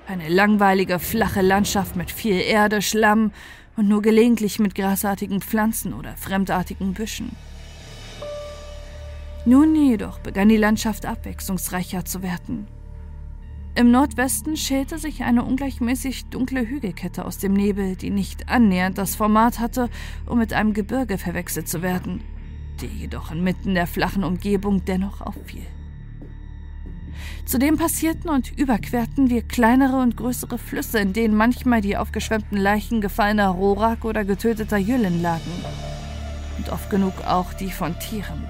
Eine 0.06 0.28
langweilige, 0.28 1.00
flache 1.00 1.40
Landschaft 1.40 1.96
mit 1.96 2.12
viel 2.12 2.40
Erde, 2.40 2.80
Schlamm 2.80 3.32
und 3.76 3.88
nur 3.88 4.00
gelegentlich 4.00 4.60
mit 4.60 4.76
grasartigen 4.76 5.40
Pflanzen 5.40 5.92
oder 5.92 6.16
fremdartigen 6.16 6.94
Büschen. 6.94 7.32
Nun 9.44 9.74
jedoch 9.74 10.20
begann 10.20 10.48
die 10.48 10.56
Landschaft 10.56 11.06
abwechslungsreicher 11.06 12.04
zu 12.04 12.22
werden. 12.22 12.68
Im 13.74 13.90
Nordwesten 13.90 14.56
schälte 14.56 14.96
sich 14.96 15.24
eine 15.24 15.42
ungleichmäßig 15.42 16.26
dunkle 16.26 16.68
Hügelkette 16.68 17.24
aus 17.24 17.38
dem 17.38 17.54
Nebel, 17.54 17.96
die 17.96 18.10
nicht 18.10 18.48
annähernd 18.48 18.96
das 18.96 19.16
Format 19.16 19.58
hatte, 19.58 19.88
um 20.26 20.38
mit 20.38 20.52
einem 20.52 20.72
Gebirge 20.72 21.18
verwechselt 21.18 21.68
zu 21.68 21.82
werden, 21.82 22.22
die 22.80 22.86
jedoch 22.86 23.32
inmitten 23.32 23.74
der 23.74 23.88
flachen 23.88 24.22
Umgebung 24.22 24.84
dennoch 24.84 25.20
auffiel. 25.20 25.66
Zudem 27.44 27.76
passierten 27.76 28.30
und 28.30 28.56
überquerten 28.58 29.30
wir 29.30 29.42
kleinere 29.42 29.96
und 29.96 30.16
größere 30.16 30.58
Flüsse, 30.58 30.98
in 31.00 31.12
denen 31.12 31.34
manchmal 31.34 31.80
die 31.80 31.96
aufgeschwemmten 31.96 32.58
Leichen 32.58 33.00
gefallener 33.00 33.48
Rorak 33.48 34.04
oder 34.04 34.24
getöteter 34.24 34.76
Jüllen 34.76 35.22
lagen. 35.22 35.50
Und 36.58 36.70
oft 36.70 36.90
genug 36.90 37.14
auch 37.26 37.52
die 37.54 37.70
von 37.70 37.98
Tieren, 37.98 38.44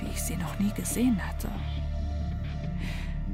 wie 0.00 0.10
ich 0.12 0.22
sie 0.22 0.36
noch 0.36 0.58
nie 0.58 0.72
gesehen 0.74 1.20
hatte. 1.28 1.48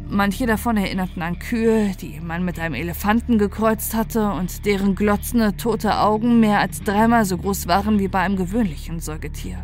Manche 0.08 0.46
davon 0.46 0.76
erinnerten 0.76 1.22
an 1.22 1.38
Kühe, 1.38 1.92
die 2.00 2.20
man 2.20 2.44
mit 2.44 2.58
einem 2.58 2.74
Elefanten 2.74 3.38
gekreuzt 3.38 3.94
hatte 3.94 4.32
und 4.32 4.66
deren 4.66 4.94
glotzende, 4.94 5.56
tote 5.56 5.98
Augen 5.98 6.40
mehr 6.40 6.60
als 6.60 6.82
dreimal 6.82 7.24
so 7.24 7.38
groß 7.38 7.66
waren 7.68 7.98
wie 7.98 8.08
bei 8.08 8.20
einem 8.20 8.36
gewöhnlichen 8.36 9.00
Säugetier. 9.00 9.58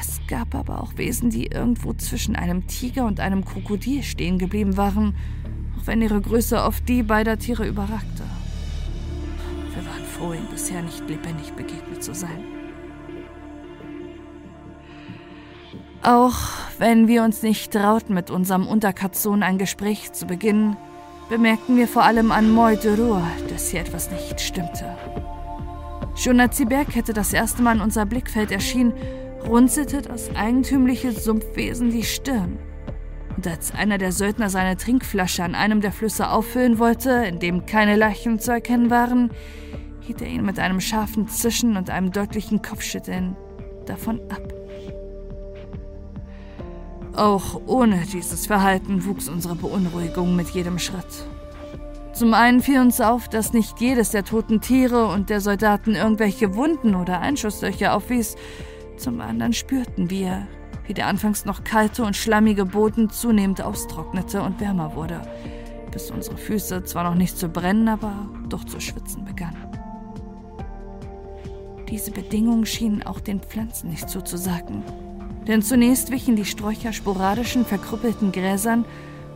Es 0.00 0.20
gab 0.26 0.54
aber 0.54 0.82
auch 0.82 0.96
Wesen, 0.96 1.28
die 1.28 1.46
irgendwo 1.46 1.92
zwischen 1.92 2.34
einem 2.34 2.66
Tiger 2.66 3.04
und 3.04 3.20
einem 3.20 3.44
Krokodil 3.44 4.02
stehen 4.02 4.38
geblieben 4.38 4.78
waren, 4.78 5.14
auch 5.78 5.86
wenn 5.86 6.00
ihre 6.00 6.20
Größe 6.20 6.62
oft 6.62 6.88
die 6.88 7.02
beider 7.02 7.38
Tiere 7.38 7.66
überragte. 7.66 8.22
Wir 9.74 9.84
waren 9.84 10.04
froh, 10.04 10.32
ihnen 10.32 10.48
bisher 10.50 10.80
nicht 10.82 11.06
lebendig 11.06 11.52
begegnet 11.52 12.02
zu 12.02 12.14
sein. 12.14 12.44
Auch 16.02 16.38
wenn 16.78 17.06
wir 17.06 17.22
uns 17.22 17.42
nicht 17.42 17.72
trauten, 17.72 18.14
mit 18.14 18.30
unserem 18.30 18.66
Unterkatzsohn 18.66 19.42
ein 19.42 19.58
Gespräch 19.58 20.12
zu 20.12 20.26
beginnen, 20.26 20.78
bemerkten 21.28 21.76
wir 21.76 21.86
vor 21.86 22.04
allem 22.04 22.32
an 22.32 22.50
Moiderur, 22.50 23.22
dass 23.50 23.68
hier 23.68 23.80
etwas 23.80 24.10
nicht 24.10 24.40
stimmte. 24.40 24.96
Schon 26.16 26.40
als 26.40 26.56
die 26.56 26.64
Bergkette 26.64 27.12
das 27.12 27.34
erste 27.34 27.62
Mal 27.62 27.76
in 27.76 27.82
unser 27.82 28.06
Blickfeld 28.06 28.50
erschien, 28.50 28.94
runzelte 29.46 30.02
das 30.02 30.34
eigentümliche 30.34 31.12
Sumpfwesen 31.12 31.90
die 31.90 32.04
Stirn. 32.04 32.58
Und 33.36 33.46
als 33.46 33.72
einer 33.72 33.98
der 33.98 34.12
Söldner 34.12 34.50
seine 34.50 34.76
Trinkflasche 34.76 35.42
an 35.42 35.54
einem 35.54 35.80
der 35.80 35.92
Flüsse 35.92 36.30
auffüllen 36.30 36.78
wollte, 36.78 37.10
in 37.10 37.38
dem 37.38 37.66
keine 37.66 37.96
Leichen 37.96 38.38
zu 38.38 38.52
erkennen 38.52 38.90
waren, 38.90 39.30
hielt 40.00 40.20
er 40.20 40.28
ihn 40.28 40.44
mit 40.44 40.58
einem 40.58 40.80
scharfen 40.80 41.28
Zischen 41.28 41.76
und 41.76 41.88
einem 41.90 42.10
deutlichen 42.10 42.62
Kopfschütteln 42.62 43.36
davon 43.86 44.20
ab. 44.30 44.52
Auch 47.16 47.60
ohne 47.66 48.02
dieses 48.12 48.46
Verhalten 48.46 49.04
wuchs 49.04 49.28
unsere 49.28 49.56
Beunruhigung 49.56 50.36
mit 50.36 50.50
jedem 50.50 50.78
Schritt. 50.78 51.26
Zum 52.12 52.34
einen 52.34 52.60
fiel 52.60 52.80
uns 52.80 53.00
auf, 53.00 53.28
dass 53.28 53.52
nicht 53.52 53.80
jedes 53.80 54.10
der 54.10 54.24
toten 54.24 54.60
Tiere 54.60 55.06
und 55.06 55.30
der 55.30 55.40
Soldaten 55.40 55.94
irgendwelche 55.94 56.54
Wunden 56.54 56.94
oder 56.94 57.20
Einschusslöcher 57.20 57.94
aufwies. 57.94 58.36
Zum 59.00 59.22
anderen 59.22 59.54
spürten 59.54 60.10
wir, 60.10 60.46
wie 60.86 60.92
der 60.92 61.06
anfangs 61.06 61.46
noch 61.46 61.64
kalte 61.64 62.04
und 62.04 62.18
schlammige 62.18 62.66
Boden 62.66 63.08
zunehmend 63.08 63.62
austrocknete 63.62 64.42
und 64.42 64.60
wärmer 64.60 64.94
wurde, 64.94 65.22
bis 65.90 66.10
unsere 66.10 66.36
Füße 66.36 66.84
zwar 66.84 67.04
noch 67.04 67.14
nicht 67.14 67.38
zu 67.38 67.48
brennen, 67.48 67.88
aber 67.88 68.12
doch 68.50 68.62
zu 68.64 68.78
schwitzen 68.78 69.24
begannen. 69.24 69.66
Diese 71.88 72.10
Bedingungen 72.10 72.66
schienen 72.66 73.02
auch 73.02 73.20
den 73.20 73.40
Pflanzen 73.40 73.88
nicht 73.88 74.10
zuzusagen. 74.10 74.82
Denn 75.48 75.62
zunächst 75.62 76.10
wichen 76.10 76.36
die 76.36 76.44
Sträucher 76.44 76.92
sporadischen, 76.92 77.64
verkrüppelten 77.64 78.32
Gräsern, 78.32 78.84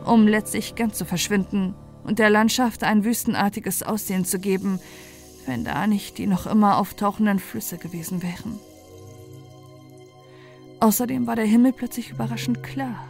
um 0.05 0.27
letztlich 0.27 0.75
ganz 0.75 0.95
zu 0.95 1.05
verschwinden 1.05 1.73
und 2.03 2.19
der 2.19 2.29
Landschaft 2.29 2.83
ein 2.83 3.03
wüstenartiges 3.03 3.81
Aussehen 3.81 4.25
zu 4.25 4.37
geben, 4.37 4.79
wenn 5.47 5.63
da 5.63 5.87
nicht 5.87 6.19
die 6.19 6.27
noch 6.27 6.45
immer 6.45 6.77
auftauchenden 6.77 7.39
Flüsse 7.39 7.79
gewesen 7.79 8.21
wären. 8.21 8.59
Außerdem 10.79 11.27
war 11.27 11.35
der 11.35 11.45
Himmel 11.45 11.73
plötzlich 11.73 12.11
überraschend 12.11 12.63
klar. 12.63 13.07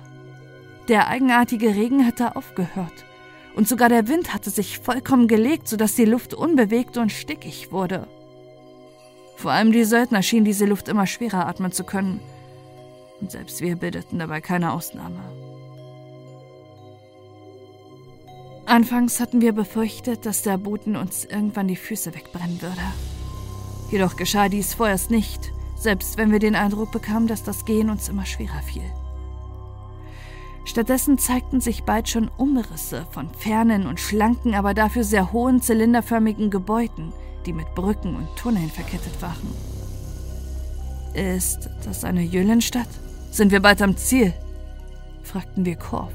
Der 0.87 1.07
eigenartige 1.07 1.75
Regen 1.75 2.05
hatte 2.05 2.35
aufgehört 2.35 3.05
und 3.55 3.67
sogar 3.67 3.89
der 3.89 4.07
Wind 4.07 4.33
hatte 4.33 4.49
sich 4.49 4.79
vollkommen 4.79 5.27
gelegt, 5.27 5.67
sodass 5.67 5.95
die 5.95 6.05
Luft 6.05 6.33
unbewegt 6.33 6.97
und 6.97 7.11
stickig 7.11 7.71
wurde. 7.71 8.07
Vor 9.37 9.51
allem 9.51 9.71
die 9.71 9.83
Söldner 9.83 10.21
schienen 10.21 10.45
diese 10.45 10.65
Luft 10.65 10.87
immer 10.87 11.07
schwerer 11.07 11.47
atmen 11.47 11.71
zu 11.71 11.83
können. 11.83 12.19
Und 13.19 13.31
selbst 13.31 13.61
wir 13.61 13.75
bildeten 13.75 14.19
dabei 14.19 14.41
keine 14.41 14.71
Ausnahme. 14.71 15.19
Anfangs 18.65 19.19
hatten 19.19 19.41
wir 19.41 19.53
befürchtet, 19.53 20.25
dass 20.25 20.41
der 20.41 20.57
Boden 20.57 20.95
uns 20.95 21.23
irgendwann 21.23 21.67
die 21.67 21.75
Füße 21.75 22.13
wegbrennen 22.13 22.61
würde. 22.61 22.81
Jedoch 23.91 24.15
geschah 24.15 24.49
dies 24.49 24.73
vorerst 24.73 25.11
nicht, 25.11 25.53
selbst 25.85 26.17
wenn 26.17 26.31
wir 26.31 26.39
den 26.39 26.55
Eindruck 26.55 26.91
bekamen, 26.91 27.27
dass 27.27 27.43
das 27.43 27.63
Gehen 27.63 27.91
uns 27.91 28.09
immer 28.09 28.25
schwerer 28.25 28.63
fiel. 28.63 28.91
Stattdessen 30.65 31.19
zeigten 31.19 31.61
sich 31.61 31.83
bald 31.83 32.09
schon 32.09 32.27
Umrisse 32.37 33.05
von 33.11 33.29
fernen 33.29 33.85
und 33.85 33.99
schlanken, 33.99 34.55
aber 34.55 34.73
dafür 34.73 35.03
sehr 35.03 35.31
hohen 35.31 35.61
zylinderförmigen 35.61 36.49
Gebäuden, 36.49 37.13
die 37.45 37.53
mit 37.53 37.75
Brücken 37.75 38.15
und 38.15 38.27
Tunneln 38.35 38.71
verkettet 38.71 39.21
waren. 39.21 39.53
Ist 41.13 41.69
das 41.85 42.03
eine 42.03 42.23
Jüllenstadt? 42.23 42.89
Sind 43.29 43.51
wir 43.51 43.61
bald 43.61 43.79
am 43.83 43.95
Ziel? 43.95 44.33
fragten 45.21 45.65
wir 45.65 45.75
Korf. 45.75 46.13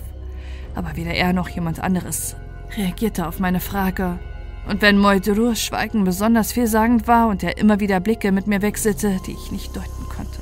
Aber 0.74 0.97
weder 0.97 1.14
er 1.14 1.32
noch 1.32 1.48
jemand 1.48 1.78
anderes 1.78 2.34
reagierte 2.76 3.28
auf 3.28 3.38
meine 3.38 3.60
Frage. 3.60 4.18
Und 4.68 4.82
wenn 4.82 4.98
Moidururs 4.98 5.60
Schweigen 5.60 6.04
besonders 6.04 6.52
vielsagend 6.52 7.08
war 7.08 7.28
und 7.28 7.42
er 7.42 7.58
immer 7.58 7.80
wieder 7.80 8.00
Blicke 8.00 8.30
mit 8.30 8.46
mir 8.46 8.62
wechselte, 8.62 9.18
die 9.26 9.32
ich 9.32 9.50
nicht 9.50 9.74
deuten 9.74 10.08
konnte. 10.08 10.40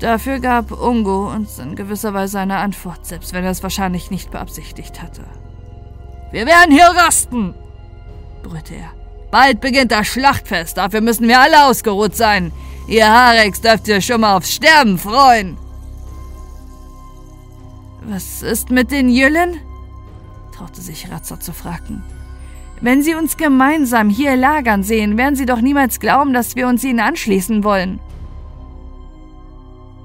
Dafür 0.00 0.38
gab 0.38 0.70
Ungo 0.70 1.30
uns 1.30 1.58
in 1.58 1.76
gewisser 1.76 2.12
Weise 2.14 2.38
eine 2.40 2.58
Antwort, 2.58 3.06
selbst 3.06 3.32
wenn 3.32 3.44
er 3.44 3.50
es 3.50 3.62
wahrscheinlich 3.62 4.10
nicht 4.10 4.30
beabsichtigt 4.30 5.02
hatte. 5.02 5.22
Wir 6.30 6.46
werden 6.46 6.72
hier 6.72 6.86
rasten, 6.86 7.54
brüllte 8.42 8.74
er. 8.74 8.90
Bald 9.30 9.60
beginnt 9.60 9.92
das 9.92 10.06
Schlachtfest, 10.06 10.76
dafür 10.76 11.00
müssen 11.00 11.26
wir 11.26 11.40
alle 11.40 11.66
ausgeruht 11.66 12.14
sein. 12.16 12.52
Ihr 12.86 13.08
Harex 13.08 13.60
dürft 13.60 13.88
ihr 13.88 14.00
schon 14.00 14.20
mal 14.20 14.36
aufs 14.36 14.52
Sterben 14.52 14.98
freuen. 14.98 15.56
Was 18.02 18.42
ist 18.42 18.70
mit 18.70 18.90
den 18.90 19.08
Jüllen? 19.08 19.60
Traute 20.54 20.80
sich 20.80 21.10
Ratzer 21.10 21.40
zu 21.40 21.52
fragen. 21.52 22.02
Wenn 22.80 23.02
sie 23.02 23.14
uns 23.14 23.36
gemeinsam 23.36 24.10
hier 24.10 24.36
lagern 24.36 24.82
sehen, 24.82 25.16
werden 25.16 25.36
sie 25.36 25.46
doch 25.46 25.60
niemals 25.60 26.00
glauben, 26.00 26.32
dass 26.32 26.56
wir 26.56 26.68
uns 26.68 26.84
ihnen 26.84 27.00
anschließen 27.00 27.64
wollen. 27.64 28.00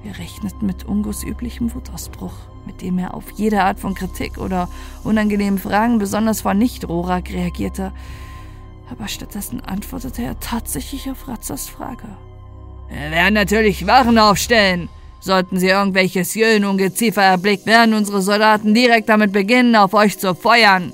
Wir 0.03 0.17
rechneten 0.17 0.65
mit 0.65 0.85
Ungos 0.85 1.23
üblichem 1.23 1.73
Wutausbruch, 1.73 2.33
mit 2.65 2.81
dem 2.81 2.99
er 2.99 3.13
auf 3.13 3.31
jede 3.31 3.63
Art 3.63 3.79
von 3.79 3.95
Kritik 3.95 4.37
oder 4.37 4.69
unangenehmen 5.03 5.59
Fragen 5.59 5.99
besonders 5.99 6.41
von 6.41 6.57
Nicht-Rorak 6.57 7.29
reagierte. 7.31 7.91
Aber 8.89 9.07
stattdessen 9.07 9.61
antwortete 9.61 10.23
er 10.23 10.39
tatsächlich 10.39 11.11
auf 11.11 11.27
Ratzers 11.27 11.67
Frage. 11.67 12.07
Wir 12.87 13.11
werden 13.11 13.33
natürlich 13.33 13.85
Wachen 13.85 14.17
aufstellen. 14.17 14.89
Sollten 15.19 15.59
sie 15.59 15.67
irgendwelches 15.67 16.33
Jöllenungeziefer 16.33 17.21
erblickt, 17.21 17.65
werden 17.65 17.93
unsere 17.93 18.21
Soldaten 18.21 18.73
direkt 18.73 19.09
damit 19.09 19.31
beginnen, 19.33 19.75
auf 19.75 19.93
euch 19.93 20.17
zu 20.17 20.33
feuern. 20.33 20.93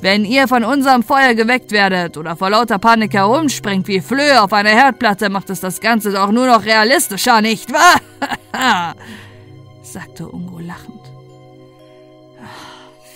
Wenn 0.00 0.24
ihr 0.24 0.48
von 0.48 0.64
unserem 0.64 1.02
Feuer 1.02 1.34
geweckt 1.34 1.72
werdet 1.72 2.16
oder 2.16 2.34
vor 2.34 2.50
lauter 2.50 2.78
Panik 2.78 3.12
herumspringt 3.12 3.86
wie 3.86 4.00
Flöhe 4.00 4.42
auf 4.42 4.52
einer 4.52 4.70
Herdplatte, 4.70 5.28
macht 5.28 5.50
es 5.50 5.60
das 5.60 5.80
Ganze 5.80 6.10
doch 6.10 6.32
nur 6.32 6.46
noch 6.46 6.64
realistischer, 6.64 7.42
nicht 7.42 7.70
wahr? 7.72 8.94
sagte 9.82 10.26
Ungo 10.26 10.58
lachend. 10.58 11.00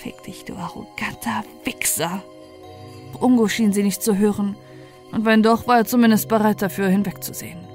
Fick 0.02 0.22
dich, 0.24 0.44
du 0.44 0.54
arroganter 0.54 1.44
Wichser. 1.64 2.22
Ungo 3.18 3.48
schien 3.48 3.72
sie 3.72 3.82
nicht 3.82 4.02
zu 4.02 4.18
hören, 4.18 4.54
und 5.10 5.24
wenn 5.24 5.42
doch, 5.42 5.66
war 5.66 5.78
er 5.78 5.84
zumindest 5.86 6.28
bereit 6.28 6.60
dafür, 6.60 6.88
hinwegzusehen. 6.88 7.73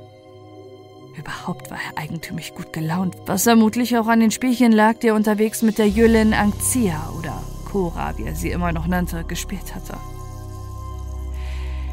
Überhaupt 1.19 1.69
war 1.69 1.77
er 1.77 2.01
eigentümlich 2.01 2.55
gut 2.55 2.71
gelaunt, 2.71 3.17
was 3.25 3.43
vermutlich 3.43 3.97
auch 3.97 4.07
an 4.07 4.21
den 4.21 4.31
Spielchen 4.31 4.71
lag, 4.71 4.99
die 4.99 5.07
er 5.07 5.15
unterwegs 5.15 5.61
mit 5.61 5.77
der 5.77 5.89
Jüllin 5.89 6.33
Angzia 6.33 7.11
oder 7.17 7.43
Cora, 7.69 8.17
wie 8.17 8.23
er 8.23 8.35
sie 8.35 8.51
immer 8.51 8.71
noch 8.71 8.87
nannte, 8.87 9.25
gespielt 9.25 9.75
hatte. 9.75 9.97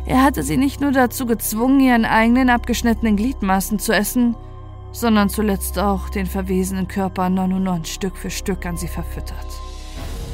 Er 0.07 0.23
hatte 0.23 0.45
sie 0.45 0.57
nicht 0.57 0.81
nur 0.81 0.93
dazu 0.93 1.27
gezwungen, 1.27 1.81
ihren 1.81 2.05
eigenen 2.05 2.51
abgeschnittenen 2.51 3.17
Gliedmaßen 3.17 3.81
zu 3.81 3.93
essen, 3.93 4.37
sondern 4.93 5.29
zuletzt 5.29 5.77
auch 5.81 6.09
den 6.09 6.27
verwesenen 6.27 6.87
Körper 6.87 7.29
non 7.29 7.53
und 7.53 7.65
non 7.65 7.85
Stück 7.85 8.17
für 8.17 8.31
Stück 8.31 8.65
an 8.65 8.77
sie 8.77 8.87
verfüttert, 8.87 9.49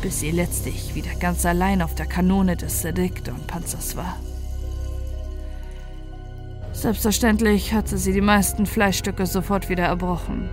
bis 0.03 0.21
sie 0.21 0.31
letztlich 0.31 0.95
wieder 0.95 1.15
ganz 1.15 1.47
allein 1.47 1.81
auf 1.81 1.95
der 1.95 2.07
Kanone 2.07 2.59
des 2.59 2.83
Sedikdon-Panzers 2.83 3.97
war. 3.97 4.19
Selbstverständlich 6.73 7.75
hatte 7.75 7.99
sie 7.99 8.13
die 8.13 8.21
meisten 8.21 8.67
Fleischstücke 8.67 9.27
sofort 9.27 9.69
wieder 9.69 9.85
erbrochen. 9.85 10.49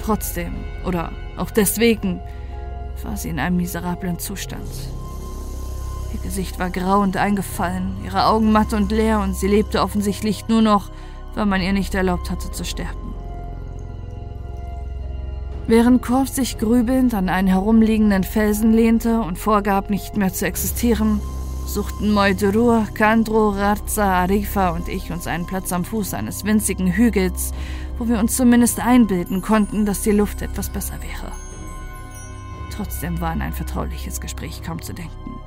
Trotzdem, 0.00 0.52
oder 0.84 1.12
auch 1.36 1.50
deswegen, 1.50 2.20
war 3.02 3.16
sie 3.16 3.28
in 3.28 3.38
einem 3.38 3.56
miserablen 3.56 4.18
Zustand. 4.18 4.68
Ihr 6.12 6.20
Gesicht 6.20 6.58
war 6.58 6.70
grau 6.70 7.00
und 7.00 7.16
eingefallen, 7.16 7.96
ihre 8.04 8.26
Augen 8.26 8.52
matt 8.52 8.74
und 8.74 8.92
leer 8.92 9.20
und 9.20 9.34
sie 9.34 9.48
lebte 9.48 9.80
offensichtlich 9.80 10.48
nur 10.48 10.62
noch, 10.62 10.90
weil 11.34 11.46
man 11.46 11.62
ihr 11.62 11.72
nicht 11.72 11.94
erlaubt 11.94 12.30
hatte 12.30 12.50
zu 12.50 12.64
sterben. 12.64 13.14
Während 15.68 16.02
Korf 16.02 16.28
sich 16.28 16.58
grübelnd 16.58 17.14
an 17.14 17.28
einen 17.28 17.48
herumliegenden 17.48 18.24
Felsen 18.24 18.72
lehnte 18.72 19.20
und 19.20 19.38
vorgab, 19.38 19.90
nicht 19.90 20.16
mehr 20.16 20.32
zu 20.32 20.44
existieren, 20.44 21.20
suchten 21.72 22.12
Moidurur, 22.12 22.86
Kandro, 22.92 23.48
Razza, 23.48 24.04
Arifa 24.04 24.70
und 24.70 24.88
ich 24.88 25.10
uns 25.10 25.26
einen 25.26 25.46
Platz 25.46 25.72
am 25.72 25.86
Fuß 25.86 26.12
eines 26.12 26.44
winzigen 26.44 26.92
Hügels, 26.92 27.52
wo 27.98 28.08
wir 28.08 28.18
uns 28.18 28.36
zumindest 28.36 28.78
einbilden 28.78 29.40
konnten, 29.40 29.86
dass 29.86 30.02
die 30.02 30.10
Luft 30.10 30.42
etwas 30.42 30.68
besser 30.68 30.96
wäre. 31.00 31.32
Trotzdem 32.76 33.22
war 33.22 33.30
an 33.30 33.40
ein 33.40 33.54
vertrauliches 33.54 34.20
Gespräch 34.20 34.62
kaum 34.62 34.82
zu 34.82 34.92
denken. 34.92 35.40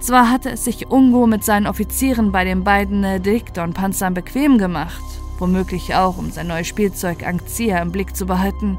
Zwar 0.00 0.30
hatte 0.30 0.50
es 0.50 0.64
sich 0.64 0.90
Ungo 0.90 1.26
mit 1.26 1.44
seinen 1.44 1.66
Offizieren 1.66 2.32
bei 2.32 2.44
den 2.44 2.64
beiden 2.64 3.22
Dikton-Panzern 3.22 4.14
bequem 4.14 4.56
gemacht, 4.56 5.04
womöglich 5.38 5.94
auch, 5.94 6.16
um 6.16 6.30
sein 6.30 6.46
neues 6.46 6.66
Spielzeug 6.66 7.26
Angzia 7.26 7.82
im 7.82 7.92
Blick 7.92 8.16
zu 8.16 8.24
behalten, 8.24 8.78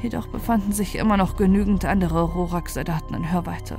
jedoch 0.00 0.28
befanden 0.28 0.72
sich 0.72 0.94
immer 0.94 1.16
noch 1.16 1.36
genügend 1.36 1.84
andere 1.84 2.22
Rorak-Soldaten 2.22 3.14
in 3.14 3.32
Hörweite. 3.32 3.78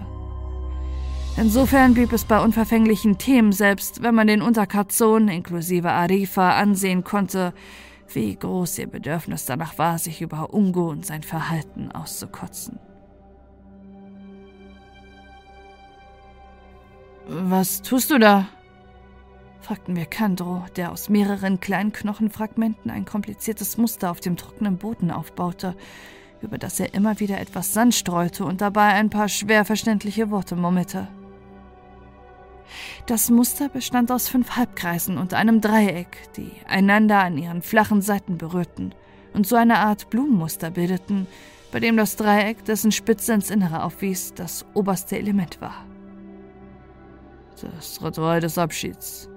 Insofern 1.38 1.94
blieb 1.94 2.14
es 2.14 2.24
bei 2.24 2.41
unverfänglichen 2.41 3.18
Themen, 3.18 3.52
selbst 3.52 4.02
wenn 4.02 4.16
man 4.16 4.28
den 4.28 4.41
Unterkatzon 4.41 5.28
inklusive 5.28 5.91
Arifa 5.91 6.57
ansehen 6.57 7.03
konnte, 7.03 7.53
wie 8.14 8.36
groß 8.36 8.78
ihr 8.80 8.88
Bedürfnis 8.88 9.45
danach 9.45 9.78
war, 9.78 9.98
sich 9.98 10.22
über 10.22 10.53
Ungo 10.53 10.90
und 10.90 11.06
sein 11.06 11.24
Verhalten 11.24 11.91
auszukotzen. 11.91 12.80
Was 17.28 17.82
tust 17.82 18.12
du 18.12 18.18
da? 18.18 18.48
fragten 19.60 19.95
wir 19.95 20.06
Kandro, 20.06 20.64
der 20.78 20.91
aus 20.91 21.10
mehreren 21.10 21.60
kleinen 21.60 21.91
Knochenfragmenten 21.91 22.91
ein 22.91 23.03
kompliziertes 23.03 23.78
Muster 23.78 24.10
auf 24.12 24.22
dem 24.22 24.38
trockenen 24.38 24.78
Boden 24.78 25.12
aufbaute, 25.12 25.76
über 26.41 26.57
das 26.57 26.80
er 26.80 26.94
immer 26.94 27.20
wieder 27.20 27.41
etwas 27.41 27.74
Sand 27.74 27.94
streute 27.94 28.45
und 28.45 28.62
dabei 28.62 28.90
ein 28.94 29.10
paar 29.10 29.28
schwer 29.28 29.66
verständliche 29.66 30.30
Worte 30.30 30.56
murmelte. 30.56 31.10
Das 33.06 33.30
Muster 33.30 33.70
bestand 33.70 34.12
aus 34.12 34.28
fünf 34.28 34.56
Halbkreisen 34.56 35.18
und 35.18 35.34
einem 35.34 35.62
Dreieck, 35.62 36.18
die 36.36 36.52
einander 36.68 37.20
an 37.20 37.38
ihren 37.38 37.62
flachen 37.62 38.02
Seiten 38.02 38.38
berührten 38.38 38.94
und 39.34 39.46
so 39.46 39.56
eine 39.56 39.80
Art 39.80 40.10
Blumenmuster 40.10 40.72
bildeten, 40.72 41.28
bei 41.72 41.80
dem 41.80 41.98
das 41.98 42.16
Dreieck, 42.16 42.64
dessen 42.66 42.92
Spitze 42.92 43.34
ins 43.34 43.50
Innere 43.50 43.84
aufwies, 43.84 44.34
das 44.34 44.66
oberste 44.74 45.18
Element 45.18 45.60
war. 45.62 45.86
Das 47.62 48.02
Ritual 48.04 48.40
des 48.40 48.58
Abschieds, 48.58 49.30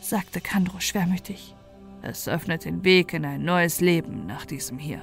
sagte 0.00 0.40
Kandro 0.40 0.80
schwermütig. 0.80 1.54
Es 2.02 2.28
öffnet 2.28 2.64
den 2.64 2.84
Weg 2.84 3.12
in 3.12 3.24
ein 3.24 3.44
neues 3.44 3.80
Leben 3.80 4.26
nach 4.26 4.46
diesem 4.46 4.78
hier. 4.78 5.02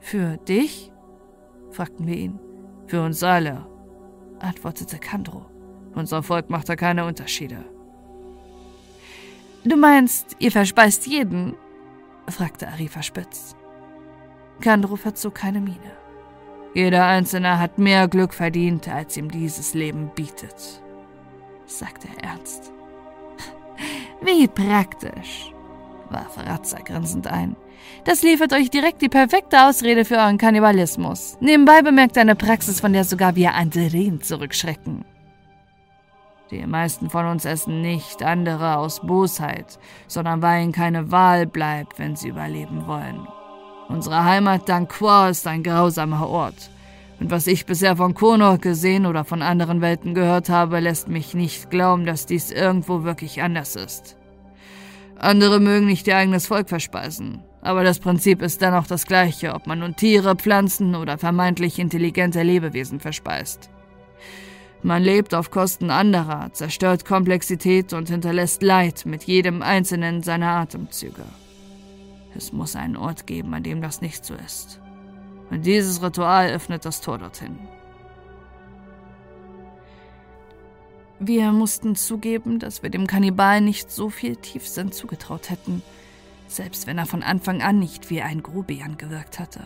Für 0.00 0.36
dich? 0.36 0.92
fragten 1.70 2.06
wir 2.06 2.16
ihn. 2.16 2.38
Für 2.86 3.02
uns 3.02 3.22
alle, 3.22 3.66
antwortete 4.40 4.98
Kandro. 4.98 5.51
Unser 5.94 6.22
Volk 6.22 6.50
macht 6.50 6.68
da 6.68 6.76
keine 6.76 7.04
Unterschiede. 7.04 7.64
Du 9.64 9.76
meinst, 9.76 10.36
ihr 10.38 10.50
verspeist 10.50 11.06
jeden? 11.06 11.54
fragte 12.28 12.68
Arifa 12.68 13.02
spitz. 13.02 13.54
Kandro 14.60 14.96
verzog 14.96 15.34
keine 15.34 15.60
Miene. 15.60 15.96
Jeder 16.74 17.06
Einzelne 17.06 17.58
hat 17.58 17.78
mehr 17.78 18.08
Glück 18.08 18.32
verdient, 18.32 18.88
als 18.88 19.16
ihm 19.16 19.30
dieses 19.30 19.74
Leben 19.74 20.10
bietet, 20.14 20.82
sagte 21.66 22.08
er 22.16 22.30
ernst. 22.30 22.72
Wie 24.22 24.48
praktisch, 24.48 25.52
warf 26.08 26.38
Ratzer 26.38 26.80
grinsend 26.80 27.26
ein. 27.26 27.56
Das 28.04 28.22
liefert 28.22 28.52
euch 28.52 28.70
direkt 28.70 29.02
die 29.02 29.08
perfekte 29.08 29.66
Ausrede 29.66 30.04
für 30.04 30.16
euren 30.16 30.38
Kannibalismus. 30.38 31.36
Nebenbei 31.40 31.82
bemerkt 31.82 32.16
eine 32.16 32.36
Praxis, 32.36 32.80
von 32.80 32.92
der 32.92 33.04
sogar 33.04 33.36
wir 33.36 33.54
Anderen 33.54 34.22
zurückschrecken. 34.22 35.04
Die 36.52 36.66
meisten 36.66 37.08
von 37.08 37.24
uns 37.24 37.46
essen 37.46 37.80
nicht 37.80 38.22
andere 38.22 38.76
aus 38.76 39.00
Bosheit, 39.00 39.78
sondern 40.06 40.42
weil 40.42 40.62
ihnen 40.62 40.72
keine 40.72 41.10
Wahl 41.10 41.46
bleibt, 41.46 41.98
wenn 41.98 42.14
sie 42.14 42.28
überleben 42.28 42.86
wollen. 42.86 43.26
Unsere 43.88 44.22
Heimat 44.22 44.68
Danquois 44.68 45.30
ist 45.30 45.46
ein 45.46 45.62
grausamer 45.62 46.28
Ort. 46.28 46.70
Und 47.18 47.30
was 47.30 47.46
ich 47.46 47.64
bisher 47.64 47.96
von 47.96 48.12
Konor 48.12 48.58
gesehen 48.58 49.06
oder 49.06 49.24
von 49.24 49.40
anderen 49.40 49.80
Welten 49.80 50.12
gehört 50.12 50.50
habe, 50.50 50.80
lässt 50.80 51.08
mich 51.08 51.32
nicht 51.32 51.70
glauben, 51.70 52.04
dass 52.04 52.26
dies 52.26 52.50
irgendwo 52.50 53.02
wirklich 53.02 53.40
anders 53.40 53.74
ist. 53.74 54.18
Andere 55.18 55.58
mögen 55.58 55.86
nicht 55.86 56.06
ihr 56.06 56.18
eigenes 56.18 56.48
Volk 56.48 56.68
verspeisen, 56.68 57.42
aber 57.62 57.82
das 57.82 57.98
Prinzip 57.98 58.42
ist 58.42 58.60
dennoch 58.60 58.86
das 58.86 59.06
gleiche, 59.06 59.54
ob 59.54 59.66
man 59.66 59.78
nun 59.78 59.96
Tiere, 59.96 60.36
Pflanzen 60.36 60.96
oder 60.96 61.16
vermeintlich 61.16 61.78
intelligente 61.78 62.42
Lebewesen 62.42 63.00
verspeist. 63.00 63.70
Man 64.84 65.02
lebt 65.02 65.32
auf 65.34 65.52
Kosten 65.52 65.90
anderer, 65.90 66.52
zerstört 66.52 67.04
Komplexität 67.04 67.92
und 67.92 68.08
hinterlässt 68.08 68.62
Leid 68.62 69.06
mit 69.06 69.22
jedem 69.24 69.62
einzelnen 69.62 70.22
seiner 70.24 70.48
Atemzüge. 70.48 71.24
Es 72.34 72.52
muss 72.52 72.74
einen 72.74 72.96
Ort 72.96 73.26
geben, 73.26 73.54
an 73.54 73.62
dem 73.62 73.80
das 73.80 74.00
nicht 74.00 74.24
so 74.24 74.34
ist. 74.34 74.80
Und 75.50 75.66
dieses 75.66 76.02
Ritual 76.02 76.50
öffnet 76.50 76.84
das 76.84 77.00
Tor 77.00 77.18
dorthin. 77.18 77.58
Wir 81.20 81.52
mussten 81.52 81.94
zugeben, 81.94 82.58
dass 82.58 82.82
wir 82.82 82.90
dem 82.90 83.06
Kannibalen 83.06 83.64
nicht 83.64 83.92
so 83.92 84.10
viel 84.10 84.34
Tiefsinn 84.34 84.90
zugetraut 84.90 85.50
hätten, 85.50 85.82
selbst 86.48 86.88
wenn 86.88 86.98
er 86.98 87.06
von 87.06 87.22
Anfang 87.22 87.62
an 87.62 87.78
nicht 87.78 88.10
wie 88.10 88.22
ein 88.22 88.42
Grobian 88.42 88.96
gewirkt 88.96 89.38
hatte. 89.38 89.60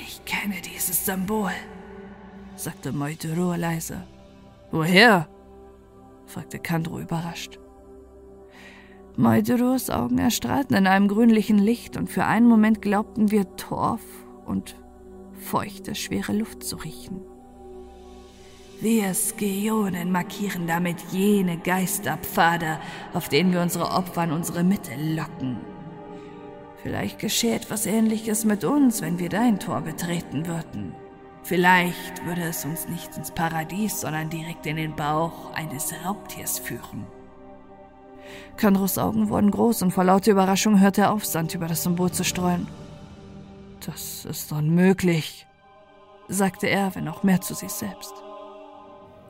Ich 0.00 0.24
kenne 0.24 0.54
dieses 0.62 1.04
Symbol, 1.04 1.52
sagte 2.56 2.92
Moituro 2.92 3.54
leise. 3.54 4.02
Woher? 4.70 5.28
fragte 6.26 6.58
Kandro 6.58 6.98
überrascht. 6.98 7.58
Moiduros 9.16 9.88
Augen 9.88 10.18
erstrahlten 10.18 10.76
in 10.76 10.86
einem 10.86 11.08
grünlichen 11.08 11.58
Licht 11.58 11.96
und 11.96 12.10
für 12.10 12.24
einen 12.24 12.46
Moment 12.46 12.82
glaubten 12.82 13.30
wir 13.30 13.56
Torf 13.56 14.02
und 14.44 14.76
feuchte, 15.32 15.94
schwere 15.94 16.32
Luft 16.32 16.64
zu 16.64 16.76
riechen. 16.76 17.22
Wir 18.80 19.14
Skionen 19.14 20.12
markieren 20.12 20.66
damit 20.66 21.00
jene 21.10 21.56
Geisterpfade, 21.56 22.78
auf 23.14 23.30
denen 23.30 23.54
wir 23.54 23.62
unsere 23.62 23.90
Opfer 23.90 24.24
in 24.24 24.32
unsere 24.32 24.64
Mitte 24.64 24.92
locken. 25.14 25.56
Vielleicht 26.82 27.18
geschähe 27.18 27.54
etwas 27.54 27.86
Ähnliches 27.86 28.44
mit 28.44 28.64
uns, 28.64 29.00
wenn 29.00 29.18
wir 29.18 29.30
dein 29.30 29.58
Tor 29.58 29.80
betreten 29.80 30.46
würden. 30.46 30.94
Vielleicht 31.46 32.26
würde 32.26 32.42
es 32.42 32.64
uns 32.64 32.88
nicht 32.88 33.16
ins 33.16 33.30
Paradies, 33.30 34.00
sondern 34.00 34.28
direkt 34.28 34.66
in 34.66 34.74
den 34.74 34.96
Bauch 34.96 35.52
eines 35.54 35.94
Raubtiers 36.04 36.58
führen. 36.58 37.06
Kandros 38.56 38.98
Augen 38.98 39.28
wurden 39.28 39.52
groß 39.52 39.82
und 39.82 39.92
vor 39.92 40.02
lauter 40.02 40.32
Überraschung 40.32 40.80
hörte 40.80 41.02
er 41.02 41.12
auf, 41.12 41.24
Sand 41.24 41.54
über 41.54 41.68
das 41.68 41.84
Symbol 41.84 42.10
zu 42.10 42.24
streuen. 42.24 42.66
Das 43.84 44.24
ist 44.24 44.50
unmöglich, 44.50 45.46
sagte 46.26 46.66
er, 46.66 46.92
wenn 46.96 47.06
auch 47.06 47.22
mehr 47.22 47.40
zu 47.40 47.54
sich 47.54 47.70
selbst. 47.70 48.14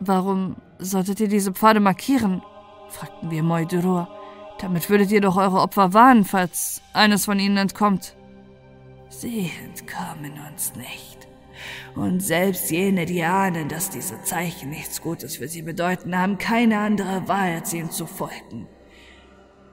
Warum 0.00 0.56
solltet 0.78 1.20
ihr 1.20 1.28
diese 1.28 1.52
Pfade 1.52 1.80
markieren? 1.80 2.40
fragten 2.88 3.30
wir 3.30 3.42
Moiduror. 3.42 4.08
Damit 4.58 4.88
würdet 4.88 5.12
ihr 5.12 5.20
doch 5.20 5.36
eure 5.36 5.60
Opfer 5.60 5.92
warnen, 5.92 6.24
falls 6.24 6.80
eines 6.94 7.26
von 7.26 7.38
ihnen 7.38 7.58
entkommt. 7.58 8.16
Sie 9.10 9.50
entkommen 9.62 10.32
uns 10.50 10.74
nicht. 10.76 11.15
Und 11.96 12.20
selbst 12.20 12.70
jene, 12.70 13.06
die 13.06 13.24
ahnen, 13.24 13.70
dass 13.70 13.88
diese 13.88 14.22
Zeichen 14.22 14.68
nichts 14.68 15.00
Gutes 15.00 15.36
für 15.36 15.48
sie 15.48 15.62
bedeuten, 15.62 16.16
haben 16.16 16.36
keine 16.36 16.78
andere 16.78 17.26
Wahl, 17.26 17.54
als 17.54 17.72
ihnen 17.72 17.90
zu 17.90 18.06
folgen. 18.06 18.68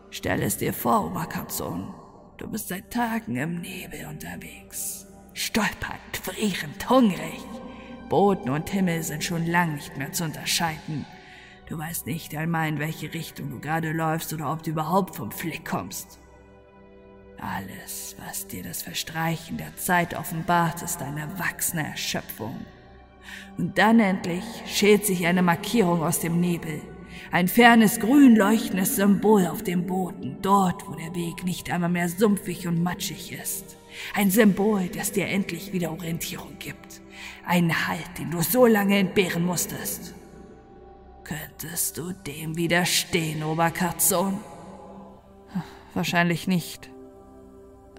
Stell 0.09 0.41
es 0.41 0.57
dir 0.57 0.73
vor, 0.73 1.07
Oberkapson. 1.07 1.93
Du 2.37 2.49
bist 2.49 2.69
seit 2.69 2.91
Tagen 2.91 3.35
im 3.35 3.59
Nebel 3.59 4.05
unterwegs. 4.09 5.05
Stolpernd, 5.33 6.17
frierend, 6.21 6.89
hungrig. 6.89 7.43
Boden 8.07 8.49
und 8.49 8.69
Himmel 8.69 9.03
sind 9.03 9.23
schon 9.23 9.45
lang 9.45 9.75
nicht 9.75 9.97
mehr 9.97 10.13
zu 10.13 10.23
unterscheiden. 10.23 11.05
Du 11.67 11.77
weißt 11.77 12.05
nicht 12.05 12.35
einmal, 12.35 12.69
in 12.69 12.79
welche 12.79 13.13
Richtung 13.13 13.49
du 13.49 13.59
gerade 13.59 13.91
läufst 13.91 14.31
oder 14.31 14.51
ob 14.53 14.63
du 14.63 14.71
überhaupt 14.71 15.15
vom 15.17 15.31
Flick 15.31 15.65
kommst. 15.65 16.19
Alles, 17.43 18.15
was 18.25 18.47
dir 18.47 18.63
das 18.63 18.83
Verstreichen 18.83 19.57
der 19.57 19.75
Zeit 19.75 20.13
offenbart, 20.13 20.81
ist 20.81 21.01
eine 21.01 21.27
wachsende 21.37 21.85
Erschöpfung. 21.85 22.65
Und 23.57 23.77
dann 23.77 23.99
endlich 23.99 24.45
schält 24.65 25.05
sich 25.05 25.27
eine 25.27 25.41
Markierung 25.41 26.03
aus 26.03 26.19
dem 26.19 26.39
Nebel. 26.39 26.81
Ein 27.31 27.49
fernes, 27.49 27.99
grün 27.99 28.37
leuchtendes 28.37 28.95
Symbol 28.95 29.47
auf 29.47 29.61
dem 29.61 29.85
Boden, 29.85 30.37
dort, 30.41 30.87
wo 30.87 30.95
der 30.95 31.13
Weg 31.15 31.43
nicht 31.43 31.69
einmal 31.69 31.89
mehr 31.89 32.07
sumpfig 32.07 32.65
und 32.65 32.81
matschig 32.81 33.33
ist. 33.33 33.75
Ein 34.13 34.31
Symbol, 34.31 34.87
das 34.87 35.11
dir 35.11 35.27
endlich 35.27 35.73
wieder 35.73 35.91
Orientierung 35.91 36.57
gibt. 36.59 37.01
Ein 37.45 37.87
Halt, 37.87 38.19
den 38.19 38.31
du 38.31 38.41
so 38.41 38.65
lange 38.65 38.97
entbehren 38.97 39.45
musstest. 39.45 40.13
Könntest 41.25 41.97
du 41.97 42.13
dem 42.13 42.55
widerstehen, 42.55 43.43
Oberkatzon? 43.43 44.39
Wahrscheinlich 45.93 46.47
nicht 46.47 46.92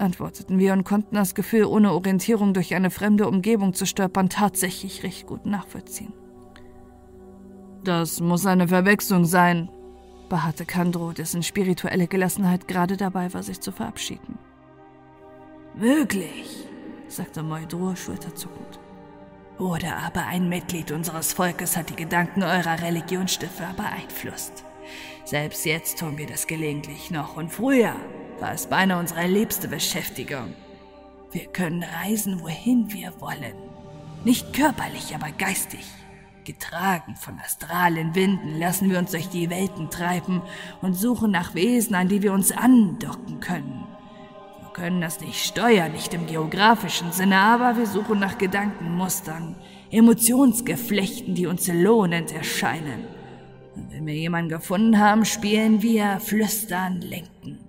antworteten 0.00 0.58
wir 0.58 0.72
und 0.72 0.84
konnten 0.84 1.14
das 1.14 1.34
Gefühl, 1.34 1.64
ohne 1.64 1.92
Orientierung 1.92 2.54
durch 2.54 2.74
eine 2.74 2.90
fremde 2.90 3.28
Umgebung 3.28 3.74
zu 3.74 3.86
stolpern, 3.86 4.28
tatsächlich 4.28 5.02
recht 5.02 5.26
gut 5.26 5.46
nachvollziehen. 5.46 6.12
Das 7.84 8.20
muss 8.20 8.46
eine 8.46 8.68
Verwechslung 8.68 9.24
sein, 9.24 9.68
beharrte 10.28 10.64
Kandro, 10.64 11.12
dessen 11.12 11.42
spirituelle 11.42 12.08
Gelassenheit 12.08 12.66
gerade 12.66 12.96
dabei 12.96 13.32
war, 13.34 13.42
sich 13.42 13.60
zu 13.60 13.72
verabschieden. 13.72 14.38
Möglich, 15.74 16.66
sagte 17.08 17.42
Moidrur 17.42 17.96
schulterzuckend. 17.96 18.80
Oder 19.58 19.98
aber 19.98 20.26
ein 20.26 20.48
Mitglied 20.48 20.90
unseres 20.90 21.32
Volkes 21.32 21.76
hat 21.76 21.90
die 21.90 21.96
Gedanken 21.96 22.42
eurer 22.42 22.80
Religionsstifter 22.80 23.74
beeinflusst. 23.76 24.64
Selbst 25.24 25.64
jetzt 25.64 25.98
tun 25.98 26.18
wir 26.18 26.26
das 26.26 26.46
gelegentlich 26.46 27.10
noch 27.10 27.36
und 27.36 27.52
früher 27.52 27.94
war 28.40 28.52
es 28.52 28.66
beinahe 28.66 28.98
unsere 28.98 29.26
liebste 29.26 29.68
Beschäftigung. 29.68 30.54
Wir 31.32 31.46
können 31.46 31.82
reisen, 31.82 32.40
wohin 32.40 32.92
wir 32.92 33.12
wollen. 33.20 33.54
Nicht 34.24 34.52
körperlich, 34.52 35.14
aber 35.14 35.30
geistig. 35.32 35.84
Getragen 36.44 37.16
von 37.16 37.38
astralen 37.40 38.14
Winden 38.14 38.58
lassen 38.58 38.90
wir 38.90 38.98
uns 38.98 39.10
durch 39.10 39.28
die 39.28 39.50
Welten 39.50 39.90
treiben 39.90 40.42
und 40.82 40.94
suchen 40.94 41.30
nach 41.30 41.54
Wesen, 41.54 41.94
an 41.94 42.08
die 42.08 42.22
wir 42.22 42.32
uns 42.32 42.52
andocken 42.52 43.40
können. 43.40 43.86
Wir 44.60 44.70
können 44.72 45.00
das 45.00 45.20
nicht 45.20 45.44
steuern, 45.44 45.92
nicht 45.92 46.12
im 46.14 46.26
geografischen 46.26 47.12
Sinne, 47.12 47.38
aber 47.38 47.76
wir 47.76 47.86
suchen 47.86 48.18
nach 48.20 48.38
Gedankenmustern, 48.38 49.56
Emotionsgeflechten, 49.90 51.34
die 51.34 51.46
uns 51.46 51.68
lohnend 51.68 52.32
erscheinen. 52.32 53.06
Und 53.74 53.90
wenn 53.92 54.06
wir 54.06 54.14
jemanden 54.14 54.50
gefunden 54.50 54.98
haben, 54.98 55.24
spielen 55.24 55.82
wir, 55.82 56.20
flüstern, 56.20 57.00
lenken. 57.00 57.63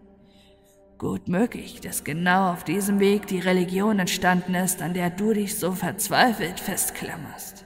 Gut 0.98 1.28
möglich, 1.28 1.82
dass 1.82 2.06
genau 2.06 2.52
auf 2.54 2.64
diesem 2.64 3.02
Weg 3.02 3.28
die 3.28 3.40
Religion 3.40 4.00
entstanden 4.00 4.56
ist, 4.56 4.82
an 4.82 4.94
der 4.94 5.10
du 5.10 5.34
dich 5.34 5.60
so 5.60 5.74
verzweifelt 5.74 6.60
festklammerst. 6.60 7.66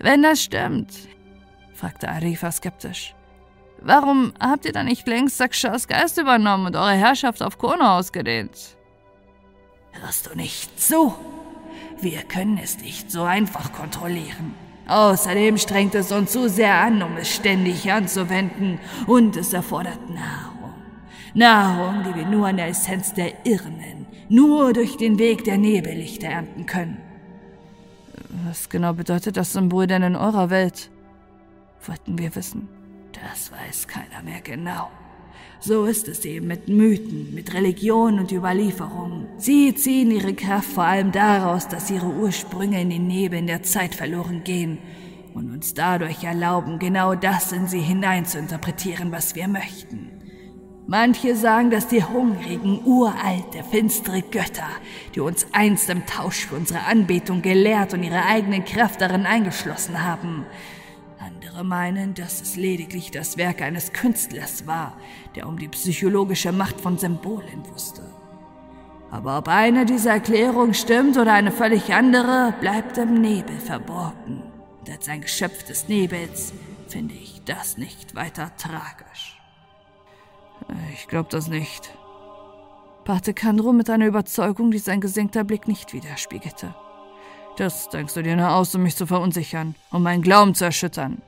Wenn 0.00 0.22
das 0.22 0.42
stimmt, 0.42 0.92
fragte 1.74 2.08
Arifa 2.08 2.50
skeptisch, 2.50 3.14
warum 3.80 4.32
habt 4.40 4.64
ihr 4.64 4.72
dann 4.72 4.86
nicht 4.86 5.06
längst 5.06 5.38
Sakshas 5.38 5.86
Geist 5.86 6.18
übernommen 6.18 6.66
und 6.66 6.76
eure 6.76 6.94
Herrschaft 6.94 7.40
auf 7.40 7.56
Kono 7.56 7.98
ausgedehnt? 7.98 8.76
Hörst 9.92 10.26
du 10.26 10.34
nicht 10.34 10.80
zu? 10.80 11.14
Wir 12.00 12.22
können 12.24 12.58
es 12.58 12.80
nicht 12.80 13.12
so 13.12 13.22
einfach 13.22 13.72
kontrollieren. 13.72 14.54
Außerdem 14.88 15.56
strengt 15.56 15.94
es 15.94 16.10
uns 16.10 16.32
zu 16.32 16.48
sehr 16.48 16.74
an, 16.74 17.00
um 17.02 17.16
es 17.16 17.32
ständig 17.32 17.90
anzuwenden, 17.92 18.80
und 19.06 19.36
es 19.36 19.52
erfordert 19.52 20.10
Nahrung. 20.10 20.53
Nahrung, 21.34 22.04
die 22.04 22.14
wir 22.14 22.26
nur 22.26 22.46
an 22.46 22.56
der 22.56 22.68
Essenz 22.68 23.12
der 23.12 23.44
Irren, 23.44 24.06
nur 24.28 24.72
durch 24.72 24.96
den 24.96 25.18
Weg 25.18 25.44
der 25.44 25.58
Nebellichter 25.58 26.28
ernten 26.28 26.64
können. 26.66 26.98
Was 28.46 28.68
genau 28.68 28.92
bedeutet 28.92 29.36
das 29.36 29.52
Symbol 29.52 29.86
denn 29.86 30.02
in 30.02 30.16
eurer 30.16 30.50
Welt? 30.50 30.90
Wollten 31.86 32.18
wir 32.18 32.34
wissen. 32.36 32.68
Das 33.12 33.50
weiß 33.52 33.88
keiner 33.88 34.22
mehr 34.22 34.40
genau. 34.42 34.90
So 35.60 35.86
ist 35.86 36.08
es 36.08 36.24
eben 36.24 36.46
mit 36.46 36.68
Mythen, 36.68 37.34
mit 37.34 37.52
Religion 37.54 38.18
und 38.18 38.30
Überlieferungen. 38.30 39.26
Sie 39.38 39.74
ziehen 39.74 40.10
ihre 40.10 40.34
Kraft 40.34 40.68
vor 40.68 40.84
allem 40.84 41.10
daraus, 41.10 41.66
dass 41.68 41.90
ihre 41.90 42.06
Ursprünge 42.06 42.80
in 42.80 42.90
den 42.90 43.06
Nebeln 43.06 43.46
der 43.46 43.62
Zeit 43.62 43.94
verloren 43.94 44.44
gehen 44.44 44.78
und 45.32 45.50
uns 45.50 45.74
dadurch 45.74 46.22
erlauben, 46.22 46.78
genau 46.78 47.14
das 47.14 47.50
in 47.52 47.66
sie 47.66 47.80
hinein 47.80 48.24
zu 48.24 48.38
interpretieren, 48.38 49.10
was 49.10 49.34
wir 49.34 49.48
möchten. 49.48 50.13
Manche 50.86 51.34
sagen, 51.34 51.70
dass 51.70 51.88
die 51.88 52.04
hungrigen, 52.04 52.84
uralte, 52.84 53.64
finstere 53.70 54.20
Götter, 54.20 54.68
die 55.14 55.20
uns 55.20 55.46
einst 55.52 55.88
im 55.88 56.04
Tausch 56.04 56.46
für 56.46 56.56
unsere 56.56 56.84
Anbetung 56.84 57.40
gelehrt 57.40 57.94
und 57.94 58.02
ihre 58.02 58.26
eigene 58.26 58.62
Kraft 58.62 59.00
darin 59.00 59.24
eingeschlossen 59.24 60.02
haben. 60.04 60.44
Andere 61.18 61.64
meinen, 61.64 62.12
dass 62.12 62.42
es 62.42 62.56
lediglich 62.56 63.10
das 63.10 63.38
Werk 63.38 63.62
eines 63.62 63.94
Künstlers 63.94 64.66
war, 64.66 64.98
der 65.34 65.48
um 65.48 65.58
die 65.58 65.68
psychologische 65.68 66.52
Macht 66.52 66.78
von 66.82 66.98
Symbolen 66.98 67.64
wusste. 67.72 68.02
Aber 69.10 69.38
ob 69.38 69.48
eine 69.48 69.86
dieser 69.86 70.10
Erklärungen 70.10 70.74
stimmt 70.74 71.16
oder 71.16 71.32
eine 71.32 71.50
völlig 71.50 71.94
andere, 71.94 72.52
bleibt 72.60 72.98
im 72.98 73.22
Nebel 73.22 73.58
verborgen. 73.58 74.42
Und 74.80 74.90
als 74.90 75.08
ein 75.08 75.22
Geschöpf 75.22 75.62
des 75.62 75.88
Nebels 75.88 76.52
finde 76.88 77.14
ich 77.14 77.40
das 77.44 77.78
nicht 77.78 78.14
weiter 78.14 78.50
tragisch. 78.58 79.33
Ich 80.92 81.08
glaube 81.08 81.28
das 81.30 81.48
nicht. 81.48 81.96
Pate 83.04 83.34
Kandro 83.34 83.72
mit 83.72 83.90
einer 83.90 84.06
Überzeugung, 84.06 84.70
die 84.70 84.78
sein 84.78 85.00
gesenkter 85.00 85.44
Blick 85.44 85.68
nicht 85.68 85.92
widerspiegelte. 85.92 86.74
Das 87.56 87.88
denkst 87.88 88.14
du 88.14 88.22
dir 88.22 88.36
nur 88.36 88.50
aus, 88.50 88.74
um 88.74 88.82
mich 88.82 88.96
zu 88.96 89.06
verunsichern, 89.06 89.74
um 89.90 90.02
meinen 90.02 90.22
Glauben 90.22 90.54
zu 90.54 90.64
erschüttern. 90.64 91.22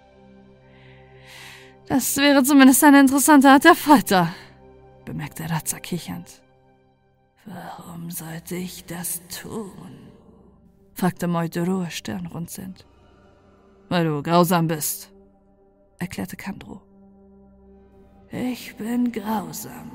Das 1.86 2.16
wäre 2.16 2.42
zumindest 2.42 2.82
eine 2.82 3.00
interessante 3.00 3.48
Art 3.48 3.64
der 3.64 3.76
Folter, 3.76 4.34
bemerkte 5.04 5.48
Razza 5.48 5.78
kichernd. 5.78 6.42
Warum 7.44 8.10
sollte 8.10 8.56
ich 8.56 8.84
das 8.86 9.22
tun? 9.28 10.10
fragte 10.94 11.28
Moidoro 11.28 11.86
stirnrunzelnd. 11.88 12.86
Weil 13.88 14.06
du 14.06 14.20
grausam 14.22 14.66
bist, 14.66 15.12
erklärte 15.98 16.36
Kandro. 16.36 16.82
Ich 18.44 18.76
bin 18.76 19.12
grausam. 19.12 19.90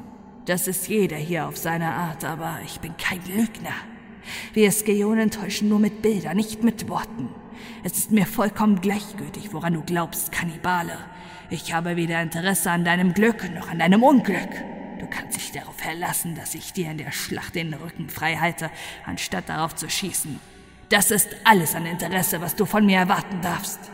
Das 0.45 0.67
ist 0.67 0.87
jeder 0.87 1.17
hier 1.17 1.47
auf 1.47 1.57
seine 1.57 1.93
Art, 1.93 2.25
aber 2.25 2.57
ich 2.65 2.79
bin 2.79 2.97
kein 2.97 3.21
Lügner. 3.27 3.75
Wir 4.53 4.71
Skeonen 4.71 5.29
täuschen 5.29 5.69
nur 5.69 5.77
mit 5.77 6.01
Bildern, 6.01 6.37
nicht 6.37 6.63
mit 6.63 6.89
Worten. 6.89 7.29
Es 7.83 7.99
ist 7.99 8.11
mir 8.11 8.25
vollkommen 8.25 8.81
gleichgültig, 8.81 9.53
woran 9.53 9.73
du 9.73 9.83
glaubst, 9.83 10.31
Kannibale. 10.31 10.97
Ich 11.51 11.71
habe 11.71 11.95
weder 11.95 12.19
Interesse 12.19 12.71
an 12.71 12.83
deinem 12.83 13.13
Glück 13.13 13.47
noch 13.53 13.69
an 13.69 13.77
deinem 13.77 14.01
Unglück. 14.01 14.49
Du 14.99 15.05
kannst 15.07 15.37
dich 15.37 15.51
darauf 15.51 15.75
verlassen, 15.75 16.33
dass 16.33 16.55
ich 16.55 16.73
dir 16.73 16.89
in 16.89 16.97
der 16.97 17.11
Schlacht 17.11 17.53
den 17.53 17.75
Rücken 17.75 18.09
frei 18.09 18.37
halte, 18.37 18.71
anstatt 19.05 19.49
darauf 19.49 19.75
zu 19.75 19.87
schießen. 19.87 20.39
Das 20.89 21.11
ist 21.11 21.29
alles 21.43 21.75
an 21.75 21.85
Interesse, 21.85 22.41
was 22.41 22.55
du 22.55 22.65
von 22.65 22.87
mir 22.87 22.97
erwarten 22.97 23.39
darfst. 23.43 23.91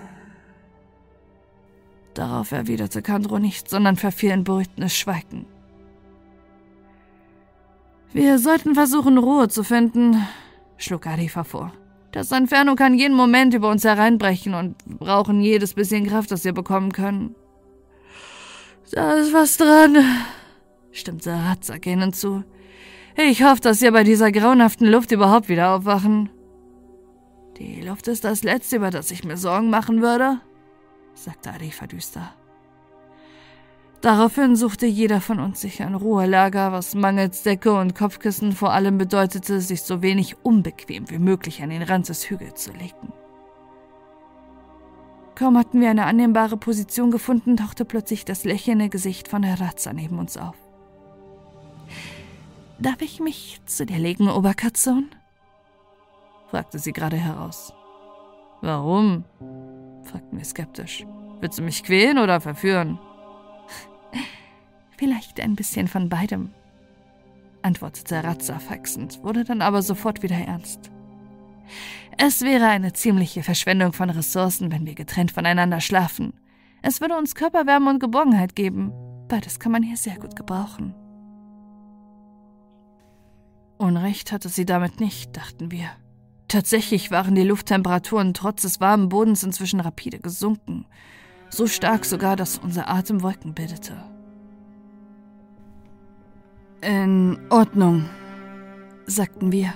Darauf 2.17 2.51
erwiderte 2.51 3.03
Kandro 3.03 3.37
nicht, 3.37 3.69
sondern 3.69 3.95
verfiel 3.95 4.31
in 4.31 4.43
beruhigtendes 4.43 4.97
Schweigen. 4.97 5.45
Wir 8.11 8.39
sollten 8.39 8.73
versuchen, 8.73 9.19
Ruhe 9.19 9.49
zu 9.49 9.63
finden, 9.63 10.25
schlug 10.77 11.05
Arifa 11.05 11.43
vor. 11.43 11.73
Das 12.11 12.31
Inferno 12.31 12.73
kann 12.73 12.97
jeden 12.97 13.15
Moment 13.15 13.53
über 13.53 13.69
uns 13.69 13.83
hereinbrechen 13.83 14.55
und 14.55 14.75
wir 14.87 14.97
brauchen 14.97 15.41
jedes 15.41 15.75
bisschen 15.75 16.07
Kraft, 16.07 16.31
das 16.31 16.43
wir 16.43 16.53
bekommen 16.53 16.91
können. 16.91 17.35
Da 18.91 19.13
ist 19.13 19.31
was 19.31 19.57
dran, 19.57 19.97
stimmte 20.91 21.33
Ratzak 21.33 21.85
ihnen 21.85 22.13
zu. 22.13 22.43
Ich 23.15 23.43
hoffe, 23.43 23.61
dass 23.61 23.81
wir 23.81 23.91
bei 23.91 24.03
dieser 24.03 24.31
grauenhaften 24.31 24.87
Luft 24.87 25.11
überhaupt 25.11 25.49
wieder 25.49 25.75
aufwachen. 25.75 26.31
Die 27.59 27.81
Luft 27.81 28.07
ist 28.07 28.23
das 28.23 28.41
Letzte, 28.41 28.77
über 28.77 28.89
das 28.89 29.11
ich 29.11 29.23
mir 29.23 29.37
Sorgen 29.37 29.69
machen 29.69 30.01
würde, 30.01 30.39
sagte 31.17 31.51
Arifa 31.51 31.87
düster. 31.87 32.33
Daraufhin 34.01 34.55
suchte 34.55 34.85
jeder 34.85 35.21
von 35.21 35.39
uns 35.39 35.61
sich 35.61 35.81
ein 35.81 35.95
Ruhelager, 35.95 36.71
was 36.71 36.93
mangels 36.93 37.41
Decke 37.41 37.73
und 37.73 37.95
Kopfkissen 37.95 38.51
vor 38.51 38.71
allem 38.71 38.97
bedeutete, 38.97 39.59
sich 39.59 39.81
so 39.81 40.03
wenig 40.03 40.35
unbequem 40.43 41.09
wie 41.09 41.17
möglich 41.17 41.63
an 41.63 41.71
den 41.71 41.81
Rand 41.81 42.07
des 42.07 42.29
Hügels 42.29 42.63
zu 42.63 42.71
legen. 42.73 43.11
Kaum 45.33 45.57
hatten 45.57 45.81
wir 45.81 45.89
eine 45.89 46.05
annehmbare 46.05 46.57
Position 46.57 47.11
gefunden, 47.11 47.57
tauchte 47.57 47.85
plötzlich 47.85 48.23
das 48.25 48.43
lächelnde 48.43 48.89
Gesicht 48.89 49.27
von 49.27 49.43
Herr 49.43 49.59
Razza 49.59 49.93
neben 49.93 50.19
uns 50.19 50.37
auf. 50.37 50.55
Darf 52.79 53.01
ich 53.01 53.19
mich 53.19 53.59
zu 53.65 53.85
dir 53.85 53.97
legen, 53.97 54.29
Oberkatzon? 54.29 55.09
fragte 56.49 56.79
sie 56.79 56.93
gerade 56.93 57.17
heraus. 57.17 57.73
Warum? 58.61 59.25
Fragten 60.07 60.37
wir 60.37 60.45
skeptisch. 60.45 61.05
Willst 61.39 61.59
du 61.59 61.63
mich 61.63 61.83
quälen 61.83 62.17
oder 62.17 62.41
verführen? 62.41 62.99
Vielleicht 64.97 65.39
ein 65.39 65.55
bisschen 65.55 65.87
von 65.87 66.09
beidem, 66.09 66.49
antwortete 67.61 68.23
Razza 68.23 68.57
faxend, 68.57 69.23
wurde 69.23 69.43
dann 69.43 69.61
aber 69.61 69.83
sofort 69.83 70.23
wieder 70.23 70.37
ernst. 70.37 70.89
Es 72.17 72.41
wäre 72.41 72.65
eine 72.67 72.93
ziemliche 72.93 73.43
Verschwendung 73.43 73.93
von 73.93 74.09
Ressourcen, 74.09 74.71
wenn 74.71 74.87
wir 74.87 74.95
getrennt 74.95 75.31
voneinander 75.31 75.81
schlafen. 75.81 76.33
Es 76.81 76.99
würde 77.01 77.17
uns 77.17 77.35
Körperwärme 77.35 77.89
und 77.89 77.99
Geborgenheit 77.99 78.55
geben. 78.55 78.91
Beides 79.27 79.59
kann 79.59 79.71
man 79.71 79.83
hier 79.83 79.97
sehr 79.97 80.17
gut 80.17 80.35
gebrauchen. 80.35 80.95
Unrecht 83.77 84.31
hatte 84.31 84.49
sie 84.49 84.65
damit 84.65 84.99
nicht, 84.99 85.37
dachten 85.37 85.69
wir. 85.69 85.89
Tatsächlich 86.47 87.11
waren 87.11 87.35
die 87.35 87.43
Lufttemperaturen 87.43 88.33
trotz 88.33 88.61
des 88.61 88.79
warmen 88.79 89.09
Bodens 89.09 89.43
inzwischen 89.43 89.79
rapide 89.79 90.19
gesunken. 90.19 90.85
So 91.49 91.67
stark 91.67 92.05
sogar, 92.05 92.35
dass 92.35 92.57
unser 92.57 92.89
Atem 92.89 93.21
Wolken 93.21 93.53
bildete. 93.53 93.97
In 96.81 97.39
Ordnung, 97.49 98.05
sagten 99.05 99.51
wir. 99.51 99.73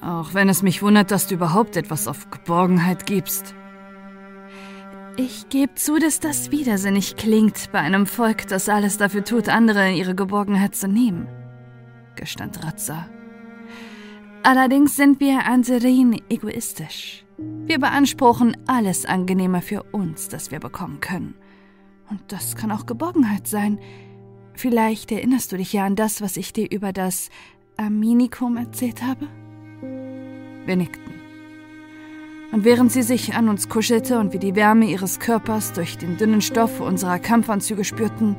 Auch 0.00 0.32
wenn 0.32 0.48
es 0.48 0.62
mich 0.62 0.82
wundert, 0.82 1.10
dass 1.10 1.26
du 1.26 1.34
überhaupt 1.34 1.76
etwas 1.76 2.08
auf 2.08 2.30
Geborgenheit 2.30 3.04
gibst. 3.04 3.54
Ich 5.16 5.50
gebe 5.50 5.74
zu, 5.74 5.98
dass 5.98 6.20
das 6.20 6.50
widersinnig 6.50 7.16
klingt 7.16 7.70
bei 7.72 7.80
einem 7.80 8.06
Volk, 8.06 8.46
das 8.46 8.70
alles 8.70 8.96
dafür 8.96 9.24
tut, 9.24 9.50
andere 9.50 9.92
ihre 9.92 10.14
Geborgenheit 10.14 10.74
zu 10.74 10.88
nehmen, 10.88 11.28
gestand 12.14 12.64
Razza. 12.64 13.06
Allerdings 14.42 14.96
sind 14.96 15.20
wir 15.20 15.44
Anserin 15.44 16.18
egoistisch. 16.30 17.26
Wir 17.36 17.78
beanspruchen 17.78 18.56
alles 18.66 19.04
Angenehme 19.04 19.60
für 19.60 19.82
uns, 19.92 20.28
das 20.28 20.50
wir 20.50 20.60
bekommen 20.60 21.00
können. 21.00 21.34
Und 22.08 22.20
das 22.28 22.56
kann 22.56 22.72
auch 22.72 22.86
Geborgenheit 22.86 23.46
sein. 23.46 23.78
Vielleicht 24.54 25.12
erinnerst 25.12 25.52
du 25.52 25.58
dich 25.58 25.74
ja 25.74 25.84
an 25.84 25.94
das, 25.94 26.22
was 26.22 26.38
ich 26.38 26.54
dir 26.54 26.70
über 26.70 26.92
das 26.92 27.28
Aminikum 27.76 28.56
erzählt 28.56 29.02
habe? 29.02 29.28
Wir 30.64 30.76
nickten. 30.76 31.14
Und 32.52 32.64
während 32.64 32.90
sie 32.92 33.02
sich 33.02 33.34
an 33.34 33.48
uns 33.48 33.68
kuschelte 33.68 34.18
und 34.18 34.32
wir 34.32 34.40
die 34.40 34.56
Wärme 34.56 34.86
ihres 34.86 35.20
Körpers 35.20 35.74
durch 35.74 35.98
den 35.98 36.16
dünnen 36.16 36.40
Stoff 36.40 36.80
unserer 36.80 37.18
Kampfanzüge 37.18 37.84
spürten, 37.84 38.36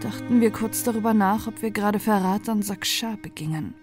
dachten 0.00 0.40
wir 0.40 0.50
kurz 0.50 0.82
darüber 0.82 1.14
nach, 1.14 1.46
ob 1.46 1.62
wir 1.62 1.70
gerade 1.70 1.98
Verrat 1.98 2.48
an 2.48 2.62
Saksha 2.62 3.16
begingen 3.22 3.74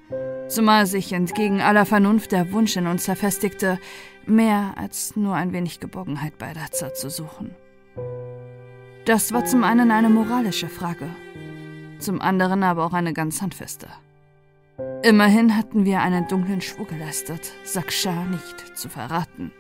zumal 0.48 0.86
sich 0.86 1.14
entgegen 1.14 1.62
aller 1.62 1.86
Vernunft 1.86 2.32
der 2.32 2.52
Wunsch 2.52 2.76
in 2.78 2.88
uns 2.88 3.06
verfestigte, 3.06 3.80
mehr 4.26 4.74
als 4.76 5.16
nur 5.16 5.36
ein 5.36 5.54
wenig 5.54 5.80
Geborgenheit 5.80 6.38
bei 6.38 6.52
Razza 6.52 6.94
zu 6.94 7.10
suchen. 7.10 7.56
Das 9.06 9.32
war 9.32 9.46
zum 9.46 9.64
einen 9.64 9.92
eine 9.92 10.10
moralische 10.10 10.68
Frage, 10.68 11.10
zum 12.00 12.22
anderen 12.22 12.64
aber 12.64 12.86
auch 12.86 12.94
eine 12.94 13.14
ganz 13.14 13.42
handfeste. 13.42 13.88
Immerhin 15.02 15.56
hatten 15.56 15.86
wir 15.86 16.02
einen 16.02 16.28
dunklen 16.28 16.62
Schwur 16.62 16.86
geleistet, 16.86 17.52
Saksha 17.64 18.26
nicht 18.26 18.78
zu 18.78 18.90
verraten. 18.90 19.52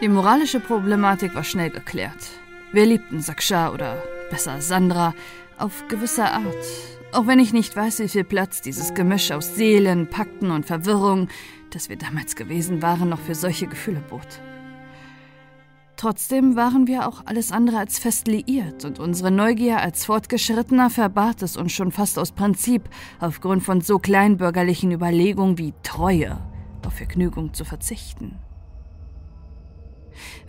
Die 0.00 0.08
moralische 0.08 0.60
Problematik 0.60 1.34
war 1.34 1.44
schnell 1.44 1.70
geklärt. 1.70 2.30
Wir 2.72 2.84
liebten 2.84 3.20
Saksha 3.20 3.70
oder 3.72 4.02
besser 4.30 4.60
Sandra 4.60 5.14
auf 5.56 5.86
gewisse 5.88 6.24
Art, 6.24 6.44
auch 7.12 7.26
wenn 7.26 7.38
ich 7.38 7.52
nicht 7.52 7.76
weiß, 7.76 8.00
wie 8.00 8.08
viel 8.08 8.24
Platz 8.24 8.60
dieses 8.60 8.92
Gemisch 8.92 9.30
aus 9.30 9.54
Seelen, 9.54 10.08
Pakten 10.10 10.50
und 10.50 10.66
Verwirrung, 10.66 11.28
das 11.70 11.88
wir 11.88 11.96
damals 11.96 12.34
gewesen 12.34 12.82
waren, 12.82 13.08
noch 13.08 13.20
für 13.20 13.34
solche 13.34 13.66
Gefühle 13.66 14.02
bot. 14.10 14.40
Trotzdem 15.96 16.56
waren 16.56 16.86
wir 16.86 17.08
auch 17.08 17.22
alles 17.24 17.52
andere 17.52 17.78
als 17.78 17.98
fest 17.98 18.28
liiert 18.28 18.84
und 18.84 18.98
unsere 18.98 19.30
Neugier 19.30 19.80
als 19.80 20.04
Fortgeschrittener 20.04 20.90
verbat 20.90 21.42
es 21.42 21.56
uns 21.56 21.72
schon 21.72 21.90
fast 21.92 22.18
aus 22.18 22.32
Prinzip, 22.32 22.82
aufgrund 23.20 23.62
von 23.62 23.80
so 23.80 23.98
kleinbürgerlichen 23.98 24.92
Überlegungen 24.92 25.56
wie 25.56 25.72
Treue 25.82 26.38
auf 26.84 26.94
Vergnügung 26.94 27.54
zu 27.54 27.64
verzichten. 27.64 28.36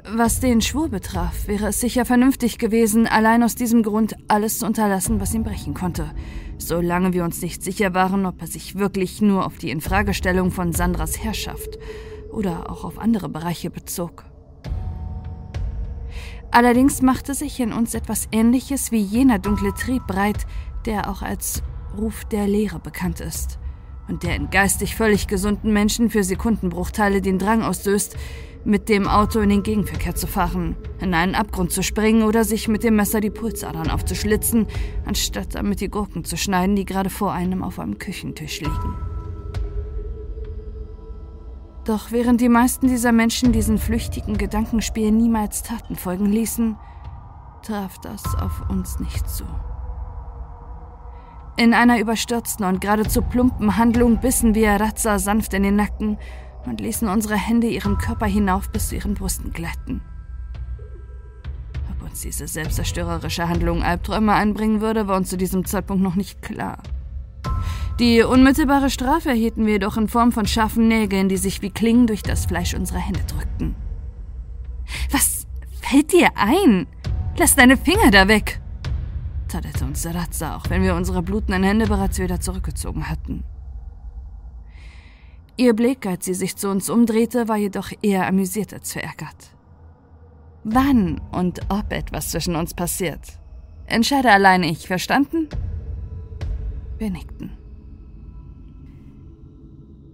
Was 0.10 0.40
den 0.40 0.62
Schwur 0.62 0.88
betraf, 0.88 1.48
wäre 1.48 1.68
es 1.68 1.82
sicher 1.82 2.06
vernünftig 2.06 2.60
gewesen, 2.60 3.08
allein 3.08 3.44
aus 3.44 3.56
diesem 3.56 3.84
Grund 3.84 4.16
alles 4.30 4.60
zu 4.60 4.66
unterlassen, 4.66 5.20
was 5.20 5.34
ihn 5.34 5.44
brechen 5.44 5.74
konnte, 5.74 6.12
solange 6.58 7.12
wir 7.12 7.26
uns 7.26 7.42
nicht 7.42 7.62
sicher 7.62 7.94
waren, 7.94 8.26
ob 8.26 8.40
er 8.40 8.48
sich 8.48 8.76
wirklich 8.76 9.22
nur 9.22 9.46
auf 9.46 9.58
die 9.58 9.70
Infragestellung 9.70 10.52
von 10.52 10.72
Sandras 10.72 11.22
Herrschaft 11.22 11.78
oder 12.32 12.72
auch 12.72 12.86
auf 12.86 13.00
andere 13.00 13.28
Bereiche 13.28 13.70
bezog. 13.70 14.24
Allerdings 16.52 17.02
machte 17.02 17.34
sich 17.34 17.60
in 17.60 17.74
uns 17.74 17.94
etwas 17.94 18.30
Ähnliches 18.32 18.94
wie 18.94 19.02
jener 19.02 19.40
dunkle 19.40 19.74
Trieb 19.74 20.08
breit, 20.08 20.48
der 20.86 21.10
auch 21.10 21.22
als 21.22 21.64
Ruf 21.98 22.24
der 22.24 22.48
Lehre 22.48 22.80
bekannt 22.80 23.20
ist 23.20 23.60
und 24.08 24.24
der 24.24 24.38
in 24.38 24.50
geistig 24.50 24.96
völlig 24.96 25.28
gesunden 25.28 25.74
Menschen 25.74 26.10
für 26.10 26.24
Sekundenbruchteile 26.24 27.22
den 27.22 27.40
Drang 27.40 27.62
auslöst, 27.62 28.16
mit 28.68 28.90
dem 28.90 29.08
Auto 29.08 29.40
in 29.40 29.50
den 29.50 29.64
Gegenverkehr 29.64 30.14
zu 30.14 30.28
fahren, 30.28 30.76
in 31.00 31.14
einen 31.14 31.36
Abgrund 31.36 31.72
zu 31.72 31.82
springen 31.82 32.24
oder 32.24 32.44
sich 32.44 32.68
mit 32.68 32.84
dem 32.84 32.98
Messer 32.98 33.22
die 33.22 33.30
Pulsadern 33.30 33.90
aufzuschlitzen, 33.90 34.68
anstatt 35.06 35.56
damit 35.56 35.80
die 35.80 35.88
Gurken 35.88 36.26
zu 36.26 36.36
schneiden, 36.36 36.76
die 36.76 36.84
gerade 36.84 37.10
vor 37.10 37.32
einem 37.32 37.64
auf 37.64 37.80
einem 37.80 37.98
Küchentisch 37.98 38.60
liegen. 38.60 38.96
Doch 41.86 42.12
während 42.12 42.42
die 42.42 42.50
meisten 42.50 42.90
dieser 42.90 43.14
Menschen 43.14 43.54
diesen 43.54 43.78
flüchtigen 43.78 44.38
Gedankenspielen 44.38 45.16
niemals 45.16 45.64
Taten 45.64 45.96
folgen 45.96 46.26
ließen, 46.26 46.76
traf 47.64 47.98
das 48.00 48.22
auf 48.36 48.70
uns 48.70 49.00
nicht 49.00 49.30
zu. 49.30 49.46
In 51.56 51.74
einer 51.74 52.02
überstürzten 52.02 52.66
und 52.66 52.82
geradezu 52.82 53.22
plumpen 53.22 53.78
Handlung 53.78 54.20
bissen 54.20 54.56
wir 54.56 54.72
Razza 54.72 55.20
sanft 55.20 55.54
in 55.54 55.64
den 55.64 55.78
Nacken 55.78 56.18
und 56.68 56.82
ließen 56.82 57.08
unsere 57.08 57.36
Hände 57.36 57.68
ihren 57.68 57.98
Körper 57.98 58.26
hinauf 58.26 58.70
bis 58.70 58.90
zu 58.90 58.96
ihren 58.96 59.14
Brüsten 59.14 59.52
gleiten. 59.52 60.02
Ob 61.92 62.10
uns 62.10 62.22
diese 62.22 62.48
selbstzerstörerische 62.48 63.48
Handlung 63.48 63.84
Albträume 63.84 64.34
einbringen 64.34 64.82
würde, 64.82 65.08
war 65.08 65.18
uns 65.18 65.30
zu 65.30 65.38
diesem 65.38 65.66
Zeitpunkt 65.66 66.04
noch 66.04 66.16
nicht 66.16 66.42
klar. 66.42 66.80
Die 68.00 68.22
unmittelbare 68.22 68.90
Strafe 68.90 69.30
erhielten 69.30 69.66
wir 69.66 69.74
jedoch 69.74 69.98
in 69.98 70.08
Form 70.08 70.32
von 70.32 70.46
scharfen 70.46 70.88
Nägeln, 70.88 71.30
die 71.30 71.38
sich 71.38 71.62
wie 71.62 71.72
Klingen 71.72 72.06
durch 72.06 72.22
das 72.22 72.46
Fleisch 72.46 72.74
unserer 72.76 73.00
Hände 73.00 73.22
drückten. 73.28 73.76
Was 75.12 75.48
fällt 75.82 76.14
dir 76.14 76.30
ein? 76.36 76.86
Lass 77.38 77.56
deine 77.56 77.78
Finger 77.78 78.12
da 78.12 78.28
weg! 78.28 78.62
tadelte 79.48 79.86
uns 79.86 80.02
Sarazza, 80.02 80.58
auch 80.58 80.70
wenn 80.70 80.84
wir 80.84 80.96
unsere 80.96 81.24
blutenden 81.24 81.64
Hände 81.64 81.88
bereits 81.88 82.20
wieder 82.20 82.40
zurückgezogen 82.40 83.10
hatten. 83.10 83.44
Ihr 85.58 85.74
Blick, 85.74 86.06
als 86.06 86.26
sie 86.26 86.36
sich 86.36 86.56
zu 86.56 86.70
uns 86.70 86.88
umdrehte, 86.88 87.48
war 87.48 87.58
jedoch 87.58 87.92
eher 88.04 88.28
amüsiert 88.28 88.74
als 88.74 88.94
verärgert. 88.94 89.56
Wann 90.64 91.20
und 91.32 91.62
ob 91.70 91.92
etwas 91.92 92.30
zwischen 92.30 92.56
uns 92.56 92.76
passiert, 92.76 93.40
entscheide 93.88 94.32
allein 94.32 94.62
ich, 94.62 94.86
verstanden? 94.86 95.50
Wir 97.00 97.10
nickten. 97.10 97.58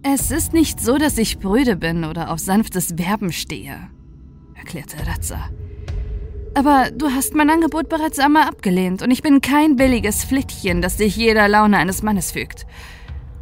Es 0.02 0.30
ist 0.30 0.54
nicht 0.54 0.80
so, 0.80 0.96
dass 0.96 1.18
ich 1.18 1.38
brüde 1.38 1.76
bin 1.76 2.04
oder 2.04 2.30
auf 2.30 2.38
sanftes 2.38 2.98
Werben 2.98 3.32
stehe, 3.32 3.88
erklärte 4.54 5.06
Ratza. 5.06 5.50
Aber 6.54 6.90
du 6.90 7.10
hast 7.10 7.34
mein 7.34 7.50
Angebot 7.50 7.88
bereits 7.88 8.18
einmal 8.18 8.48
abgelehnt 8.48 9.02
und 9.02 9.10
ich 9.10 9.22
bin 9.22 9.40
kein 9.40 9.76
billiges 9.76 10.24
Flittchen, 10.24 10.80
das 10.80 10.98
sich 10.98 11.16
jeder 11.16 11.48
Laune 11.48 11.76
eines 11.76 12.02
Mannes 12.02 12.30
fügt. 12.32 12.64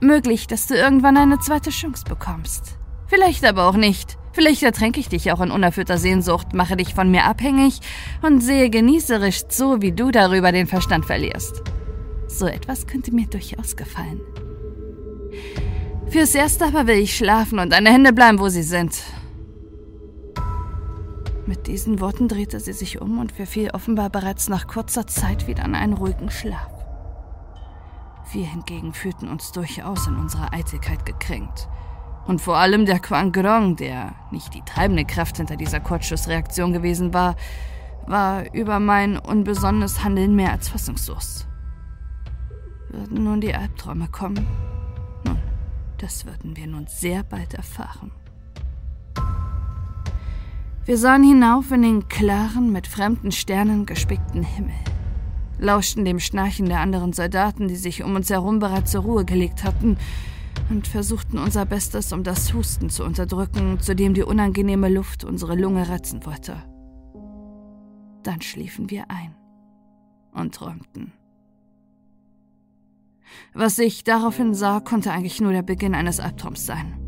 Möglich, 0.03 0.49
dass 0.49 0.67
du 0.67 0.75
irgendwann 0.75 1.17
eine 1.17 1.39
zweite 1.39 1.71
Chance 1.71 2.03
bekommst. 2.09 2.77
Vielleicht 3.07 3.45
aber 3.45 3.69
auch 3.69 3.77
nicht. 3.77 4.19
Vielleicht 4.33 4.65
ertränke 4.65 4.99
ich 4.99 5.09
dich 5.09 5.31
auch 5.31 5.41
in 5.41 5.53
unerfüllter 5.53 5.97
Sehnsucht, 5.97 6.55
mache 6.55 6.77
dich 6.77 6.93
von 6.93 7.09
mir 7.09 7.25
abhängig 7.25 7.79
und 8.21 8.41
sehe 8.41 8.69
genießerisch 8.69 9.47
zu, 9.47 9.81
wie 9.81 9.93
du 9.93 10.11
darüber 10.11 10.51
den 10.51 10.67
Verstand 10.67 11.07
verlierst. 11.07 11.63
So 12.27 12.47
etwas 12.47 12.89
könnte 12.89 13.15
mir 13.15 13.29
durchaus 13.29 13.77
gefallen. 13.77 14.21
Fürs 16.09 16.35
Erste 16.35 16.65
aber 16.65 16.89
will 16.89 16.99
ich 16.99 17.17
schlafen 17.17 17.61
und 17.61 17.73
deine 17.73 17.93
Hände 17.93 18.13
bleiben, 18.13 18.41
wo 18.41 18.49
sie 18.49 18.65
sind. 18.65 19.05
Mit 21.47 21.69
diesen 21.69 22.01
Worten 22.01 22.27
drehte 22.27 22.59
sie 22.59 22.73
sich 22.73 23.01
um 23.01 23.21
und 23.21 23.31
verfiel 23.31 23.71
offenbar 23.71 24.11
bereits 24.11 24.49
nach 24.49 24.67
kurzer 24.67 25.07
Zeit 25.07 25.47
wieder 25.47 25.65
in 25.65 25.77
einen 25.77 25.93
ruhigen 25.93 26.29
Schlaf. 26.29 26.72
Wir 28.33 28.47
hingegen 28.47 28.95
fühlten 28.95 29.29
uns 29.29 29.53
durchaus 29.53 30.07
in 30.07 30.17
unserer 30.17 30.55
Eitelkeit 30.55 31.05
gekränkt. 31.05 31.69
Und 32.27 32.41
vor 32.41 32.57
allem 32.57 32.87
der 32.87 32.99
Quan 32.99 33.31
Grong, 33.31 33.77
der 33.77 34.15
nicht 34.31 34.55
die 34.55 34.63
treibende 34.63 35.05
Kraft 35.05 35.37
hinter 35.37 35.57
dieser 35.57 35.81
Kurzschussreaktion 35.81 36.73
gewesen 36.73 37.13
war, 37.13 37.37
war 38.07 38.53
über 38.55 38.81
mein 38.81 39.19
unbesonnenes 39.19 40.03
Handeln 40.03 40.35
mehr 40.35 40.53
als 40.53 40.69
fassungslos. 40.69 41.47
Würden 42.89 43.25
nun 43.25 43.41
die 43.41 43.55
Albträume 43.55 44.09
kommen? 44.09 44.47
Nun, 45.25 45.39
das 45.99 46.25
würden 46.25 46.57
wir 46.57 46.67
nun 46.67 46.87
sehr 46.87 47.25
bald 47.25 47.55
erfahren. 47.55 48.13
Wir 50.85 50.99
sahen 50.99 51.23
hinauf 51.23 51.71
in 51.71 51.83
den 51.83 52.09
klaren, 52.09 52.73
mit 52.73 52.87
fremden 52.87 53.31
Sternen 53.31 53.87
gespickten 53.87 54.43
Himmel, 54.43 54.75
lauschten 55.63 56.05
dem 56.05 56.21
Schnarchen 56.21 56.67
der 56.67 56.81
anderen 56.81 57.13
Soldaten, 57.13 57.69
die 57.69 57.77
sich 57.77 58.03
um 58.03 58.15
uns 58.15 58.29
herum 58.29 58.59
bereits 58.59 58.91
zur 58.91 59.03
Ruhe 59.03 59.25
gelegt 59.25 59.65
hatten, 59.65 59.97
und 60.71 60.87
versuchten 60.87 61.39
unser 61.39 61.65
Bestes, 61.65 62.13
um 62.13 62.25
das 62.25 62.53
Husten 62.53 62.91
zu 62.91 63.05
unterdrücken, 63.05 63.81
zu 63.81 63.95
dem 63.95 64.15
die 64.15 64.23
unangenehme 64.23 64.89
Luft 64.89 65.25
unsere 65.25 65.55
Lunge 65.55 65.89
retzen 65.89 66.25
wollte. 66.27 66.57
Dann 68.23 68.41
schliefen 68.41 68.91
wir 68.91 69.11
ein 69.11 69.35
und 70.33 70.55
träumten. 70.55 71.13
Was 73.55 73.79
ich 73.79 74.05
daraufhin 74.05 74.55
sah, 74.55 74.81
konnte 74.81 75.11
eigentlich 75.11 75.41
nur 75.41 75.53
der 75.53 75.63
Beginn 75.63 75.95
eines 75.95 76.21
Albtraums 76.21 76.67
sein. 76.67 76.99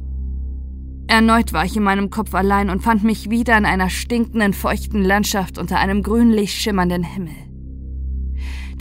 Erneut 1.07 1.53
war 1.53 1.65
ich 1.65 1.77
in 1.77 1.83
meinem 1.83 2.09
Kopf 2.09 2.35
allein 2.35 2.71
und 2.71 2.83
fand 2.83 3.05
mich 3.05 3.29
wieder 3.29 3.57
in 3.59 3.67
einer 3.67 3.91
stinkenden, 3.91 4.55
feuchten 4.55 5.03
Landschaft 5.03 5.59
unter 5.59 5.79
einem 5.79 6.03
grünlich 6.03 6.55
schimmernden 6.55 7.05
Himmel. 7.05 7.54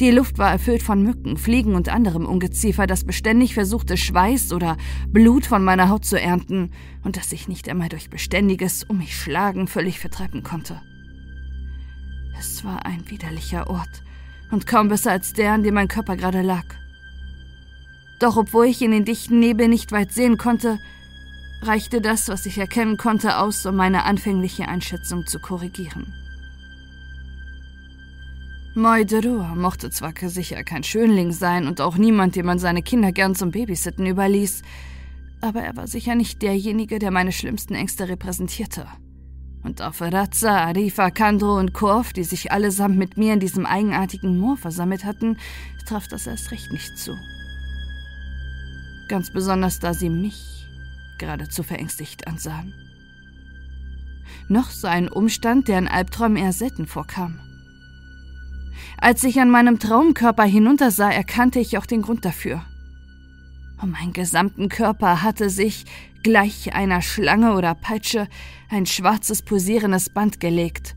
Die 0.04 0.12
Luft 0.12 0.38
war 0.38 0.52
erfüllt 0.52 0.84
von 0.84 1.02
Mücken, 1.02 1.38
Fliegen 1.38 1.76
und 1.76 1.88
anderem 1.88 2.26
Ungeziefer, 2.26 2.88
das 2.88 3.06
beständig 3.06 3.54
versuchte, 3.54 3.96
Schweiß 3.96 4.52
oder 4.52 4.76
Blut 5.08 5.46
von 5.46 5.64
meiner 5.64 5.88
Haut 5.88 6.04
zu 6.04 6.20
ernten 6.20 6.72
und 7.06 7.16
das 7.16 7.32
ich 7.32 7.48
nicht 7.48 7.70
einmal 7.70 7.88
durch 7.88 8.10
beständiges 8.10 8.84
Um 8.84 8.98
mich 8.98 9.16
schlagen 9.16 9.66
völlig 9.66 10.02
vertreiben 10.02 10.44
konnte. 10.44 10.82
Es 12.38 12.66
war 12.66 12.86
ein 12.86 13.10
widerlicher 13.10 13.70
Ort 13.70 14.04
und 14.52 14.68
kaum 14.68 14.90
besser 14.90 15.12
als 15.12 15.32
der, 15.32 15.54
an 15.54 15.64
dem 15.64 15.76
mein 15.76 15.88
Körper 15.88 16.18
gerade 16.18 16.42
lag. 16.42 16.66
Doch 18.20 18.36
obwohl 18.36 18.66
ich 18.66 18.82
in 18.82 18.92
den 18.92 19.06
dichten 19.06 19.40
Nebel 19.40 19.70
nicht 19.70 19.94
weit 19.94 20.12
sehen 20.12 20.38
konnte, 20.38 20.80
reichte 21.62 22.02
das, 22.02 22.28
was 22.28 22.46
ich 22.46 22.58
erkennen 22.58 22.98
konnte, 22.98 23.38
aus, 23.38 23.66
um 23.66 23.78
meine 23.78 24.04
anfängliche 24.04 24.68
Einschätzung 24.68 25.26
zu 25.26 25.40
korrigieren. 25.40 26.14
Moiderua 28.76 29.54
mochte 29.54 29.92
zwar 29.92 30.14
sicher 30.18 30.64
kein 30.64 30.84
Schönling 30.84 31.32
sein 31.32 31.68
und 31.68 31.80
auch 31.80 31.96
niemand, 31.96 32.36
dem 32.36 32.48
man 32.48 32.58
seine 32.58 32.82
Kinder 32.82 33.12
gern 33.12 33.36
zum 33.36 33.52
Babysitten 33.52 34.08
überließ, 34.08 34.64
aber 35.42 35.62
er 35.62 35.76
war 35.78 35.86
sicher 35.86 36.16
nicht 36.16 36.42
derjenige, 36.42 36.98
der 36.98 37.12
meine 37.12 37.32
schlimmsten 37.32 37.76
Ängste 37.76 38.10
repräsentierte. 38.10 38.88
Und 39.62 39.82
auf 39.84 40.02
Razza, 40.02 40.58
Arifa, 40.58 41.12
Kandro 41.12 41.60
und 41.60 41.74
Korf, 41.74 42.14
die 42.14 42.24
sich 42.24 42.52
allesamt 42.52 42.98
mit 42.98 43.16
mir 43.16 43.34
in 43.34 43.40
diesem 43.40 43.68
eigenartigen 43.68 44.40
Moor 44.40 44.58
versammelt 44.58 45.06
hatten, 45.06 45.38
traf 45.86 46.08
das 46.08 46.26
erst 46.26 46.50
recht 46.52 46.72
nicht 46.72 46.98
zu. 46.98 47.16
Ganz 49.08 49.32
besonders, 49.32 49.80
da 49.80 49.94
sie 49.94 50.10
mich 50.10 50.66
geradezu 51.20 51.62
verängstigt 51.62 52.26
ansahen. 52.26 52.74
Noch 54.50 54.72
so 54.72 54.88
ein 54.88 55.10
Umstand, 55.10 55.68
der 55.68 55.78
in 55.78 55.88
Albträumen 55.88 56.38
eher 56.38 56.54
selten 56.54 56.88
vorkam. 56.88 57.40
Als 58.98 59.24
ich 59.24 59.40
an 59.40 59.50
meinem 59.50 59.80
Traumkörper 59.80 60.44
hinuntersah, 60.44 61.12
erkannte 61.12 61.60
ich 61.60 61.78
auch 61.78 61.86
den 61.86 62.02
Grund 62.02 62.26
dafür. 62.26 62.64
Um 63.82 63.92
meinen 63.92 64.14
gesamten 64.14 64.70
Körper 64.70 65.24
hatte 65.24 65.50
sich, 65.50 65.86
gleich 66.24 66.74
einer 66.74 67.02
Schlange 67.02 67.54
oder 67.54 67.76
Peitsche, 67.76 68.28
ein 68.70 68.86
schwarzes 68.86 69.42
pulsierendes 69.42 70.10
Band 70.10 70.40
gelegt, 70.40 70.96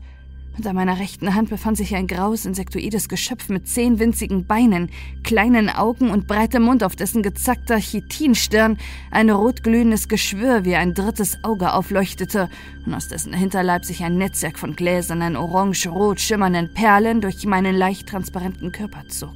an 0.65 0.75
meiner 0.75 0.99
rechten 0.99 1.35
Hand 1.35 1.49
befand 1.49 1.77
sich 1.77 1.93
ein 1.95 2.07
graues, 2.07 2.45
insektoides 2.45 3.09
Geschöpf 3.09 3.49
mit 3.49 3.67
zehn 3.67 3.99
winzigen 3.99 4.47
Beinen, 4.47 4.89
kleinen 5.23 5.69
Augen 5.69 6.09
und 6.09 6.25
breitem 6.25 6.63
Mund, 6.63 6.83
auf 6.83 6.95
dessen 6.95 7.21
gezackter 7.21 7.77
Chitinstirn 7.77 8.77
ein 9.11 9.29
rotglühendes 9.29 10.07
Geschwür 10.07 10.65
wie 10.65 10.75
ein 10.75 10.93
drittes 10.93 11.43
Auge 11.43 11.73
aufleuchtete 11.73 12.49
und 12.85 12.93
aus 12.93 13.07
dessen 13.07 13.33
Hinterleib 13.33 13.85
sich 13.85 14.03
ein 14.03 14.17
Netzwerk 14.17 14.57
von 14.57 14.75
gläsernen, 14.75 15.35
orange-rot 15.35 16.19
schimmernden 16.19 16.73
Perlen 16.73 17.21
durch 17.21 17.45
meinen 17.45 17.75
leicht 17.75 18.07
transparenten 18.09 18.71
Körper 18.71 19.07
zog. 19.09 19.35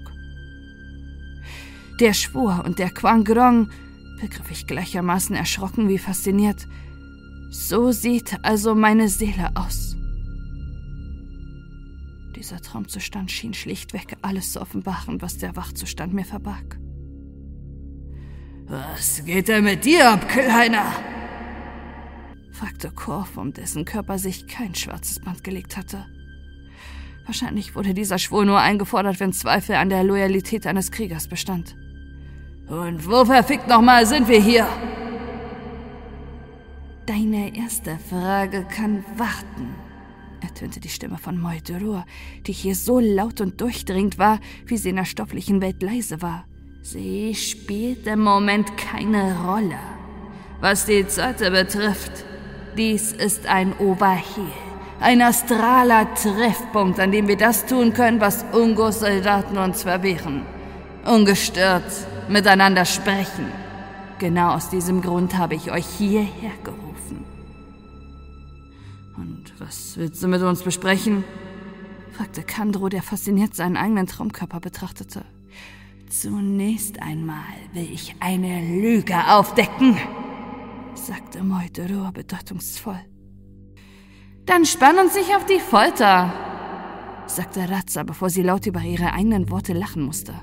Der 1.99 2.13
Schwur 2.13 2.63
und 2.65 2.79
der 2.79 2.89
Quangrong, 2.89 3.69
begriff 4.19 4.49
ich 4.49 4.65
gleichermaßen 4.65 5.35
erschrocken 5.35 5.87
wie 5.89 5.97
fasziniert. 5.97 6.67
So 7.49 7.91
sieht 7.91 8.37
also 8.43 8.75
meine 8.75 9.09
Seele 9.09 9.51
aus. 9.55 9.97
Dieser 12.51 12.63
Traumzustand 12.63 13.31
schien 13.31 13.53
schlichtweg 13.53 14.17
alles 14.21 14.51
zu 14.51 14.61
offenbaren, 14.61 15.21
was 15.21 15.37
der 15.37 15.55
Wachzustand 15.55 16.13
mir 16.13 16.25
verbarg. 16.25 16.77
Was 18.67 19.23
geht 19.23 19.47
denn 19.47 19.63
mit 19.63 19.85
dir 19.85 20.11
ab, 20.11 20.27
Kleiner? 20.27 20.91
fragte 22.51 22.91
Korf, 22.91 23.37
um 23.37 23.53
dessen 23.53 23.85
Körper 23.85 24.19
sich 24.19 24.47
kein 24.47 24.75
schwarzes 24.75 25.21
Band 25.21 25.45
gelegt 25.45 25.77
hatte. 25.77 26.05
Wahrscheinlich 27.25 27.73
wurde 27.73 27.93
dieser 27.93 28.17
Schwur 28.17 28.43
nur 28.43 28.59
eingefordert, 28.59 29.21
wenn 29.21 29.31
Zweifel 29.31 29.75
an 29.75 29.87
der 29.87 30.03
Loyalität 30.03 30.67
eines 30.67 30.91
Kriegers 30.91 31.29
bestand. 31.29 31.77
Und 32.67 33.07
wo 33.07 33.23
verfickt 33.23 33.69
nochmal 33.69 34.05
sind 34.05 34.27
wir 34.27 34.41
hier? 34.41 34.67
Deine 37.05 37.55
erste 37.55 37.97
Frage 38.09 38.65
kann 38.65 39.05
warten, 39.15 39.73
ertönte 40.41 40.79
die 40.79 40.89
Stimme 40.89 41.17
von 41.17 41.39
Moldurur, 41.39 42.05
die 42.47 42.53
hier 42.53 42.75
so 42.75 42.99
laut 42.99 43.41
und 43.41 43.61
durchdringend 43.61 44.17
war, 44.17 44.39
wie 44.65 44.77
sie 44.77 44.89
in 44.89 44.95
der 44.97 45.05
stofflichen 45.05 45.61
Welt 45.61 45.81
leise 45.81 46.21
war. 46.21 46.45
Sie 46.81 47.35
spielt 47.35 48.07
im 48.07 48.21
Moment 48.21 48.75
keine 48.75 49.39
Rolle. 49.45 49.79
Was 50.59 50.85
die 50.85 51.07
Zeite 51.07 51.51
betrifft, 51.51 52.25
dies 52.77 53.11
ist 53.11 53.47
ein 53.47 53.73
Oberhehl, 53.77 54.51
ein 54.99 55.21
astraler 55.21 56.13
Treffpunkt, 56.15 56.99
an 56.99 57.11
dem 57.11 57.27
wir 57.27 57.37
das 57.37 57.65
tun 57.65 57.93
können, 57.93 58.21
was 58.21 58.45
Ungos 58.51 58.99
Soldaten 58.99 59.57
uns 59.57 59.83
verwehren. 59.83 60.45
Ungestört 61.05 61.91
miteinander 62.29 62.85
sprechen. 62.85 63.51
Genau 64.19 64.53
aus 64.53 64.69
diesem 64.69 65.01
Grund 65.01 65.37
habe 65.37 65.55
ich 65.55 65.71
euch 65.71 65.87
hierher 65.97 66.51
gerufen. 66.63 66.90
Was 69.71 69.95
willst 69.95 70.21
du 70.21 70.27
mit 70.27 70.41
uns 70.41 70.63
besprechen? 70.63 71.23
fragte 72.11 72.43
Kandro, 72.43 72.89
der 72.89 73.01
fasziniert 73.01 73.55
seinen 73.55 73.77
eigenen 73.77 74.05
Traumkörper 74.05 74.59
betrachtete. 74.59 75.23
Zunächst 76.09 77.01
einmal 77.01 77.55
will 77.71 77.87
ich 77.89 78.13
eine 78.19 78.81
Lüge 78.81 79.15
aufdecken, 79.29 79.95
sagte 80.93 81.41
Moidoro 81.41 82.11
bedeutungsvoll. 82.11 82.99
Dann 84.45 84.65
spann 84.65 84.97
uns 84.97 85.15
nicht 85.15 85.33
auf 85.33 85.45
die 85.45 85.61
Folter, 85.61 86.33
sagte 87.27 87.69
Ratza, 87.69 88.03
bevor 88.03 88.29
sie 88.29 88.43
laut 88.43 88.65
über 88.65 88.81
ihre 88.81 89.13
eigenen 89.13 89.49
Worte 89.49 89.71
lachen 89.71 90.03
musste. 90.03 90.33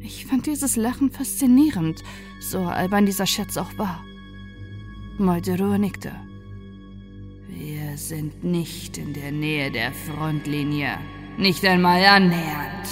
Ich 0.00 0.26
fand 0.26 0.44
dieses 0.44 0.76
Lachen 0.76 1.10
faszinierend, 1.10 2.02
so 2.40 2.58
albern 2.58 3.06
dieser 3.06 3.24
Scherz 3.24 3.56
auch 3.56 3.78
war. 3.78 4.04
Moldero 5.16 5.78
nickte. 5.78 6.12
Wir 7.56 7.96
sind 7.96 8.42
nicht 8.42 8.98
in 8.98 9.12
der 9.12 9.30
Nähe 9.30 9.70
der 9.70 9.92
Frontlinie. 9.92 10.98
Nicht 11.36 11.64
einmal 11.64 12.04
annähernd. 12.04 12.88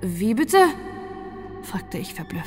Wie 0.00 0.34
bitte? 0.34 0.68
fragte 1.62 1.98
ich 1.98 2.14
verblüfft. 2.14 2.46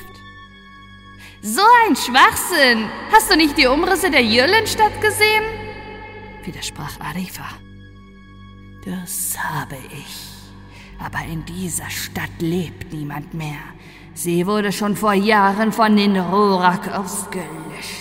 So 1.41 1.61
ein 1.86 1.95
Schwachsinn! 1.95 2.88
Hast 3.11 3.30
du 3.30 3.36
nicht 3.36 3.57
die 3.57 3.68
Umrisse 3.68 4.10
der 4.10 4.24
Jürlenstadt 4.24 5.02
gesehen? 5.02 5.44
widersprach 6.45 6.99
Arifa. 7.02 7.45
Das 8.86 9.38
habe 9.38 9.78
ich. 9.91 10.16
Aber 10.99 11.20
in 11.30 11.44
dieser 11.45 11.90
Stadt 11.90 12.40
lebt 12.40 12.94
niemand 12.94 13.34
mehr. 13.34 13.60
Sie 14.14 14.48
wurde 14.48 14.72
schon 14.72 14.95
vor 14.95 15.14
Jahren 15.14 15.74
von 15.74 15.98
den 15.98 16.18
Rorak 16.18 16.88
ausgelöscht. 16.98 17.98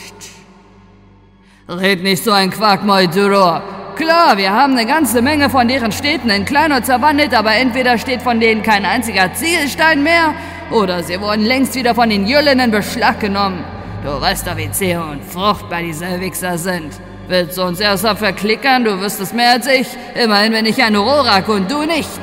Red 1.69 2.03
nicht 2.03 2.24
so 2.24 2.32
ein 2.32 2.51
Quark, 2.51 2.82
Molduror. 2.82 3.62
Klar, 3.95 4.39
wir 4.39 4.51
haben 4.51 4.73
eine 4.73 4.86
ganze 4.86 5.20
Menge 5.20 5.51
von 5.51 5.69
deren 5.69 5.93
Städten 5.93 6.31
in 6.31 6.47
kleiner 6.47 6.82
zerwandelt, 6.82 7.35
aber 7.35 7.55
entweder 7.57 7.99
steht 7.99 8.23
von 8.23 8.40
denen 8.40 8.62
kein 8.62 8.86
einziger 8.86 9.35
Zielstein 9.35 10.03
mehr, 10.03 10.32
oder 10.70 11.03
sie 11.03 11.20
wurden 11.20 11.45
längst 11.45 11.74
wieder 11.74 11.95
von 11.95 12.09
den 12.09 12.27
Jüllen 12.27 12.59
in 12.59 12.70
Beschlag 12.70 13.20
genommen. 13.20 13.62
Du 14.03 14.19
weißt 14.19 14.47
doch, 14.47 14.57
wie 14.57 14.70
zäh 14.70 14.97
und 14.97 15.23
fruchtbar 15.23 15.82
diese 15.82 16.19
Wichser 16.20 16.57
sind. 16.57 16.95
Willst 17.28 17.59
du 17.59 17.62
uns 17.65 17.81
erst 17.81 18.05
mal 18.05 18.16
verklickern? 18.16 18.85
Du 18.85 18.99
wüsstest 18.99 19.35
mehr 19.35 19.51
als 19.51 19.66
ich. 19.66 19.89
Immerhin 20.15 20.53
bin 20.53 20.65
ich 20.65 20.82
ein 20.82 20.97
Rorak 20.97 21.49
und 21.51 21.70
du 21.70 21.82
nicht. 21.82 22.20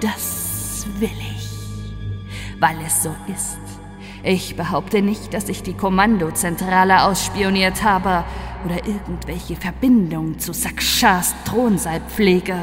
Das 0.00 0.86
will 0.98 1.10
ich, 1.18 1.48
weil 2.58 2.76
es 2.86 3.02
so 3.02 3.14
ist. 3.30 3.63
Ich 4.26 4.56
behaupte 4.56 5.02
nicht, 5.02 5.34
dass 5.34 5.50
ich 5.50 5.62
die 5.62 5.74
Kommandozentrale 5.74 7.02
ausspioniert 7.02 7.84
habe 7.84 8.24
oder 8.64 8.76
irgendwelche 8.86 9.54
Verbindungen 9.54 10.38
zu 10.38 10.54
Sakshas 10.54 11.34
Thronsaal 11.44 12.00
pflege, 12.08 12.56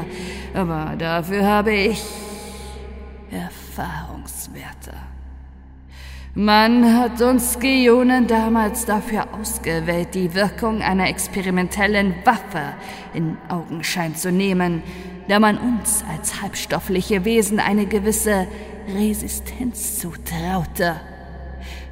aber 0.54 0.96
dafür 0.98 1.46
habe 1.46 1.72
ich 1.72 2.02
Erfahrungswerte. 3.30 4.92
Man 6.34 6.98
hat 6.98 7.22
uns 7.22 7.60
Geonen 7.60 8.26
damals 8.26 8.84
dafür 8.84 9.28
ausgewählt, 9.32 10.14
die 10.14 10.34
Wirkung 10.34 10.82
einer 10.82 11.08
experimentellen 11.08 12.12
Waffe 12.24 12.74
in 13.14 13.36
Augenschein 13.48 14.16
zu 14.16 14.32
nehmen, 14.32 14.82
da 15.28 15.38
man 15.38 15.58
uns 15.58 16.02
als 16.10 16.42
halbstoffliche 16.42 17.24
Wesen 17.24 17.60
eine 17.60 17.86
gewisse 17.86 18.48
Resistenz 18.92 20.00
zutraute. 20.00 21.11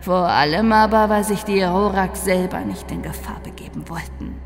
Vor 0.01 0.29
allem 0.29 0.73
aber, 0.73 1.09
weil 1.11 1.25
sich 1.25 1.45
die 1.45 1.63
Rorak 1.63 2.17
selber 2.17 2.61
nicht 2.61 2.91
in 2.91 3.03
Gefahr 3.03 3.41
begeben 3.43 3.89
wollten. 3.89 4.37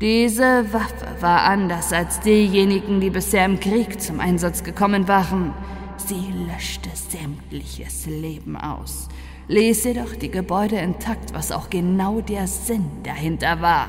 Diese 0.00 0.72
Waffe 0.72 1.06
war 1.20 1.42
anders 1.42 1.92
als 1.92 2.20
diejenigen, 2.20 3.00
die 3.00 3.10
bisher 3.10 3.46
im 3.46 3.58
Krieg 3.58 4.00
zum 4.02 4.20
Einsatz 4.20 4.62
gekommen 4.62 5.08
waren. 5.08 5.54
Sie 5.96 6.34
löschte 6.46 6.90
sämtliches 6.92 8.04
Leben 8.06 8.56
aus, 8.56 9.08
ließ 9.48 9.84
jedoch 9.84 10.14
die 10.16 10.30
Gebäude 10.30 10.76
intakt, 10.76 11.32
was 11.32 11.52
auch 11.52 11.70
genau 11.70 12.20
der 12.20 12.46
Sinn 12.46 12.90
dahinter 13.02 13.62
war. 13.62 13.88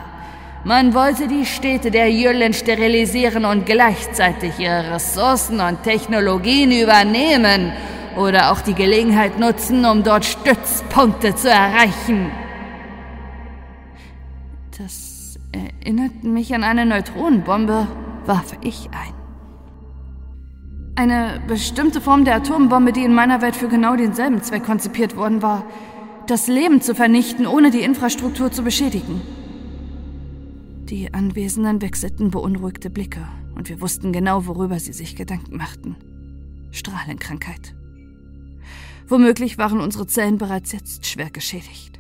Man 0.64 0.94
wollte 0.94 1.28
die 1.28 1.46
Städte 1.46 1.92
der 1.92 2.10
Jüllen 2.10 2.54
sterilisieren 2.54 3.44
und 3.44 3.66
gleichzeitig 3.66 4.58
ihre 4.58 4.94
Ressourcen 4.94 5.60
und 5.60 5.84
Technologien 5.84 6.72
übernehmen 6.72 7.74
oder 8.18 8.52
auch 8.52 8.62
die 8.62 8.74
Gelegenheit 8.74 9.40
nutzen, 9.40 9.86
um 9.86 10.04
dort 10.04 10.26
Stützpunkte 10.26 11.36
zu 11.36 11.50
erreichen. 11.50 12.32
Das 14.78 15.40
erinnert 15.52 16.24
mich 16.24 16.54
an 16.54 16.64
eine 16.64 16.86
Neutronenbombe, 16.86 17.88
warf 18.26 18.58
ich 18.62 18.90
ein. 18.92 19.14
Eine 20.98 21.42
bestimmte 21.48 22.00
Form 22.00 22.24
der 22.24 22.36
Atombombe, 22.36 22.94
die 22.94 23.04
in 23.04 23.14
meiner 23.14 23.42
Welt 23.42 23.56
für 23.56 23.68
genau 23.68 23.96
denselben 23.96 24.42
Zweck 24.42 24.64
konzipiert 24.64 25.18
worden 25.18 25.42
war. 25.42 25.66
Das 26.28 26.48
Leben 26.48 26.82
zu 26.82 26.96
vernichten, 26.96 27.46
ohne 27.46 27.70
die 27.70 27.82
Infrastruktur 27.82 28.52
zu 28.52 28.64
beschädigen. 28.64 29.22
Die 30.86 31.14
Anwesenden 31.14 31.82
wechselten 31.82 32.32
beunruhigte 32.32 32.90
Blicke 32.90 33.28
und 33.56 33.70
wir 33.70 33.82
wussten 33.82 34.14
genau, 34.14 34.46
worüber 34.46 34.80
sie 34.80 34.94
sich 34.94 35.16
Gedanken 35.16 35.58
machten. 35.58 35.96
Strahlenkrankheit. 36.72 37.76
Womöglich 39.08 39.58
waren 39.58 39.80
unsere 39.80 40.08
Zellen 40.08 40.38
bereits 40.38 40.72
jetzt 40.72 41.06
schwer 41.06 41.30
geschädigt. 41.30 42.00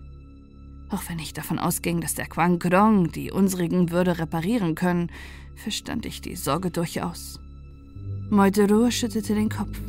Auch 0.90 1.04
wenn 1.08 1.20
ich 1.20 1.34
davon 1.34 1.60
ausging, 1.60 2.02
dass 2.02 2.16
der 2.16 2.28
Quang 2.28 2.60
Krong 2.60 3.12
die 3.12 3.32
unsrigen 3.32 3.92
würde 3.92 4.18
reparieren 4.18 4.76
können, 4.76 5.12
verstand 5.56 6.06
ich 6.06 6.22
die 6.22 6.36
Sorge 6.36 6.72
durchaus. 6.72 7.40
Moitero 8.30 8.90
schüttelte 8.90 9.36
den 9.36 9.50
Kopf. 9.50 9.80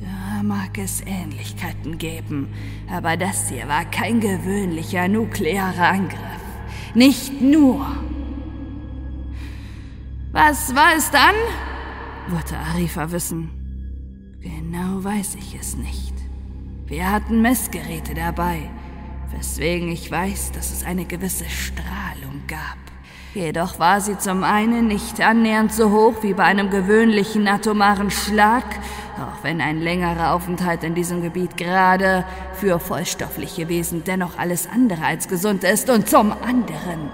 Da 0.00 0.42
mag 0.42 0.78
es 0.78 1.00
Ähnlichkeiten 1.00 1.98
geben, 1.98 2.48
aber 2.90 3.16
das 3.16 3.48
hier 3.48 3.66
war 3.68 3.84
kein 3.86 4.20
gewöhnlicher 4.20 5.08
nuklearer 5.08 5.88
Angriff. 5.88 6.20
Nicht 6.94 7.40
nur. 7.40 7.86
Was 10.32 10.74
war 10.74 10.94
es 10.96 11.10
dann? 11.10 11.34
wollte 12.30 12.56
Arifa 12.58 13.10
wissen. 13.10 13.50
Genau 14.40 15.02
weiß 15.02 15.36
ich 15.36 15.54
es 15.58 15.76
nicht. 15.76 16.07
Wir 16.88 17.12
hatten 17.12 17.42
Messgeräte 17.42 18.14
dabei, 18.14 18.62
weswegen 19.36 19.92
ich 19.92 20.10
weiß, 20.10 20.52
dass 20.52 20.72
es 20.72 20.84
eine 20.84 21.04
gewisse 21.04 21.44
Strahlung 21.44 22.42
gab. 22.46 22.78
Jedoch 23.34 23.78
war 23.78 24.00
sie 24.00 24.16
zum 24.16 24.42
einen 24.42 24.86
nicht 24.86 25.20
annähernd 25.20 25.70
so 25.70 25.90
hoch 25.90 26.22
wie 26.22 26.32
bei 26.32 26.44
einem 26.44 26.70
gewöhnlichen 26.70 27.46
atomaren 27.46 28.10
Schlag, 28.10 28.64
auch 29.16 29.44
wenn 29.44 29.60
ein 29.60 29.82
längerer 29.82 30.32
Aufenthalt 30.32 30.82
in 30.82 30.94
diesem 30.94 31.20
Gebiet 31.20 31.58
gerade 31.58 32.24
für 32.54 32.80
vollstoffliche 32.80 33.68
Wesen 33.68 34.04
dennoch 34.04 34.38
alles 34.38 34.66
andere 34.66 35.04
als 35.04 35.28
gesund 35.28 35.64
ist, 35.64 35.90
und 35.90 36.08
zum 36.08 36.32
anderen 36.32 37.10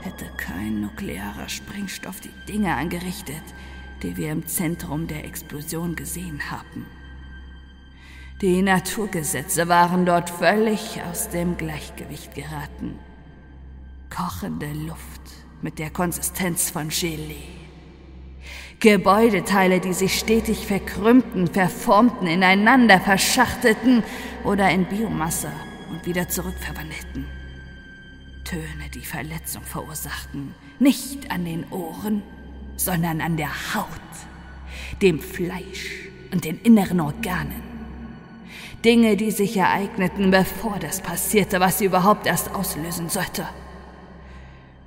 hätte 0.00 0.24
kein 0.38 0.80
nuklearer 0.80 1.50
Sprengstoff 1.50 2.20
die 2.22 2.50
Dinge 2.50 2.74
angerichtet, 2.76 3.42
die 4.02 4.16
wir 4.16 4.32
im 4.32 4.46
Zentrum 4.46 5.06
der 5.06 5.26
Explosion 5.26 5.96
gesehen 5.96 6.40
haben. 6.50 6.86
Die 8.42 8.60
Naturgesetze 8.60 9.68
waren 9.68 10.04
dort 10.04 10.28
völlig 10.28 11.00
aus 11.08 11.28
dem 11.28 11.56
Gleichgewicht 11.56 12.34
geraten. 12.34 12.98
Kochende 14.10 14.66
Luft 14.66 15.20
mit 15.62 15.78
der 15.78 15.90
Konsistenz 15.90 16.68
von 16.68 16.88
Gelee. 16.88 17.36
Gebäudeteile, 18.80 19.78
die 19.78 19.92
sich 19.92 20.18
stetig 20.18 20.66
verkrümmten, 20.66 21.46
verformten, 21.46 22.26
ineinander 22.26 22.98
verschachtelten 22.98 24.02
oder 24.42 24.68
in 24.70 24.86
Biomasse 24.86 25.52
und 25.92 26.04
wieder 26.04 26.28
zurückverwandelten. 26.28 27.26
Töne, 28.42 28.90
die 28.92 29.04
Verletzung 29.04 29.62
verursachten, 29.62 30.52
nicht 30.80 31.30
an 31.30 31.44
den 31.44 31.70
Ohren, 31.70 32.24
sondern 32.74 33.20
an 33.20 33.36
der 33.36 33.50
Haut, 33.72 33.86
dem 35.00 35.20
Fleisch 35.20 36.08
und 36.32 36.44
den 36.44 36.60
inneren 36.62 36.98
Organen. 36.98 37.71
Dinge, 38.84 39.16
die 39.16 39.30
sich 39.30 39.56
ereigneten, 39.56 40.30
bevor 40.30 40.78
das 40.78 41.00
passierte, 41.00 41.60
was 41.60 41.78
sie 41.78 41.84
überhaupt 41.84 42.26
erst 42.26 42.54
auslösen 42.54 43.08
sollte. 43.08 43.46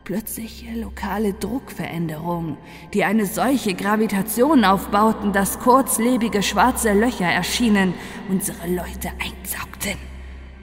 Plötzliche 0.03 0.71
lokale 0.79 1.33
Druckveränderungen, 1.33 2.57
die 2.93 3.03
eine 3.03 3.25
solche 3.25 3.73
Gravitation 3.73 4.63
aufbauten, 4.63 5.33
dass 5.33 5.59
kurzlebige 5.59 6.43
schwarze 6.43 6.93
Löcher 6.93 7.25
erschienen, 7.25 7.93
unsere 8.29 8.67
Leute 8.67 9.09
einsaugten 9.19 9.97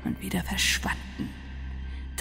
und 0.05 0.21
wieder 0.21 0.43
verschwanden. 0.43 1.42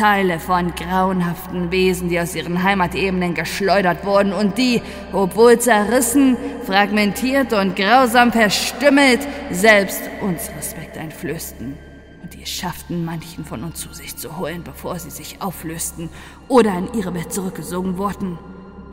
Teile 0.02 0.40
von 0.40 0.73
grauenhaften 0.73 1.69
Wesen, 1.69 2.10
die 2.10 2.19
aus 2.19 2.34
ihren 2.34 2.64
Heimatebenen 2.64 3.36
geschleudert 3.36 4.03
wurden 4.03 4.34
und 4.34 4.57
die, 4.57 4.82
obwohl 5.14 5.60
zerrissen, 5.60 6.38
fragmentiert 6.65 7.53
und 7.53 7.76
grausam 7.76 8.32
verstümmelt, 8.32 9.19
selbst 9.52 10.02
uns 10.22 10.49
Respekt 10.57 10.98
einflößten. 10.98 11.78
Und 12.23 12.34
die 12.34 12.41
es 12.41 12.49
schafften, 12.49 13.06
manchen 13.06 13.45
von 13.45 13.64
uns 13.64 13.80
zu 13.80 13.94
sich 13.94 14.18
zu 14.18 14.40
holen, 14.40 14.64
bevor 14.64 14.98
sie 14.98 15.11
sich 15.11 15.40
auflösten 15.40 16.10
oder 16.48 16.76
in 16.76 16.91
ihre 16.95 17.14
Welt 17.14 17.32
zurückgesogen 17.32 17.99
wurden. 17.99 18.40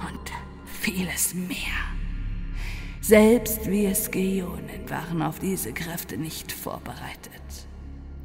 Und 0.01 0.33
vieles 0.67 1.33
mehr. 1.33 1.57
Selbst 3.01 3.71
wir 3.71 3.95
Skionen 3.95 4.91
waren 4.91 5.23
auf 5.23 5.39
diese 5.39 5.73
Kräfte 5.73 6.19
nicht 6.19 6.53
vorbereitet. 6.53 7.68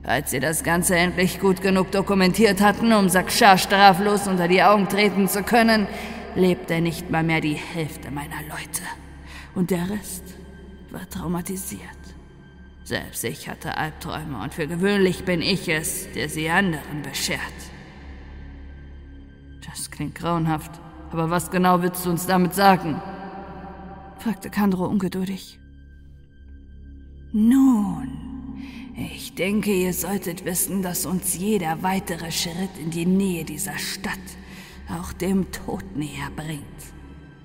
Als 0.04 0.32
sie 0.32 0.42
das 0.42 0.64
Ganze 0.64 0.98
endlich 0.98 1.40
gut 1.40 1.62
genug 1.62 1.92
dokumentiert 1.92 2.60
hatten, 2.60 2.92
um 2.92 3.08
Sakshar 3.08 3.58
straflos 3.58 4.28
unter 4.28 4.50
die 4.50 4.62
Augen 4.62 4.90
treten 4.90 5.30
zu 5.30 5.44
können, 5.44 5.88
lebte 6.36 6.82
nicht 6.82 7.10
mal 7.10 7.24
mehr 7.24 7.40
die 7.40 7.54
Hälfte 7.54 8.12
meiner 8.12 8.42
Leute. 8.50 8.84
Und 9.56 9.72
der 9.72 9.90
Rest 9.90 10.24
war 10.92 11.10
traumatisiert. 11.10 11.82
Selbst 12.84 13.24
ich 13.24 13.48
hatte 13.48 13.78
Albträume 13.78 14.42
und 14.44 14.54
für 14.54 14.68
gewöhnlich 14.68 15.24
bin 15.24 15.42
ich 15.42 15.70
es, 15.70 16.12
der 16.12 16.28
sie 16.28 16.50
anderen 16.50 17.02
beschert. 17.02 17.40
Das 19.66 19.90
klingt 19.90 20.16
grauenhaft, 20.16 20.72
aber 21.12 21.30
was 21.30 21.50
genau 21.50 21.82
willst 21.82 22.06
du 22.06 22.10
uns 22.10 22.28
damit 22.28 22.54
sagen? 22.54 23.02
fragte 24.20 24.50
Kandro 24.50 24.86
ungeduldig. 24.86 25.60
Nun, 27.32 28.23
ich 28.96 29.34
denke, 29.34 29.74
ihr 29.74 29.94
solltet 29.94 30.46
wissen, 30.46 30.82
dass 30.82 31.06
uns 31.06 31.36
jeder 31.38 31.82
weitere 31.82 32.32
Schritt 32.32 32.78
in 32.80 32.92
die 32.92 33.06
Nähe 33.06 33.44
dieser 33.44 33.78
Stadt 33.78 34.20
auch 34.90 35.14
dem 35.14 35.52
Tod 35.52 35.84
näher 35.96 36.30
bringt. 36.36 36.64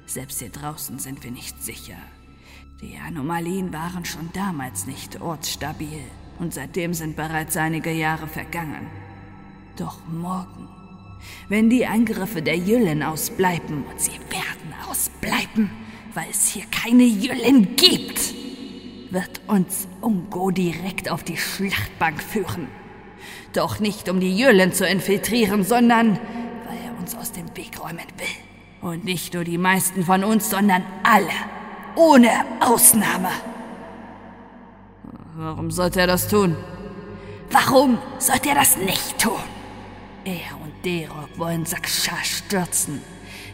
Selbst 0.07 0.41
hier 0.41 0.51
draußen 0.51 0.99
sind 0.99 1.25
wir 1.25 1.31
nicht 1.31 1.63
sicher. 1.63 1.97
Die 2.81 2.97
Anomalien 2.97 3.73
waren 3.73 4.05
schon 4.05 4.31
damals 4.33 4.87
nicht 4.87 5.21
ortsstabil 5.21 6.05
und 6.39 6.55
seitdem 6.55 6.95
sind 6.95 7.17
bereits 7.17 7.57
einige 7.57 7.93
Jahre 7.93 8.27
vergangen. 8.27 8.87
Doch 9.77 10.07
morgen, 10.07 10.69
wenn 11.49 11.71
die 11.71 11.87
Angriffe 11.87 12.43
der 12.43 12.57
Jüllen 12.57 13.03
ausbleiben, 13.03 13.85
und 13.85 14.01
sie 14.01 14.19
werden 14.31 14.75
ausbleiben, 14.89 15.71
weil 16.15 16.29
es 16.31 16.49
hier 16.49 16.65
keine 16.71 17.05
Jüllen 17.05 17.77
gibt, 17.77 18.35
wird 19.11 19.41
uns 19.47 19.89
Ungo 20.01 20.51
direkt 20.51 21.11
auf 21.11 21.25
die 21.25 21.37
Schlachtbank 21.37 22.23
führen. 22.23 22.69
Doch 23.53 23.81
nicht, 23.81 24.09
um 24.09 24.21
die 24.21 24.37
Jüllen 24.37 24.73
zu 24.73 24.87
infiltrieren, 24.87 25.65
sondern 25.65 26.19
weil 26.67 26.79
er 26.85 26.99
uns 26.99 27.15
aus 27.15 27.33
dem 27.33 27.57
Weg 27.57 27.81
räumen 27.81 28.07
will. 28.17 28.89
Und 28.91 29.05
nicht 29.05 29.35
nur 29.35 29.45
die 29.45 29.59
meisten 29.59 30.05
von 30.05 30.23
uns, 30.23 30.51
sondern 30.51 30.85
alle. 31.03 31.27
Ohne 31.97 32.31
Ausnahme. 32.61 33.31
Warum 35.35 35.71
sollte 35.71 36.01
er 36.01 36.07
das 36.07 36.29
tun? 36.29 36.57
Warum 37.51 37.99
sollte 38.19 38.51
er 38.51 38.55
das 38.55 38.77
nicht 38.77 39.19
tun? 39.19 39.41
Er 40.25 40.61
und 40.63 40.85
Derok 40.85 41.31
wollen 41.37 41.65
Sakshar 41.65 42.23
stürzen. 42.23 43.01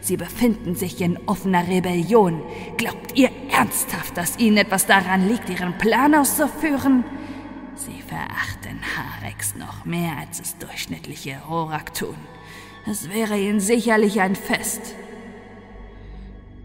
Sie 0.04 0.18
befinden 0.18 0.74
sich 0.74 1.00
in 1.00 1.18
offener 1.24 1.66
Rebellion. 1.66 2.42
Glaubt 2.76 3.16
ihr 3.16 3.30
ernsthaft, 3.50 4.14
dass 4.18 4.38
ihnen 4.38 4.58
etwas 4.58 4.84
daran 4.84 5.26
liegt, 5.26 5.48
ihren 5.48 5.78
Plan 5.78 6.14
auszuführen? 6.14 7.04
Sie 7.74 8.02
verachten 8.02 8.80
Harex 8.96 9.54
noch 9.56 9.86
mehr, 9.86 10.12
als 10.20 10.40
es 10.40 10.58
durchschnittliche 10.58 11.40
Rorak 11.48 11.94
tun. 11.94 12.16
Es 12.86 13.08
wäre 13.08 13.38
ihnen 13.38 13.60
sicherlich 13.60 14.20
ein 14.20 14.36
Fest, 14.36 14.94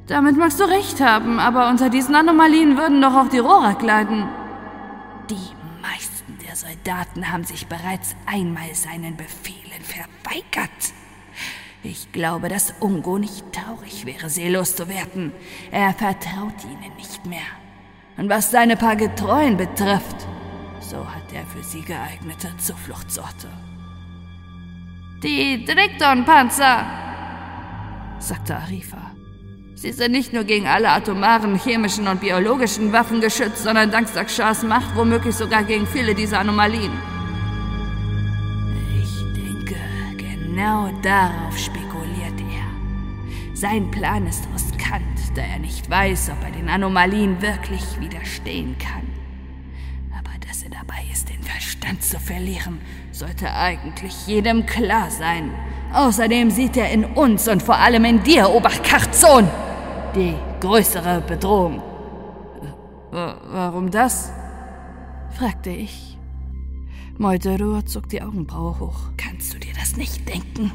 damit 0.07 0.35
magst 0.35 0.59
du 0.59 0.65
recht 0.65 0.99
haben, 0.99 1.39
aber 1.39 1.69
unter 1.69 1.89
diesen 1.89 2.15
Anomalien 2.15 2.77
würden 2.77 3.01
doch 3.01 3.13
auch 3.13 3.29
die 3.29 3.39
Rorak 3.39 3.81
leiden. 3.81 4.27
Die 5.29 5.55
meisten 5.81 6.37
der 6.45 6.57
Soldaten 6.57 7.31
haben 7.31 7.45
sich 7.45 7.67
bereits 7.67 8.17
einmal 8.25 8.75
seinen 8.75 9.15
Befehlen 9.15 9.81
verweigert. 9.81 10.93
Ich 11.81 12.11
glaube, 12.11 12.49
dass 12.49 12.73
Ungo 12.81 13.17
nicht 13.17 13.45
traurig 13.53 14.05
wäre, 14.05 14.29
sie 14.29 14.49
loszuwerden. 14.49 15.31
Er 15.71 15.93
vertraut 15.93 16.63
ihnen 16.65 16.95
nicht 16.97 17.25
mehr. 17.25 17.39
Und 18.17 18.29
was 18.29 18.51
seine 18.51 18.75
paar 18.75 18.97
Getreuen 18.97 19.55
betrifft, 19.55 20.27
so 20.81 20.97
hat 20.97 21.31
er 21.33 21.45
für 21.45 21.63
sie 21.63 21.81
geeignete 21.81 22.49
Zufluchtsorte. 22.57 23.47
Die 25.23 25.63
Drikton-Panzer, 25.65 26.85
sagte 28.19 28.57
Arifa. 28.57 29.11
Sie 29.75 29.93
sind 29.93 30.11
nicht 30.11 30.33
nur 30.33 30.43
gegen 30.43 30.67
alle 30.67 30.89
atomaren, 30.89 31.57
chemischen 31.57 32.09
und 32.09 32.19
biologischen 32.19 32.91
Waffen 32.91 33.21
geschützt, 33.21 33.63
sondern 33.63 33.91
dank 33.91 34.09
Sakshas 34.09 34.63
Macht 34.63 34.93
womöglich 34.97 35.35
sogar 35.35 35.63
gegen 35.63 35.87
viele 35.87 36.13
dieser 36.13 36.39
Anomalien. 36.39 36.91
Genau 40.49 40.89
darauf 41.01 41.57
spekuliert 41.57 42.39
er. 42.39 43.55
Sein 43.55 43.91
Plan 43.91 44.25
ist 44.25 44.47
riskant, 44.53 45.03
da 45.35 45.41
er 45.41 45.59
nicht 45.59 45.89
weiß, 45.89 46.31
ob 46.31 46.43
er 46.43 46.51
den 46.51 46.69
Anomalien 46.69 47.41
wirklich 47.41 47.83
widerstehen 47.99 48.75
kann. 48.77 49.07
Aber 50.11 50.31
dass 50.47 50.63
er 50.63 50.69
dabei 50.69 51.03
ist, 51.11 51.29
den 51.29 51.41
Verstand 51.43 52.03
zu 52.03 52.19
verlieren, 52.19 52.79
sollte 53.11 53.53
eigentlich 53.53 54.27
jedem 54.27 54.65
klar 54.65 55.11
sein. 55.11 55.51
Außerdem 55.93 56.49
sieht 56.51 56.77
er 56.77 56.91
in 56.91 57.05
uns 57.05 57.47
und 57.47 57.61
vor 57.61 57.77
allem 57.77 58.05
in 58.05 58.23
dir, 58.23 58.49
Oberkarzon, 58.49 59.47
die 60.15 60.35
größere 60.61 61.21
Bedrohung. 61.21 61.81
Warum 63.11 63.91
das? 63.91 64.31
fragte 65.31 65.69
ich. 65.69 66.08
Meuterur 67.19 67.85
zog 67.85 68.07
die 68.07 68.21
Augenbraue 68.21 68.79
hoch. 68.79 68.99
Kannst 69.17 69.53
du 69.53 69.59
dir 69.59 69.73
das 69.77 69.97
nicht 69.97 70.25
denken? 70.29 70.71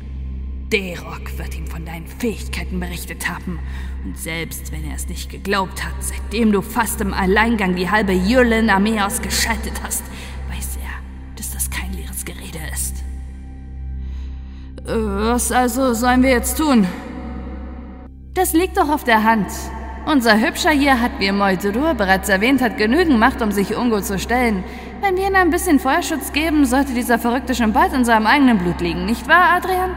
Derok 0.70 1.38
wird 1.38 1.56
ihm 1.56 1.66
von 1.66 1.86
deinen 1.86 2.06
Fähigkeiten 2.06 2.78
berichtet 2.78 3.30
haben. 3.30 3.58
Und 4.04 4.18
selbst 4.18 4.70
wenn 4.70 4.84
er 4.84 4.94
es 4.94 5.08
nicht 5.08 5.30
geglaubt 5.30 5.82
hat, 5.82 5.94
seitdem 6.00 6.52
du 6.52 6.60
fast 6.60 7.00
im 7.00 7.14
Alleingang 7.14 7.76
die 7.76 7.90
halbe 7.90 8.12
Jüllen-Armee 8.12 9.00
ausgeschaltet 9.00 9.72
hast, 9.82 10.02
weiß 10.50 10.76
er, 10.82 11.34
dass 11.36 11.50
das 11.52 11.70
kein 11.70 11.94
leeres 11.94 12.26
Gerede 12.26 12.58
ist. 12.74 13.02
Äh, 14.86 14.92
was 14.92 15.50
also 15.50 15.94
sollen 15.94 16.22
wir 16.22 16.30
jetzt 16.30 16.58
tun? 16.58 16.86
Das 18.34 18.52
liegt 18.52 18.76
doch 18.76 18.90
auf 18.90 19.04
der 19.04 19.24
Hand. 19.24 19.48
Unser 20.06 20.38
Hübscher 20.38 20.70
hier 20.70 21.00
hat, 21.00 21.12
wie 21.18 21.32
Moiturur 21.32 21.94
bereits 21.94 22.28
erwähnt 22.28 22.60
hat, 22.60 22.76
genügend 22.76 23.18
Macht, 23.18 23.40
um 23.40 23.50
sich 23.50 23.74
Ungo 23.74 24.02
zu 24.02 24.18
stellen. 24.18 24.62
Wenn 25.00 25.16
wir 25.16 25.26
ihm 25.26 25.34
ein 25.34 25.50
bisschen 25.50 25.80
Feuerschutz 25.80 26.32
geben, 26.32 26.66
sollte 26.66 26.92
dieser 26.92 27.18
Verrückte 27.18 27.54
schon 27.54 27.72
bald 27.72 27.94
in 27.94 28.04
seinem 28.04 28.26
eigenen 28.26 28.58
Blut 28.58 28.82
liegen, 28.82 29.06
nicht 29.06 29.26
wahr, 29.28 29.54
Adrian? 29.56 29.90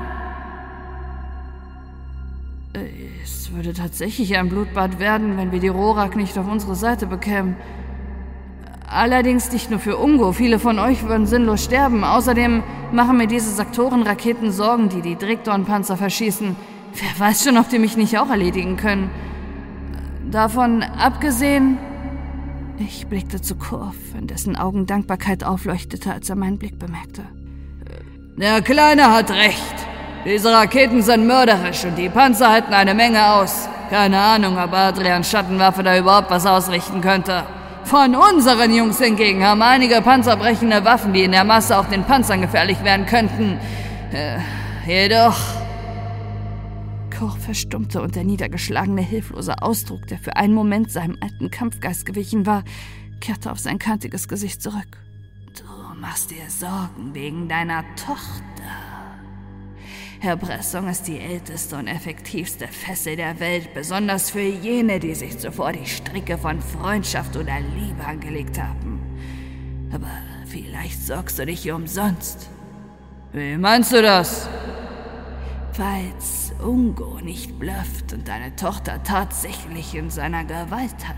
Es 3.22 3.52
würde 3.54 3.74
tatsächlich 3.74 4.38
ein 4.38 4.48
Blutbad 4.48 4.98
werden, 5.00 5.38
wenn 5.38 5.52
wir 5.52 5.60
die 5.60 5.68
Rorak 5.68 6.16
nicht 6.16 6.38
auf 6.38 6.50
unsere 6.50 6.76
Seite 6.76 7.06
bekämen. 7.06 7.58
Allerdings 8.90 9.52
nicht 9.52 9.70
nur 9.70 9.82
für 9.82 9.98
Ungo, 9.98 10.32
viele 10.32 10.60
von 10.60 10.80
euch 10.80 11.04
würden 11.04 11.28
sinnlos 11.28 11.66
sterben. 11.66 12.06
Außerdem 12.06 12.64
machen 12.94 13.18
mir 13.18 13.28
diese 13.28 13.52
Saktorenraketen 13.52 14.54
Sorgen, 14.54 14.88
die 14.88 15.02
die 15.02 15.18
Drikdorn-Panzer 15.18 15.98
verschießen. 15.98 16.56
Wer 16.94 17.28
weiß 17.28 17.44
schon, 17.44 17.58
ob 17.58 17.68
die 17.68 17.80
mich 17.80 17.98
nicht 17.98 18.18
auch 18.18 18.30
erledigen 18.30 18.78
können. 18.78 19.10
Davon 20.32 20.84
abgesehen. 20.84 21.78
Ich 22.80 23.08
blickte 23.08 23.42
zu 23.42 23.56
Kurf, 23.56 23.96
in 24.18 24.28
dessen 24.28 24.56
Augen 24.56 24.86
Dankbarkeit 24.86 25.44
aufleuchtete, 25.44 26.12
als 26.12 26.30
er 26.30 26.36
meinen 26.36 26.60
Blick 26.60 26.78
bemerkte. 26.78 27.24
Der 28.38 28.62
Kleine 28.62 29.12
hat 29.12 29.32
recht. 29.32 29.76
Diese 30.26 30.52
Raketen 30.52 31.02
sind 31.02 31.26
mörderisch 31.26 31.86
und 31.86 31.96
die 31.98 32.10
Panzer 32.10 32.52
halten 32.52 32.74
eine 32.74 32.94
Menge 32.94 33.34
aus. 33.34 33.70
Keine 33.90 34.20
Ahnung, 34.20 34.58
ob 34.60 34.74
Adrians 34.74 35.32
Schattenwaffe 35.32 35.82
da 35.82 35.98
überhaupt 35.98 36.30
was 36.30 36.46
ausrichten 36.46 37.02
könnte. 37.02 37.44
Von 37.86 38.16
unseren 38.16 38.74
Jungs 38.74 39.00
hingegen 39.00 39.46
haben 39.46 39.62
einige 39.62 40.02
panzerbrechende 40.02 40.84
Waffen, 40.84 41.14
die 41.14 41.24
in 41.24 41.32
der 41.32 41.46
Masse 41.46 41.78
auch 41.78 41.86
den 41.86 42.04
Panzern 42.04 42.42
gefährlich 42.42 42.84
werden 42.84 43.06
könnten. 43.06 43.58
Äh, 44.12 44.40
jedoch. 44.86 45.38
Kor 47.18 47.36
verstummte 47.36 48.02
und 48.02 48.16
der 48.16 48.24
niedergeschlagene, 48.24 49.02
hilflose 49.02 49.62
Ausdruck, 49.64 50.06
der 50.08 50.20
für 50.20 50.36
einen 50.36 50.54
Moment 50.54 50.92
seinem 50.92 51.18
alten 51.20 51.50
Kampfgeist 51.50 52.06
gewichen 52.06 52.46
war, 52.46 52.64
kehrte 53.22 53.52
auf 53.52 53.58
sein 53.58 53.80
kantiges 53.80 54.28
Gesicht 54.28 54.62
zurück. 54.62 55.04
Du 55.58 56.00
machst 56.00 56.30
dir 56.30 56.48
Sorgen 56.48 57.16
wegen 57.16 57.48
deiner 57.48 57.84
Tochter. 57.96 58.44
Erpressung 60.22 60.88
ist 60.90 61.08
die 61.08 61.20
älteste 61.20 61.78
und 61.78 61.88
effektivste 61.88 62.68
Fessel 62.68 63.16
der 63.16 63.40
Welt, 63.40 63.74
besonders 63.74 64.30
für 64.30 64.42
jene, 64.42 65.00
die 65.00 65.16
sich 65.16 65.40
zuvor 65.40 65.72
die 65.72 65.88
Stricke 65.88 66.38
von 66.38 66.62
Freundschaft 66.62 67.36
oder 67.36 67.60
Liebe 67.60 68.04
angelegt 68.06 68.62
haben. 68.62 69.00
Aber 69.92 70.12
vielleicht 70.46 71.02
sorgst 71.02 71.40
du 71.40 71.48
dich 71.48 71.62
hier 71.62 71.76
umsonst. 71.76 72.50
Wie 73.34 73.58
meinst 73.58 73.92
du 73.92 74.04
das? 74.04 74.48
Falls 75.74 76.47
Ungo 76.64 77.20
nicht 77.22 77.60
blufft 77.60 78.14
und 78.14 78.28
deine 78.28 78.56
Tochter 78.56 79.04
tatsächlich 79.04 79.96
in 79.96 80.10
seiner 80.10 80.44
Gewalt 80.44 81.08
hat, 81.08 81.16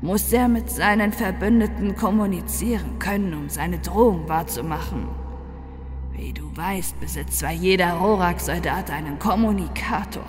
muss 0.00 0.32
er 0.32 0.48
mit 0.48 0.70
seinen 0.70 1.12
Verbündeten 1.12 1.96
kommunizieren 1.96 2.98
können, 2.98 3.34
um 3.34 3.48
seine 3.48 3.78
Drohung 3.78 4.28
wahrzumachen. 4.28 5.08
Wie 6.12 6.32
du 6.32 6.54
weißt, 6.56 6.98
besitzt 7.00 7.38
zwar 7.38 7.52
jeder 7.52 7.94
Rorak-Soldat 7.94 8.90
einen 8.90 9.18
Kommunikator, 9.18 10.24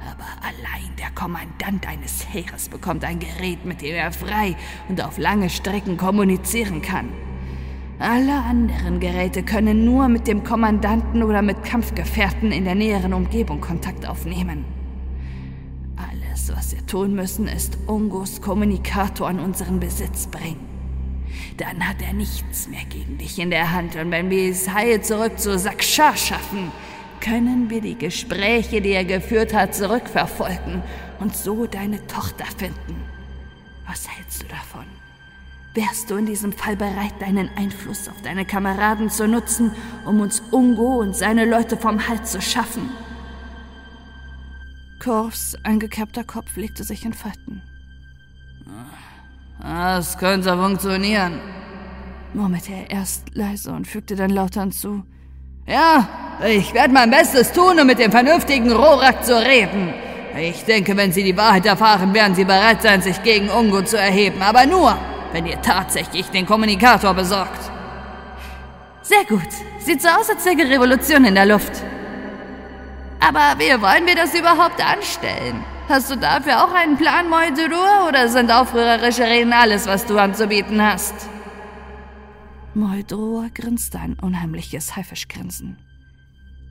aber 0.00 0.26
allein 0.42 0.96
der 0.98 1.10
Kommandant 1.10 1.86
eines 1.86 2.26
Heeres 2.32 2.68
bekommt 2.68 3.04
ein 3.04 3.18
Gerät, 3.18 3.64
mit 3.64 3.82
dem 3.82 3.94
er 3.94 4.12
frei 4.12 4.56
und 4.88 5.02
auf 5.02 5.18
lange 5.18 5.50
Strecken 5.50 5.96
kommunizieren 5.96 6.80
kann. 6.82 7.10
Alle 8.00 8.32
anderen 8.32 8.98
Geräte 8.98 9.42
können 9.42 9.84
nur 9.84 10.08
mit 10.08 10.26
dem 10.26 10.42
Kommandanten 10.42 11.22
oder 11.22 11.42
mit 11.42 11.62
Kampfgefährten 11.64 12.50
in 12.50 12.64
der 12.64 12.74
näheren 12.74 13.12
Umgebung 13.12 13.60
Kontakt 13.60 14.08
aufnehmen. 14.08 14.64
Alles, 15.96 16.50
was 16.56 16.74
wir 16.74 16.86
tun 16.86 17.14
müssen, 17.14 17.46
ist 17.46 17.76
Ungos 17.86 18.40
Kommunikator 18.40 19.28
in 19.28 19.38
unseren 19.38 19.80
Besitz 19.80 20.28
bringen. 20.28 20.66
Dann 21.58 21.86
hat 21.86 22.00
er 22.00 22.14
nichts 22.14 22.70
mehr 22.70 22.86
gegen 22.88 23.18
dich 23.18 23.38
in 23.38 23.50
der 23.50 23.70
Hand 23.70 23.96
und 23.96 24.10
wenn 24.10 24.30
wir 24.30 24.50
es 24.50 24.72
heil 24.72 25.02
zurück 25.02 25.38
zu 25.38 25.58
Saksha 25.58 26.16
schaffen, 26.16 26.72
können 27.20 27.68
wir 27.68 27.82
die 27.82 27.98
Gespräche, 27.98 28.80
die 28.80 28.92
er 28.92 29.04
geführt 29.04 29.52
hat, 29.52 29.74
zurückverfolgen 29.74 30.82
und 31.18 31.36
so 31.36 31.66
deine 31.66 32.06
Tochter 32.06 32.46
finden. 32.56 32.96
Was 33.86 34.08
hältst 34.08 34.42
du 34.42 34.46
davon? 34.46 34.86
Wärst 35.74 36.10
du 36.10 36.16
in 36.16 36.26
diesem 36.26 36.52
Fall 36.52 36.74
bereit, 36.74 37.14
deinen 37.20 37.48
Einfluss 37.56 38.08
auf 38.08 38.20
deine 38.22 38.44
Kameraden 38.44 39.08
zu 39.08 39.28
nutzen, 39.28 39.70
um 40.04 40.20
uns 40.20 40.42
Ungo 40.50 40.98
und 40.98 41.14
seine 41.14 41.44
Leute 41.44 41.76
vom 41.76 42.08
Hals 42.08 42.32
zu 42.32 42.42
schaffen? 42.42 42.90
Korfs 44.98 45.56
eingekerbter 45.62 46.24
Kopf 46.24 46.56
legte 46.56 46.82
sich 46.82 47.04
in 47.04 47.12
Falten. 47.12 47.62
Das 49.60 50.18
könnte 50.18 50.56
funktionieren, 50.56 51.38
murmelte 52.34 52.72
er 52.72 52.90
erst 52.90 53.34
leise 53.34 53.72
und 53.72 53.86
fügte 53.86 54.16
dann 54.16 54.30
lauter 54.30 54.62
hinzu. 54.62 55.04
Ja, 55.66 56.08
ich 56.46 56.74
werde 56.74 56.92
mein 56.92 57.10
Bestes 57.10 57.52
tun, 57.52 57.78
um 57.78 57.86
mit 57.86 58.00
dem 58.00 58.10
vernünftigen 58.10 58.72
Rorak 58.72 59.24
zu 59.24 59.36
reden. 59.36 59.94
Ich 60.36 60.64
denke, 60.64 60.96
wenn 60.96 61.12
Sie 61.12 61.22
die 61.22 61.36
Wahrheit 61.36 61.66
erfahren, 61.66 62.12
werden 62.12 62.34
Sie 62.34 62.44
bereit 62.44 62.82
sein, 62.82 63.02
sich 63.02 63.22
gegen 63.22 63.50
Ungo 63.50 63.82
zu 63.82 63.98
erheben. 63.98 64.42
Aber 64.42 64.66
nur, 64.66 64.96
wenn 65.32 65.46
ihr 65.46 65.60
tatsächlich 65.62 66.30
den 66.30 66.46
Kommunikator 66.46 67.14
besorgt. 67.14 67.70
Sehr 69.02 69.24
gut. 69.24 69.48
Sieht 69.80 70.02
so 70.02 70.08
aus, 70.08 70.30
als 70.30 70.44
wäre 70.44 70.68
Revolution 70.68 71.24
in 71.24 71.34
der 71.34 71.46
Luft. 71.46 71.72
Aber 73.20 73.58
wie 73.58 73.70
wollen 73.80 74.06
wir 74.06 74.14
das 74.14 74.34
überhaupt 74.34 74.84
anstellen? 74.84 75.64
Hast 75.88 76.10
du 76.10 76.16
dafür 76.16 76.64
auch 76.64 76.72
einen 76.72 76.96
Plan, 76.96 77.28
Moldurur, 77.28 78.08
oder 78.08 78.28
sind 78.28 78.50
aufrührerische 78.50 79.24
Reden 79.24 79.52
alles, 79.52 79.86
was 79.86 80.06
du 80.06 80.18
anzubieten 80.18 80.80
hast? 80.80 81.14
Moldroa 82.74 83.48
grinste 83.52 83.98
ein 83.98 84.14
unheimliches 84.14 84.94
Haifischgrinsen. 84.94 85.76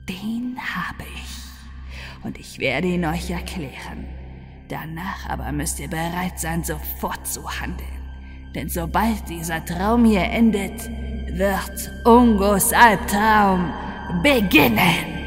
Den 0.08 0.56
habe 0.58 1.04
ich. 1.14 2.24
Und 2.24 2.38
ich 2.38 2.58
werde 2.58 2.88
ihn 2.88 3.04
euch 3.04 3.30
erklären. 3.30 4.08
Danach 4.68 5.28
aber 5.28 5.52
müsst 5.52 5.78
ihr 5.80 5.88
bereit 5.88 6.40
sein, 6.40 6.64
sofort 6.64 7.26
zu 7.26 7.42
handeln. 7.60 7.99
Denn 8.54 8.68
sobald 8.68 9.28
dieser 9.28 9.64
Traum 9.64 10.04
hier 10.04 10.24
endet, 10.24 10.88
wird 11.32 11.92
Ungos 12.04 12.72
Albtraum 12.72 13.72
beginnen. 14.22 15.19